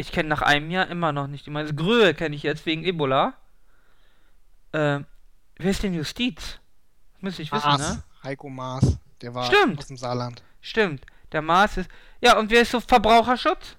Ich 0.00 0.12
kenne 0.12 0.30
nach 0.30 0.40
einem 0.40 0.70
Jahr 0.70 0.88
immer 0.88 1.12
noch 1.12 1.26
nicht 1.26 1.44
die 1.44 1.50
meisten. 1.50 1.76
Gröhe 1.76 2.14
kenne 2.14 2.34
ich 2.34 2.42
jetzt 2.42 2.64
wegen 2.64 2.84
Ebola. 2.84 3.34
Ähm, 4.72 5.04
wer 5.56 5.70
ist 5.70 5.82
denn 5.82 5.92
Justiz? 5.92 6.58
Müsste 7.20 7.42
ich 7.42 7.52
wissen, 7.52 7.68
Maas, 7.68 7.96
ne? 7.96 8.02
Heiko 8.24 8.48
Maas, 8.48 8.96
der 9.20 9.34
war 9.34 9.44
Stimmt. 9.44 9.78
aus 9.78 9.88
dem 9.88 9.98
Saarland. 9.98 10.42
Stimmt. 10.62 11.04
Der 11.32 11.42
Maß 11.42 11.76
ist. 11.78 11.90
Ja, 12.22 12.38
und 12.38 12.50
wer 12.50 12.62
ist 12.62 12.70
so 12.70 12.80
Verbraucherschutz? 12.80 13.76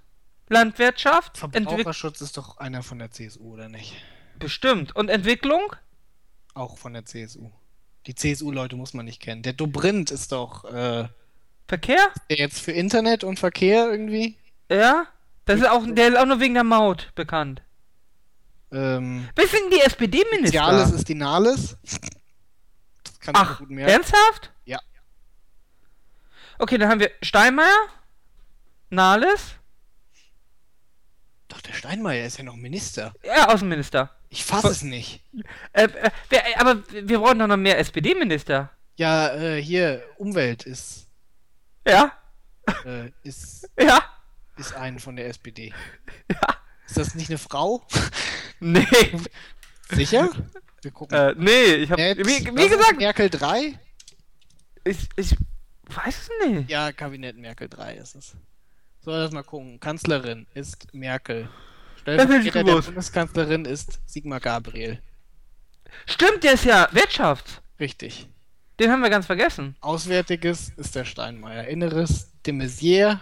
Landwirtschaft? 0.47 1.41
Entwick 1.41 1.69
Verbraucherschutz 1.69 2.21
ist 2.21 2.37
doch 2.37 2.57
einer 2.57 2.83
von 2.83 2.99
der 2.99 3.09
CSU, 3.09 3.53
oder 3.53 3.67
nicht? 3.67 3.95
Bestimmt. 4.37 4.95
Und 4.95 5.09
Entwicklung? 5.09 5.75
Auch 6.53 6.77
von 6.77 6.93
der 6.93 7.03
CSU. 7.03 7.49
Die 8.05 8.13
CSU-Leute 8.13 8.75
muss 8.75 8.93
man 8.93 9.05
nicht 9.05 9.23
kennen. 9.23 9.41
Der 9.41 9.53
Dobrindt 9.53 10.11
ist 10.11 10.31
doch 10.33 10.65
äh, 10.65 11.07
Verkehr? 11.67 12.11
der 12.29 12.37
jetzt 12.37 12.59
für 12.59 12.73
Internet 12.73 13.23
und 13.23 13.39
Verkehr 13.39 13.89
irgendwie. 13.89 14.37
Ja? 14.69 15.07
Das 15.45 15.59
ist 15.59 15.67
auch, 15.69 15.83
der 15.87 16.09
ist 16.09 16.17
auch 16.17 16.25
nur 16.25 16.39
wegen 16.39 16.53
der 16.53 16.63
Maut 16.63 17.11
bekannt. 17.15 17.61
Ähm, 18.71 19.27
Wer 19.35 19.47
sind 19.47 19.73
die 19.73 19.81
SPD-Minister? 19.81 20.59
Soziales 20.63 20.91
ist 20.91 21.07
die 21.09 21.15
Nahles. 21.15 21.77
Das 23.03 23.19
kann 23.19 23.35
ich 23.35 23.41
Ach, 23.41 23.59
gut 23.59 23.69
merken. 23.69 23.91
ernsthaft? 23.91 24.51
Ja. 24.65 24.79
Okay, 26.59 26.77
dann 26.77 26.89
haben 26.89 26.99
wir 26.99 27.11
Steinmeier, 27.21 27.87
Nahles, 28.91 29.55
Doch, 31.47 31.59
der 31.61 31.73
Steinmeier 31.73 32.25
ist 32.25 32.37
ja 32.37 32.43
noch 32.43 32.55
Minister. 32.55 33.13
ja, 33.23 33.49
Außenminister. 33.49 34.09
Ich 34.29 34.45
fasse 34.45 34.69
es 34.69 34.83
nicht. 34.83 35.21
Äh, 35.73 35.83
äh, 35.85 36.09
wer, 36.29 36.47
äh, 36.47 36.55
aber 36.55 36.81
wir 36.89 37.19
brauchen 37.19 37.39
doch 37.39 37.47
noch 37.47 37.57
mehr 37.57 37.77
SPD-Minister. 37.79 38.69
Ja, 38.95 39.33
äh, 39.35 39.61
hier, 39.61 40.03
Umwelt 40.17 40.63
ist, 40.63 41.07
Ja, 41.85 42.13
äh, 42.85 43.11
ist, 43.23 43.69
ja. 43.77 44.01
Ist 44.61 44.73
eine 44.73 44.99
von 44.99 45.15
der 45.15 45.27
SPD. 45.27 45.73
Ja. 46.31 46.39
Ist 46.87 46.97
das 46.97 47.15
nicht 47.15 47.29
eine 47.29 47.37
Frau? 47.37 47.85
Nee. 48.63 48.85
Sicher? 49.89 50.29
Wir 50.83 50.91
gucken. 50.91 51.17
Äh, 51.17 51.33
nee, 51.35 51.73
ich 51.73 51.89
hab. 51.89 51.97
Jetzt, 51.97 52.19
Wie, 52.19 52.45
wie 52.45 52.69
gesagt, 52.69 52.97
Merkel 52.99 53.27
3? 53.27 53.73
ich, 54.83 55.09
ich 55.15 55.35
weiß 55.85 56.29
es 56.29 56.47
nicht. 56.47 56.69
Ja, 56.69 56.91
Kabinett 56.91 57.37
Merkel 57.37 57.67
3 57.67 57.95
ist 57.95 58.15
es. 58.15 58.35
So, 58.99 59.09
lass 59.09 59.31
mal 59.31 59.43
gucken. 59.43 59.79
Kanzlerin 59.79 60.45
ist 60.53 60.93
Merkel. 60.93 61.49
Das 62.05 62.21
Stellvertreter 62.21 62.63
der. 62.63 62.81
Bundeskanzlerin 62.81 63.65
ist 63.65 63.99
Sigmar 64.05 64.39
Gabriel. 64.39 65.01
Stimmt, 66.05 66.43
der 66.43 66.53
ist 66.53 66.65
ja 66.65 66.87
Wirtschafts. 66.91 67.61
Richtig. 67.79 68.27
Den 68.79 68.91
haben 68.91 69.01
wir 69.01 69.09
ganz 69.09 69.25
vergessen. 69.25 69.75
Auswärtiges 69.81 70.69
ist 70.77 70.95
der 70.95 71.05
Steinmeier. 71.05 71.65
Inneres 71.67 72.31
de 72.45 72.53
Maizière. 72.53 73.19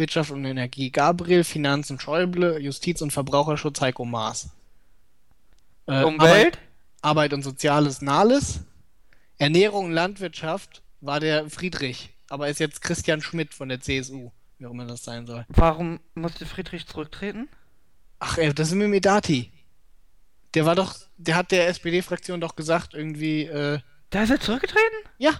Wirtschaft 0.00 0.32
und 0.32 0.44
Energie 0.44 0.90
Gabriel. 0.90 1.44
Finanzen 1.44 2.00
Schäuble. 2.00 2.58
Justiz 2.58 3.00
und 3.02 3.12
Verbraucherschutz 3.12 3.80
Heiko 3.80 4.04
Maas. 4.04 4.48
Äh, 5.86 6.02
Umwelt? 6.02 6.18
Arbeit, 6.20 6.58
Arbeit 7.02 7.32
und 7.34 7.42
Soziales 7.42 8.02
Nahles. 8.02 8.60
Ernährung 9.38 9.86
und 9.86 9.92
Landwirtschaft 9.92 10.82
war 11.00 11.20
der 11.20 11.48
Friedrich. 11.48 12.10
Aber 12.28 12.48
ist 12.48 12.60
jetzt 12.60 12.82
Christian 12.82 13.22
Schmidt 13.22 13.54
von 13.54 13.68
der 13.68 13.80
CSU. 13.80 14.30
Wie 14.58 14.66
auch 14.66 14.72
immer 14.72 14.86
das 14.86 15.04
sein 15.04 15.26
soll. 15.26 15.46
Warum 15.48 16.00
musste 16.14 16.44
Friedrich 16.46 16.86
zurücktreten? 16.86 17.48
Ach, 18.18 18.36
ey, 18.36 18.52
das 18.52 18.68
ist 18.68 18.74
mit 18.74 18.88
Medati. 18.88 19.50
Der 20.54 20.66
war 20.66 20.74
doch, 20.74 20.96
der 21.16 21.36
hat 21.36 21.52
der 21.52 21.68
SPD-Fraktion 21.68 22.40
doch 22.40 22.56
gesagt, 22.56 22.92
irgendwie, 22.92 23.44
äh, 23.44 23.78
Da 24.10 24.22
ist 24.24 24.30
er 24.30 24.40
zurückgetreten? 24.40 24.96
ja. 25.18 25.32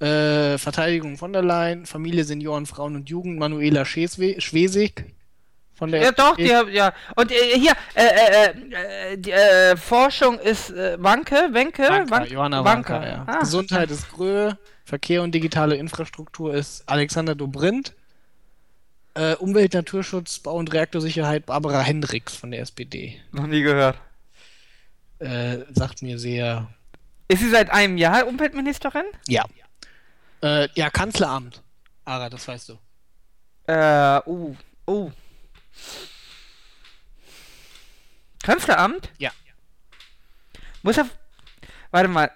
Äh, 0.00 0.56
Verteidigung 0.58 1.16
von 1.18 1.32
der 1.32 1.42
Leyen, 1.42 1.86
Familie, 1.86 2.24
Senioren, 2.24 2.66
Frauen 2.66 2.96
und 2.96 3.08
Jugend, 3.10 3.38
Manuela 3.38 3.84
Scheswe 3.84 4.40
Schwesig 4.40 5.04
von 5.74 5.90
der 5.90 6.02
Ja, 6.02 6.12
doch, 6.12 6.36
die 6.36 6.54
haben, 6.54 6.70
ja. 6.72 6.92
Und 7.16 7.30
äh, 7.30 7.58
hier, 7.58 7.72
äh, 7.94 8.04
äh, 8.04 9.12
äh, 9.12 9.18
die 9.18 9.30
äh, 9.32 9.76
Forschung 9.76 10.38
ist 10.38 10.72
Wanke, 10.74 11.48
Wenke, 11.52 11.82
Wanka, 11.82 12.10
Wan- 12.10 12.28
Johanna 12.28 12.64
Wanka, 12.64 12.94
Wanka, 12.94 13.08
ja. 13.08 13.24
Ah. 13.26 13.38
Gesundheit 13.40 13.90
ist 13.90 14.10
Gröhe, 14.10 14.58
Verkehr 14.84 15.22
und 15.22 15.34
digitale 15.34 15.76
Infrastruktur 15.76 16.54
ist 16.54 16.82
Alexander 16.88 17.34
Dobrindt, 17.34 17.94
Umwelt, 19.40 19.74
Naturschutz, 19.74 20.38
Bau- 20.38 20.54
und 20.56 20.72
Reaktorsicherheit 20.72 21.44
Barbara 21.46 21.80
Hendricks 21.80 22.34
von 22.36 22.52
der 22.52 22.60
SPD. 22.60 23.20
Noch 23.32 23.46
nie 23.46 23.60
gehört. 23.62 23.98
Äh, 25.18 25.58
sagt 25.72 26.00
mir 26.02 26.18
sehr, 26.18 26.68
Ist 27.28 27.40
sie 27.40 27.50
seit 27.50 27.70
einem 27.70 27.98
Jahr 27.98 28.26
Umweltministerin? 28.26 29.04
ja. 29.28 29.44
Äh, 30.42 30.68
ja, 30.74 30.90
Kanzleramt. 30.90 31.62
Ara, 32.04 32.30
das 32.30 32.46
weißt 32.48 32.70
du. 32.70 32.78
Äh, 33.66 34.20
uh, 34.26 34.56
uh. 34.86 35.10
Kanzleramt? 38.42 39.10
Ja. 39.18 39.30
Muss 40.82 40.96
er. 40.96 41.08
Warte 41.90 42.08
mal. 42.08 42.30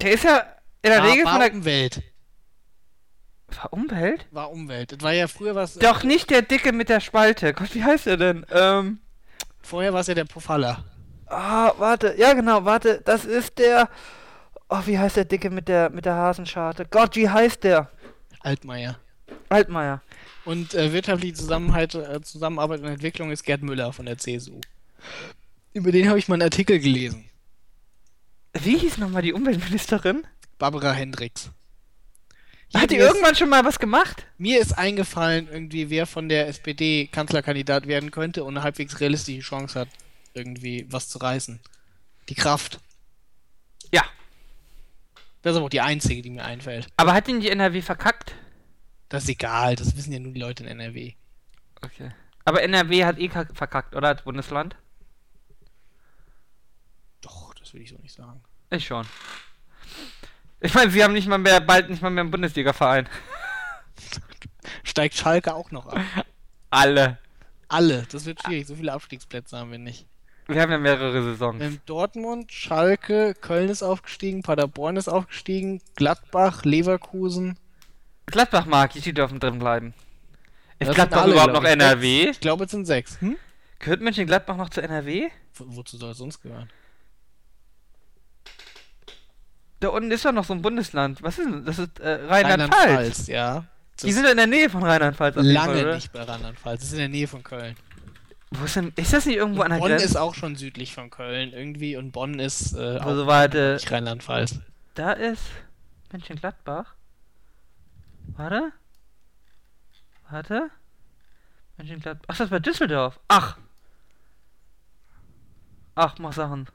Der 0.00 0.12
ist 0.12 0.24
ja 0.24 0.38
in 0.82 0.90
der 0.90 1.02
war, 1.02 1.10
Regel 1.10 1.24
war 1.24 1.32
von 1.32 1.40
der. 1.40 1.52
Umwelt. 1.52 2.02
War 3.48 3.72
Umwelt? 3.72 4.26
War 4.30 4.50
Umwelt. 4.50 4.92
Das 4.92 5.00
war 5.00 5.12
ja 5.12 5.26
früher 5.26 5.54
was. 5.54 5.74
Doch 5.74 6.04
nicht 6.04 6.30
der 6.30 6.42
Dicke 6.42 6.72
mit 6.72 6.88
der 6.88 7.00
Spalte. 7.00 7.52
Gott, 7.52 7.74
wie 7.74 7.82
heißt 7.82 8.06
er 8.06 8.16
denn? 8.16 8.46
Ähm. 8.50 9.00
Vorher 9.60 9.92
war 9.92 10.00
es 10.00 10.06
ja 10.06 10.14
der 10.14 10.24
Pofalla. 10.24 10.84
Ah, 11.26 11.72
warte. 11.78 12.14
Ja, 12.16 12.32
genau, 12.32 12.64
warte. 12.64 13.02
Das 13.04 13.24
ist 13.24 13.58
der. 13.58 13.88
Oh, 14.68 14.82
wie 14.84 14.98
heißt 14.98 15.16
der 15.16 15.24
Dicke 15.24 15.50
mit 15.50 15.68
der 15.68 15.90
mit 15.90 16.04
der 16.04 16.14
Hasenscharte? 16.14 16.86
Gott, 16.90 17.16
wie 17.16 17.28
heißt 17.28 17.64
der? 17.64 17.90
Altmaier. 18.40 18.98
Altmaier. 19.48 20.02
Und 20.44 20.74
äh, 20.74 20.92
wirtschaftliche 20.92 21.34
Zusammenhalt, 21.34 21.94
äh, 21.94 22.20
Zusammenarbeit 22.22 22.80
und 22.80 22.86
Entwicklung 22.86 23.30
ist 23.30 23.44
Gerd 23.44 23.62
Müller 23.62 23.92
von 23.92 24.06
der 24.06 24.18
CSU. 24.18 24.60
Über 25.72 25.92
den 25.92 26.08
habe 26.08 26.18
ich 26.18 26.28
mal 26.28 26.34
einen 26.34 26.42
Artikel 26.42 26.78
gelesen. 26.78 27.24
Wie 28.54 28.76
hieß 28.76 28.98
nochmal 28.98 29.22
die 29.22 29.32
Umweltministerin? 29.32 30.26
Barbara 30.58 30.92
Hendricks. 30.92 31.50
Hier, 32.68 32.80
Hat 32.82 32.90
die 32.90 32.96
irgendwann 32.96 33.34
schon 33.34 33.48
mal 33.48 33.64
was 33.64 33.78
gemacht? 33.78 34.26
Mir 34.36 34.60
ist 34.60 34.76
eingefallen, 34.76 35.48
irgendwie, 35.50 35.88
wer 35.88 36.06
von 36.06 36.28
der 36.28 36.48
SPD 36.48 37.06
Kanzlerkandidat 37.06 37.86
werden 37.86 38.10
könnte 38.10 38.44
und 38.44 38.56
eine 38.56 38.64
halbwegs 38.64 39.00
realistische 39.00 39.40
Chance 39.40 39.80
hat, 39.80 39.88
irgendwie 40.34 40.86
was 40.90 41.08
zu 41.08 41.18
reißen. 41.18 41.60
Die 42.28 42.34
Kraft. 42.34 42.80
Das 45.42 45.52
ist 45.52 45.56
aber 45.56 45.66
auch 45.66 45.70
die 45.70 45.80
einzige, 45.80 46.20
die 46.22 46.30
mir 46.30 46.44
einfällt. 46.44 46.88
Aber 46.96 47.12
hat 47.14 47.28
ihn 47.28 47.40
die 47.40 47.50
NRW 47.50 47.80
verkackt? 47.82 48.34
Das 49.08 49.22
ist 49.24 49.28
egal, 49.30 49.76
das 49.76 49.96
wissen 49.96 50.12
ja 50.12 50.18
nur 50.18 50.32
die 50.32 50.40
Leute 50.40 50.64
in 50.64 50.68
NRW. 50.68 51.14
Okay. 51.80 52.10
Aber 52.44 52.62
NRW 52.62 53.04
hat 53.04 53.18
eh 53.18 53.28
kack- 53.28 53.56
verkackt, 53.56 53.94
oder? 53.94 54.08
Als 54.08 54.22
Bundesland? 54.22 54.76
Doch, 57.20 57.54
das 57.54 57.72
will 57.72 57.82
ich 57.82 57.90
so 57.90 57.96
nicht 57.98 58.14
sagen. 58.14 58.42
Ich 58.70 58.86
schon. 58.86 59.06
Ich 60.60 60.74
meine, 60.74 60.90
sie 60.90 61.04
haben 61.04 61.12
nicht 61.12 61.28
mal 61.28 61.38
mehr, 61.38 61.60
bald 61.60 61.88
nicht 61.88 62.02
mal 62.02 62.10
mehr 62.10 62.22
einen 62.22 62.30
Bundesliga-Verein. 62.32 63.08
Steigt 64.82 65.14
Schalke 65.14 65.54
auch 65.54 65.70
noch 65.70 65.86
ab. 65.86 66.00
Alle. 66.70 67.18
Alle, 67.68 68.06
das 68.10 68.24
wird 68.24 68.42
schwierig. 68.42 68.66
So 68.66 68.74
viele 68.74 68.92
Abstiegsplätze 68.92 69.56
haben 69.56 69.70
wir 69.70 69.78
nicht. 69.78 70.07
Wir 70.50 70.62
haben 70.62 70.72
ja 70.72 70.78
mehrere 70.78 71.22
Saisons. 71.22 71.62
Ähm, 71.62 71.78
Dortmund, 71.84 72.50
Schalke, 72.52 73.34
Köln 73.34 73.68
ist 73.68 73.82
aufgestiegen, 73.82 74.42
Paderborn 74.42 74.96
ist 74.96 75.08
aufgestiegen, 75.08 75.82
Gladbach, 75.94 76.64
Leverkusen. 76.64 77.58
Gladbach 78.24 78.64
mag 78.64 78.96
ich, 78.96 79.04
die 79.04 79.12
dürfen 79.12 79.40
drin 79.40 79.58
bleiben. 79.58 79.92
Ist 80.78 80.88
Das 80.88 80.94
Gladbach 80.94 81.22
alle, 81.22 81.32
überhaupt 81.32 81.52
noch 81.52 81.64
ich. 81.64 81.68
NRW? 81.70 82.30
Ich 82.30 82.40
glaube, 82.40 82.64
es 82.64 82.70
sind 82.70 82.86
sechs. 82.86 83.20
Hm? 83.20 83.36
Gehört 83.78 84.00
Mönchengladbach 84.00 84.56
noch 84.56 84.70
zu 84.70 84.80
NRW? 84.80 85.28
Wo, 85.54 85.64
wozu 85.76 85.98
soll 85.98 86.12
es 86.12 86.18
sonst 86.18 86.40
gehören? 86.40 86.70
Da 89.80 89.88
unten 89.88 90.10
ist 90.10 90.24
doch 90.24 90.32
noch 90.32 90.44
so 90.44 90.54
ein 90.54 90.62
Bundesland. 90.62 91.22
Was 91.22 91.38
ist 91.38 91.46
denn? 91.46 91.64
Das 91.64 91.78
ist 91.78 92.00
äh, 92.00 92.08
Rheinland-Pfalz. 92.26 93.26
ja. 93.26 93.64
Die 94.02 94.12
sind 94.12 94.26
in 94.26 94.36
der 94.36 94.46
Nähe 94.46 94.70
von 94.70 94.82
Rheinland-Pfalz. 94.82 95.36
lange 95.36 95.82
Fall, 95.82 95.94
nicht 95.96 96.12
bei 96.12 96.22
Rheinland-Pfalz. 96.22 96.80
Das 96.80 96.88
ist 96.88 96.92
in 96.94 97.00
der 97.00 97.08
Nähe 97.08 97.28
von 97.28 97.42
Köln. 97.42 97.76
Wo 98.50 98.64
ist 98.64 98.76
denn? 98.76 98.92
Ist 98.96 99.12
das 99.12 99.26
nicht 99.26 99.36
irgendwo 99.36 99.62
an 99.62 99.70
der 99.70 99.78
Bonn 99.78 99.88
Grenze? 99.88 100.04
ist 100.04 100.16
auch 100.16 100.34
schon 100.34 100.56
südlich 100.56 100.94
von 100.94 101.10
Köln 101.10 101.52
irgendwie 101.52 101.96
und 101.96 102.12
Bonn 102.12 102.38
ist 102.38 102.72
äh, 102.74 102.98
Wo 103.02 103.08
auch 103.10 103.14
so 103.14 103.26
weit, 103.26 103.54
äh, 103.54 103.74
nicht 103.74 103.90
Rheinland-Pfalz. 103.90 104.60
Da 104.94 105.12
ist 105.12 105.42
Mönchengladbach. 106.12 106.94
Warte. 108.36 108.72
Warte. 110.30 110.70
Mönchengladbach. 111.76 112.24
Ach, 112.28 112.36
das 112.36 112.46
ist 112.46 112.50
bei 112.50 112.58
Düsseldorf. 112.58 113.20
Ach. 113.28 113.58
Ach, 115.94 116.16
mach 116.18 116.32
Sachen. 116.32 116.68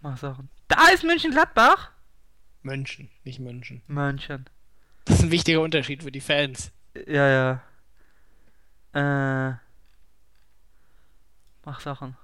Mach 0.00 0.16
Sachen. 0.16 0.48
Da 0.68 0.88
ist 0.88 1.04
Mönchengladbach? 1.04 1.90
München, 2.62 3.10
nicht 3.24 3.40
München. 3.40 3.82
München. 3.86 4.48
Das 5.04 5.18
ist 5.18 5.24
ein 5.24 5.30
wichtiger 5.30 5.60
Unterschied 5.60 6.02
für 6.02 6.10
die 6.10 6.20
Fans. 6.20 6.72
Ja, 7.06 7.28
ja. 7.28 7.62
Äh. 8.96 9.52
Mach 11.64 11.80
Sachen. 11.80 12.16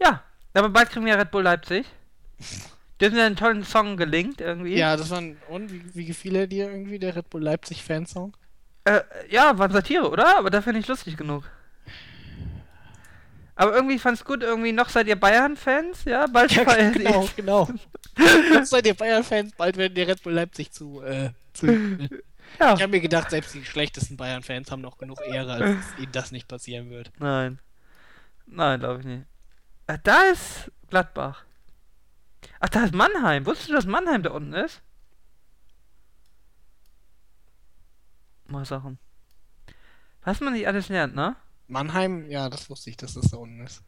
Ja, 0.00 0.22
aber 0.54 0.68
bald 0.68 0.90
kriegen 0.90 1.06
wir 1.06 1.18
Red 1.18 1.30
Bull 1.30 1.42
Leipzig. 1.42 1.86
Die 3.00 3.06
haben 3.06 3.16
ja 3.16 3.26
einen 3.26 3.36
tollen 3.36 3.64
Song 3.64 3.96
gelingt 3.96 4.40
irgendwie. 4.40 4.76
Ja, 4.76 4.96
das 4.96 5.10
waren. 5.10 5.36
Und 5.48 5.72
wie, 5.72 5.82
wie 5.94 6.04
gefiel 6.06 6.36
er 6.36 6.46
dir 6.46 6.70
irgendwie, 6.70 6.98
der 6.98 7.16
Red 7.16 7.30
Bull 7.30 7.42
Leipzig-Fansong? 7.42 8.36
Äh, 8.84 9.00
ja, 9.28 9.56
war 9.58 9.70
Satire, 9.70 10.08
oder? 10.08 10.38
Aber 10.38 10.50
dafür 10.50 10.72
nicht 10.72 10.88
lustig 10.88 11.16
genug. 11.16 11.44
Aber 13.54 13.74
irgendwie 13.74 13.98
fand's 13.98 14.24
gut, 14.24 14.42
irgendwie 14.42 14.72
noch 14.72 14.88
seid 14.88 15.06
ihr 15.08 15.16
Bayern-Fans, 15.20 16.04
ja? 16.04 16.26
Bald 16.26 16.52
Ja, 16.52 16.64
feiert 16.64 16.94
genau, 16.96 17.22
ihr- 17.24 17.28
genau. 17.36 17.68
Jetzt 18.52 18.70
seid 18.70 18.86
ihr 18.86 18.94
Bayern-Fans, 18.94 19.52
bald 19.56 19.76
werden 19.76 19.94
die 19.94 20.02
Red 20.02 20.22
Bull 20.22 20.32
Leipzig 20.32 20.72
zu. 20.72 21.02
Äh, 21.02 21.30
zu 21.52 21.66
Ja. 22.58 22.74
ich 22.74 22.82
habe 22.82 22.88
mir 22.88 23.00
gedacht, 23.00 23.30
selbst 23.30 23.54
die 23.54 23.64
schlechtesten 23.64 24.16
Bayern-Fans 24.16 24.70
haben 24.70 24.82
noch 24.82 24.98
genug 24.98 25.20
Ehre, 25.20 25.52
als 25.52 25.76
dass 25.76 25.98
ihnen 25.98 26.12
das 26.12 26.32
nicht 26.32 26.48
passieren 26.48 26.90
wird. 26.90 27.10
Nein. 27.18 27.58
Nein, 28.46 28.80
glaube 28.80 29.00
ich 29.00 29.06
nicht. 29.06 29.26
Äh, 29.86 29.98
da 30.02 30.22
ist 30.24 30.70
Gladbach. 30.90 31.44
Ach, 32.60 32.68
da 32.68 32.84
ist 32.84 32.94
Mannheim. 32.94 33.46
Wusstest 33.46 33.70
du, 33.70 33.74
dass 33.74 33.86
Mannheim 33.86 34.22
da 34.22 34.30
unten 34.30 34.52
ist? 34.52 34.82
Mal 38.46 38.64
Sachen. 38.64 38.98
Was 40.24 40.40
man 40.40 40.52
nicht 40.52 40.66
alles 40.66 40.88
lernt, 40.88 41.14
ne? 41.14 41.36
Mannheim, 41.68 42.30
ja, 42.30 42.48
das 42.48 42.68
wusste 42.68 42.90
ich, 42.90 42.96
dass 42.96 43.14
das 43.14 43.30
da 43.30 43.38
unten 43.38 43.60
ist. 43.64 43.82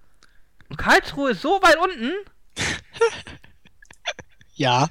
Und 0.69 0.77
Karlsruhe 0.77 1.31
ist 1.33 1.43
so 1.43 1.61
weit 1.63 1.77
unten? 1.77 2.13
Ja. 4.57 4.89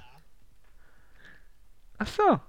Ach 1.98 2.08
so. 2.08 2.42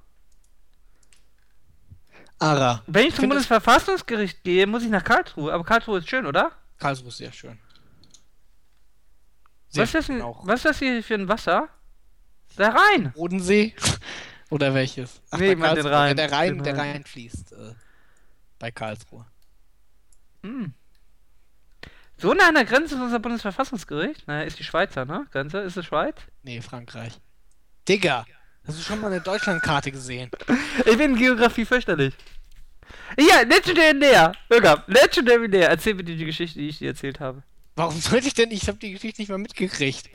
Ara. 2.44 2.82
Wenn 2.86 3.06
ich 3.06 3.14
zum 3.14 3.28
Bundesverfassungsgericht 3.28 4.44
gehe, 4.44 4.66
muss 4.66 4.82
ich 4.82 4.90
nach 4.90 5.02
Karlsruhe. 5.04 5.52
Aber 5.52 5.64
Karlsruhe 5.64 5.98
ist 5.98 6.08
schön, 6.08 6.26
oder? 6.26 6.52
Karlsruhe 6.78 7.08
ist 7.08 7.16
sehr 7.18 7.32
schön. 7.32 7.58
was, 9.72 9.84
ist 9.84 9.94
das 9.94 10.06
schön 10.06 10.16
denn, 10.16 10.24
auch. 10.24 10.46
was 10.46 10.56
ist 10.56 10.64
das 10.66 10.78
hier 10.78 11.02
für 11.02 11.14
ein 11.14 11.28
Wasser? 11.28 11.68
Da 12.56 12.68
rein! 12.70 13.12
Bodensee. 13.12 13.74
Oder 14.50 14.72
welches? 14.74 15.20
Ach, 15.30 15.38
Nee, 15.38 15.56
man, 15.56 15.74
den. 15.74 15.86
Rhein. 15.86 16.16
Der 16.16 16.30
Rhein, 16.30 16.54
Den 16.56 16.64
der 16.64 16.76
Rhein. 16.76 16.90
Rhein 16.92 17.04
fließt 17.04 17.52
äh, 17.52 17.74
bei 18.58 18.70
Karlsruhe. 18.70 19.26
Hm. 20.44 20.74
So 22.18 22.32
nah 22.34 22.48
an 22.48 22.54
der 22.54 22.64
Grenze 22.64 22.94
ist 22.94 23.00
unser 23.00 23.18
Bundesverfassungsgericht. 23.18 24.28
Naja, 24.28 24.42
ist 24.44 24.58
die 24.58 24.64
Schweizer, 24.64 25.04
ne? 25.04 25.26
Grenze, 25.32 25.58
ist 25.60 25.76
es 25.76 25.86
Schweiz? 25.86 26.14
Nee, 26.42 26.60
Frankreich. 26.60 27.18
Digga, 27.88 28.24
hast 28.66 28.78
du 28.78 28.82
schon 28.82 29.00
mal 29.00 29.08
eine 29.12 29.20
Deutschlandkarte 29.20 29.90
gesehen? 29.92 30.30
Ich 30.78 30.96
bin 30.96 31.12
in 31.12 31.16
Geografie 31.16 31.64
fürchterlich. 31.64 32.14
Ja, 33.18 33.42
Legendary 33.42 33.94
Näher. 33.94 34.32
Irga, 34.48 34.84
Legendary 34.86 35.48
Näher. 35.48 35.68
Erzähl 35.68 35.94
bitte 35.94 36.16
die 36.16 36.24
Geschichte, 36.24 36.58
die 36.58 36.68
ich 36.68 36.78
dir 36.78 36.88
erzählt 36.88 37.20
habe. 37.20 37.42
Warum 37.76 37.98
sollte 38.00 38.26
ich 38.26 38.34
denn? 38.34 38.50
Ich 38.50 38.68
habe 38.68 38.78
die 38.78 38.92
Geschichte 38.92 39.20
nicht 39.20 39.30
mal 39.30 39.38
mitgekriegt. 39.38 40.08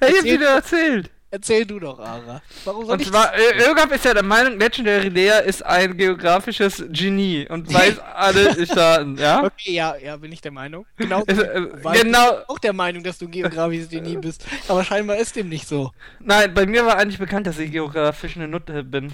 Hey, 0.00 0.10
ich 0.10 0.16
hab 0.16 0.22
sie 0.22 0.38
dir 0.38 0.48
erzählt. 0.48 1.10
Erzähl 1.34 1.66
du 1.66 1.80
doch, 1.80 1.98
Ara. 1.98 2.40
Warum 2.64 2.86
soll 2.86 2.94
Und 2.94 3.00
ich 3.02 3.08
zwar, 3.08 3.34
äh, 3.34 3.58
Irgab 3.58 3.90
ist 3.90 4.04
ja 4.04 4.14
der 4.14 4.22
Meinung, 4.22 4.56
Legendary 4.56 5.10
Näher 5.10 5.42
ist 5.42 5.66
ein 5.66 5.96
geografisches 5.96 6.84
Genie 6.90 7.44
und 7.48 7.74
weiß 7.74 7.98
alle 8.14 8.64
Staaten, 8.64 9.18
ja? 9.18 9.42
Okay, 9.42 9.72
ja, 9.72 9.96
ja, 9.96 10.16
bin 10.16 10.30
ich 10.30 10.40
der 10.40 10.52
Meinung. 10.52 10.86
Genau. 10.96 11.24
Ist, 11.24 11.40
äh, 11.40 11.66
genau, 11.82 11.92
Ich 11.92 12.02
bin 12.02 12.14
auch 12.14 12.58
der 12.60 12.72
Meinung, 12.72 13.02
dass 13.02 13.18
du 13.18 13.28
geografisches 13.28 13.88
Genie 13.88 14.16
bist. 14.16 14.46
Aber 14.68 14.84
scheinbar 14.84 15.16
ist 15.16 15.34
dem 15.34 15.48
nicht 15.48 15.66
so. 15.66 15.90
nein, 16.20 16.54
bei 16.54 16.66
mir 16.66 16.86
war 16.86 16.98
eigentlich 16.98 17.18
bekannt, 17.18 17.48
dass 17.48 17.58
ich 17.58 17.72
geografisch 17.72 18.36
eine 18.36 18.46
Nutte 18.46 18.84
bin. 18.84 19.12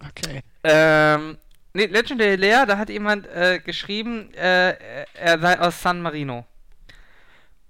Okay. 0.00 0.40
Ähm, 0.64 1.38
nee, 1.72 1.86
Legendary 1.86 2.34
Lea, 2.34 2.64
da 2.66 2.78
hat 2.78 2.90
jemand 2.90 3.28
äh, 3.28 3.60
geschrieben, 3.60 4.34
äh, 4.34 4.74
er 5.14 5.38
sei 5.38 5.60
aus 5.60 5.80
San 5.80 6.02
Marino. 6.02 6.44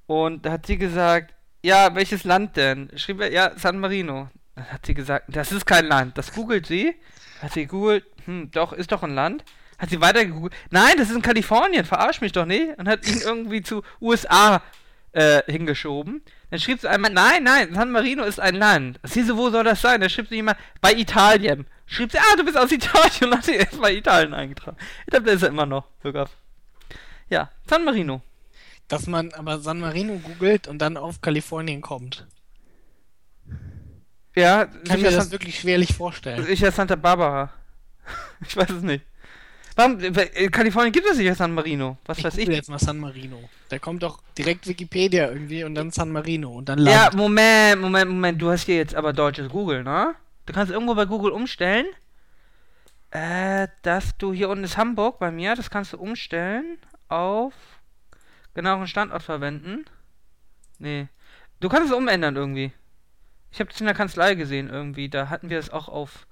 Und 0.06 0.46
da 0.46 0.52
hat 0.52 0.64
sie 0.64 0.78
gesagt, 0.78 1.34
ja, 1.62 1.94
welches 1.94 2.24
Land 2.24 2.56
denn? 2.56 2.90
Schrieb 2.96 3.20
er, 3.20 3.32
ja, 3.32 3.52
San 3.56 3.78
Marino. 3.78 4.28
Dann 4.54 4.66
hat 4.72 4.86
sie 4.86 4.94
gesagt, 4.94 5.26
das 5.28 5.52
ist 5.52 5.66
kein 5.66 5.86
Land. 5.86 6.18
Das 6.18 6.32
googelt 6.32 6.66
sie. 6.66 6.94
Hat 7.40 7.52
sie 7.52 7.66
googelt, 7.66 8.04
hm, 8.24 8.50
doch, 8.50 8.72
ist 8.72 8.92
doch 8.92 9.02
ein 9.02 9.14
Land. 9.14 9.44
Hat 9.78 9.90
sie 9.90 10.00
weiter 10.00 10.24
gegoogelt. 10.24 10.54
Nein, 10.70 10.94
das 10.98 11.08
ist 11.08 11.16
in 11.16 11.22
Kalifornien, 11.22 11.84
verarsch 11.84 12.20
mich 12.20 12.32
doch 12.32 12.44
nicht. 12.44 12.78
Und 12.78 12.88
hat 12.88 13.06
ihn 13.06 13.20
irgendwie 13.24 13.62
zu 13.62 13.82
USA 14.00 14.62
äh, 15.12 15.42
hingeschoben. 15.50 16.22
Dann 16.50 16.60
schrieb 16.60 16.80
sie 16.80 16.88
einmal, 16.88 17.12
nein, 17.12 17.44
nein, 17.44 17.74
San 17.74 17.90
Marino 17.90 18.24
ist 18.24 18.40
ein 18.40 18.56
Land. 18.56 18.98
Siehst 19.04 19.30
du, 19.30 19.36
wo 19.36 19.50
soll 19.50 19.64
das 19.64 19.80
sein? 19.80 20.00
Dann 20.00 20.10
schrieb 20.10 20.28
sie 20.28 20.36
jemand, 20.36 20.58
bei 20.80 20.92
Italien. 20.92 21.66
Schrieb 21.86 22.12
sie, 22.12 22.18
ah, 22.18 22.36
du 22.36 22.44
bist 22.44 22.56
aus 22.56 22.72
Italien 22.72 23.24
und 23.32 23.38
hat 23.38 23.44
sie 23.44 23.54
erst 23.54 23.80
bei 23.80 23.94
Italien 23.94 24.34
eingetragen. 24.34 24.76
Ich 25.00 25.10
glaube, 25.10 25.26
der 25.26 25.34
ist 25.34 25.42
er 25.42 25.48
immer 25.48 25.66
noch, 25.66 25.84
sogar. 26.02 26.28
Ja, 27.28 27.50
San 27.66 27.84
Marino. 27.84 28.22
Dass 28.90 29.06
man 29.06 29.32
aber 29.32 29.58
San 29.60 29.80
Marino 29.80 30.18
googelt 30.18 30.68
und 30.68 30.78
dann 30.78 30.98
auf 30.98 31.20
Kalifornien 31.22 31.80
kommt. 31.80 32.26
Ja, 34.36 34.66
Kann 34.66 34.80
sicher 34.84 34.96
mir 34.98 35.10
das 35.10 35.24
San- 35.24 35.32
wirklich 35.32 35.58
schwerlich 35.60 35.94
vorstellen. 35.94 36.44
sicher 36.44 36.70
Santa 36.70 36.96
Barbara. 36.96 37.50
ich 38.46 38.56
weiß 38.56 38.70
es 38.70 38.82
nicht. 38.82 39.04
Warum, 39.76 39.98
in 40.00 40.50
Kalifornien 40.50 40.92
gibt 40.92 41.06
es 41.08 41.16
sicher 41.16 41.34
San 41.34 41.54
Marino. 41.54 41.96
Was 42.04 42.18
Ich 42.18 42.24
weiß 42.24 42.36
ich. 42.38 42.48
jetzt 42.48 42.68
mal 42.68 42.78
San 42.78 42.98
Marino. 42.98 43.48
Da 43.68 43.78
kommt 43.78 44.02
doch 44.02 44.20
direkt 44.36 44.66
Wikipedia 44.66 45.30
irgendwie 45.30 45.64
und 45.64 45.74
dann 45.74 45.90
San 45.90 46.10
Marino 46.10 46.50
und 46.50 46.68
dann 46.68 46.84
Ja, 46.84 47.04
Land. 47.04 47.14
Moment, 47.14 47.80
Moment, 47.80 48.10
Moment. 48.10 48.42
Du 48.42 48.50
hast 48.50 48.64
hier 48.66 48.76
jetzt 48.76 48.94
aber 48.94 49.12
deutsches 49.12 49.48
Google, 49.48 49.82
ne? 49.84 50.14
Du 50.46 50.52
kannst 50.52 50.72
irgendwo 50.72 50.94
bei 50.94 51.06
Google 51.06 51.30
umstellen. 51.32 51.86
Äh, 53.12 53.68
dass 53.82 54.16
du 54.18 54.32
hier 54.32 54.48
unten 54.48 54.64
ist 54.64 54.76
Hamburg 54.76 55.18
bei 55.18 55.30
mir. 55.30 55.54
Das 55.54 55.70
kannst 55.70 55.92
du 55.92 55.98
umstellen 55.98 56.78
auf 57.08 57.54
genaueren 58.60 58.86
Standort 58.86 59.22
verwenden. 59.22 59.86
Nee. 60.78 61.08
Du 61.60 61.68
kannst 61.70 61.90
es 61.90 61.96
umändern 61.96 62.36
irgendwie. 62.36 62.72
Ich 63.50 63.58
habe 63.58 63.70
das 63.70 63.80
in 63.80 63.86
der 63.86 63.94
Kanzlei 63.94 64.34
gesehen 64.34 64.68
irgendwie. 64.68 65.08
Da 65.08 65.30
hatten 65.30 65.48
wir 65.48 65.58
es 65.58 65.70
auch 65.70 65.88
auf, 65.88 66.26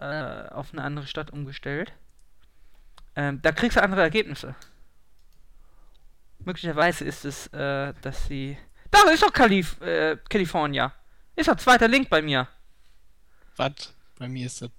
äh, 0.00 0.48
auf 0.50 0.72
eine 0.72 0.82
andere 0.82 1.06
Stadt 1.06 1.32
umgestellt. 1.32 1.92
Ähm, 3.16 3.42
da 3.42 3.50
kriegst 3.50 3.76
du 3.76 3.82
andere 3.82 4.02
Ergebnisse. 4.02 4.54
Möglicherweise 6.38 7.04
ist 7.04 7.24
es, 7.24 7.48
äh, 7.48 7.92
dass 8.02 8.26
sie. 8.26 8.56
Da 8.92 9.02
ist 9.10 9.22
doch 9.24 9.32
Kalif 9.32 9.80
äh, 9.80 10.16
California. 10.28 10.92
Ist 11.34 11.48
doch 11.48 11.56
zweiter 11.56 11.88
Link 11.88 12.08
bei 12.08 12.22
mir. 12.22 12.46
Was? 13.56 13.92
Bei 14.18 14.28
mir 14.28 14.46
ist 14.46 14.62
das 14.62 14.70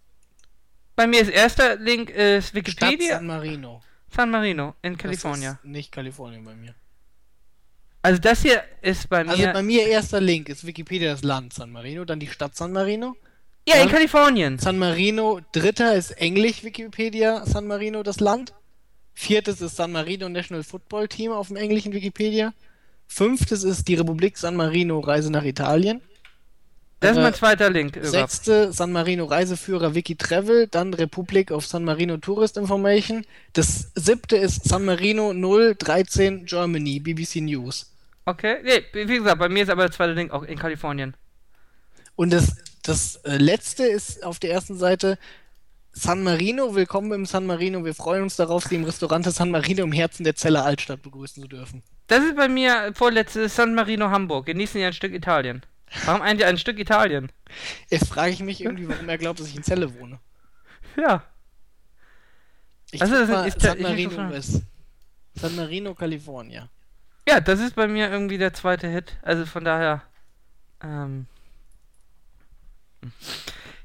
Bei 0.95 1.05
mir 1.07 1.21
ist 1.21 1.29
erster 1.29 1.75
Link 1.75 2.09
ist 2.09 2.47
Stadt 2.47 2.55
Wikipedia 2.55 3.17
San 3.17 3.27
Marino. 3.27 3.81
San 4.13 4.31
Marino 4.31 4.75
in 4.81 4.93
Das 4.93 5.01
California. 5.03 5.51
ist 5.51 5.65
nicht 5.65 5.91
Kalifornien 5.91 6.43
bei 6.43 6.55
mir. 6.55 6.75
Also 8.01 8.19
das 8.21 8.41
hier 8.41 8.63
ist 8.81 9.09
bei 9.09 9.23
mir. 9.23 9.31
Also 9.31 9.43
bei 9.51 9.61
mir 9.63 9.87
erster 9.87 10.21
Link 10.21 10.47
ist 10.49 10.65
Wikipedia 10.65 11.11
das 11.11 11.23
Land 11.23 11.53
San 11.53 11.71
Marino, 11.71 12.05
dann 12.05 12.19
die 12.19 12.27
Stadt 12.27 12.55
San 12.55 12.71
Marino. 12.71 13.15
ja, 13.67 13.75
in 13.75 13.89
Kalifornien. 13.89 14.57
San 14.57 14.77
Marino, 14.77 15.41
dritter 15.51 15.95
ist 15.95 16.11
Englisch 16.11 16.63
Wikipedia, 16.63 17.45
San 17.45 17.67
Marino 17.67 18.01
das 18.03 18.19
Land. 18.19 18.53
Viertes 19.13 19.59
ist 19.59 19.75
San 19.75 19.91
Marino 19.91 20.29
National 20.29 20.63
Football 20.63 21.09
Team 21.09 21.31
auf 21.33 21.49
dem 21.49 21.57
englischen 21.57 21.91
Wikipedia. 21.91 22.53
Fünftes 23.07 23.63
ist 23.63 23.87
die 23.89 23.95
Republik 23.95 24.37
San 24.37 24.55
Marino 24.55 24.99
Reise 24.99 25.29
nach 25.31 25.43
Italien. 25.43 26.01
Das 26.99 27.11
ist 27.11 27.17
äh, 27.17 27.21
mein 27.21 27.33
zweiter 27.33 27.69
Link. 27.69 27.95
überhaupt. 27.95 28.11
Sechste 28.11 28.73
San 28.73 28.91
Marino 28.91 29.25
Reiseführer 29.25 29.95
Wiki 29.95 30.15
Travel, 30.15 30.67
dann 30.67 30.93
Republic 30.93 31.51
of 31.51 31.65
San 31.65 31.85
Marino 31.85 32.17
Tourist 32.17 32.57
Information. 32.57 33.25
Das 33.53 33.91
siebte 33.95 34.35
ist 34.37 34.65
San 34.65 34.85
Marino 34.85 35.33
013 35.33 36.45
Germany, 36.45 36.99
BBC 36.99 37.37
News. 37.37 37.91
Okay. 38.25 38.57
Nee, 38.63 39.07
wie 39.07 39.17
gesagt, 39.17 39.39
bei 39.39 39.49
mir 39.49 39.63
ist 39.63 39.69
aber 39.69 39.83
der 39.83 39.91
zweite 39.91 40.13
Link 40.13 40.31
auch 40.31 40.43
in 40.43 40.57
Kalifornien. 40.57 41.15
Und 42.15 42.31
das, 42.31 42.57
das 42.83 43.15
äh, 43.17 43.37
letzte 43.37 43.85
ist 43.85 44.23
auf 44.23 44.39
der 44.39 44.51
ersten 44.51 44.77
Seite 44.77 45.17
San 45.91 46.23
Marino, 46.23 46.75
willkommen 46.75 47.11
im 47.13 47.25
San 47.25 47.45
Marino. 47.45 47.83
Wir 47.83 47.95
freuen 47.95 48.23
uns 48.23 48.35
darauf, 48.35 48.65
Sie 48.65 48.75
im 48.75 48.83
Restaurant 48.83 49.25
San 49.25 49.51
Marino 49.51 49.83
im 49.83 49.91
Herzen 49.91 50.23
der 50.23 50.35
Zeller 50.35 50.63
Altstadt 50.63 51.01
begrüßen 51.01 51.41
zu 51.41 51.49
dürfen. 51.49 51.81
Das 52.07 52.23
ist 52.23 52.35
bei 52.35 52.47
mir 52.47 52.91
vorletztes 52.93 53.55
San 53.55 53.73
Marino 53.73 54.09
Hamburg. 54.09 54.45
Genießen 54.45 54.79
Sie 54.79 54.85
ein 54.85 54.93
Stück 54.93 55.13
Italien. 55.13 55.63
Warum 56.05 56.21
eigentlich 56.21 56.45
ein 56.45 56.57
Stück 56.57 56.79
Italien? 56.79 57.31
Jetzt 57.89 58.07
frage 58.07 58.31
ich 58.31 58.39
mich 58.41 58.61
irgendwie, 58.61 58.87
warum 58.87 59.07
er 59.09 59.17
glaubt, 59.17 59.39
dass 59.39 59.47
ich 59.47 59.55
in 59.55 59.63
Celle 59.63 59.93
wohne. 59.99 60.19
Ja. 60.97 61.23
Ich 62.91 63.01
Also, 63.01 63.15
das 63.15 63.29
mal, 63.29 63.47
ist- 63.47 63.61
San 63.61 63.81
Marino 63.81 64.29
ist 64.31 64.61
San 65.35 65.55
Marino, 65.55 65.93
Kalifornien. 65.95 66.69
Ja, 67.27 67.39
das 67.39 67.59
ist 67.59 67.75
bei 67.75 67.87
mir 67.87 68.09
irgendwie 68.09 68.37
der 68.37 68.53
zweite 68.53 68.87
Hit. 68.87 69.17
Also 69.21 69.45
von 69.45 69.63
daher. 69.63 70.01
Ähm. 70.83 71.27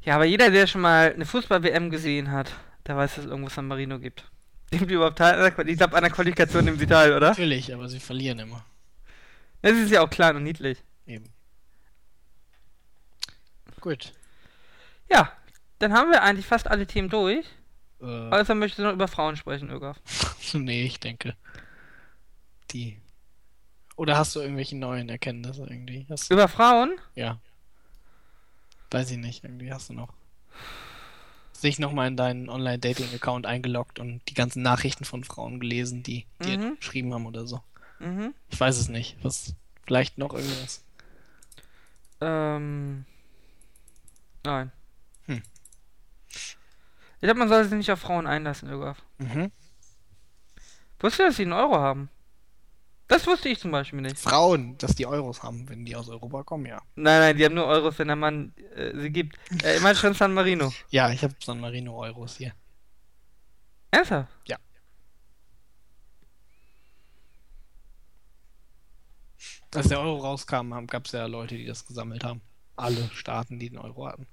Ja, 0.03 0.17
aber 0.17 0.25
jeder, 0.25 0.51
der 0.51 0.67
schon 0.67 0.81
mal 0.81 1.13
eine 1.13 1.27
Fußball-WM 1.27 1.91
gesehen 1.91 2.31
hat, 2.31 2.53
der 2.87 2.97
weiß, 2.97 3.15
dass 3.17 3.25
es 3.25 3.31
irgendwo 3.31 3.49
San 3.51 3.67
Marino 3.67 3.99
gibt. 3.99 4.25
Gibt 4.71 4.91
überhaupt 4.91 5.19
teil? 5.19 5.53
Ich 5.67 5.77
glaube, 5.79 5.97
an 5.97 6.03
der 6.03 6.11
Qualifikation 6.13 6.65
nehmen 6.65 6.79
sie 6.79 6.87
teil, 6.87 7.13
oder? 7.13 7.29
Natürlich, 7.31 7.73
aber 7.73 7.89
sie 7.89 8.01
verlieren 8.01 8.39
immer. 8.41 8.65
Das 9.63 9.73
ist 9.73 9.91
ja 9.91 10.03
auch 10.03 10.11
klein 10.11 10.37
und 10.37 10.43
niedlich. 10.43 10.83
Eben. 11.07 11.27
Gut. 13.85 14.15
Ja, 15.11 15.31
dann 15.79 15.93
haben 15.93 16.11
wir 16.11 16.23
eigentlich 16.23 16.47
fast 16.47 16.67
alle 16.69 16.87
Themen 16.87 17.11
durch. 17.11 17.45
Äh, 18.01 18.05
Außer 18.31 18.55
möchtest 18.55 18.79
du 18.79 18.85
noch 18.85 18.95
über 18.95 19.09
Frauen 19.09 19.37
sprechen, 19.37 19.69
Ögaf. 19.69 19.99
nee, 20.55 20.85
ich 20.85 21.01
denke. 21.01 21.37
Die. 22.71 22.99
Oder 23.97 24.17
hast 24.17 24.35
du 24.35 24.41
irgendwelche 24.41 24.75
neuen 24.79 25.11
Erkenntnisse 25.11 25.65
irgendwie? 25.69 26.07
Hast 26.09 26.31
Über 26.31 26.49
Frauen? 26.49 26.97
ja. 27.15 27.39
Weiß 28.91 29.11
ich 29.11 29.19
nicht, 29.19 29.45
irgendwie 29.45 29.71
hast 29.71 29.91
du 29.91 29.93
noch. 29.93 30.15
Sich 31.53 31.79
nochmal 31.79 32.09
in 32.09 32.17
deinen 32.17 32.49
Online-Dating-Account 32.49 33.45
eingeloggt 33.45 33.99
und 33.99 34.23
die 34.31 34.35
ganzen 34.35 34.63
Nachrichten 34.63 35.05
von 35.05 35.25
Frauen 35.25 35.61
gelesen, 35.61 36.03
die 36.03 36.25
dir 36.43 36.57
Mhm. 36.59 36.77
geschrieben 36.77 37.13
haben 37.13 37.27
oder 37.27 37.47
so. 37.47 37.61
Mhm. 37.99 38.33
Ich 38.49 38.59
weiß 38.59 38.79
es 38.79 38.89
nicht. 38.89 39.19
Was, 39.23 39.55
vielleicht 39.85 40.17
noch 40.17 40.33
irgendwas. 40.33 40.83
Ähm. 42.23 43.05
Nein. 44.45 44.73
Hm. 45.27 45.43
Ich 46.29 47.21
glaube, 47.21 47.39
man 47.39 47.49
soll 47.49 47.65
sich 47.65 47.73
nicht 47.73 47.91
auf 47.91 48.01
Frauen 48.01 48.27
einlassen, 48.27 48.71
Ögaf. 48.71 49.03
Mhm. 49.19 49.51
Wusstest 51.01 51.19
du, 51.19 51.25
dass 51.25 51.37
sie 51.37 51.43
einen 51.43 51.53
Euro 51.53 51.77
haben? 51.79 52.11
Das 53.09 53.27
wusste 53.27 53.49
ich 53.51 53.59
zum 53.59 53.71
Beispiel 53.71 54.01
nicht. 54.01 54.19
Frauen, 54.19 54.79
dass 54.79 54.95
die 54.95 55.07
Euros 55.07 55.43
haben, 55.43 55.69
wenn 55.69 55.85
die 55.85 55.95
aus 55.95 56.09
Europa 56.09 56.43
kommen, 56.43 56.67
ja. 56.67 56.81
Nein, 56.95 57.21
nein, 57.21 57.37
die 57.37 57.45
haben 57.45 57.55
nur 57.55 57.67
Euros, 57.67 57.99
wenn 57.99 58.09
der 58.09 58.17
Mann 58.17 58.55
äh, 58.75 58.99
sie 58.99 59.11
gibt. 59.11 59.37
Äh, 59.63 59.77
immer 59.77 59.95
schon 59.95 60.15
San 60.15 60.33
Marino. 60.33 60.73
Ja, 60.91 61.11
ich 61.11 61.23
habe 61.23 61.35
San 61.41 61.61
Marino 61.61 62.03
Euros 62.03 62.37
hier. 62.37 62.55
Ernsthaft? 63.91 64.29
Als 69.75 69.89
der 69.89 69.99
Euro 69.99 70.19
rauskam, 70.19 70.73
gab 70.87 71.07
es 71.07 71.13
ja 71.13 71.27
Leute, 71.27 71.57
die 71.57 71.67
das 71.67 71.85
gesammelt 71.85 72.23
haben. 72.23 72.41
Alle 72.77 73.11
Staaten, 73.13 73.59
die 73.59 73.71
den 73.71 73.79
Euro 73.79 74.07
hatten. 74.07 74.27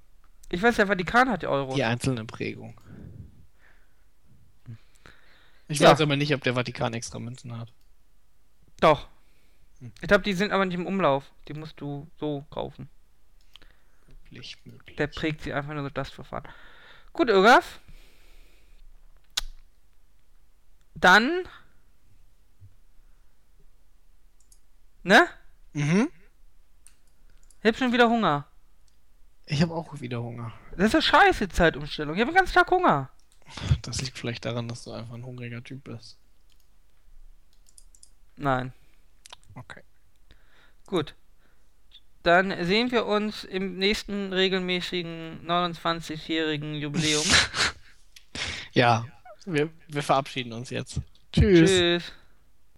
Ich 0.52 0.62
weiß, 0.62 0.76
der 0.76 0.86
Vatikan 0.86 1.30
hat 1.30 1.40
die 1.40 1.46
Euros. 1.46 1.74
Die 1.74 1.82
einzelne 1.82 2.26
Prägung. 2.26 2.78
Ich 5.66 5.78
Ja. 5.78 5.90
weiß 5.90 6.02
aber 6.02 6.14
nicht, 6.14 6.34
ob 6.34 6.42
der 6.42 6.52
Vatikan 6.54 6.92
extra 6.92 7.18
Münzen 7.18 7.56
hat. 7.58 7.72
Doch. 8.78 9.08
Hm. 9.78 9.92
Ich 10.02 10.08
glaube, 10.08 10.24
die 10.24 10.34
sind 10.34 10.52
aber 10.52 10.66
nicht 10.66 10.74
im 10.74 10.86
Umlauf. 10.86 11.24
Die 11.48 11.54
musst 11.54 11.80
du 11.80 12.06
so 12.18 12.42
kaufen. 12.50 12.90
möglich, 14.06 14.58
möglich. 14.64 14.96
Der 14.96 15.06
prägt 15.06 15.40
sie 15.40 15.54
einfach 15.54 15.72
nur 15.72 15.84
so 15.84 15.88
das 15.88 16.10
Verfahren. 16.10 16.46
Gut, 17.14 17.30
Irgaf. 17.30 17.80
Dann. 20.94 21.48
Ne? 25.02 25.26
Mhm. 25.72 26.10
Ich 27.62 27.68
hab 27.68 27.76
schon 27.76 27.92
wieder 27.94 28.08
Hunger. 28.10 28.46
Ich 29.46 29.60
habe 29.60 29.74
auch 29.74 30.00
wieder 30.00 30.22
Hunger. 30.22 30.52
Das 30.76 30.86
ist 30.86 30.92
ja 30.94 31.02
scheiße, 31.02 31.48
die 31.48 31.54
Zeitumstellung. 31.54 32.14
Ich 32.14 32.20
habe 32.20 32.30
den 32.30 32.36
ganzen 32.36 32.54
Tag 32.54 32.70
Hunger. 32.70 33.10
Das 33.82 34.00
liegt 34.00 34.16
vielleicht 34.16 34.44
daran, 34.44 34.68
dass 34.68 34.84
du 34.84 34.92
einfach 34.92 35.14
ein 35.14 35.24
hungriger 35.24 35.62
Typ 35.62 35.84
bist. 35.84 36.18
Nein. 38.36 38.72
Okay. 39.54 39.82
Gut. 40.86 41.14
Dann 42.22 42.64
sehen 42.64 42.90
wir 42.92 43.06
uns 43.06 43.44
im 43.44 43.78
nächsten 43.78 44.32
regelmäßigen 44.32 45.46
29-jährigen 45.46 46.74
Jubiläum. 46.74 47.24
Ja, 48.74 49.04
wir, 49.44 49.68
wir 49.88 50.02
verabschieden 50.02 50.54
uns 50.54 50.70
jetzt. 50.70 50.98
Tschüss. 51.30 51.70
Tschüss. 51.70 52.12